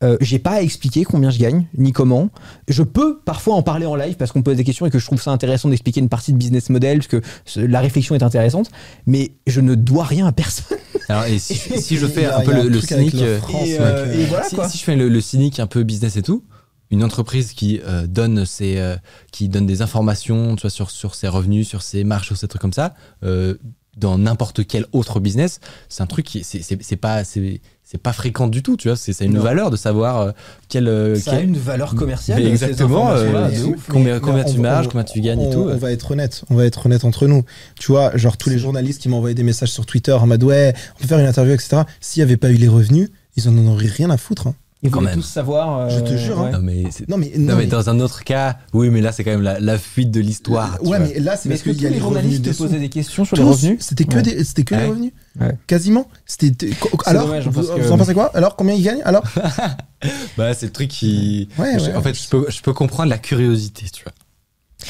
Euh, 0.05 0.17
j'ai 0.21 0.39
pas 0.39 0.53
à 0.53 0.61
expliquer 0.63 1.03
combien 1.05 1.31
je 1.31 1.39
gagne, 1.39 1.67
ni 1.77 1.93
comment. 1.93 2.31
Je 2.69 2.83
peux 2.85 3.19
parfois 3.25 3.55
en 3.55 3.63
parler 3.63 3.85
en 3.87 3.97
live 3.97 4.15
parce 4.17 4.31
qu'on 4.31 4.43
pose 4.43 4.57
des 4.57 4.63
questions 4.65 4.87
et 4.87 4.91
que 4.91 4.99
je 5.01 5.05
trouve 5.07 5.21
ça 5.21 5.33
intéressant 5.33 5.69
d'expliquer 5.69 6.01
une 6.01 6.09
partie 6.09 6.33
de 6.33 6.39
business 6.39 6.71
model, 6.71 6.99
parce 6.99 7.09
que 7.09 7.21
ce- 7.45 7.61
la 7.61 7.81
réflexion 7.81 8.15
est 8.15 8.23
intéressante, 8.23 8.71
mais 9.07 9.33
je 9.49 9.61
ne 9.61 9.75
dois 9.75 10.05
rien 10.05 10.27
à 10.27 10.33
personne. 10.33 10.79
Alors, 11.09 11.25
et 11.25 11.39
si, 11.41 11.55
si 11.81 11.97
je 11.97 12.07
fais 12.07 12.27
a- 12.27 12.39
un 12.39 12.43
peu 12.43 12.53
le, 12.69 12.81
cynique. 12.81 13.15
la 13.15 13.39
France, 13.39 13.67
et, 13.67 13.73
mec, 13.73 13.81
euh, 13.81 14.13
et 14.13 14.25
voilà 14.27 14.45
si, 14.45 14.55
quoi. 14.55 14.69
si 14.69 14.79
je 14.79 14.85
fais 14.85 14.95
le, 14.95 15.09
le 15.09 15.21
cynique 15.21 15.59
un 15.59 15.67
peu 15.67 15.83
business 15.83 16.17
et 16.17 16.23
tout, 16.23 16.45
une 16.91 17.03
entreprise 17.03 17.53
qui 17.53 17.81
euh, 17.87 18.07
donne 18.07 18.47
ses, 18.47 18.79
euh, 18.79 18.97
qui 19.33 19.49
donne 19.49 19.67
des 19.67 19.83
informations, 19.83 20.55
tu 20.57 20.63
vois, 20.63 20.71
sur 20.71 20.91
sur 20.91 21.15
ses 21.17 21.29
revenus, 21.29 21.67
sur 21.69 21.83
ses 21.83 22.05
marges, 22.05 22.27
sur 22.27 22.37
ces 22.37 22.47
trucs 22.49 22.63
comme 22.63 22.73
ça, 22.73 22.95
euh, 23.25 23.57
dans 23.99 24.19
n'importe 24.19 24.67
quel 24.67 24.87
autre 24.93 25.21
business, 25.21 25.61
c'est 25.89 26.03
un 26.03 26.07
truc 26.07 26.25
qui 26.27 26.45
c'est 26.45 26.97
pas 26.97 27.25
c'est 27.25 27.61
pas 28.03 28.13
fréquent 28.13 28.49
du 28.49 28.63
tout, 28.63 28.77
tu 28.77 28.89
vois. 28.89 28.97
C'est 28.99 29.19
une 29.25 29.33
Non. 29.35 29.41
valeur 29.43 29.71
de 29.71 29.77
savoir 29.77 30.21
euh, 30.21 30.31
quel 30.69 30.89
euh, 30.89 31.17
Ça 31.17 31.33
a 31.33 31.37
quel- 31.37 31.49
une 31.49 31.57
valeur 31.57 31.95
commerciale. 31.95 32.43
Mais 32.43 32.49
exactement, 32.51 33.11
euh, 33.13 33.49
ouf. 33.65 33.87
Combien- 33.89 34.15
Mais- 34.15 34.21
combien 34.21 34.45
tu 34.45 34.59
on- 34.59 34.63
marges, 34.63 34.89
combien 34.89 35.05
tu 35.05 35.21
gagnes 35.23 35.41
et 35.41 35.47
on- 35.47 35.51
tout, 35.53 35.59
ouais. 35.61 35.73
On 35.73 35.79
va 35.79 35.91
être 35.93 36.11
honnête, 36.11 36.43
on 36.51 36.55
va 36.55 36.67
être 36.67 36.85
honnête 36.85 37.05
entre 37.05 37.27
nous. 37.27 37.45
Tu 37.81 37.91
vois, 37.93 38.15
genre 38.17 38.37
tous 38.37 38.51
les 38.51 38.59
journalistes 38.59 39.01
qui 39.01 39.09
m'ont 39.09 39.17
envoyé 39.17 39.35
des 39.35 39.43
messages 39.43 39.71
sur 39.73 39.87
Twitter 39.87 40.13
en 40.13 40.27
mode 40.27 40.45
ouais, 40.45 40.75
on 40.97 41.01
peut 41.01 41.09
faire 41.09 41.19
une 41.19 41.27
interview, 41.27 41.55
etc. 41.55 41.83
S'il 42.01 42.21
n'y 42.21 42.25
avait 42.25 42.37
pas 42.37 42.51
eu 42.51 42.57
les 42.57 42.69
revenus, 42.69 43.09
ils 43.37 43.49
en 43.49 43.57
auraient 43.67 43.87
rien 43.87 44.11
à 44.11 44.19
foutre. 44.19 44.49
hein. 44.49 44.55
Ils 44.83 44.91
Quand 44.93 45.01
voulaient 45.01 45.11
même. 45.13 45.21
tous 45.21 45.27
savoir. 45.27 45.79
euh, 45.81 45.89
Je 45.91 45.99
te 46.01 46.17
jure, 46.17 46.39
hein. 46.39 46.45
ouais. 46.45 46.53
Non, 46.53 46.61
mais, 46.63 46.85
c'est- 46.93 47.09
Non, 47.09 47.17
mais, 47.19 47.33
non, 47.37 47.47
non, 47.49 47.57
mais 47.57 47.65
mais- 47.65 47.67
dans 47.67 47.91
un 47.91 47.99
autre 47.99 48.23
cas, 48.23 48.59
oui, 48.73 48.91
mais 48.91 49.01
là, 49.01 49.11
c'est 49.11 49.25
quand 49.25 49.33
même 49.33 49.43
la, 49.43 49.59
la 49.59 49.77
fuite 49.77 50.13
de 50.13 50.21
l'histoire. 50.21 50.79
tu 50.81 50.89
ouais, 50.89 50.99
vois. 50.99 51.07
mais 51.09 51.19
là, 51.19 51.37
c'est 51.37 51.49
Mais 51.49 51.57
parce 51.57 51.65
que 51.65 51.71
tous 51.71 51.83
y 51.83 51.87
a 51.87 51.89
les 51.89 51.97
les 51.97 52.01
journalistes 52.01 52.45
te 52.45 52.57
posaient 52.57 52.79
des 52.79 52.89
questions 52.89 53.25
sur 53.25 53.37
Tous, 53.37 53.43
les 53.43 53.49
revenus 53.51 53.77
C'était 53.81 54.05
que 54.05 54.15
Ouais. 54.17 54.23
des, 54.23 54.45
c'était 54.45 54.63
que 54.63 54.77
les 54.77 54.87
revenus. 54.87 55.13
Ouais. 55.41 55.57
Quasiment. 55.67 56.07
C'était. 56.27 56.71
Alors, 57.07 57.27
dommage, 57.27 57.49
hein, 57.49 57.51
vous, 57.53 57.63
que- 57.63 57.91
en 57.91 57.99
pensez 57.99 58.15
quoi? 58.15 58.31
Alors, 58.35 58.55
combien 58.55 58.75
ils 58.75 58.83
gagnent? 58.85 59.03
Alors 59.05 59.25
Bah, 60.37 60.55
c'est 60.55 60.67
le 60.67 60.73
truc 60.73 60.89
qui. 60.91 61.49
Ouais, 61.59 61.79
je- 61.79 61.87
ouais. 61.87 61.95
en 61.97 62.03
fait, 62.03 62.15
je 62.15 62.29
peux, 62.29 62.47
je 62.49 62.61
peux 62.61 62.73
comprendre 62.73 63.11
la 63.11 63.19
curiosité, 63.19 63.87
tu 63.93 64.05
vois. 64.05 64.13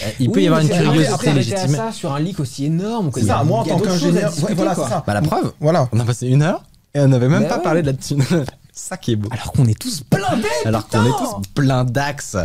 Euh, 0.07 0.11
Il 0.21 0.31
peut 0.31 0.43
y 0.43 0.47
avoir 0.47 0.61
une 0.61 0.69
curiosité 0.69 1.07
après, 1.15 1.33
légitime. 1.33 1.69
ça 1.75 1.93
sur 1.93 2.13
un 2.15 2.21
leak 2.21 2.41
aussi 2.41 2.67
énorme. 2.67 3.11
C'est 3.15 3.23
ça. 3.25 3.43
Moi, 3.43 3.61
en 3.61 3.65
tant 3.65 3.79
à 3.79 3.81
qu'ingénieur, 3.81 4.31
voilà, 4.55 4.75
ça. 4.75 5.03
Bah, 5.07 5.15
la 5.15 5.23
preuve, 5.23 5.53
Voilà. 5.61 5.89
on 5.93 5.99
a 5.99 6.05
passé 6.05 6.27
une 6.29 6.43
heure 6.43 6.63
et 6.95 7.01
on 7.01 7.09
n'avait 7.09 7.29
même 7.31 7.45
Bah 7.45 7.49
pas 7.49 7.59
parlé 7.61 7.81
de 7.81 7.87
la 7.87 7.93
thune. 7.95 8.23
ça 8.79 8.97
qui 8.97 9.13
est 9.13 9.17
beau. 9.17 9.29
Alors 9.33 9.53
qu'on 9.53 9.67
est 9.67 9.79
tous 9.79 10.03
blindés. 10.11 10.47
Alors 10.65 10.89
qu'on 10.89 11.05
est 11.05 11.09
tous 11.11 11.49
plein 11.55 11.85
d'axes. 11.85 12.37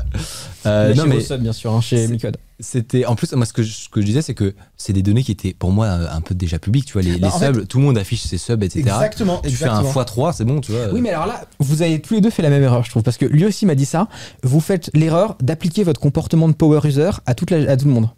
Euh, 0.65 0.93
non, 0.93 1.03
chez 1.03 1.09
mais 1.31 1.38
bien 1.39 1.53
sûr, 1.53 1.71
hein, 1.73 1.81
chez 1.81 2.07
Micode. 2.07 2.38
c'était. 2.59 3.05
En 3.05 3.15
plus, 3.15 3.31
moi, 3.34 3.45
ce 3.45 3.53
que 3.53 3.63
je, 3.63 3.71
ce 3.73 3.89
que 3.89 3.99
je 4.01 4.05
disais, 4.05 4.21
c'est 4.21 4.34
que 4.34 4.55
c'est 4.77 4.93
des 4.93 5.01
données 5.03 5.23
qui 5.23 5.31
étaient 5.31 5.53
pour 5.53 5.71
moi 5.71 5.86
euh, 5.88 6.07
un 6.11 6.21
peu 6.21 6.34
déjà 6.36 6.59
publiques. 6.59 6.86
Tu 6.86 6.93
vois, 6.93 7.01
les, 7.01 7.17
Bah, 7.17 7.27
les 7.27 7.34
en 7.34 7.39
fait- 7.39 7.53
subs, 7.53 7.67
tout 7.67 7.79
le 7.79 7.84
monde 7.86 7.97
affiche 7.97 8.21
ses 8.23 8.38
subs, 8.38 8.63
etc. 8.63 8.79
Exactement. 8.81 9.41
Tu 9.43 9.49
fais 9.51 9.65
un 9.65 9.81
exactement. 9.81 10.29
x3, 10.29 10.34
c'est 10.36 10.45
bon, 10.45 10.61
tu 10.61 10.71
vois. 10.71 10.88
Oui, 10.93 11.01
mais 11.01 11.09
alors 11.09 11.25
là, 11.27 11.45
vous 11.59 11.81
avez 11.81 11.99
tous 12.01 12.13
les 12.15 12.21
deux 12.21 12.29
fait 12.29 12.41
la 12.41 12.49
même 12.49 12.63
erreur, 12.63 12.84
je 12.84 12.89
trouve, 12.89 13.03
parce 13.03 13.17
que 13.17 13.25
lui 13.25 13.45
aussi 13.45 13.65
m'a 13.65 13.75
dit 13.75 13.86
ça. 13.86 14.07
Vous 14.43 14.59
faites 14.59 14.89
l'erreur 14.93 15.36
d'appliquer 15.41 15.84
votre 15.84 15.99
comportement 15.99 16.47
de 16.47 16.53
power 16.53 16.79
user 16.86 17.11
à, 17.25 17.36
toute 17.36 17.51
la- 17.51 17.71
à 17.71 17.77
tout 17.77 17.86
le 17.86 17.91
monde. 17.91 18.09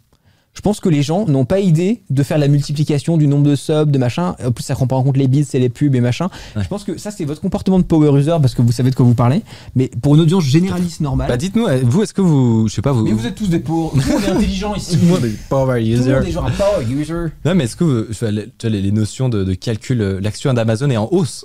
Je 0.56 0.62
pense 0.62 0.80
que 0.80 0.88
les 0.88 1.02
gens 1.02 1.26
n'ont 1.26 1.44
pas 1.44 1.60
idée 1.60 2.02
de 2.08 2.22
faire 2.22 2.38
la 2.38 2.48
multiplication 2.48 3.18
du 3.18 3.26
nombre 3.26 3.44
de 3.44 3.54
subs, 3.54 3.90
de 3.90 3.98
machin. 3.98 4.34
En 4.44 4.50
plus, 4.52 4.64
ça 4.64 4.74
prend 4.74 4.86
pas 4.86 4.96
en 4.96 5.02
compte 5.02 5.18
les 5.18 5.28
bits 5.28 5.46
et 5.52 5.58
les 5.58 5.68
pubs 5.68 5.94
et 5.94 6.00
machin. 6.00 6.30
Ouais. 6.56 6.62
Je 6.62 6.68
pense 6.68 6.82
que 6.82 6.96
ça, 6.96 7.10
c'est 7.10 7.26
votre 7.26 7.42
comportement 7.42 7.78
de 7.78 7.84
power 7.84 8.18
user 8.18 8.34
parce 8.40 8.54
que 8.54 8.62
vous 8.62 8.72
savez 8.72 8.90
de 8.90 8.94
quoi 8.96 9.04
vous 9.04 9.14
parlez. 9.14 9.42
Mais 9.74 9.90
pour 10.00 10.14
une 10.14 10.22
audience 10.22 10.44
généraliste 10.44 11.00
normale. 11.02 11.28
Bah, 11.28 11.36
dites-nous, 11.36 11.66
euh, 11.66 11.80
vous, 11.84 12.02
est-ce 12.02 12.14
que 12.14 12.22
vous. 12.22 12.68
Je 12.68 12.74
sais 12.74 12.82
pas, 12.82 12.92
vous. 12.92 13.04
mais 13.04 13.12
vous 13.12 13.26
êtes 13.26 13.34
tous 13.34 13.48
des 13.50 13.58
pauvres. 13.60 13.92
Le 13.96 14.12
monde 14.14 14.22
est 14.24 14.28
intelligent 14.30 14.74
ici. 14.74 14.96
Monde 14.96 15.24
est 15.26 15.36
power 15.48 15.78
Tout 15.80 15.86
le 15.86 15.92
user. 16.00 16.12
monde 16.14 16.24
est 16.24 16.56
power 16.56 16.84
user. 16.90 17.26
Non, 17.44 17.54
mais 17.54 17.64
est-ce 17.64 17.76
que 17.76 17.84
vous, 17.84 18.04
tu 18.12 18.18
vois, 18.18 18.30
les, 18.30 18.46
les- 18.82 18.92
notions 18.92 19.28
de, 19.28 19.44
de 19.44 19.52
calcul, 19.54 20.00
euh, 20.00 20.20
l'action 20.22 20.54
d'Amazon 20.54 20.88
est 20.88 20.96
en 20.96 21.08
hausse 21.12 21.44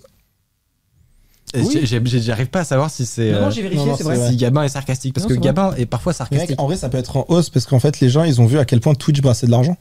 Oui. 1.55 1.81
J'arrive 2.21 2.47
pas 2.47 2.61
à 2.61 2.63
savoir 2.63 2.89
si 2.89 3.05
c'est. 3.05 3.31
Non, 3.31 3.41
non, 3.41 3.47
euh, 3.47 3.51
j'ai 3.51 3.61
vérifié, 3.61 3.91
c'est 3.97 4.03
vrai. 4.03 4.29
si 4.29 4.35
Gabin 4.37 4.63
est 4.63 4.69
sarcastique. 4.69 5.13
Parce 5.13 5.23
Non, 5.25 5.29
que 5.29 5.33
vrai. 5.35 5.43
Gabin 5.43 5.73
est 5.77 5.85
parfois 5.85 6.13
sarcastique. 6.13 6.51
mec, 6.51 6.61
en 6.61 6.65
vrai, 6.65 6.77
ça 6.77 6.89
peut 6.89 6.97
être 6.97 7.17
en 7.17 7.25
hausse 7.27 7.49
parce 7.49 7.65
qu'en 7.65 7.79
fait, 7.79 7.99
les 7.99 8.09
gens, 8.09 8.23
ils 8.23 8.39
ont 8.41 8.45
vu 8.45 8.57
à 8.57 8.65
quel 8.65 8.79
point 8.79 8.93
Twitch 8.93 9.21
brassait 9.21 9.45
de 9.47 9.51
l'argent. 9.51 9.75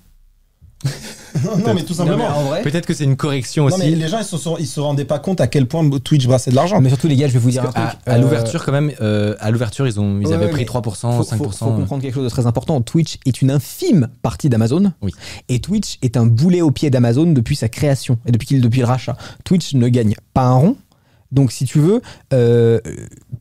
non, 1.44 1.58
non, 1.58 1.74
mais 1.74 1.82
tout 1.82 1.92
simplement. 1.92 2.26
Peut-être 2.62 2.86
que 2.86 2.94
c'est 2.94 3.04
une 3.04 3.16
correction 3.16 3.68
Non, 3.68 3.74
aussi. 3.76 3.90
mais 3.90 3.96
les 3.96 4.08
gens, 4.08 4.18
ils 4.18 4.24
se, 4.24 4.38
sont- 4.38 4.56
ils 4.58 4.66
se 4.66 4.80
rendaient 4.80 5.04
pas 5.04 5.18
compte 5.18 5.40
à 5.42 5.46
quel 5.46 5.66
point 5.66 5.86
Twitch 6.02 6.26
brassait 6.26 6.50
de 6.50 6.56
l'argent. 6.56 6.80
Mais 6.80 6.88
surtout, 6.88 7.06
les 7.06 7.16
gars, 7.16 7.28
je 7.28 7.34
vais 7.34 7.38
vous 7.38 7.50
dire 7.50 7.62
un 7.64 7.70
truc. 7.70 7.76
à, 7.76 8.10
à 8.10 8.14
euh, 8.14 8.18
l'ouverture, 8.18 8.64
quand 8.64 8.72
même, 8.72 8.90
euh, 9.02 9.36
à 9.40 9.50
l'ouverture, 9.50 9.86
ils, 9.86 10.00
ont, 10.00 10.18
ils 10.20 10.26
Ouais, 10.26 10.32
avaient 10.32 10.46
ouais, 10.46 10.50
pris 10.50 10.62
mais 10.62 10.80
3%, 10.80 11.16
faut, 11.18 11.22
5%. 11.22 11.36
faut- 11.36 11.50
faut 11.50 11.64
comprendre 11.72 12.02
quelque 12.02 12.14
chose 12.14 12.24
de 12.24 12.30
très 12.30 12.46
important. 12.46 12.80
Twitch 12.80 13.18
est 13.26 13.42
une 13.42 13.50
infime 13.50 14.08
partie 14.22 14.48
d'Amazon. 14.48 14.92
Oui. 15.02 15.12
Et 15.50 15.60
Twitch 15.60 15.98
est 16.02 16.16
un 16.16 16.24
boulet 16.26 16.62
au 16.62 16.70
pied 16.70 16.88
d'Amazon 16.90 17.26
depuis 17.32 17.56
sa 17.56 17.68
création 17.68 18.18
et 18.26 18.32
depuis, 18.32 18.58
depuis 18.58 18.80
le 18.80 18.86
rachat. 18.86 19.16
Twitch 19.44 19.74
ne 19.74 19.86
gagne 19.88 20.14
pas 20.34 20.44
un 20.44 20.54
rond. 20.54 20.76
Donc, 21.32 21.52
si 21.52 21.64
tu 21.64 21.78
veux, 21.78 22.00
euh, 22.32 22.80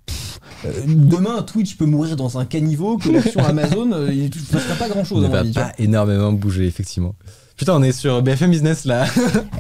pff, 0.06 0.40
euh, 0.66 0.72
demain, 0.86 1.42
Twitch 1.42 1.78
peut 1.78 1.86
mourir 1.86 2.16
dans 2.16 2.38
un 2.38 2.46
caniveau 2.46 2.98
que 2.98 3.10
l'action 3.10 3.44
Amazon, 3.44 3.92
euh, 3.94 4.14
il 4.14 4.26
ne 4.26 4.30
passera 4.52 4.76
pas 4.76 4.90
grand 4.90 5.02
On 5.02 5.04
chose. 5.04 5.24
ne 5.24 5.28
va 5.30 5.44
pas 5.44 5.72
énormément 5.78 6.32
bouger, 6.32 6.66
effectivement. 6.68 7.16
Putain, 7.60 7.74
on 7.76 7.84
est 7.84 7.92
sur 7.92 8.22
BFM 8.22 8.52
Business 8.52 8.86
là. 8.86 9.06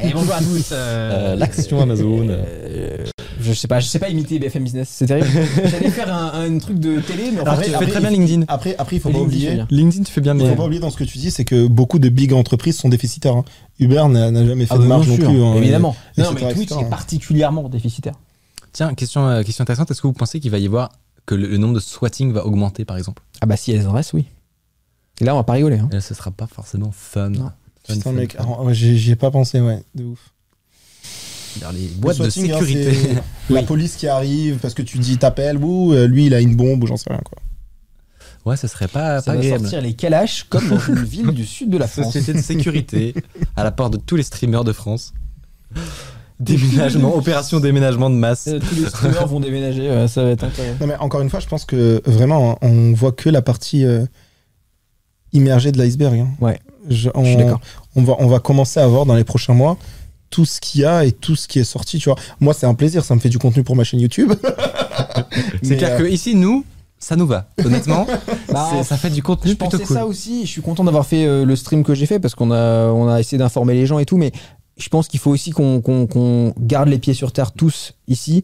Et 0.01 0.13
bonjour 0.13 0.33
à 0.33 0.39
tous. 0.39 0.69
Euh, 0.71 1.35
l'action 1.35 1.81
Amazon. 1.81 2.27
euh, 2.29 3.05
je 3.41 3.51
sais 3.51 3.67
pas, 3.67 3.81
je 3.81 3.87
sais 3.87 3.99
pas 3.99 4.07
imiter 4.07 4.39
BFM 4.39 4.63
Business, 4.63 4.87
c'est 4.89 5.05
terrible. 5.07 5.27
J'allais 5.65 5.89
faire 5.89 6.13
un, 6.13 6.31
un 6.45 6.57
truc 6.59 6.79
de 6.79 7.01
télé, 7.01 7.31
mais 7.33 7.41
en 7.41 7.43
Alors, 7.43 7.57
fait, 7.57 7.69
tu 7.69 7.75
euh, 7.75 7.79
fais 7.79 7.87
très 7.87 7.99
bien 7.99 8.09
LinkedIn. 8.09 8.45
Après, 8.47 8.73
après, 8.77 8.95
il 8.95 8.99
faut 9.01 9.09
Et 9.09 9.11
pas 9.11 9.19
LinkedIn, 9.19 9.47
oublier. 9.51 9.63
LinkedIn, 9.69 10.03
tu 10.05 10.13
fais 10.13 10.21
bien, 10.21 10.33
Il 10.39 10.47
faut 10.47 10.55
pas 10.55 10.63
oublier 10.65 10.79
dans 10.79 10.89
ce 10.91 10.95
que 10.97 11.03
tu 11.03 11.17
dis, 11.17 11.29
c'est 11.29 11.43
que 11.43 11.67
beaucoup 11.67 11.99
de 11.99 12.07
big 12.07 12.31
entreprises 12.31 12.77
sont 12.77 12.87
déficitaires. 12.89 13.35
hein. 13.35 13.43
Uber 13.79 14.05
n'a 14.09 14.31
jamais 14.45 14.65
fait 14.65 14.73
Ah 14.73 14.77
de 14.77 14.83
bah, 14.83 14.87
marge 14.87 15.09
non 15.09 15.17
plus. 15.17 15.43
hein, 15.43 15.53
évidemment. 15.55 15.95
non, 16.17 16.31
etc., 16.31 16.45
mais 16.47 16.53
Twitch 16.53 16.71
est 16.71 16.89
particulièrement 16.89 17.67
déficitaire. 17.67 18.13
Tiens, 18.71 18.93
question, 18.93 19.27
euh, 19.27 19.43
question 19.43 19.63
intéressante. 19.63 19.91
Est-ce 19.91 20.01
que 20.01 20.07
vous 20.07 20.13
pensez 20.13 20.39
qu'il 20.39 20.51
va 20.51 20.59
y 20.59 20.65
avoir. 20.65 20.89
que 21.25 21.35
le, 21.35 21.47
le 21.47 21.57
nombre 21.57 21.73
de 21.75 21.79
swatting 21.81 22.31
va 22.31 22.45
augmenter, 22.45 22.85
par 22.85 22.95
exemple? 22.97 23.23
Ah 23.41 23.45
bah 23.45 23.57
si 23.57 23.71
elles 23.73 23.87
en 23.87 23.91
restent, 23.91 24.13
oui. 24.13 24.25
Et 25.21 25.25
là, 25.25 25.33
on 25.33 25.37
va 25.37 25.43
pas 25.43 25.53
rigoler. 25.53 25.79
Hein. 25.79 25.89
Et 25.91 25.95
là, 25.95 26.01
ce 26.01 26.13
sera 26.13 26.31
pas 26.31 26.47
forcément 26.47 26.91
fun. 26.93 27.31
Non. 27.31 27.51
Putain, 27.93 28.01
fun, 28.01 28.11
mec, 28.13 28.35
alors, 28.37 28.63
ouais, 28.63 28.73
j'y 28.73 29.11
ai 29.11 29.15
pas 29.15 29.31
pensé, 29.31 29.59
ouais, 29.61 29.79
de 29.95 30.03
ouf. 30.05 30.19
Dans 31.61 31.71
les 31.71 31.87
boîtes 31.87 32.19
de 32.19 32.25
hein, 32.25 32.29
sécurité. 32.29 32.91
La 33.49 33.63
police 33.63 33.95
qui 33.95 34.07
arrive 34.07 34.57
parce 34.61 34.73
que 34.75 34.81
tu 34.83 34.99
dis 34.99 35.17
t'appelles, 35.17 35.57
ou 35.57 35.93
euh, 35.93 36.05
lui 36.07 36.27
il 36.27 36.33
a 36.35 36.39
une 36.41 36.55
bombe 36.55 36.83
ou 36.83 36.87
j'en 36.87 36.95
sais 36.95 37.09
rien 37.09 37.21
quoi. 37.25 37.39
ouais, 38.45 38.55
ce 38.55 38.67
serait 38.67 38.87
pas, 38.87 39.19
Ça 39.21 39.33
pas 39.33 39.39
va 39.41 39.57
sortir 39.57 39.81
les 39.81 39.93
calaches 39.93 40.43
comme 40.47 40.69
dans 40.69 40.79
une 40.79 41.03
ville 41.03 41.31
du 41.31 41.45
sud 41.45 41.71
de 41.71 41.77
la 41.77 41.87
France. 41.87 42.13
Société 42.13 42.33
de 42.33 42.43
sécurité 42.43 43.15
à 43.55 43.63
la 43.63 43.71
porte 43.71 43.93
de 43.93 43.97
tous 43.97 44.15
les 44.15 44.23
streamers 44.23 44.63
de 44.63 44.71
France. 44.73 45.13
Déménagement, 46.39 47.15
opération 47.17 47.59
déménagement 47.59 48.09
de 48.11 48.15
masse. 48.15 48.47
Euh, 48.47 48.59
Tous 48.59 48.75
les 48.75 48.87
streamers 48.87 49.27
vont 49.27 49.39
déménager, 49.39 49.89
ouais, 49.89 50.07
ça 50.07 50.23
va 50.23 50.29
être 50.29 50.43
incroyable. 50.43 50.77
Non 50.79 50.87
mais 50.87 50.95
encore 50.97 51.21
une 51.21 51.29
fois, 51.31 51.39
je 51.39 51.47
pense 51.47 51.65
que 51.65 52.01
vraiment 52.05 52.59
on 52.61 52.93
voit 52.93 53.11
que 53.11 53.29
la 53.29 53.41
partie 53.41 53.83
euh, 53.85 54.05
immergée 55.33 55.71
de 55.71 55.77
l'iceberg. 55.81 56.19
hein. 56.19 56.29
Ouais. 56.39 56.59
Je, 56.89 57.09
on, 57.13 57.23
Je 57.23 57.29
suis 57.29 57.37
d'accord. 57.37 57.61
On 57.95 58.01
va, 58.03 58.15
on 58.19 58.27
va 58.27 58.39
commencer 58.39 58.79
à 58.79 58.87
voir 58.87 59.05
dans 59.05 59.15
les 59.15 59.23
prochains 59.23 59.53
mois 59.53 59.77
tout 60.29 60.45
ce 60.45 60.59
qu'il 60.59 60.81
y 60.81 60.85
a 60.85 61.05
et 61.05 61.11
tout 61.11 61.35
ce 61.35 61.47
qui 61.47 61.59
est 61.59 61.63
sorti. 61.63 61.97
Tu 61.99 62.09
vois, 62.09 62.17
moi 62.39 62.53
c'est 62.53 62.65
un 62.67 62.73
plaisir, 62.75 63.03
ça 63.05 63.15
me 63.15 63.19
fait 63.19 63.29
du 63.29 63.39
contenu 63.39 63.63
pour 63.63 63.75
ma 63.75 63.83
chaîne 63.83 63.99
YouTube. 63.99 64.31
C'est 65.63 65.77
clair 65.77 65.93
euh, 65.93 65.97
que 65.99 66.03
ici, 66.09 66.35
nous, 66.35 66.63
ça 66.97 67.15
nous 67.15 67.27
va. 67.27 67.47
Honnêtement, 67.63 68.05
Bah, 68.51 68.69
c'est- 68.71 68.83
ça 68.83 68.97
fait 68.97 69.09
du 69.09 69.23
contenu 69.23 69.51
Je 69.51 69.55
plutôt 69.55 69.77
cool. 69.77 69.95
ça 69.95 70.05
aussi. 70.05 70.41
Je 70.45 70.51
suis 70.51 70.61
content 70.61 70.83
d'avoir 70.83 71.05
fait 71.05 71.25
euh, 71.25 71.45
le 71.45 71.55
stream 71.55 71.83
que 71.83 71.93
j'ai 71.95 72.05
fait 72.05 72.19
parce 72.19 72.35
qu'on 72.35 72.51
a, 72.51 72.87
on 72.87 73.07
a 73.09 73.19
essayé 73.19 73.37
d'informer 73.37 73.73
les 73.73 73.85
gens 73.85 73.99
et 73.99 74.05
tout. 74.05 74.17
Mais 74.17 74.31
je 74.77 74.89
pense 74.89 75.07
qu'il 75.07 75.19
faut 75.19 75.31
aussi 75.31 75.51
qu'on 75.51 75.81
qu'on- 75.81 76.07
qu'on 76.07 76.53
garde 76.59 76.89
les 76.89 76.99
pieds 76.99 77.13
sur 77.13 77.31
terre 77.31 77.51
tous 77.51 77.93
ici, 78.07 78.43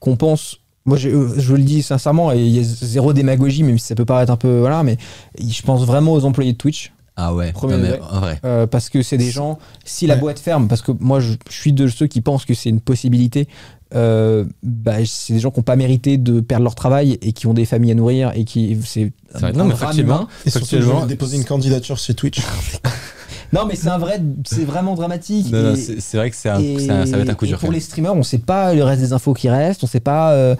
qu'on 0.00 0.16
pense. 0.16 0.58
Moi, 0.84 0.96
j'ai- 0.96 1.10
euh, 1.12 1.34
je 1.36 1.54
le 1.54 1.62
dis 1.62 1.82
sincèrement, 1.82 2.32
et 2.32 2.38
il 2.40 2.48
y 2.56 2.60
a 2.60 2.62
zéro 2.62 3.12
démagogie, 3.12 3.62
même 3.64 3.78
si 3.78 3.86
ça 3.86 3.94
peut 3.96 4.04
paraître 4.04 4.30
un 4.32 4.36
peu 4.36 4.60
voilà, 4.60 4.82
mais 4.84 4.96
je 5.40 5.62
pense 5.62 5.84
vraiment 5.84 6.12
aux 6.12 6.24
employés 6.24 6.52
de 6.52 6.58
Twitch. 6.58 6.92
Ah 7.16 7.34
ouais, 7.34 7.52
Premier 7.52 7.74
non, 7.76 7.82
mais 7.82 7.88
degré. 7.92 8.00
en 8.10 8.20
vrai. 8.20 8.40
Euh, 8.44 8.66
parce 8.66 8.90
que 8.90 9.02
c'est 9.02 9.16
des 9.16 9.30
gens, 9.30 9.58
si 9.84 10.06
la 10.06 10.14
Ouais. 10.14 10.20
boîte 10.20 10.38
ferme, 10.38 10.68
parce 10.68 10.82
que 10.82 10.92
moi 11.00 11.18
je, 11.20 11.32
je 11.48 11.54
suis 11.54 11.72
de 11.72 11.86
ceux 11.88 12.06
qui 12.06 12.20
pensent 12.20 12.44
que 12.44 12.52
c'est 12.54 12.68
une 12.68 12.80
possibilité, 12.80 13.48
euh, 13.94 14.44
bah, 14.62 14.96
c'est 15.06 15.32
des 15.32 15.38
gens 15.40 15.50
qui 15.50 15.58
n'ont 15.60 15.64
pas 15.64 15.76
mérité 15.76 16.18
de 16.18 16.40
perdre 16.40 16.64
leur 16.64 16.74
travail 16.74 17.18
et 17.22 17.32
qui 17.32 17.46
ont 17.46 17.54
des 17.54 17.64
familles 17.64 17.92
à 17.92 17.94
nourrir 17.94 18.32
et 18.34 18.44
qui. 18.44 18.78
C'est 18.84 19.12
Non, 19.54 19.64
mais 19.64 19.74
factuellement, 19.74 20.16
humain. 20.20 20.28
Et 20.44 20.50
surtout, 20.50 20.66
je 20.66 20.76
Factuellement- 20.76 21.00
vais 21.02 21.06
déposer 21.06 21.36
une 21.38 21.44
candidature 21.44 21.96
chez 21.98 22.14
Twitch. 22.14 22.40
Non, 23.52 23.64
mais 23.64 23.76
c'est 23.76 23.88
un 23.88 23.96
vrai. 23.98 24.20
C'est 24.44 24.64
vraiment 24.64 24.94
dramatique. 24.96 25.52
Non, 25.52 25.62
non, 25.62 25.74
et- 25.76 26.00
c'est 26.00 26.16
vrai 26.16 26.30
que 26.30 26.36
c'est 26.36 26.48
un- 26.48 26.58
et- 26.60 26.80
ça 26.80 27.04
va 27.04 27.18
être 27.22 27.28
un 27.30 27.34
coup 27.34 27.46
dur. 27.46 27.58
Pour 27.60 27.70
les 27.70 27.78
streamers, 27.78 28.12
on 28.14 28.24
sait 28.24 28.38
pas 28.38 28.74
le 28.74 28.82
reste 28.82 29.00
des 29.00 29.12
infos 29.12 29.34
qui 29.34 29.48
restent, 29.48 29.84
on 29.84 29.86
sait 29.86 30.00
pas. 30.00 30.32
euh, 30.32 30.56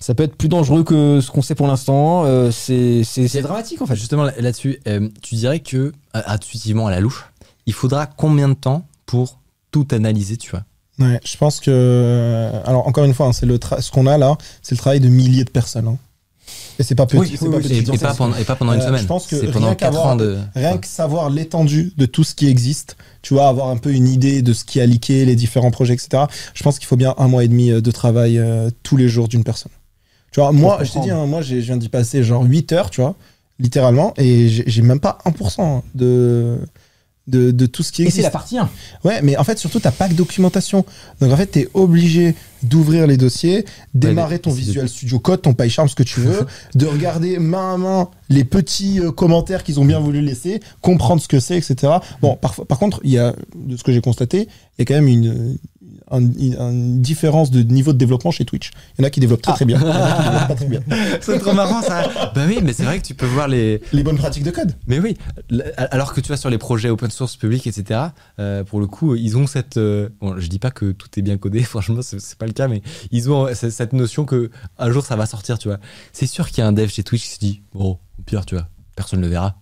ça 0.00 0.14
peut 0.14 0.22
être 0.24 0.36
plus 0.36 0.48
dangereux 0.48 0.84
que 0.84 1.20
ce 1.20 1.30
qu'on 1.30 1.42
sait 1.42 1.54
pour 1.54 1.66
l'instant. 1.66 2.24
euh, 2.24 2.50
c'est 2.50 3.02
dramatique 3.42 3.80
en 3.82 3.86
fait. 3.86 3.96
Justement, 3.96 4.24
là- 4.24 4.34
là-dessus, 4.38 4.80
euh, 4.88 5.08
tu 5.22 5.34
dirais 5.34 5.60
que, 5.60 5.76
euh, 5.76 5.92
intuitivement 6.26 6.86
à 6.86 6.90
la 6.90 7.00
louche, 7.00 7.26
il 7.66 7.72
faudra 7.72 8.06
combien 8.06 8.48
de 8.48 8.54
temps 8.54 8.86
pour 9.06 9.38
tout 9.70 9.86
analyser, 9.90 10.36
tu 10.36 10.50
vois? 10.50 10.62
Ouais, 10.98 11.20
je 11.24 11.36
pense 11.36 11.60
que. 11.60 12.50
Alors, 12.64 12.86
encore 12.88 13.04
une 13.04 13.12
fois, 13.14 13.26
hein, 13.26 13.32
c'est 13.32 13.44
le 13.46 13.58
ce 13.80 13.90
qu'on 13.90 14.06
a 14.06 14.16
là, 14.16 14.36
c'est 14.62 14.74
le 14.74 14.78
travail 14.78 15.00
de 15.00 15.08
milliers 15.08 15.44
de 15.44 15.50
personnes. 15.50 15.88
hein. 15.88 15.98
Et 16.78 16.82
c'est 16.84 16.94
pas 16.94 17.06
petit. 17.06 17.16
Oui, 17.18 17.36
c'est 17.38 17.44
oui, 17.46 17.50
pas 17.50 17.58
petit. 17.60 17.74
et, 17.92 17.98
pas 17.98 18.14
pendant, 18.14 18.36
et 18.36 18.44
pas 18.44 18.54
pendant 18.54 18.72
une 18.72 18.80
Euh, 18.80 18.86
semaine. 18.86 19.02
je 19.02 19.06
pense 19.06 19.26
que 19.26 19.34
rien 19.36 19.50
pendant 19.50 19.68
4 19.74 19.78
qu'avoir- 19.78 20.06
ans 20.06 20.16
de. 20.16 20.38
Rien 20.54 20.78
que 20.78 20.86
savoir 20.86 21.28
l'étendue 21.28 21.92
de 21.96 22.06
tout 22.06 22.22
ce 22.22 22.34
qui 22.34 22.46
existe, 22.48 22.96
tu 23.22 23.34
vois, 23.34 23.48
avoir 23.48 23.68
un 23.68 23.76
peu 23.78 23.92
une 23.92 24.06
idée 24.08 24.42
de 24.42 24.52
ce 24.52 24.64
qui 24.64 24.80
a 24.80 24.86
leaké, 24.86 25.24
les 25.24 25.36
différents 25.36 25.70
projets, 25.70 25.94
etc. 25.94 26.24
Je 26.54 26.62
pense 26.62 26.78
qu'il 26.78 26.86
faut 26.86 26.96
bien 26.96 27.14
un 27.18 27.28
mois 27.28 27.44
et 27.44 27.48
demi 27.48 27.70
de 27.70 27.90
travail 27.90 28.38
euh, 28.38 28.70
tous 28.82 28.96
les 28.96 29.08
jours 29.08 29.26
d'une 29.28 29.42
personne. 29.44 29.72
Tu 30.36 30.40
vois, 30.42 30.52
moi, 30.52 30.84
je 30.84 30.92
t'ai 30.92 31.00
dit, 31.00 31.10
hein, 31.10 31.24
moi, 31.24 31.40
je 31.40 31.54
viens 31.54 31.78
d'y 31.78 31.88
passer 31.88 32.22
genre 32.22 32.42
8 32.44 32.72
heures, 32.72 32.90
tu 32.90 33.00
vois, 33.00 33.14
littéralement, 33.58 34.12
et 34.18 34.50
j'ai 34.50 34.82
même 34.82 35.00
pas 35.00 35.16
1% 35.24 35.80
de, 35.94 36.58
de, 37.26 37.52
de 37.52 37.64
tout 37.64 37.82
ce 37.82 37.90
qui 37.90 38.02
Et 38.02 38.04
c'est 38.04 38.08
existe. 38.18 38.24
la 38.24 38.30
partie 38.30 38.58
1. 38.58 38.68
Ouais, 39.02 39.22
mais 39.22 39.38
en 39.38 39.44
fait, 39.44 39.56
surtout, 39.58 39.80
t'as 39.80 39.92
pas 39.92 40.10
que 40.10 40.12
documentation. 40.12 40.84
Donc, 41.22 41.32
en 41.32 41.36
fait, 41.38 41.46
t'es 41.46 41.68
obligé 41.72 42.34
d'ouvrir 42.62 43.06
les 43.06 43.16
dossiers, 43.16 43.64
démarrer 43.94 44.38
ton 44.38 44.50
de- 44.50 44.56
Visual 44.56 44.86
Studio 44.90 45.18
Code, 45.20 45.40
ton 45.40 45.54
PyCharm, 45.54 45.88
ce 45.88 45.94
que 45.94 46.02
tu 46.02 46.20
veux, 46.20 46.46
de 46.74 46.84
regarder 46.84 47.38
main 47.38 47.72
à 47.72 47.78
main 47.78 48.10
les 48.28 48.44
petits 48.44 49.00
euh, 49.00 49.12
commentaires 49.12 49.64
qu'ils 49.64 49.80
ont 49.80 49.86
bien 49.86 50.00
voulu 50.00 50.20
laisser, 50.20 50.60
comprendre 50.82 51.22
ce 51.22 51.28
que 51.28 51.40
c'est, 51.40 51.56
etc. 51.56 51.94
Bon, 52.20 52.36
par, 52.36 52.56
par 52.66 52.78
contre, 52.78 53.00
il 53.04 53.10
y 53.12 53.18
a, 53.18 53.34
de 53.54 53.74
ce 53.78 53.82
que 53.82 53.90
j'ai 53.90 54.02
constaté, 54.02 54.48
il 54.76 54.80
y 54.80 54.82
a 54.82 54.84
quand 54.84 54.94
même 55.00 55.08
une, 55.08 55.56
un- 56.10 56.20
une 56.20 57.00
différence 57.02 57.50
de 57.50 57.62
niveau 57.62 57.92
de 57.92 57.98
développement 57.98 58.30
chez 58.30 58.44
Twitch. 58.44 58.70
Il 58.98 59.02
y 59.02 59.04
en 59.04 59.06
a 59.06 59.10
qui 59.10 59.20
développent 59.20 59.42
très 59.42 59.52
très 59.54 59.64
bien. 59.64 59.78
il 59.80 59.86
y 59.86 59.90
en 59.90 59.92
a 59.92 60.12
qui 60.16 60.22
développent 60.22 60.48
pas 60.48 60.54
très 60.54 60.66
bien. 60.66 60.80
C'est 61.20 61.38
trop 61.38 61.52
marrant 61.52 61.82
ça. 61.82 62.08
bah 62.34 62.42
oui, 62.46 62.58
mais 62.62 62.72
c'est 62.72 62.84
vrai 62.84 62.98
que 63.00 63.06
tu 63.06 63.14
peux 63.14 63.26
voir 63.26 63.48
les. 63.48 63.80
Les 63.92 64.02
bonnes 64.02 64.16
pratiques 64.18 64.44
de 64.44 64.50
code. 64.50 64.74
Mais 64.86 64.98
oui, 65.00 65.16
alors 65.76 66.12
que 66.14 66.20
tu 66.20 66.28
vois 66.28 66.36
sur 66.36 66.50
les 66.50 66.58
projets 66.58 66.88
open 66.90 67.10
source 67.10 67.36
publics, 67.36 67.66
etc. 67.66 68.00
euh, 68.38 68.64
pour 68.64 68.80
le 68.80 68.86
coup, 68.86 69.14
ils 69.16 69.36
ont 69.36 69.46
cette. 69.46 69.76
euh, 69.76 70.08
bon, 70.20 70.38
je 70.38 70.46
dis 70.48 70.58
pas 70.58 70.70
que 70.70 70.92
tout 70.92 71.08
est 71.16 71.22
bien 71.22 71.36
codé, 71.38 71.62
franchement, 71.64 72.00
c'est 72.02 72.38
pas 72.38 72.46
le 72.46 72.52
cas, 72.52 72.68
mais 72.68 72.82
ils 73.10 73.30
ont 73.30 73.48
cette 73.54 73.92
notion 73.92 74.24
que 74.24 74.50
un 74.78 74.90
jour 74.90 75.04
ça 75.04 75.16
va 75.16 75.26
sortir, 75.26 75.58
tu 75.58 75.68
vois. 75.68 75.78
C'est 76.12 76.26
sûr 76.26 76.48
qu'il 76.48 76.58
y 76.58 76.60
a 76.62 76.66
un 76.66 76.72
dev 76.72 76.88
chez 76.88 77.02
Twitch 77.02 77.22
qui 77.24 77.30
se 77.30 77.38
dit, 77.38 77.62
bon, 77.74 77.98
au 78.18 78.22
pire, 78.24 78.46
tu 78.46 78.54
vois, 78.54 78.68
personne 78.96 79.20
ne 79.20 79.24
le 79.26 79.30
verra. 79.30 79.54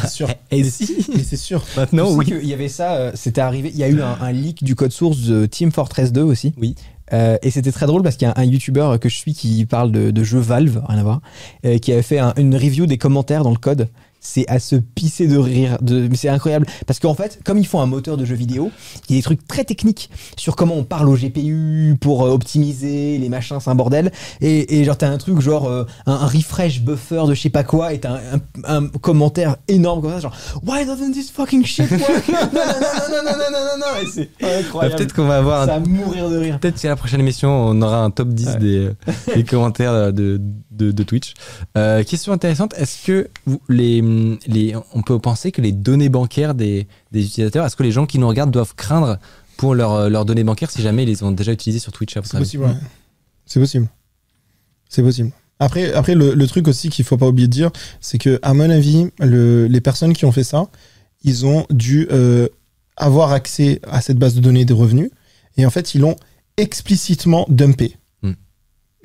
C'est 0.00 0.08
sûr. 0.10 0.28
Et 0.50 0.62
si 0.62 1.06
Mais 1.14 1.22
c'est 1.24 1.36
sûr. 1.36 1.64
Maintenant, 1.76 2.04
Tu 2.06 2.10
sais 2.12 2.16
oui. 2.18 2.24
qu'il 2.26 2.46
y 2.46 2.52
avait 2.54 2.68
ça, 2.68 2.94
euh, 2.96 3.10
c'était 3.14 3.40
arrivé. 3.40 3.70
Il 3.72 3.78
y 3.78 3.82
a 3.84 3.88
eu 3.88 4.00
un, 4.02 4.16
un 4.20 4.30
leak 4.30 4.62
du 4.62 4.74
code 4.74 4.92
source 4.92 5.22
de 5.22 5.46
Team 5.46 5.72
Fortress 5.72 6.12
2 6.12 6.22
aussi. 6.22 6.52
Oui. 6.58 6.74
Euh, 7.12 7.38
et 7.42 7.50
c'était 7.50 7.72
très 7.72 7.86
drôle 7.86 8.02
parce 8.02 8.16
qu'il 8.16 8.26
y 8.26 8.30
a 8.30 8.34
un, 8.36 8.44
YouTuber 8.44 8.96
que 9.00 9.08
je 9.08 9.16
suis 9.16 9.32
qui 9.32 9.64
parle 9.64 9.92
de, 9.92 10.10
de 10.10 10.24
jeux 10.24 10.40
Valve, 10.40 10.82
rien 10.88 10.98
à 10.98 11.02
voir, 11.04 11.20
euh, 11.64 11.78
qui 11.78 11.92
avait 11.92 12.02
fait 12.02 12.18
un- 12.18 12.34
une 12.36 12.54
review 12.56 12.86
des 12.86 12.98
commentaires 12.98 13.44
dans 13.44 13.50
le 13.52 13.56
code. 13.58 13.88
C'est 14.20 14.48
à 14.48 14.58
se 14.58 14.74
pisser 14.76 15.28
de 15.28 15.36
rire. 15.38 15.78
De, 15.82 16.08
c'est 16.14 16.28
incroyable. 16.28 16.66
Parce 16.86 16.98
qu'en 16.98 17.14
fait, 17.14 17.38
comme 17.44 17.58
ils 17.58 17.66
font 17.66 17.80
un 17.80 17.86
moteur 17.86 18.16
de 18.16 18.24
jeu 18.24 18.34
vidéo, 18.34 18.70
il 19.08 19.14
y 19.14 19.18
a 19.18 19.20
des 19.20 19.22
trucs 19.22 19.46
très 19.46 19.62
techniques 19.64 20.10
sur 20.36 20.56
comment 20.56 20.74
on 20.74 20.82
parle 20.84 21.08
au 21.08 21.14
GPU 21.16 21.96
pour 22.00 22.24
euh, 22.24 22.30
optimiser 22.30 23.18
les 23.18 23.28
machins, 23.28 23.58
c'est 23.60 23.70
un 23.70 23.74
bordel. 23.76 24.10
Et, 24.40 24.80
et 24.80 24.84
genre, 24.84 24.96
t'as 24.98 25.08
un 25.10 25.18
truc 25.18 25.40
genre 25.40 25.68
euh, 25.68 25.84
un, 26.06 26.12
un 26.14 26.26
refresh 26.26 26.80
buffer 26.80 27.22
de 27.28 27.34
je 27.34 27.40
sais 27.42 27.50
pas 27.50 27.62
quoi, 27.64 27.92
et 27.92 28.00
t'as 28.00 28.14
un, 28.14 28.18
un- 28.64 28.84
un 28.84 28.88
commentaire 28.88 29.56
énorme 29.68 30.02
comme 30.02 30.12
ça, 30.12 30.20
genre 30.20 30.34
Why 30.66 30.84
doesn't 30.84 31.12
this 31.12 31.30
fucking 31.30 31.64
shit 31.64 31.90
work 31.90 32.28
Non, 32.28 32.34
non, 32.52 32.52
non, 32.52 33.22
non, 33.22 33.22
non, 33.22 33.32
non, 33.52 33.60
non, 33.62 33.78
non, 33.78 34.10
c'est 34.12 34.28
Bah, 34.40 34.48
incroyable. 34.58 34.96
Peut-être 34.96 35.12
qu'on 35.14 35.26
va 35.26 35.38
avoir 35.38 35.66
ça 35.66 35.78
va 35.78 35.86
mourir 35.86 36.28
de 36.30 36.36
rire. 36.38 36.58
Peut-être 36.60 36.80
qu'à 36.80 36.88
la 36.88 36.96
prochaine 36.96 37.20
émission, 37.20 37.50
on 37.50 37.80
aura 37.82 38.02
un 38.02 38.10
top 38.10 38.28
10 38.30 38.56
des, 38.58 38.90
des 39.34 39.44
commentaires 39.44 40.12
de, 40.12 40.40
de, 40.76 40.92
de 40.92 41.02
Twitch. 41.02 41.34
Euh, 41.76 42.02
question 42.04 42.32
intéressante, 42.32 42.74
est-ce 42.76 43.04
que 43.06 43.28
vous- 43.46 43.60
les, 43.68 44.02
les, 44.46 44.74
on 44.94 45.02
peut 45.02 45.18
penser 45.18 45.50
que 45.52 45.60
les 45.62 45.72
données 45.72 46.08
bancaires 46.08 46.54
des, 46.54 46.86
des 47.12 47.24
utilisateurs, 47.24 47.64
est-ce 47.66 47.76
que 47.76 47.82
les 47.82 47.92
gens 47.92 48.06
qui 48.06 48.18
nous 48.18 48.28
regardent 48.28 48.50
doivent 48.52 48.74
craindre 48.74 49.18
pour 49.56 49.74
leurs 49.74 50.10
leurs 50.10 50.24
données 50.26 50.44
bancaires 50.44 50.70
si 50.70 50.82
jamais 50.82 51.04
ils 51.04 51.08
les 51.08 51.22
ont 51.22 51.32
déjà 51.32 51.52
utilisées 51.52 51.78
sur 51.80 51.92
Twitch 51.92 52.14
C'est 52.14 52.38
possible, 52.38 52.64
ouais. 52.64 52.74
C'est 53.46 53.60
possible. 53.60 53.88
C'est 54.88 55.02
possible. 55.02 55.30
Après, 55.58 55.92
après 55.94 56.14
le, 56.14 56.34
le 56.34 56.46
truc 56.46 56.68
aussi 56.68 56.90
qu'il 56.90 57.04
faut 57.04 57.16
pas 57.16 57.26
oublier 57.28 57.48
de 57.48 57.52
dire, 57.52 57.70
c'est 58.00 58.18
que, 58.18 58.38
à 58.42 58.52
mon 58.52 58.68
avis, 58.68 59.06
le- 59.20 59.66
les 59.66 59.80
personnes 59.80 60.12
qui 60.12 60.24
ont 60.26 60.32
fait 60.32 60.44
ça, 60.44 60.66
ils 61.24 61.46
ont 61.46 61.64
dû 61.70 62.06
euh, 62.12 62.48
avoir 62.98 63.32
accès 63.32 63.80
à 63.90 64.00
cette 64.02 64.18
base 64.18 64.34
de 64.34 64.40
données 64.40 64.66
de 64.66 64.74
revenus. 64.74 65.10
Et 65.56 65.64
en 65.64 65.70
fait, 65.70 65.94
ils 65.94 66.02
l'ont 66.02 66.16
explicitement 66.58 67.46
dumpé. 67.48 67.96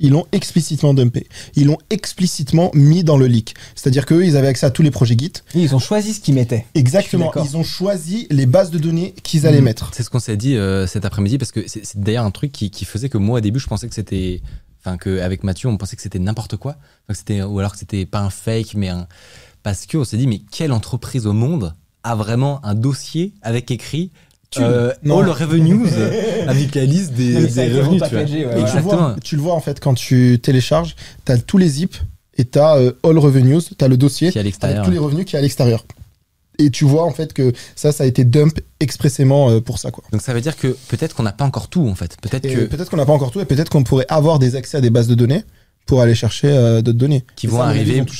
Ils 0.01 0.11
l'ont 0.11 0.25
explicitement 0.33 0.93
dumpé. 0.93 1.27
Ils 1.55 1.67
l'ont 1.67 1.77
explicitement 1.89 2.71
mis 2.73 3.03
dans 3.05 3.17
le 3.17 3.27
leak. 3.27 3.55
C'est-à-dire 3.75 4.05
qu'eux, 4.05 4.25
ils 4.25 4.35
avaient 4.35 4.47
accès 4.49 4.65
à 4.65 4.71
tous 4.71 4.81
les 4.81 4.91
projets 4.91 5.15
Git. 5.17 5.31
Ils 5.55 5.73
ont 5.75 5.79
choisi 5.79 6.13
ce 6.13 6.19
qu'ils 6.19 6.33
mettaient. 6.35 6.65
Exactement. 6.75 7.31
Ils 7.43 7.55
ont 7.55 7.63
choisi 7.63 8.27
les 8.29 8.45
bases 8.45 8.71
de 8.71 8.79
données 8.79 9.13
qu'ils 9.23 9.47
allaient 9.47 9.61
Mm. 9.61 9.65
mettre. 9.65 9.91
C'est 9.93 10.03
ce 10.03 10.09
qu'on 10.09 10.19
s'est 10.19 10.37
dit 10.37 10.57
euh, 10.57 10.87
cet 10.87 11.05
après-midi 11.05 11.37
parce 11.37 11.51
que 11.51 11.63
c'est 11.67 11.85
c'est 11.85 11.99
d'ailleurs 11.99 12.25
un 12.25 12.31
truc 12.31 12.51
qui, 12.51 12.69
qui 12.71 12.85
faisait 12.85 13.09
que 13.09 13.17
moi 13.17 13.37
au 13.37 13.41
début 13.41 13.59
je 13.59 13.67
pensais 13.67 13.87
que 13.87 13.93
c'était, 13.95 14.41
enfin 14.79 14.97
qu'avec 14.97 15.43
Mathieu 15.43 15.69
on 15.69 15.77
pensait 15.77 15.95
que 15.95 16.01
c'était 16.01 16.19
n'importe 16.19 16.57
quoi, 16.57 16.77
c'était 17.11 17.41
ou 17.43 17.59
alors 17.59 17.73
que 17.73 17.77
c'était 17.77 18.05
pas 18.05 18.19
un 18.19 18.29
fake 18.29 18.73
mais 18.75 18.89
un 18.89 19.07
parce 19.63 19.85
que 19.85 19.97
on 19.97 20.03
s'est 20.03 20.17
dit 20.17 20.27
mais 20.27 20.39
quelle 20.51 20.71
entreprise 20.71 21.27
au 21.27 21.33
monde 21.33 21.75
a 22.03 22.15
vraiment 22.15 22.63
un 22.65 22.73
dossier 22.73 23.33
avec 23.41 23.69
écrit 23.71 24.11
euh, 24.59 24.91
non. 25.03 25.19
all 25.19 25.29
revenues 25.29 25.87
avec 26.47 26.75
la 26.75 26.85
liste 26.85 27.13
des, 27.13 27.47
ça 27.49 27.61
revenus. 27.63 27.73
Tu 27.73 27.79
vois. 27.81 27.83
repackagé, 28.09 28.45
ouais, 28.45 28.51
Et 28.59 28.63
ouais. 28.63 28.69
tu, 28.69 28.75
le 28.75 28.81
vois, 28.81 28.93
Exactement. 28.93 29.15
tu 29.23 29.35
le 29.35 29.41
vois 29.41 29.53
en 29.53 29.61
fait 29.61 29.79
quand 29.79 29.93
tu 29.93 30.39
télécharges, 30.41 30.95
tu 31.25 31.31
as 31.31 31.37
tous 31.37 31.57
les 31.57 31.69
zips 31.69 31.97
et 32.37 32.45
tu 32.45 32.59
as 32.59 32.73
All 33.03 33.17
Revenues, 33.17 33.61
tu 33.77 33.83
as 33.85 33.87
le 33.87 33.97
dossier 33.97 34.31
Qui 34.31 34.37
est 34.39 34.41
à 34.63 34.67
avec 34.67 34.83
tous 34.83 34.91
les 34.91 34.97
revenus 34.97 35.25
qui 35.25 35.35
est 35.35 35.39
à 35.39 35.41
l'extérieur. 35.41 35.85
Et 36.59 36.69
tu 36.69 36.85
vois 36.85 37.05
en 37.05 37.11
fait 37.11 37.33
que 37.33 37.53
ça, 37.75 37.91
ça 37.91 38.03
a 38.03 38.07
été 38.07 38.23
dump 38.23 38.59
expressément 38.79 39.49
euh, 39.49 39.61
pour 39.61 39.79
ça. 39.79 39.89
quoi. 39.89 40.03
Donc 40.11 40.21
ça 40.21 40.33
veut 40.33 40.41
dire 40.41 40.55
que 40.57 40.67
peut-être 40.89 41.15
qu'on 41.15 41.23
n'a 41.23 41.31
pas 41.31 41.45
encore 41.45 41.69
tout 41.69 41.87
en 41.87 41.95
fait. 41.95 42.17
Peut-être 42.21 42.43
que 42.47 42.65
peut-être 42.65 42.89
qu'on 42.89 42.97
n'a 42.97 43.05
pas 43.05 43.13
encore 43.13 43.31
tout 43.31 43.39
et 43.39 43.45
peut-être 43.45 43.69
qu'on 43.69 43.83
pourrait 43.83 44.05
avoir 44.09 44.37
des 44.37 44.55
accès 44.55 44.77
à 44.77 44.81
des 44.81 44.89
bases 44.89 45.07
de 45.07 45.15
données 45.15 45.43
pour 45.87 46.01
aller 46.01 46.13
chercher 46.13 46.49
euh, 46.49 46.81
d'autres 46.81 46.99
données. 46.99 47.23
Qui 47.35 47.47
Et 47.47 47.49
vont 47.49 47.57
ça, 47.57 47.65
arriver- 47.65 47.97
Ils 47.97 48.05
tout 48.05 48.13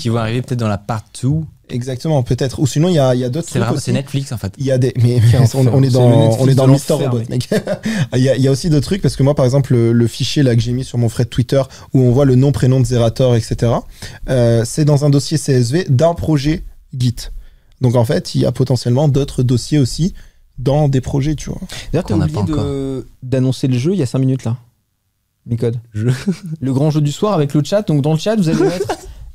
qui 0.00 0.08
vont 0.08 0.16
arriver 0.18 0.42
peut-être 0.42 0.58
dans 0.58 0.68
la 0.68 0.78
part 0.78 1.04
2. 1.22 1.28
Exactement, 1.70 2.22
peut-être. 2.22 2.58
Ou 2.60 2.66
sinon, 2.66 2.88
il 2.88 2.94
y 2.94 2.98
a, 2.98 3.14
il 3.14 3.20
y 3.20 3.24
a 3.24 3.28
d'autres 3.30 3.48
C'est 3.50 3.58
vraiment 3.58 3.78
Netflix 3.88 4.32
en 4.32 4.36
fait. 4.38 4.52
Il 4.58 4.66
y 4.66 4.70
a 4.70 4.78
des, 4.78 4.92
mais 5.02 5.20
on, 5.54 5.82
est 5.82 5.90
dans, 5.90 6.04
on 6.38 6.46
est 6.48 6.54
dans 6.54 6.68
Mister 6.68 6.92
Robot, 6.94 7.18
mec. 7.28 7.28
mec. 7.30 7.48
il, 8.14 8.20
y 8.22 8.28
a, 8.28 8.36
il 8.36 8.42
y 8.42 8.48
a 8.48 8.50
aussi 8.50 8.68
d'autres 8.70 8.86
trucs 8.86 9.00
parce 9.02 9.16
que 9.16 9.22
moi, 9.22 9.34
par 9.34 9.44
exemple, 9.44 9.72
le, 9.72 9.92
le 9.92 10.06
fichier 10.06 10.42
là 10.42 10.54
que 10.54 10.60
j'ai 10.60 10.72
mis 10.72 10.84
sur 10.84 10.98
mon 10.98 11.08
thread 11.08 11.30
Twitter 11.30 11.62
où 11.94 12.00
on 12.00 12.12
voit 12.12 12.26
le 12.26 12.34
nom, 12.34 12.52
prénom 12.52 12.80
de 12.80 12.86
Zerator, 12.86 13.34
etc. 13.34 13.72
euh, 14.28 14.62
c'est 14.64 14.84
dans 14.84 15.04
un 15.04 15.10
dossier 15.10 15.38
CSV 15.38 15.86
d'un 15.88 16.14
projet 16.14 16.62
Git. 16.96 17.16
Donc 17.80 17.96
en 17.96 18.04
fait, 18.04 18.34
il 18.34 18.42
y 18.42 18.46
a 18.46 18.52
potentiellement 18.52 19.08
d'autres 19.08 19.42
dossiers 19.42 19.78
aussi 19.78 20.14
dans 20.58 20.88
des 20.88 21.00
projets, 21.00 21.34
tu 21.34 21.50
vois. 21.50 21.60
D'ailleurs, 21.92 22.04
t'as 22.04 22.14
oublié 22.14 23.02
d'annoncer 23.22 23.66
le 23.68 23.78
jeu 23.78 23.92
il 23.92 23.98
y 23.98 24.02
a 24.02 24.06
5 24.06 24.18
minutes 24.18 24.44
là. 24.44 24.56
Micode. 25.46 25.76
Je- 25.92 26.08
Le 26.60 26.72
grand 26.72 26.90
jeu 26.90 27.00
du 27.00 27.12
soir 27.12 27.34
avec 27.34 27.52
le 27.54 27.62
chat. 27.64 27.82
Donc 27.82 28.00
dans 28.02 28.12
le 28.12 28.18
chat, 28.18 28.36
vous 28.36 28.48
allez 28.48 28.60
mettre. 28.62 28.86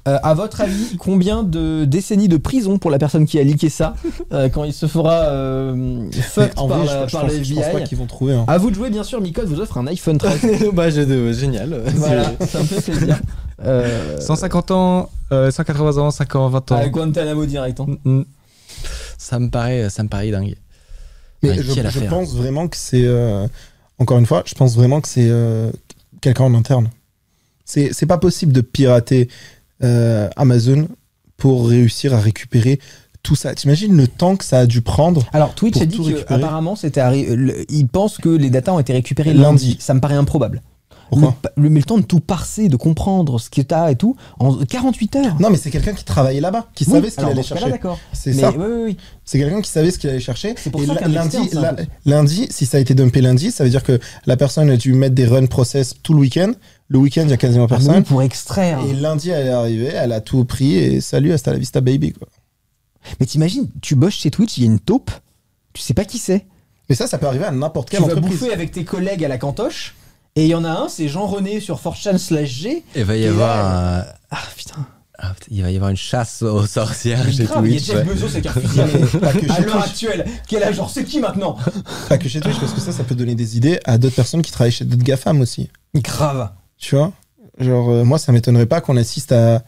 Euh, 0.08 0.18
à 0.24 0.34
votre 0.34 0.62
avis, 0.62 0.95
combien 0.97 1.43
de 1.43 1.86
décennies 1.86 2.28
de 2.30 2.38
prison 2.38 2.78
pour 2.78 2.89
la 2.89 2.97
personne 2.97 3.26
qui 3.26 3.38
a 3.38 3.43
leaké 3.43 3.70
ça 3.70 3.95
euh, 4.32 4.47
quand 4.50 4.64
il 4.64 4.74
se 4.74 4.88
fera 4.88 5.24
euh, 5.26 6.10
en 6.56 6.68
par, 6.68 6.78
vrai, 6.80 6.86
la- 6.88 7.04
je, 7.04 7.08
je 7.08 7.12
par 7.12 7.22
pense, 7.26 7.32
le 7.34 7.43
je 7.43 7.54
pense 7.54 7.66
pas 7.68 7.82
qu'ils 7.82 7.97
vont 7.97 8.06
trouver. 8.06 8.34
hein. 8.34 8.45
À 8.47 8.58
vous 8.58 8.70
de 8.70 8.76
jouer, 8.76 8.89
bien 8.89 9.04
sûr. 9.04 9.20
Micode 9.22 9.47
vous 9.47 9.60
offre 9.60 9.78
un 9.78 9.88
iPhone 9.88 10.18
13. 10.18 10.70
bah, 10.74 10.89
génial. 10.89 11.84
voilà, 11.95 12.32
ça 12.47 12.60
me 12.60 12.64
fait 12.66 12.91
plaisir. 12.91 13.20
Euh, 13.64 14.20
150 14.20 14.72
ans, 14.72 15.10
euh, 15.34 15.52
180 15.52 15.97
ans, 15.97 16.12
50 16.12 16.52
20 16.54 16.72
ans. 16.72 16.76
à 16.78 16.88
Guantanamo 16.88 17.45
direct. 17.45 17.80
hein. 17.82 17.86
Mm, 18.06 18.20
mm. 18.20 18.26
Ça 19.18 19.38
me 19.39 19.50
paraît, 19.50 19.89
ça 19.89 20.02
me 20.04 20.08
paraît 20.10 20.32
dingue. 20.32 20.56
Mais 21.43 21.50
Ouais, 21.50 21.56
je, 21.62 21.74
quelle 21.74 21.84
je 21.84 21.97
affaire. 21.97 22.10
pense 22.10 22.34
vraiment 22.36 22.68
que 22.68 22.78
c'est. 22.78 23.04
euh, 23.06 23.47
encore 23.97 24.18
une 24.18 24.26
fois, 24.26 24.43
je 24.45 24.54
pense 24.56 24.76
vraiment 24.76 25.02
que 25.02 25.08
c'est 25.10 25.28
euh, 25.30 25.72
quelqu'un 26.22 26.45
en 26.45 26.54
interne. 26.56 26.89
C'est 27.66 27.91
c'est 27.93 28.06
pas 28.06 28.18
possible 28.18 28.52
de 28.54 28.62
pirater 28.62 29.28
euh, 29.84 30.28
Amazon 30.36 30.88
pour 31.38 31.68
réussir 31.70 32.14
à 32.14 32.20
récupérer 32.20 32.80
tout 33.24 33.36
ça. 33.36 33.54
T'imagines 33.54 33.96
le 33.96 34.08
temps 34.08 34.36
que 34.36 34.46
ça 34.46 34.60
a 34.60 34.66
dû 34.66 34.82
prendre 34.82 35.26
Alors 35.34 35.54
Twitch 35.54 35.78
a 35.82 35.86
dit 35.86 35.98
tout 35.98 36.04
que 36.04 36.08
récupérer. 36.14 36.36
apparemment 36.44 36.76
c'était 36.76 37.02
arri- 37.02 37.34
le- 37.34 37.66
il 37.72 37.88
pense 37.88 38.18
que 38.18 38.30
les 38.30 38.50
datas 38.50 38.74
ont 38.74 38.80
été 38.80 38.94
récupérées 38.94 39.34
Lundi. 39.34 39.42
lundi. 39.72 39.78
Ça 39.80 39.94
me 39.94 40.00
paraît 40.00 40.16
improbable. 40.16 40.62
Pourquoi 41.10 41.36
le, 41.58 41.64
le- 41.64 41.70
mais 41.72 41.80
le 41.80 41.86
temps 41.86 41.98
de 41.98 42.04
tout 42.04 42.20
parser, 42.20 42.70
de 42.70 42.76
comprendre 42.76 43.40
ce 43.40 43.50
que 43.50 43.62
t'as 43.62 43.90
et 43.92 43.96
tout 43.96 44.16
en 44.38 44.56
48 44.58 45.16
heures. 45.16 45.36
Non, 45.40 45.50
mais 45.50 45.58
c'est 45.58 45.72
quelqu'un 45.72 45.94
qui 45.94 46.04
travaillait 46.06 46.40
là-bas, 46.40 46.68
qui 46.76 46.86
Oui, 46.86 46.92
savait 46.94 47.10
ce 47.10 47.16
qu'il 47.16 47.26
allait 47.26 47.42
chercher. 47.42 47.66
C'est 48.14 48.34
ça. 48.34 48.54
oui. 48.56 48.96
C'est 49.26 49.40
quelqu'un 49.40 49.60
qui 49.62 49.72
savait 49.72 49.90
ce 49.90 49.98
qu'il 49.98 50.10
allait 50.12 50.20
chercher. 50.20 50.54
Pour 50.72 50.84
Et 50.84 50.86
ça 50.86 50.94
lundi, 51.08 51.38
externe, 51.38 51.64
la- 51.64 51.76
lundi, 52.06 52.48
si 52.52 52.66
ça 52.68 52.78
a 52.78 52.80
été 52.80 52.94
dumpé 52.94 53.22
lundi, 53.22 53.50
ça 53.52 53.64
veut 53.64 53.72
dire 53.72 53.82
que 53.84 54.00
la 54.28 54.38
personne 54.38 54.70
a 54.70 54.78
dû 54.78 54.94
mettre 54.94 55.16
des 55.16 55.26
run 55.26 55.48
process 55.48 55.96
tout 56.04 56.14
le 56.14 56.20
week-end. 56.20 56.52
Le 56.92 56.98
week-end, 56.98 57.22
il 57.24 57.30
y 57.30 57.34
a 57.34 57.38
quasiment 57.38 57.68
Ah, 57.70 57.76
oui, 57.78 57.86
personne. 57.86 58.04
pour 58.04 58.22
extraire. 58.24 58.80
Et 58.90 58.94
lundi, 58.94 59.30
elle 59.30 59.48
est 59.48 59.52
arrivée, 59.52 59.88
elle 59.94 60.12
a 60.12 60.22
tout 60.22 60.44
pris 60.44 60.76
et 60.76 61.02
salut, 61.02 61.32
hasta 61.32 61.52
la 61.54 61.60
vista 61.60 61.82
baby. 61.82 62.14
Quoi. 62.14 62.28
Mais 63.20 63.26
t'imagines, 63.28 63.70
tu 63.82 63.96
bosses 63.96 64.16
chez 64.16 64.32
Twitch, 64.32 64.58
il 64.58 64.64
y 64.64 64.68
a 64.68 64.72
une 64.72 64.80
taupe, 64.80 65.12
tu 65.74 65.82
sais 65.82 65.94
pas 65.94 66.04
qui 66.06 66.18
c'est. 66.18 66.46
Mais 66.90 66.96
ça, 66.96 67.06
ça 67.06 67.20
peut 67.20 67.28
arriver 67.28 67.46
à 67.46 67.52
n'importe 67.52 67.90
Tu 67.90 67.98
quelle 67.98 68.06
vas 68.06 68.14
entreprise. 68.16 68.40
bouffer 68.40 68.52
avec 68.54 68.72
tes 68.72 68.84
collègues 68.86 69.24
à 69.24 69.28
la 69.28 69.38
cantoche, 69.38 69.94
et 70.36 70.46
il 70.46 70.50
y 70.50 70.56
en 70.56 70.64
a 70.66 70.70
un, 70.72 70.90
c'est 70.90 71.08
Jean-René 71.08 71.60
sur 71.60 71.80
4chan 71.80 72.18
slash 72.18 72.50
G. 72.50 72.84
Il 72.96 73.04
va 73.04 73.16
y 73.16 73.22
Et 73.24 73.28
avoir, 73.28 73.66
un- 74.00 74.06
Ah 74.32 74.38
putain. 74.58 74.88
ah, 75.20 75.34
il 75.52 75.62
va 75.62 75.70
y 75.70 75.76
avoir 75.76 75.92
une 75.92 75.96
chasse 75.98 76.42
aux 76.42 76.66
sorcières 76.66 77.32
chez 77.32 77.44
grave, 77.44 77.68
il 77.68 77.74
y 77.74 77.78
a 77.78 77.80
Twitch. 77.80 77.86
Jeff. 77.92 78.06
Bezos 78.08 78.36
avec 78.36 78.46
un 78.48 78.50
à- 78.52 79.60
l'heure 79.60 79.74
Twitch. 79.74 79.86
actuelle. 79.86 80.26
Quel 80.48 80.64
âge 80.64 80.76
genre 80.76 80.90
c'est 80.90 81.04
qui 81.04 81.20
maintenant? 81.20 81.56
Pas 82.10 82.18
que 82.18 82.28
chez 82.28 82.40
Twitch, 82.42 82.60
parce 82.60 82.74
que 82.74 82.82
ça, 82.82 82.92
ça 82.92 83.04
peut 83.04 83.16
donner 83.16 83.36
des 83.36 83.58
idées 83.58 83.80
à 83.86 84.00
d'autres 84.00 84.16
personnes 84.16 84.42
qui 84.42 84.52
travaillent 84.52 84.72
chez 84.72 84.86
d'autres 84.86 85.04
GAFAM 85.04 85.40
aussi. 85.42 85.70
Grave. 85.96 86.50
Tu 86.80 86.96
vois 86.96 87.14
Genre, 87.60 87.90
euh, 87.90 88.04
moi, 88.06 88.18
ça 88.18 88.32
m'étonnerait 88.32 88.66
pas 88.66 88.80
qu'on 88.82 88.96
assiste 88.98 89.32
à 89.34 89.64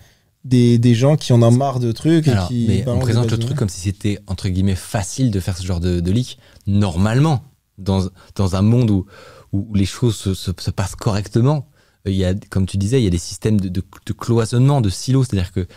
des, 0.45 0.78
des 0.78 0.95
gens 0.95 1.18
qui 1.18 1.34
en 1.34 1.41
ont 1.43 1.51
marre 1.51 1.80
de 1.80 1.91
trucs 1.91 2.28
et 2.28 2.32
qui. 2.47 2.66
mais 2.68 2.84
on 2.88 2.99
présente 2.99 3.26
le 3.32 3.38
truc 3.45 3.57
comme 3.57 3.70
si 3.70 3.82
c'était 3.82 4.20
entre 4.28 4.47
guillemets 4.49 4.76
facile 4.76 5.30
de 5.30 5.39
faire 5.39 5.57
ce 5.57 5.66
genre 5.66 5.80
de, 5.82 5.99
de 5.99 6.12
leak. 6.12 6.39
Normalement, 6.68 7.43
dans, 7.78 8.07
dans 8.36 8.55
un 8.55 8.62
monde 8.62 8.89
où, 8.91 9.05
où 9.51 9.74
les 9.76 9.86
choses 9.86 10.16
se, 10.16 10.34
se- 10.34 10.51
se 10.57 10.72
passent 10.72 10.95
correctement, 10.95 11.68
il 12.05 12.14
y 12.16 12.24
a, 12.26 12.34
comme 12.49 12.66
tu 12.66 12.78
disais, 12.78 12.99
il 13.01 13.03
y 13.03 13.07
a 13.07 13.12
des 13.12 13.18
systèmes 13.18 13.59
de, 13.59 13.68
de- 13.70 13.84
de 14.05 14.14
cloisonnement, 14.14 14.80
de 14.82 14.89
silos. 14.89 15.26
C'est-à-dire 15.26 15.51
que 15.51 15.68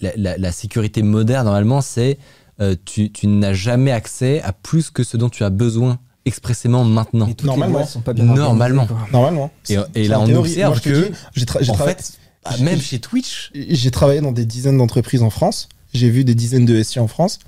la, 0.00 0.12
la- 0.16 0.38
la 0.38 0.52
sécurité 0.52 1.02
moderne, 1.02 1.44
normalement, 1.46 1.80
c'est 1.80 2.18
euh, 2.60 2.76
tu, 2.84 3.10
tu 3.12 3.26
n'as 3.26 3.52
jamais 3.52 3.90
accès 3.90 4.40
à 4.42 4.52
plus 4.52 4.88
que 4.90 5.02
ce 5.02 5.16
dont 5.16 5.28
tu 5.28 5.42
as 5.44 5.50
besoin 5.50 5.98
expressément 6.26 6.84
maintenant. 6.84 7.26
Mais 7.26 7.36
Normalement. 7.44 7.78
les 7.78 7.82
boîtes 7.84 7.88
sont 7.92 8.00
pas 8.00 8.12
bien 8.12 8.24
Normalement. 8.24 9.50
Et, 9.68 9.74
et 9.74 9.78
C'est 9.94 10.04
là, 10.08 10.20
en 10.20 10.24
on 10.24 10.26
théorie. 10.26 10.50
observe 10.50 10.72
Moi, 10.74 10.80
que, 10.80 11.12
j'ai 11.34 11.70
en 11.70 11.74
travaillé- 11.74 11.96
fait, 11.96 12.18
ah, 12.44 12.56
même 12.58 12.80
chez 12.80 12.98
Twitch, 12.98 13.50
j'ai 13.54 13.90
travaillé 13.90 14.20
dans 14.20 14.32
des 14.32 14.44
dizaines 14.44 14.76
d'entreprises 14.78 15.22
en 15.22 15.30
France. 15.30 15.68
J'ai 15.94 16.10
vu 16.10 16.24
des 16.24 16.34
dizaines 16.34 16.66
de 16.66 16.82
SI 16.82 16.98
en 17.00 17.08
France. 17.08 17.38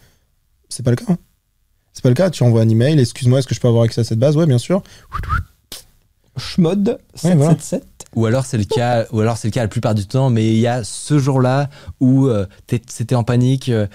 C'est 0.70 0.82
pas 0.82 0.90
le 0.90 0.96
cas. 0.96 1.04
hein. 1.08 1.18
C'est 1.92 2.02
pas 2.02 2.08
le 2.08 2.14
cas. 2.14 2.30
Tu 2.30 2.42
envoies 2.44 2.62
un 2.62 2.68
email. 2.68 2.98
Excuse-moi, 2.98 3.40
est-ce 3.40 3.46
que 3.48 3.54
je 3.54 3.60
peux 3.60 3.68
avoir 3.68 3.82
accès 3.84 4.00
à 4.00 4.04
cette 4.04 4.18
base? 4.18 4.36
Ouais, 4.36 4.46
bien 4.46 4.58
sûr. 4.58 4.82
Schmod 6.36 6.98
Ouais, 7.24 7.34
voilà. 7.34 7.56
777. 8.14 8.16
Ou 8.16 8.26
alors 8.26 8.46
c'est 8.46 8.58
le 8.58 8.64
cas, 8.64 9.06
ou 9.12 9.20
alors 9.20 9.36
c'est 9.36 9.48
le 9.48 9.52
cas 9.52 9.62
la 9.62 9.68
plupart 9.68 9.94
du 9.94 10.06
temps, 10.06 10.30
mais 10.30 10.46
il 10.48 10.58
y 10.58 10.66
a 10.66 10.84
ce 10.84 11.18
jour-là 11.18 11.68
où 12.00 12.26
euh, 12.26 12.46
c'était 12.88 13.14
en 13.14 13.24
panique, 13.24 13.68
euh, 13.68 13.86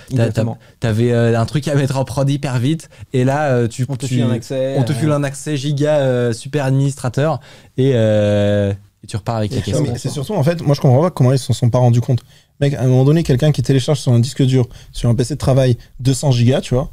t'avais 0.80 1.12
euh, 1.12 1.40
un 1.40 1.46
truc 1.46 1.68
à 1.68 1.76
mettre 1.76 1.98
en 1.98 2.06
prod 2.06 2.30
hyper 2.30 2.60
vite, 2.60 2.90
et 3.14 3.24
là 3.24 3.48
euh, 3.52 3.68
tu, 3.68 3.86
On 3.90 3.96
te 3.96 4.06
tu- 4.06 4.16
file 4.16 4.24
un 4.24 4.32
accès. 4.32 4.76
on 4.78 4.84
te 4.84 4.92
euh, 4.92 4.96
file 4.96 5.12
un 5.12 5.24
accès 5.24 5.58
giga 5.58 5.98
euh, 5.98 6.34
super 6.34 6.66
administrateur 6.66 7.40
et, 7.78 7.92
euh, 7.96 8.72
et 9.04 9.08
tu 9.08 9.18
repars 9.18 9.38
avec 9.38 9.52
Et 9.52 9.56
la 9.56 9.62
caisse. 9.62 9.74
Non, 9.76 9.82
mais 9.82 9.98
c'est 9.98 10.10
surtout, 10.10 10.34
en 10.34 10.44
fait, 10.44 10.62
moi 10.62 10.76
je 10.76 10.82
comprends 10.82 11.02
pas 11.02 11.12
comment 11.12 11.32
ils 11.34 11.40
s'en 11.40 11.54
sont 11.54 11.70
pas 11.70 11.80
rendus 11.80 12.02
compte. 12.02 12.22
Mec, 12.60 12.76
à 12.76 12.82
un 12.84 12.88
moment 12.88 13.04
donné, 13.04 13.24
quelqu'un 13.24 13.52
qui 13.52 13.62
télécharge 13.64 14.00
sur 14.00 14.12
un 14.14 14.20
disque 14.20 14.44
dur, 14.44 14.68
sur 14.92 15.10
un 15.10 15.16
PC 15.16 15.34
de 15.34 15.40
travail, 15.40 15.78
200 16.00 16.32
gigas, 16.32 16.62
tu 16.62 16.76
vois, 16.76 16.92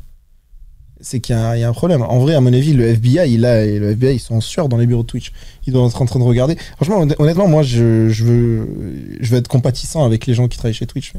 c'est 1.00 1.20
qu'il 1.20 1.34
y, 1.34 1.38
a 1.38 1.68
un 1.68 1.72
problème. 1.72 2.02
En 2.02 2.18
vrai, 2.18 2.34
à 2.34 2.40
mon 2.40 2.52
avis, 2.52 2.72
le 2.72 2.84
FBI, 2.88 3.32
il 3.32 3.44
a, 3.44 3.64
et 3.64 3.78
le 3.78 3.90
FBI, 3.90 4.16
ils 4.16 4.20
sont 4.20 4.40
sueur 4.40 4.68
dans 4.68 4.76
les 4.76 4.86
bureaux 4.86 5.02
de 5.02 5.06
Twitch. 5.06 5.32
Ils 5.66 5.72
doivent 5.72 5.88
être 5.88 6.00
en 6.00 6.06
train 6.06 6.18
de 6.18 6.24
regarder. 6.24 6.56
Franchement, 6.76 7.00
honn- 7.00 7.14
honnêtement, 7.18 7.48
moi, 7.48 7.62
je, 7.62 8.08
veux, 8.08 8.68
je 9.20 9.30
veux 9.30 9.38
être 9.38 9.48
compatissant 9.48 10.04
avec 10.04 10.26
les 10.26 10.34
gens 10.34 10.48
qui 10.48 10.58
travaillent 10.58 10.74
chez 10.74 10.86
Twitch, 10.86 11.12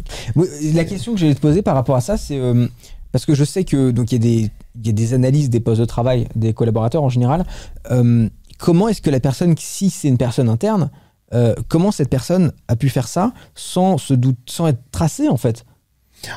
la 0.74 0.86
question 0.86 1.14
que 1.14 1.20
j'allais 1.20 1.36
te 1.36 1.40
poser 1.42 1.62
par 1.62 1.76
rapport 1.76 1.96
à 1.96 2.02
ça, 2.02 2.18
c'est 2.18 2.38
euh, 2.38 2.68
parce 3.12 3.26
que 3.26 3.36
je 3.36 3.44
sais 3.44 3.64
que 3.64 3.92
donc 3.92 4.12
il 4.12 4.16
y 4.16 4.18
a 4.18 4.20
des 4.20 4.52
il 4.80 4.88
y 4.88 4.90
a 4.90 4.94
des 4.94 5.14
analyses 5.14 5.50
des 5.50 5.60
postes 5.60 5.82
de 5.82 5.86
travail 5.86 6.28
des 6.36 6.54
collaborateurs 6.54 7.04
en 7.04 7.10
général. 7.10 7.46
Euh, 7.92 8.30
comment 8.58 8.88
est-ce 8.88 9.02
que 9.02 9.10
la 9.10 9.20
personne, 9.20 9.56
si 9.58 9.90
c'est 9.90 10.08
une 10.08 10.18
personne 10.18 10.48
interne, 10.48 10.90
euh, 11.34 11.56
comment 11.68 11.92
cette 11.92 12.10
personne 12.10 12.54
a 12.68 12.76
pu 12.76 12.90
faire 12.90 13.08
ça 13.08 13.34
sans 13.56 13.98
se 13.98 14.14
doute, 14.14 14.38
sans 14.46 14.68
être 14.68 14.82
tracée 14.92 15.28
en 15.28 15.38
fait? 15.38 15.66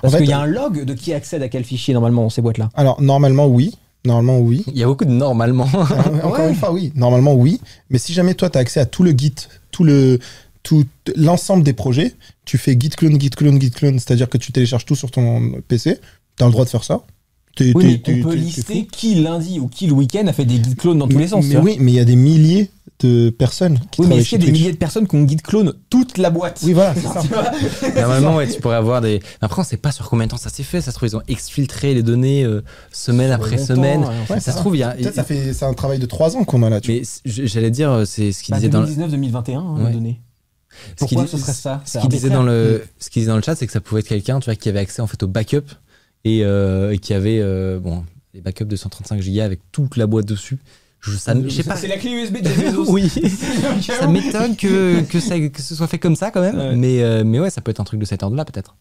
Parce 0.03 0.15
En 0.15 0.17
fait, 0.17 0.23
qu'il 0.23 0.31
y 0.31 0.33
a 0.33 0.41
un 0.41 0.47
log 0.47 0.85
de 0.85 0.95
qui 0.95 1.13
accède 1.13 1.43
à 1.43 1.49
quel 1.49 1.65
fichier 1.65 1.95
normalement 1.95 2.23
dans 2.23 2.31
ces 2.31 2.43
boîtes-là. 2.43 2.71
Alors, 2.75 3.01
normalement, 3.03 3.47
oui. 3.47 3.75
Normalement, 4.07 4.39
oui. 4.39 4.65
Il 4.67 4.77
y 4.79 4.83
a 4.83 4.87
beaucoup 4.87 5.05
de 5.07 5.11
normalement. 5.11 5.65
Encore 6.23 6.41
Ouais. 6.41 6.51
une 6.51 6.55
fois, 6.55 6.73
oui. 6.73 6.93
Normalement, 6.95 7.35
oui. 7.35 7.61
Mais 7.91 7.99
si 7.99 8.13
jamais 8.13 8.35
toi, 8.35 8.51
tu 8.51 8.59
as 8.59 8.61
accès 8.61 8.81
à 8.81 8.87
tout 8.87 9.03
le 9.03 9.13
Git, 9.13 9.35
tout 9.71 9.85
le 9.85 10.19
tout 10.63 10.85
l'ensemble 11.17 11.63
des 11.63 11.75
projets, 11.75 12.15
tu 12.47 12.57
fais 12.57 12.73
git 12.79 12.89
clone, 12.89 13.21
git 13.21 13.29
clone, 13.31 13.61
git 13.61 13.71
clone, 13.71 13.99
c'est-à-dire 13.99 14.31
que 14.31 14.39
tu 14.39 14.51
télécharges 14.51 14.87
tout 14.87 14.97
sur 14.97 15.11
ton 15.11 15.53
PC, 15.69 15.99
tu 16.39 16.43
as 16.43 16.47
le 16.47 16.53
droit 16.53 16.65
de 16.65 16.71
faire 16.71 16.85
ça. 16.85 17.03
Oui, 17.61 18.03
mais 18.07 18.21
on 18.25 18.29
peut 18.29 18.35
lister 18.35 18.87
qui 18.87 19.15
lundi 19.17 19.61
ou 19.61 19.69
qui 19.69 19.87
le 19.87 19.93
week-end 19.93 20.27
a 20.27 20.33
fait 20.33 20.45
des 20.45 20.59
guide 20.59 20.77
clones 20.77 20.99
dans 20.99 21.07
tous 21.09 21.17
mais, 21.17 21.23
les 21.23 21.29
sens. 21.29 21.45
Mais 21.47 21.57
oui, 21.57 21.77
mais 21.81 21.93
il 21.93 21.95
y 21.95 22.01
a 22.01 22.05
des 22.05 22.17
milliers 22.17 22.71
de 23.01 23.31
personnes 23.31 23.79
qui 23.91 24.01
Oui, 24.01 24.07
mais 24.09 24.19
est-ce 24.19 24.31
qu'il 24.31 24.41
y 24.41 24.43
a 24.43 24.47
des 24.47 24.53
milliers 24.53 24.73
de 24.73 24.77
personnes 24.77 25.07
qui 25.07 25.15
ont 25.17 25.23
guide 25.25 25.43
clone 25.43 25.75
toute 25.91 26.19
la 26.19 26.31
boîte? 26.31 26.61
Oui, 26.65 26.73
voilà, 26.73 26.95
c'est 26.97 27.03
ça. 27.07 27.53
Normalement, 28.01 28.37
ouais, 28.37 28.49
tu 28.49 28.61
pourrais 28.61 28.77
avoir 28.77 29.01
des. 29.01 29.21
Après, 29.41 29.61
on 29.61 29.65
sait 29.65 29.77
pas 29.77 29.93
sur 29.93 30.09
combien 30.09 30.27
de 30.27 30.31
temps 30.31 30.37
ça 30.37 30.49
s'est 30.51 30.63
fait. 30.63 30.81
Ça 30.81 30.91
se 30.91 30.97
trouve, 30.97 31.09
ils 31.09 31.17
ont 31.17 31.23
exfiltré 31.29 31.95
les 31.95 32.03
données 32.03 32.45
euh, 32.45 32.63
semaine 32.93 33.31
après 33.31 33.59
semaine. 33.59 34.01
ouais, 34.01 34.07
on 34.07 34.33
Ouais, 34.35 34.41
ça 34.41 34.41
c'est 34.41 34.53
se 34.53 34.57
trouve, 34.57 34.77
il 34.77 34.81
y 34.81 34.83
a. 34.83 34.91
Peut-être 34.93 35.15
ça 35.15 35.25
fait 35.25 35.53
c'est 35.53 35.65
un 35.65 35.75
travail 35.75 35.99
de 35.99 36.07
trois 36.07 36.37
ans 36.37 36.45
qu'on 36.45 36.63
a 36.63 36.71
là. 36.71 36.81
Tu. 36.81 36.93
Mais 36.93 37.03
j'allais 37.25 37.71
dire, 37.71 37.91
euh, 37.91 38.05
c'est 38.05 38.33
ce 38.33 38.43
qu'il 38.43 38.53
Bah, 38.53 38.59
disait 38.59 38.69
dans 38.71 38.81
le. 38.81 38.87
2019-2021, 38.89 39.57
hein, 39.59 39.75
Ouais. 39.79 39.89
les 39.89 39.95
données. 39.95 40.21
Ce 40.91 40.95
Pourquoi 40.97 41.27
ce 41.29 41.37
serait 41.39 41.53
ça? 41.53 41.83
Ce 41.85 41.99
qu'il 41.99 42.09
disait 42.11 42.31
dans 42.31 42.43
le, 42.43 42.85
ce 42.99 43.09
qu'il 43.09 43.21
disait 43.23 43.31
dans 43.31 43.37
le 43.37 43.43
chat, 43.43 43.55
c'est 43.55 43.67
que 43.67 43.73
ça 43.73 43.81
pouvait 43.81 44.01
être 44.01 44.09
quelqu'un, 44.09 44.41
tu 44.41 44.47
vois, 44.47 44.57
qui 44.57 44.69
avait 44.69 44.81
accès 44.81 45.03
en 45.03 45.07
fait 45.07 45.23
au 45.23 45.29
backup 45.29 45.63
et, 46.25 46.45
euh, 46.45 46.93
et 46.93 46.99
qui 46.99 47.15
avait 47.15 47.39
euh, 47.41 47.79
bon 47.79 48.05
les 48.33 48.41
backups 48.41 48.65
de 48.67 48.77
135 48.77 49.21
Go 49.23 49.41
avec 49.41 49.61
toute 49.73 49.97
la 49.97 50.07
boîte 50.07 50.27
dessus. 50.27 50.59
Je, 51.01 51.11
ça, 51.17 51.35
je 51.41 51.49
sais 51.51 51.63
pas. 51.63 51.77
C'est 51.77 51.87
la 51.87 51.99
clé 51.99 52.11
USB 52.11 52.39
de 52.41 52.49
Bezos. 52.49 52.87
oui. 52.91 53.09
ça 53.83 54.07
m'étonne 54.07 54.57
que, 54.57 55.03
que, 55.03 55.21
ça, 55.21 55.39
que 55.39 55.61
ce 55.61 55.75
soit 55.75 55.87
fait 55.87 55.99
comme 55.99 56.17
ça 56.17 56.31
quand 56.31 56.41
même. 56.41 56.57
Ouais. 56.59 56.75
Mais, 56.77 57.03
euh, 57.03 57.23
mais 57.25 57.39
ouais, 57.41 57.51
ça 57.51 57.61
peut 57.61 57.71
être 57.71 57.81
un 57.81 57.85
truc 57.85 58.01
de 58.01 58.07
cet 58.07 58.23
ordre-là 58.23 58.45
peut-être. 58.45 58.75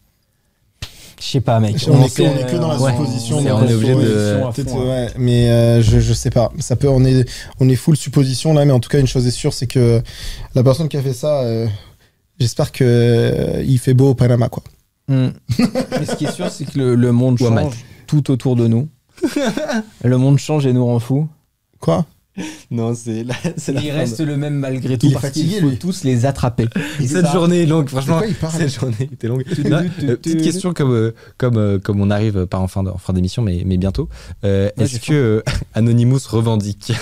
Je 1.20 1.24
sais 1.30 1.40
pas, 1.40 1.60
mec. 1.60 1.76
On 1.88 2.02
est 2.02 2.06
que- 2.06 2.10
sait, 2.10 2.26
on 2.28 2.36
est 2.38 2.50
que 2.50 2.56
dans 2.56 2.68
la 2.72 2.78
supposition, 2.78 3.38
on 3.38 3.42
mais 3.42 3.48
est 3.50 3.52
on 3.52 3.62
obligé 3.62 3.94
de- 3.94 4.40
fond, 4.68 4.80
hein. 4.80 4.86
ouais, 4.88 5.08
mais 5.16 5.48
euh, 5.50 5.80
je, 5.82 6.00
je 6.00 6.12
sais 6.12 6.30
pas. 6.30 6.50
Ça 6.58 6.76
peut, 6.76 6.88
on 6.88 7.04
est, 7.04 7.24
on 7.60 7.68
est 7.68 7.76
full 7.76 7.96
supposition 7.96 8.52
là, 8.52 8.64
mais 8.64 8.72
en 8.72 8.80
tout 8.80 8.88
cas, 8.88 8.98
une 8.98 9.06
chose 9.06 9.26
est 9.26 9.30
sûre, 9.30 9.52
c'est 9.54 9.66
que 9.68 10.02
la 10.54 10.62
personne 10.64 10.88
qui 10.88 10.96
a 10.96 11.02
fait 11.02 11.12
ça, 11.14 11.42
euh, 11.42 11.66
j'espère 12.40 12.72
que 12.72 12.84
euh, 12.84 13.62
il 13.64 13.78
fait 13.78 13.94
beau 13.94 14.10
au 14.10 14.14
Panama, 14.14 14.48
quoi. 14.48 14.62
Hmm. 15.08 15.28
Mais 15.58 16.06
ce 16.06 16.16
qui 16.16 16.24
est 16.24 16.32
sûr, 16.32 16.50
c'est 16.50 16.64
que 16.64 16.78
le, 16.78 16.94
le 16.94 17.12
monde 17.12 17.38
change 17.38 17.84
tout 18.06 18.30
autour 18.30 18.56
de 18.56 18.66
nous. 18.66 18.88
le 20.04 20.16
monde 20.18 20.38
change 20.38 20.66
et 20.66 20.72
nous 20.72 20.84
rend 20.84 20.98
fous. 20.98 21.28
Quoi? 21.80 22.06
Non, 22.70 22.94
c'est 22.94 23.22
la, 23.24 23.34
c'est 23.56 23.72
Il 23.74 23.90
reste 23.92 24.20
le 24.20 24.36
même 24.36 24.54
malgré 24.54 24.98
tout 24.98 25.06
Il 25.06 25.10
est 25.10 25.12
parce 25.14 25.26
fatigué, 25.26 25.48
qu'il 25.54 25.60
faut 25.62 25.68
lui. 25.70 25.78
tous 25.78 26.02
les 26.04 26.26
attraper. 26.26 26.66
Et 27.00 27.06
Cette 27.06 27.26
ça- 27.26 27.32
journée 27.32 27.62
est 27.62 27.66
longue, 27.66 27.88
franchement. 27.88 28.16
De 28.16 28.20
quoi 28.22 28.26
il 28.28 28.34
parle 28.34 28.54
Cette 28.58 28.74
journée 28.74 29.08
était 29.12 29.28
longue. 29.28 29.44
euh, 29.66 30.16
petite 30.16 30.42
question 30.42 30.72
comme, 30.72 30.92
euh, 30.92 31.14
comme, 31.38 31.56
euh, 31.58 31.78
comme 31.78 32.00
on 32.00 32.10
arrive 32.10 32.46
pas 32.46 32.58
en 32.58 32.66
fin 32.66 32.82
de- 32.82 32.90
en 32.90 32.98
fin 32.98 33.12
d'émission, 33.12 33.42
mais, 33.42 33.62
mais 33.64 33.76
bientôt. 33.76 34.08
Euh, 34.44 34.70
Ouais, 34.76 34.84
Est-ce 34.84 34.98
que 34.98 35.12
euh, 35.12 35.42
Anonymous 35.74 36.20
revendique 36.28 36.92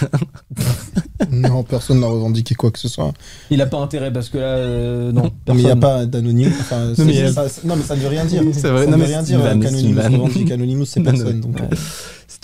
Non, 1.30 1.62
personne 1.62 2.00
n'a 2.00 2.06
revendiqué 2.08 2.54
quoi 2.54 2.70
que 2.70 2.78
ce 2.78 2.88
soit. 2.88 3.12
Il 3.50 3.60
a 3.62 3.66
pas 3.66 3.78
intérêt 3.78 4.12
parce 4.12 4.28
que 4.28 4.38
là, 4.38 4.44
euh, 4.56 5.12
non. 5.12 5.30
Mais 5.48 5.54
il 5.54 5.64
n'y 5.64 5.70
a 5.70 5.76
pas 5.76 6.04
d'anonyme. 6.06 6.52
Enfin, 6.60 6.92
mais 6.98 7.32
ça, 7.32 7.48
ça- 7.48 7.60
non, 7.64 7.76
mais 7.76 7.82
ça 7.84 7.96
ne 7.96 8.00
veut 8.00 8.08
rien 8.08 8.24
dire. 8.24 8.42
C'est 8.52 8.68
vrai, 8.68 8.84
ça 8.84 8.90
non, 8.90 8.96
ne 8.98 9.02
mais 9.02 9.04
veut 9.04 9.10
rien 9.12 9.20
c'est 9.24 9.32
dire 9.36 9.42
qu'Anonymous 9.42 10.00
revendique. 10.02 10.50
Anonymous, 10.50 10.84
c'est 10.86 11.00
personne. 11.02 11.40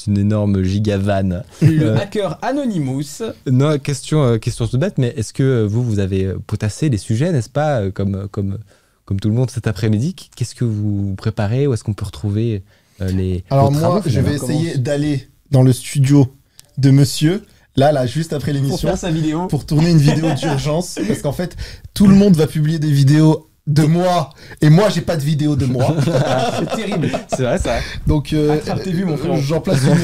Une 0.09 0.17
énorme 0.17 0.63
giga 0.63 0.97
vanne. 0.97 1.45
Le 1.61 1.89
Euh, 1.89 1.97
hacker 1.99 2.39
Anonymous. 2.41 3.23
Non, 3.47 3.79
question, 3.79 4.23
euh, 4.25 4.39
question 4.39 4.67
toute 4.67 4.81
bête, 4.81 4.97
mais 4.97 5.13
est-ce 5.17 5.35
que 5.35 5.43
euh, 5.43 5.67
vous, 5.67 5.83
vous 5.85 5.99
avez 5.99 6.33
potassé 6.47 6.89
les 6.89 6.97
sujets, 6.97 7.31
n'est-ce 7.31 7.51
pas, 7.51 7.91
comme, 7.91 8.27
comme, 8.31 8.59
comme 9.05 9.21
tout 9.21 9.29
le 9.29 9.35
monde 9.35 9.51
cet 9.51 9.67
après-midi? 9.67 10.17
Qu'est-ce 10.35 10.55
que 10.55 10.65
vous 10.65 11.15
préparez? 11.17 11.67
Où 11.67 11.75
est-ce 11.75 11.85
qu'on 11.85 11.93
peut 11.93 12.07
retrouver 12.07 12.63
euh, 13.03 13.11
les. 13.11 13.45
Alors 13.51 13.71
travaux, 13.71 13.97
moi, 13.97 14.03
je 14.07 14.21
vais 14.21 14.35
essayer 14.35 14.79
d'aller 14.79 15.29
dans 15.51 15.63
le 15.63 15.73
studio 15.75 16.35
de 16.79 16.91
monsieur, 16.91 17.45
là, 17.77 17.93
là, 17.93 18.07
juste 18.07 18.33
après 18.33 18.53
l'émission, 18.53 18.89
faire 18.89 18.99
sa 18.99 19.11
vidéo. 19.11 19.47
pour 19.49 19.67
tourner 19.67 19.91
une 19.91 19.99
vidéo 19.99 20.33
d'urgence, 20.33 20.99
parce 21.07 21.21
qu'en 21.21 21.33
fait, 21.33 21.55
tout 21.93 22.07
le 22.07 22.15
monde 22.15 22.35
va 22.35 22.47
publier 22.47 22.79
des 22.79 22.91
vidéos 22.93 23.48
de 23.69 23.83
moi, 23.85 24.31
et 24.63 24.71
moi, 24.71 24.89
j'ai 24.89 25.03
pas 25.03 25.17
de 25.17 25.23
vidéo 25.23 25.55
de 25.55 25.67
moi. 25.67 25.95
C'est 26.59 26.77
terrible. 26.77 27.11
C'est 27.29 27.43
vrai, 27.43 27.59
ça. 27.59 27.77
Donc, 28.07 28.33
euh, 28.33 28.57
frérot. 28.61 29.37
j'en 29.41 29.61
place 29.61 29.83
une, 29.85 29.95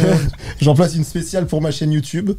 j'en 0.60 0.74
place 0.74 0.94
une 0.94 1.02
spéciale 1.04 1.46
pour 1.46 1.60
ma 1.62 1.70
chaîne 1.72 1.90
YouTube. 1.90 2.30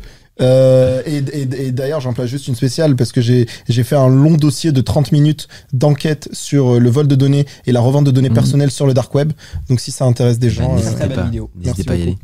Euh, 0.41 1.01
et 1.05 1.17
et- 1.17 1.67
et 1.67 1.71
d'ailleurs, 1.71 1.99
j'en 2.01 2.13
place 2.13 2.27
juste 2.29 2.47
une 2.47 2.55
spéciale 2.55 2.95
parce 2.95 3.11
que 3.11 3.21
j'ai 3.21 3.47
j'ai 3.69 3.83
fait 3.83 3.95
un 3.95 4.09
long 4.09 4.35
dossier 4.35 4.71
de 4.71 4.81
30 4.81 5.11
minutes 5.13 5.47
d'enquête 5.73 6.27
sur 6.33 6.75
euh, 6.75 6.79
le 6.79 6.89
vol 6.89 7.07
de 7.07 7.15
données 7.15 7.45
et 7.65 7.71
la 7.71 7.79
revente 7.79 8.03
de 8.05 8.11
données 8.11 8.29
Mhm. 8.29 8.35
personnelles 8.35 8.71
sur 8.71 8.85
le 8.85 8.93
dark 8.93 9.13
web. 9.15 9.31
Donc, 9.69 9.79
si 9.79 9.91
ça 9.91 10.05
intéresse 10.05 10.37
des 10.37 10.49
gens, 10.49 10.67
Bah, 10.67 10.73
euh, 10.73 10.75
N'hésitez 10.83 10.95
très 10.95 11.07
belle 11.07 11.17
pas, 11.17 11.23
vidéo. 11.23 11.49
N'hésitez 11.55 11.67
Merci 11.69 11.83
pas 11.85 11.93
à 11.93 11.95
y 11.97 12.01
aller. 12.03 12.17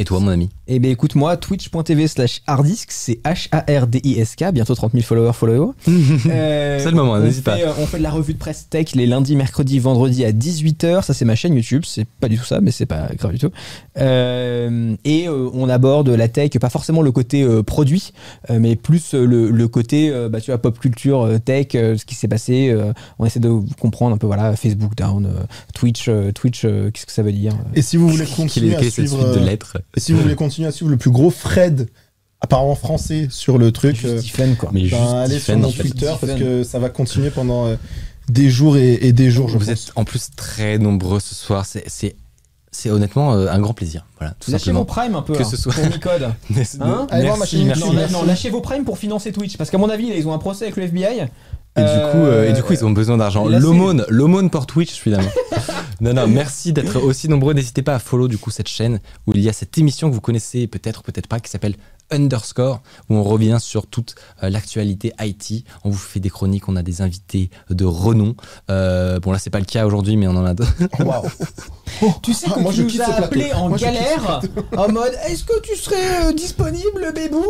Et 0.00 0.04
toi, 0.04 0.20
mon 0.20 0.28
ami 0.28 0.48
Eh 0.68 0.78
bien, 0.78 0.90
écoute, 0.92 1.16
moi, 1.16 1.36
twitch.tv 1.36 2.06
slash 2.06 2.40
hardisk, 2.46 2.90
c'est 2.92 3.18
H-A-R-D-I-S-K, 3.24 4.52
bientôt 4.52 4.74
30 4.76 4.92
000 4.92 5.02
followers, 5.04 5.32
followers. 5.32 5.72
Euh, 6.30 6.78
C'est 6.80 6.90
le 6.90 6.96
moment, 6.96 7.12
on 7.14 7.18
n'hésite 7.20 7.44
fait, 7.44 7.50
pas. 7.50 7.58
euh, 7.58 7.72
On 7.80 7.86
fait 7.86 7.98
de 7.98 8.02
la 8.04 8.10
revue 8.10 8.34
de 8.34 8.38
presse 8.38 8.68
tech 8.70 8.94
les 8.94 9.06
lundis, 9.06 9.34
mercredis, 9.34 9.78
vendredis 9.80 10.24
à 10.24 10.30
18h. 10.32 11.02
Ça, 11.02 11.14
c'est 11.14 11.24
ma 11.24 11.34
chaîne 11.34 11.54
YouTube. 11.54 11.82
C'est 11.84 12.06
pas 12.20 12.28
du 12.28 12.38
tout 12.38 12.44
ça, 12.44 12.60
mais 12.60 12.70
c'est 12.70 12.86
pas 12.86 13.08
grave 13.18 13.32
du 13.32 13.38
tout. 13.38 13.50
Euh, 13.98 14.94
et 15.04 15.26
euh, 15.28 15.48
on 15.52 15.68
aborde 15.68 16.08
la 16.10 16.28
tech, 16.28 16.50
pas 16.60 16.70
forcément 16.70 17.02
le 17.02 17.10
côté 17.12 17.42
euh, 17.42 17.62
produit, 17.62 18.12
euh, 18.50 18.58
mais 18.60 18.76
plus 18.76 19.14
euh, 19.14 19.24
le, 19.24 19.50
le 19.50 19.68
côté, 19.68 20.10
euh, 20.10 20.28
bah, 20.28 20.40
tu 20.40 20.50
vois, 20.50 20.58
pop 20.58 20.78
culture, 20.78 21.22
euh, 21.22 21.38
tech, 21.38 21.68
euh, 21.74 21.96
ce 21.96 22.04
qui 22.04 22.14
s'est 22.14 22.28
passé. 22.28 22.68
euh, 22.70 22.92
on 23.18 23.26
essaie 23.26 23.40
de 23.40 23.50
comprendre 23.80 24.14
un 24.14 24.18
peu, 24.18 24.26
voilà, 24.26 24.54
Facebook 24.54 24.94
down, 24.96 25.26
euh, 25.26 25.30
Twitch, 25.74 26.06
euh, 26.08 26.30
Twitch, 26.32 26.62
euh, 26.64 26.90
qu'est-ce 26.92 27.06
que 27.06 27.12
ça 27.12 27.22
veut 27.22 27.32
dire 27.32 27.52
Et 27.74 27.82
si 27.82 27.96
vous 27.96 28.08
voulez 28.08 28.26
continuer 28.26 28.72
est, 28.72 28.76
à 28.76 28.90
suivre, 28.90 29.18
suite 29.20 29.40
de 29.40 29.44
lettres 29.44 29.78
et 29.96 30.00
si 30.00 30.12
vous 30.12 30.20
voulez 30.20 30.34
continuer 30.36 30.68
à 30.68 30.72
suivre 30.72 30.90
le 30.90 30.96
plus 30.96 31.10
gros 31.10 31.30
Fred, 31.30 31.88
apparemment 32.40 32.74
français, 32.74 33.28
sur 33.30 33.58
le 33.58 33.72
truc, 33.72 33.96
euh, 34.04 34.12
Juste 34.16 34.24
Tiffen, 34.24 34.56
quoi. 34.56 34.70
Mais 34.72 34.88
ben, 34.88 35.02
allez 35.16 35.38
sur 35.40 35.56
mon 35.58 35.68
en 35.68 35.70
fait. 35.70 35.82
Twitter 35.82 36.12
parce 36.20 36.34
que 36.34 36.62
ça 36.62 36.78
va 36.78 36.88
continuer 36.88 37.30
pendant 37.30 37.66
euh, 37.66 37.76
des 38.28 38.50
jours 38.50 38.76
et, 38.76 38.94
et 39.02 39.12
des 39.12 39.30
jours, 39.30 39.48
je 39.48 39.54
Vous 39.58 39.66
pense. 39.66 39.68
êtes 39.88 39.92
en 39.96 40.04
plus 40.04 40.28
très 40.36 40.78
nombreux 40.78 41.18
ce 41.20 41.34
soir. 41.34 41.64
C'est, 41.66 41.84
c'est, 42.70 42.90
honnêtement 42.90 43.32
euh, 43.34 43.48
un 43.50 43.58
grand 43.58 43.72
plaisir. 43.74 44.06
Voilà, 44.18 44.34
tout 44.38 44.50
Lâchez 44.52 44.66
simplement. 44.66 44.80
vos 44.80 44.84
primes 44.84 45.14
un 45.16 45.22
peu. 45.22 45.34
Que 45.34 45.42
hein, 45.42 45.46
ce 45.50 45.56
soit- 45.56 45.72
pour 45.72 45.84
Micode. 45.86 46.32
Hein 46.80 47.06
Allez 47.10 47.26
voir 47.26 47.38
ma 47.38 47.44
chaîne 47.46 47.64
merci. 47.66 47.80
non, 47.80 47.86
YouTube. 47.92 48.00
la- 48.00 48.08
non, 48.08 48.22
lâchez 48.24 48.50
vos 48.50 48.60
primes 48.60 48.84
pour 48.84 48.98
financer 48.98 49.32
Twitch. 49.32 49.56
Parce 49.56 49.70
qu'à 49.70 49.78
mon 49.78 49.88
avis, 49.88 50.10
là, 50.10 50.14
ils 50.16 50.28
ont 50.28 50.32
un 50.32 50.38
procès 50.38 50.64
avec 50.66 50.76
le 50.76 50.84
FBI. 50.84 51.28
Et, 51.78 51.82
du 51.82 52.10
coup, 52.10 52.24
euh, 52.24 52.48
et 52.48 52.52
du 52.52 52.62
coup, 52.62 52.72
ils 52.72 52.84
ont 52.84 52.90
besoin 52.90 53.16
d'argent. 53.16 53.46
L'aumône, 53.46 54.04
l'aumône 54.08 54.50
pour 54.50 54.66
Twitch, 54.66 54.94
finalement. 54.94 55.30
non, 56.00 56.14
non, 56.14 56.26
merci 56.26 56.72
d'être 56.72 57.00
aussi 57.00 57.28
nombreux. 57.28 57.54
N'hésitez 57.54 57.82
pas 57.82 57.94
à 57.94 57.98
follow 57.98 58.28
du 58.28 58.38
coup 58.38 58.50
cette 58.50 58.68
chaîne 58.68 59.00
où 59.26 59.32
il 59.34 59.40
y 59.40 59.48
a 59.48 59.52
cette 59.52 59.76
émission 59.78 60.08
que 60.08 60.14
vous 60.14 60.20
connaissez 60.20 60.66
peut-être, 60.66 61.02
peut-être 61.02 61.26
pas, 61.26 61.40
qui 61.40 61.50
s'appelle 61.50 61.74
Underscore, 62.10 62.82
où 63.08 63.14
on 63.14 63.22
revient 63.22 63.58
sur 63.60 63.86
toute 63.86 64.14
euh, 64.42 64.50
l'actualité 64.50 65.12
IT. 65.20 65.64
On 65.84 65.90
vous 65.90 65.98
fait 65.98 66.20
des 66.20 66.30
chroniques, 66.30 66.68
on 66.68 66.76
a 66.76 66.82
des 66.82 67.02
invités 67.02 67.50
de 67.70 67.84
renom. 67.84 68.34
Euh, 68.70 69.20
bon, 69.20 69.32
là, 69.32 69.38
c'est 69.38 69.50
pas 69.50 69.60
le 69.60 69.66
cas 69.66 69.86
aujourd'hui, 69.86 70.16
mais 70.16 70.26
on 70.26 70.36
en 70.36 70.44
a 70.44 70.54
d'autres. 70.54 70.72
Waouh. 72.02 72.14
Tu 72.22 72.32
sais 72.32 72.46
Ah, 72.50 72.54
que 72.54 72.60
moi, 72.60 72.72
tu 72.72 72.78
je 72.78 72.82
nous 72.82 72.88
quitte 72.88 73.00
as 73.02 73.16
ce 73.16 73.22
appelé 73.22 73.52
en 73.52 73.68
Moi, 73.68 73.78
galère, 73.78 74.40
en 74.76 74.88
mode 74.88 75.12
est-ce 75.26 75.44
que 75.44 75.60
tu 75.60 75.76
serais 75.76 76.26
euh, 76.28 76.32
disponible, 76.32 77.12
bébou 77.14 77.44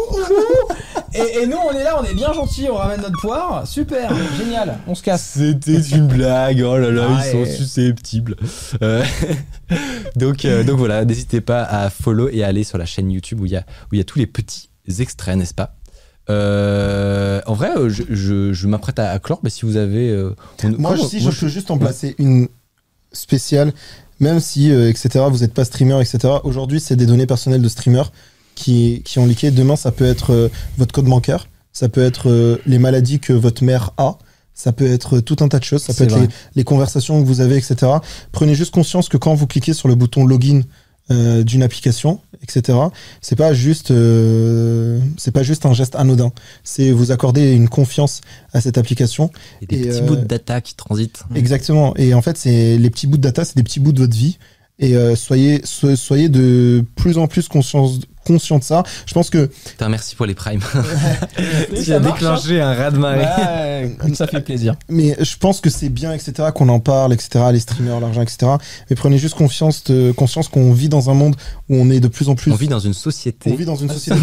et, 1.14 1.42
et 1.42 1.46
nous, 1.46 1.56
on 1.56 1.72
est 1.72 1.84
là, 1.84 1.98
on 2.00 2.04
est 2.04 2.14
bien 2.14 2.32
gentils, 2.32 2.68
on 2.70 2.76
ramène 2.76 3.00
notre 3.00 3.20
poire. 3.20 3.66
Super, 3.66 4.10
génial, 4.36 4.78
on 4.86 4.94
se 4.94 5.02
casse. 5.02 5.32
C'était 5.36 5.80
une 5.80 6.06
blague, 6.06 6.62
oh 6.66 6.76
là 6.76 6.90
là, 6.90 7.06
Ah, 7.10 7.22
ils 7.26 7.30
sont 7.32 7.44
et- 7.44 7.50
susceptibles. 7.56 8.36
Euh, 8.82 9.02
donc, 10.16 10.44
euh, 10.44 10.64
donc 10.64 10.78
voilà, 10.78 11.04
n'hésitez 11.04 11.40
pas 11.40 11.62
à 11.62 11.90
follow 11.90 12.28
et 12.30 12.42
à 12.44 12.48
aller 12.48 12.64
sur 12.64 12.78
la 12.78 12.86
chaîne 12.86 13.10
YouTube 13.10 13.40
où 13.40 13.46
il 13.46 13.52
y 13.52 13.56
a, 13.56 13.60
où 13.90 13.94
il 13.94 13.98
y 13.98 14.00
a 14.00 14.04
tous 14.04 14.18
les 14.18 14.26
petits 14.26 14.68
extraits, 14.98 15.36
n'est-ce 15.36 15.54
pas? 15.54 15.74
Euh, 16.30 17.40
En 17.46 17.54
vrai, 17.54 17.70
je, 17.88 18.02
je, 18.10 18.52
je 18.52 18.66
m'apprête 18.66 18.98
à, 18.98 19.10
à 19.10 19.18
clore, 19.18 19.40
mais 19.42 19.50
si 19.50 19.64
vous 19.64 19.76
avez. 19.76 20.10
euh, 20.10 20.34
on- 20.64 20.68
Moi, 20.78 20.92
comment- 20.94 21.08
si 21.08 21.22
moi, 21.22 21.30
je 21.32 21.40
peux 21.40 21.48
juste 21.48 21.70
en 21.70 21.78
placer 21.78 22.14
une 22.18 22.48
spéciale, 23.12 23.72
même 24.20 24.40
si, 24.40 24.70
euh, 24.70 24.88
etc., 24.88 25.24
vous 25.30 25.38
n'êtes 25.38 25.54
pas 25.54 25.64
streamer, 25.64 26.00
etc., 26.00 26.34
aujourd'hui, 26.44 26.80
c'est 26.80 26.96
des 26.96 27.06
données 27.06 27.26
personnelles 27.26 27.62
de 27.62 27.68
streamers 27.68 28.12
qui, 28.54 29.02
qui 29.04 29.18
ont 29.18 29.26
leaké. 29.26 29.50
Demain, 29.50 29.76
ça 29.76 29.92
peut 29.92 30.04
être 30.04 30.32
euh, 30.32 30.48
votre 30.76 30.92
code 30.92 31.06
bancaire, 31.06 31.48
ça 31.72 31.88
peut 31.88 32.02
être 32.02 32.28
euh, 32.28 32.60
les 32.66 32.78
maladies 32.78 33.20
que 33.20 33.32
votre 33.32 33.62
mère 33.62 33.92
a, 33.96 34.18
ça 34.54 34.72
peut 34.72 34.90
être 34.90 35.20
tout 35.20 35.36
un 35.40 35.48
tas 35.48 35.60
de 35.60 35.64
choses, 35.64 35.82
ça 35.82 35.94
peut 35.94 36.04
être 36.04 36.18
les 36.56 36.64
conversations 36.64 37.22
que 37.22 37.26
vous 37.26 37.40
avez, 37.40 37.56
etc. 37.56 37.92
Prenez 38.32 38.56
juste 38.56 38.74
conscience 38.74 39.08
que 39.08 39.16
quand 39.16 39.34
vous 39.34 39.46
cliquez 39.46 39.72
sur 39.72 39.86
le 39.86 39.94
bouton 39.94 40.26
login 40.26 40.62
euh, 41.10 41.42
d'une 41.42 41.62
application, 41.62 42.20
etc., 42.42 42.78
c'est 43.20 43.36
pas 43.36 43.54
juste, 43.54 43.90
euh, 43.90 44.98
c'est 45.16 45.30
pas 45.30 45.42
juste 45.42 45.66
un 45.66 45.72
geste 45.72 45.94
anodin. 45.96 46.32
C'est 46.64 46.90
vous 46.90 47.12
accorder 47.12 47.52
une 47.52 47.68
confiance 47.68 48.20
à 48.52 48.60
cette 48.60 48.78
application 48.78 49.30
et 49.62 49.66
des 49.66 49.76
et, 49.76 49.88
petits 49.88 49.98
euh, 50.02 50.06
bouts 50.06 50.16
de 50.16 50.24
data 50.24 50.60
qui 50.60 50.74
transitent. 50.74 51.22
Exactement. 51.34 51.94
Et 51.96 52.14
en 52.14 52.22
fait, 52.22 52.36
c'est 52.36 52.76
les 52.76 52.90
petits 52.90 53.06
bouts 53.06 53.16
de 53.16 53.22
data, 53.22 53.44
c'est 53.44 53.56
des 53.56 53.62
petits 53.62 53.80
bouts 53.80 53.92
de 53.92 54.00
votre 54.00 54.16
vie. 54.16 54.38
Et 54.78 54.96
euh, 54.96 55.16
soyez, 55.16 55.60
so- 55.64 55.96
soyez 55.96 56.28
de 56.28 56.84
plus 56.94 57.18
en 57.18 57.26
plus 57.26 57.48
conscience, 57.48 58.00
conscient 58.28 58.58
de 58.58 58.64
ça. 58.64 58.82
Je 59.06 59.14
pense 59.14 59.30
que 59.30 59.50
Putain, 59.64 59.88
merci 59.88 60.14
pour 60.14 60.26
les 60.26 60.34
primes. 60.34 60.60
Et 61.72 61.82
tu 61.82 61.92
as 61.92 61.98
déclenché 62.00 62.60
un 62.60 62.74
raz 62.74 62.90
de 62.90 62.98
marée. 62.98 63.24
Ouais, 63.24 64.14
ça 64.14 64.26
fait 64.26 64.40
plaisir. 64.40 64.74
Mais 64.88 65.16
je 65.20 65.36
pense 65.36 65.60
que 65.60 65.70
c'est 65.70 65.88
bien, 65.88 66.12
etc., 66.12 66.50
qu'on 66.54 66.68
en 66.68 66.80
parle, 66.80 67.12
etc., 67.12 67.46
les 67.52 67.60
streamers, 67.60 68.00
l'argent, 68.00 68.22
etc. 68.22 68.52
Mais 68.90 68.96
prenez 68.96 69.18
juste 69.18 69.34
conscience, 69.34 69.84
de, 69.84 70.12
conscience 70.12 70.48
qu'on 70.48 70.72
vit 70.72 70.88
dans 70.88 71.10
un 71.10 71.14
monde 71.14 71.36
où 71.68 71.76
on 71.76 71.90
est 71.90 72.00
de 72.00 72.08
plus 72.08 72.28
en 72.28 72.34
plus. 72.34 72.52
On 72.52 72.56
vit 72.56 72.68
dans 72.68 72.78
une 72.78 72.94
société. 72.94 73.50
on 73.50 73.56
vit 73.56 73.64
dans 73.64 73.76
une 73.76 73.90
société 73.90 74.18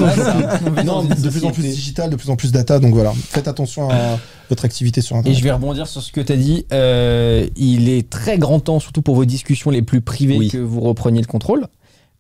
non, 0.86 1.03
de 1.03 1.30
plus 1.30 1.45
en 1.45 1.51
plus 1.51 1.64
digitale, 1.64 2.10
de 2.10 2.16
plus 2.16 2.30
en 2.30 2.36
plus 2.36 2.51
data. 2.51 2.80
Donc 2.80 2.93
voilà, 2.93 3.14
faites 3.30 3.47
attention 3.47 3.89
à 3.89 4.20
votre 4.49 4.66
activité 4.66 5.01
sur 5.01 5.16
Et 5.16 5.20
Internet. 5.20 5.39
je 5.39 5.43
vais 5.43 5.51
rebondir 5.51 5.88
sur 5.88 6.01
ce 6.01 6.12
que 6.12 6.22
tu 6.22 6.32
as 6.32 6.38
dit. 6.38 6.66
Euh, 6.72 7.47
il 7.56 7.89
est 7.89 8.10
très 8.10 8.38
grand 8.38 8.60
temps, 8.60 8.80
surtout 8.80 9.01
pour 9.01 9.16
vos 9.16 9.26
discussions 9.26 9.72
les 9.72 9.82
plus 9.82 10.01
privées, 10.01 10.38
Oui. 10.38 10.49
que 10.49 10.58
vous 10.58 10.82
repreniez 10.82 11.22
le 11.22 11.28
contrôle. 11.28 11.68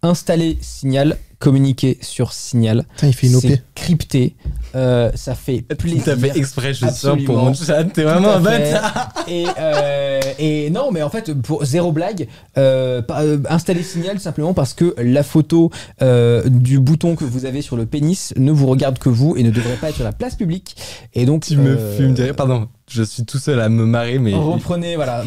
Installer 0.05 0.57
Signal, 0.61 1.17
communiquer 1.39 1.97
sur 2.01 2.31
Signal. 2.31 2.85
Putain, 2.95 3.07
il 3.07 3.13
fait 3.13 3.27
une 3.27 3.35
OP. 3.35 3.41
C'est 3.41 3.63
crypté. 3.75 4.35
Euh, 4.75 5.11
ça 5.15 5.35
fait 5.35 5.61
plaisir. 5.61 6.01
T'as 6.05 6.15
fait 6.17 6.37
exprès, 6.37 6.73
je 6.73 6.85
sens, 6.87 7.17
pour 7.25 7.37
mon 7.37 7.53
chat. 7.53 7.83
T'es 7.85 8.03
vraiment 8.03 8.29
un 8.35 8.41
fait. 8.41 8.71
bâtard. 8.71 9.13
Et, 9.27 9.45
euh, 9.59 10.21
et 10.39 10.69
non, 10.69 10.91
mais 10.91 11.01
en 11.01 11.09
fait, 11.09 11.33
pour 11.33 11.65
zéro 11.65 11.91
blague, 11.91 12.27
euh, 12.57 13.01
installer 13.49 13.83
Signal 13.83 14.19
simplement 14.19 14.53
parce 14.53 14.73
que 14.73 14.95
la 14.97 15.23
photo 15.23 15.71
euh, 16.01 16.43
du 16.47 16.79
bouton 16.79 17.15
que 17.15 17.23
vous 17.23 17.45
avez 17.45 17.61
sur 17.61 17.75
le 17.75 17.85
pénis 17.85 18.33
ne 18.37 18.51
vous 18.51 18.67
regarde 18.67 18.97
que 18.99 19.09
vous 19.09 19.35
et 19.37 19.43
ne 19.43 19.51
devrait 19.51 19.75
pas 19.75 19.89
être 19.89 19.95
sur 19.95 20.03
la 20.03 20.13
place 20.13 20.35
publique. 20.35 20.75
Et 21.13 21.25
donc, 21.25 21.45
Tu 21.45 21.57
me 21.57 21.77
fumes 21.95 22.13
derrière. 22.13 22.35
Pardon, 22.35 22.67
je 22.89 23.03
suis 23.03 23.25
tout 23.25 23.39
seul 23.39 23.59
à 23.59 23.69
me 23.69 23.85
marrer, 23.85 24.19
mais. 24.19 24.33
Reprenez, 24.33 24.95
voilà. 24.95 25.23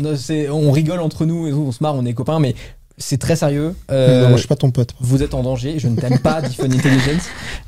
On 0.50 0.70
rigole 0.70 1.00
entre 1.00 1.26
nous 1.26 1.46
et 1.46 1.52
on 1.52 1.72
se 1.72 1.82
marre, 1.82 1.94
on 1.94 2.04
est 2.04 2.14
copains, 2.14 2.38
mais 2.38 2.54
c'est 2.98 3.18
très 3.18 3.36
sérieux. 3.36 3.74
Euh, 3.90 4.22
Non, 4.22 4.28
moi, 4.28 4.36
je 4.36 4.40
suis 4.40 4.48
pas 4.48 4.56
ton 4.56 4.70
pote. 4.70 4.94
vous 5.00 5.22
êtes 5.22 5.34
en 5.34 5.42
danger, 5.42 5.78
je 5.78 5.88
ne 5.88 5.96
t'aime 5.96 6.18
pas, 6.18 6.42
Diffon 6.42 6.64
Intelligence. 6.64 7.22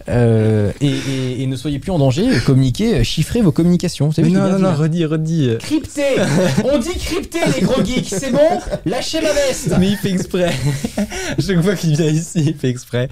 Euh, 0.09 0.73
et, 0.81 0.87
et- 0.89 1.43
et 1.43 1.47
ne 1.47 1.57
soyez 1.57 1.79
plus 1.79 1.93
en 1.93 1.99
danger, 1.99 2.27
communiquez, 2.45 3.05
chiffrez 3.05 3.41
vos 3.43 3.53
communications. 3.53 4.11
Mais 4.19 4.29
non, 4.29 4.49
non, 4.51 4.59
non, 4.59 4.75
redis, 4.75 5.05
redis. 5.05 5.51
Crypté 5.61 6.03
On 6.65 6.79
dit 6.79 6.97
crypté, 6.99 7.39
les 7.55 7.63
gros 7.63 7.85
geeks, 7.85 8.09
c'est 8.09 8.33
bon 8.33 8.61
Lâchez 8.87 9.21
ma 9.21 9.33
veste 9.33 9.73
Mais 9.79 9.89
il 9.91 9.97
fait 9.97 10.11
exprès. 10.11 10.53
Chaque 11.39 11.63
fois 11.63 11.75
qu'il 11.77 11.97
vient 11.97 12.07
ici, 12.11 12.45
il 12.49 12.55
fait 12.55 12.69
exprès. 12.69 13.09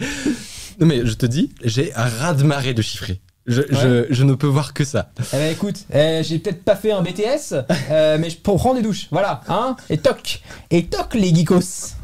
Non, 0.81 0.87
mais 0.87 1.01
je 1.05 1.13
te 1.15 1.27
dis, 1.27 1.51
j'ai 1.65 1.93
un 1.95 2.05
raz 2.07 2.35
de 2.35 2.43
marée 2.45 2.75
de 2.75 2.83
chiffrer. 2.83 3.21
Je, 3.47 3.63
je, 3.71 4.05
je 4.11 4.25
ne 4.25 4.35
peux 4.35 4.47
voir 4.47 4.75
que 4.75 4.85
ça. 4.85 5.11
Eh 5.33 5.37
ben 5.39 5.51
écoute, 5.53 5.77
eh, 5.95 6.21
j'ai 6.23 6.39
peut-être 6.39 6.63
pas 6.65 6.77
fait 6.77 6.93
un 6.93 7.01
BTS, 7.01 7.55
euh, 7.91 8.19
mais 8.21 8.29
je 8.29 8.37
peux 8.37 8.53
prendre 8.55 8.77
des 8.77 8.83
douches, 8.83 9.07
voilà, 9.11 9.41
hein 9.49 9.75
Et 9.89 9.97
toc 9.97 10.43
Et 10.71 10.85
toc, 10.85 11.15
les 11.15 11.35
geekos 11.35 11.95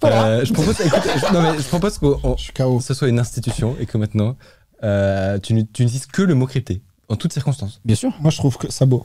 Voilà. 0.00 0.24
Euh, 0.26 0.44
je 0.44 0.52
propose, 0.52 0.80
écoute, 0.80 1.02
je- 1.04 1.32
non, 1.32 1.42
mais 1.42 1.58
je 1.58 1.68
propose 1.68 1.98
que 1.98 2.06
ce 2.80 2.94
soit 2.94 3.08
une 3.08 3.18
institution 3.20 3.76
et 3.80 3.86
que 3.86 3.96
maintenant, 3.98 4.36
euh, 4.82 5.38
tu, 5.38 5.54
n'utilises 5.54 6.06
que 6.06 6.22
le 6.22 6.34
mot 6.34 6.46
crypté. 6.46 6.82
En 7.08 7.16
toutes 7.16 7.32
circonstances. 7.32 7.80
Bien 7.84 7.94
sûr. 7.96 8.10
Moi, 8.20 8.30
je 8.30 8.38
trouve 8.38 8.56
que 8.56 8.72
ça 8.72 8.86
beau. 8.86 9.04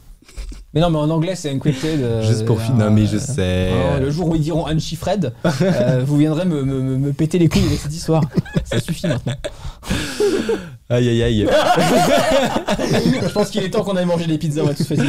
Mais 0.74 0.82
non, 0.82 0.90
mais 0.90 0.98
en 0.98 1.10
anglais, 1.10 1.36
c'est 1.36 1.52
encrypted. 1.54 2.02
euh, 2.02 2.22
Juste 2.26 2.46
pour 2.46 2.58
euh, 2.58 2.62
finir. 2.62 2.86
Non, 2.86 2.92
mais 2.92 3.06
je 3.06 3.18
sais. 3.18 3.70
euh, 3.72 4.00
le 4.00 4.10
jour 4.10 4.30
où 4.30 4.36
ils 4.36 4.42
diront 4.42 4.66
unchiffred, 4.66 5.34
euh, 5.62 6.04
vous 6.06 6.18
viendrez 6.18 6.46
me, 6.46 6.64
me, 6.64 6.82
me- 6.82 6.98
me 6.98 7.14
péter 7.14 7.38
les 7.38 7.48
couilles 7.50 7.66
avec 7.66 7.80
cette 7.80 7.94
histoire. 7.94 8.24
Ça 8.64 8.80
suffit 8.80 9.08
maintenant. 9.08 9.36
Aïe, 10.90 11.10
aïe, 11.10 11.24
aïe. 11.24 11.48
Je 13.24 13.32
pense 13.34 13.50
qu'il 13.50 13.64
est 13.64 13.70
temps 13.70 13.84
qu'on 13.84 13.96
aille 13.98 14.06
manger 14.06 14.26
des 14.28 14.38
pizzas, 14.38 14.62
on 14.62 14.68
va 14.68 14.74
tous 14.74 14.88
fatiguer. 14.88 15.08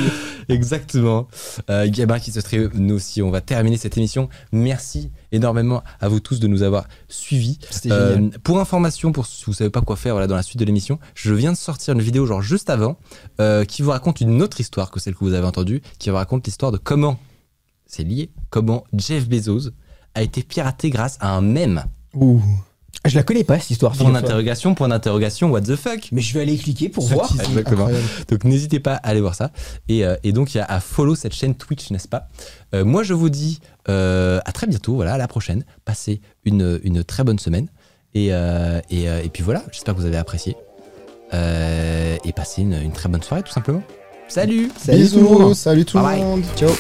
Exactement. 0.55 1.29
Euh, 1.69 1.87
Gabin 1.89 2.19
qui 2.19 2.33
se 2.33 2.41
serait 2.41 2.69
nous 2.75 2.95
aussi. 2.95 3.23
On 3.23 3.31
va 3.31 3.41
terminer 3.41 3.77
cette 3.77 3.97
émission. 3.97 4.29
Merci 4.53 5.11
énormément 5.31 5.83
à 6.01 6.09
vous 6.09 6.21
tous 6.21 6.41
de 6.41 6.47
nous 6.47 6.63
avoir 6.63 6.89
suivis. 7.09 7.59
Euh, 7.87 8.31
pour 8.43 8.59
information, 8.59 9.13
pour 9.13 9.27
si 9.27 9.45
vous 9.45 9.53
savez 9.53 9.71
pas 9.71 9.83
quoi 9.83 9.97
faire 9.97 10.15
voilà, 10.15 10.27
dans 10.27 10.37
la 10.37 10.43
suite 10.43 10.59
de 10.59 10.65
l'émission, 10.65 10.99
je 11.15 11.35
viens 11.35 11.53
de 11.53 11.57
sortir 11.57 11.95
une 11.95 12.01
vidéo 12.01 12.27
genre 12.27 12.43
juste 12.43 12.71
avant 12.71 12.99
euh, 13.41 13.65
qui 13.65 13.83
vous 13.83 13.91
raconte 13.91 14.21
une 14.21 14.43
autre 14.43 14.61
histoire 14.61 14.91
que 14.91 15.01
celle 15.01 15.15
que 15.15 15.25
vous 15.25 15.35
avez 15.35 15.47
entendue, 15.47 15.83
qui 15.99 16.11
vous 16.11 16.17
raconte 16.17 16.47
l'histoire 16.47 16.73
de 16.73 16.79
comment, 16.79 17.19
c'est 17.87 18.05
lié, 18.05 18.31
comment 18.51 18.85
Jeff 18.95 19.29
Bezos 19.29 19.71
a 20.15 20.23
été 20.23 20.43
piraté 20.43 20.91
grâce 20.91 21.19
à 21.21 21.37
un 21.37 21.43
mème. 21.43 21.85
Ouh. 22.15 22.43
Je 23.05 23.15
la 23.15 23.23
connais 23.23 23.45
pas 23.45 23.59
cette 23.61 23.71
histoire. 23.71 23.93
Point 23.93 24.11
d'interrogation, 24.13 24.75
point 24.75 24.89
d'interrogation, 24.89 25.51
what 25.51 25.61
the 25.63 25.77
fuck 25.77 26.09
Mais 26.13 26.21
je 26.21 26.35
vais 26.35 26.41
aller 26.43 26.57
cliquer 26.57 26.89
pour 26.89 27.07
voir. 27.07 27.31
Exactement. 27.33 27.85
incroyable. 27.87 28.05
Donc 28.29 28.45
n'hésitez 28.45 28.81
pas 28.81 28.95
à 28.95 29.09
aller 29.09 29.21
voir 29.21 29.35
ça. 29.35 29.51
Et, 29.89 30.05
euh, 30.05 30.17
et 30.25 30.33
donc 30.33 30.55
il 30.55 30.59
y 30.59 30.61
a 30.61 30.65
à 30.65 30.81
follow 30.81 31.15
cette 31.15 31.35
chaîne 31.35 31.55
Twitch, 31.55 31.91
n'est-ce 31.91 32.09
pas? 32.09 32.29
Euh, 32.75 32.85
Moi 32.85 33.03
je 33.05 33.15
vous 33.15 33.29
dis 33.31 33.61
euh, 33.89 34.41
à 34.45 34.53
très 34.53 34.67
bientôt, 34.67 34.95
voilà, 34.95 35.15
à 35.15 35.19
la 35.19 35.29
prochaine. 35.29 35.65
Passez 35.85 36.21
une, 36.45 36.81
une 36.83 37.05
très 37.05 37.25
bonne 37.25 37.39
semaine. 37.39 37.69
Et, 38.15 38.29
euh, 38.33 38.81
et, 38.91 39.09
euh, 39.09 39.23
et 39.23 39.29
puis 39.29 39.43
voilà, 39.43 39.63
j'espère 39.71 39.95
que 39.95 40.01
vous 40.01 40.07
avez 40.07 40.17
apprécié. 40.17 40.57
Euh, 41.35 42.17
et 42.25 42.33
passez 42.33 42.63
une, 42.63 42.73
une 42.75 42.93
très 42.93 43.09
bonne 43.09 43.23
soirée 43.23 43.43
tout 43.43 43.53
simplement. 43.53 43.83
Salut 44.29 44.71
Salut 44.77 45.09
tout 45.09 45.17
le 45.19 45.23
Bisous, 45.23 45.39
monde. 45.39 45.55
salut 45.55 45.85
tout 45.85 45.99
le 45.99 46.03
bye. 46.03 46.21
monde. 46.21 46.43
Ciao. 46.57 46.71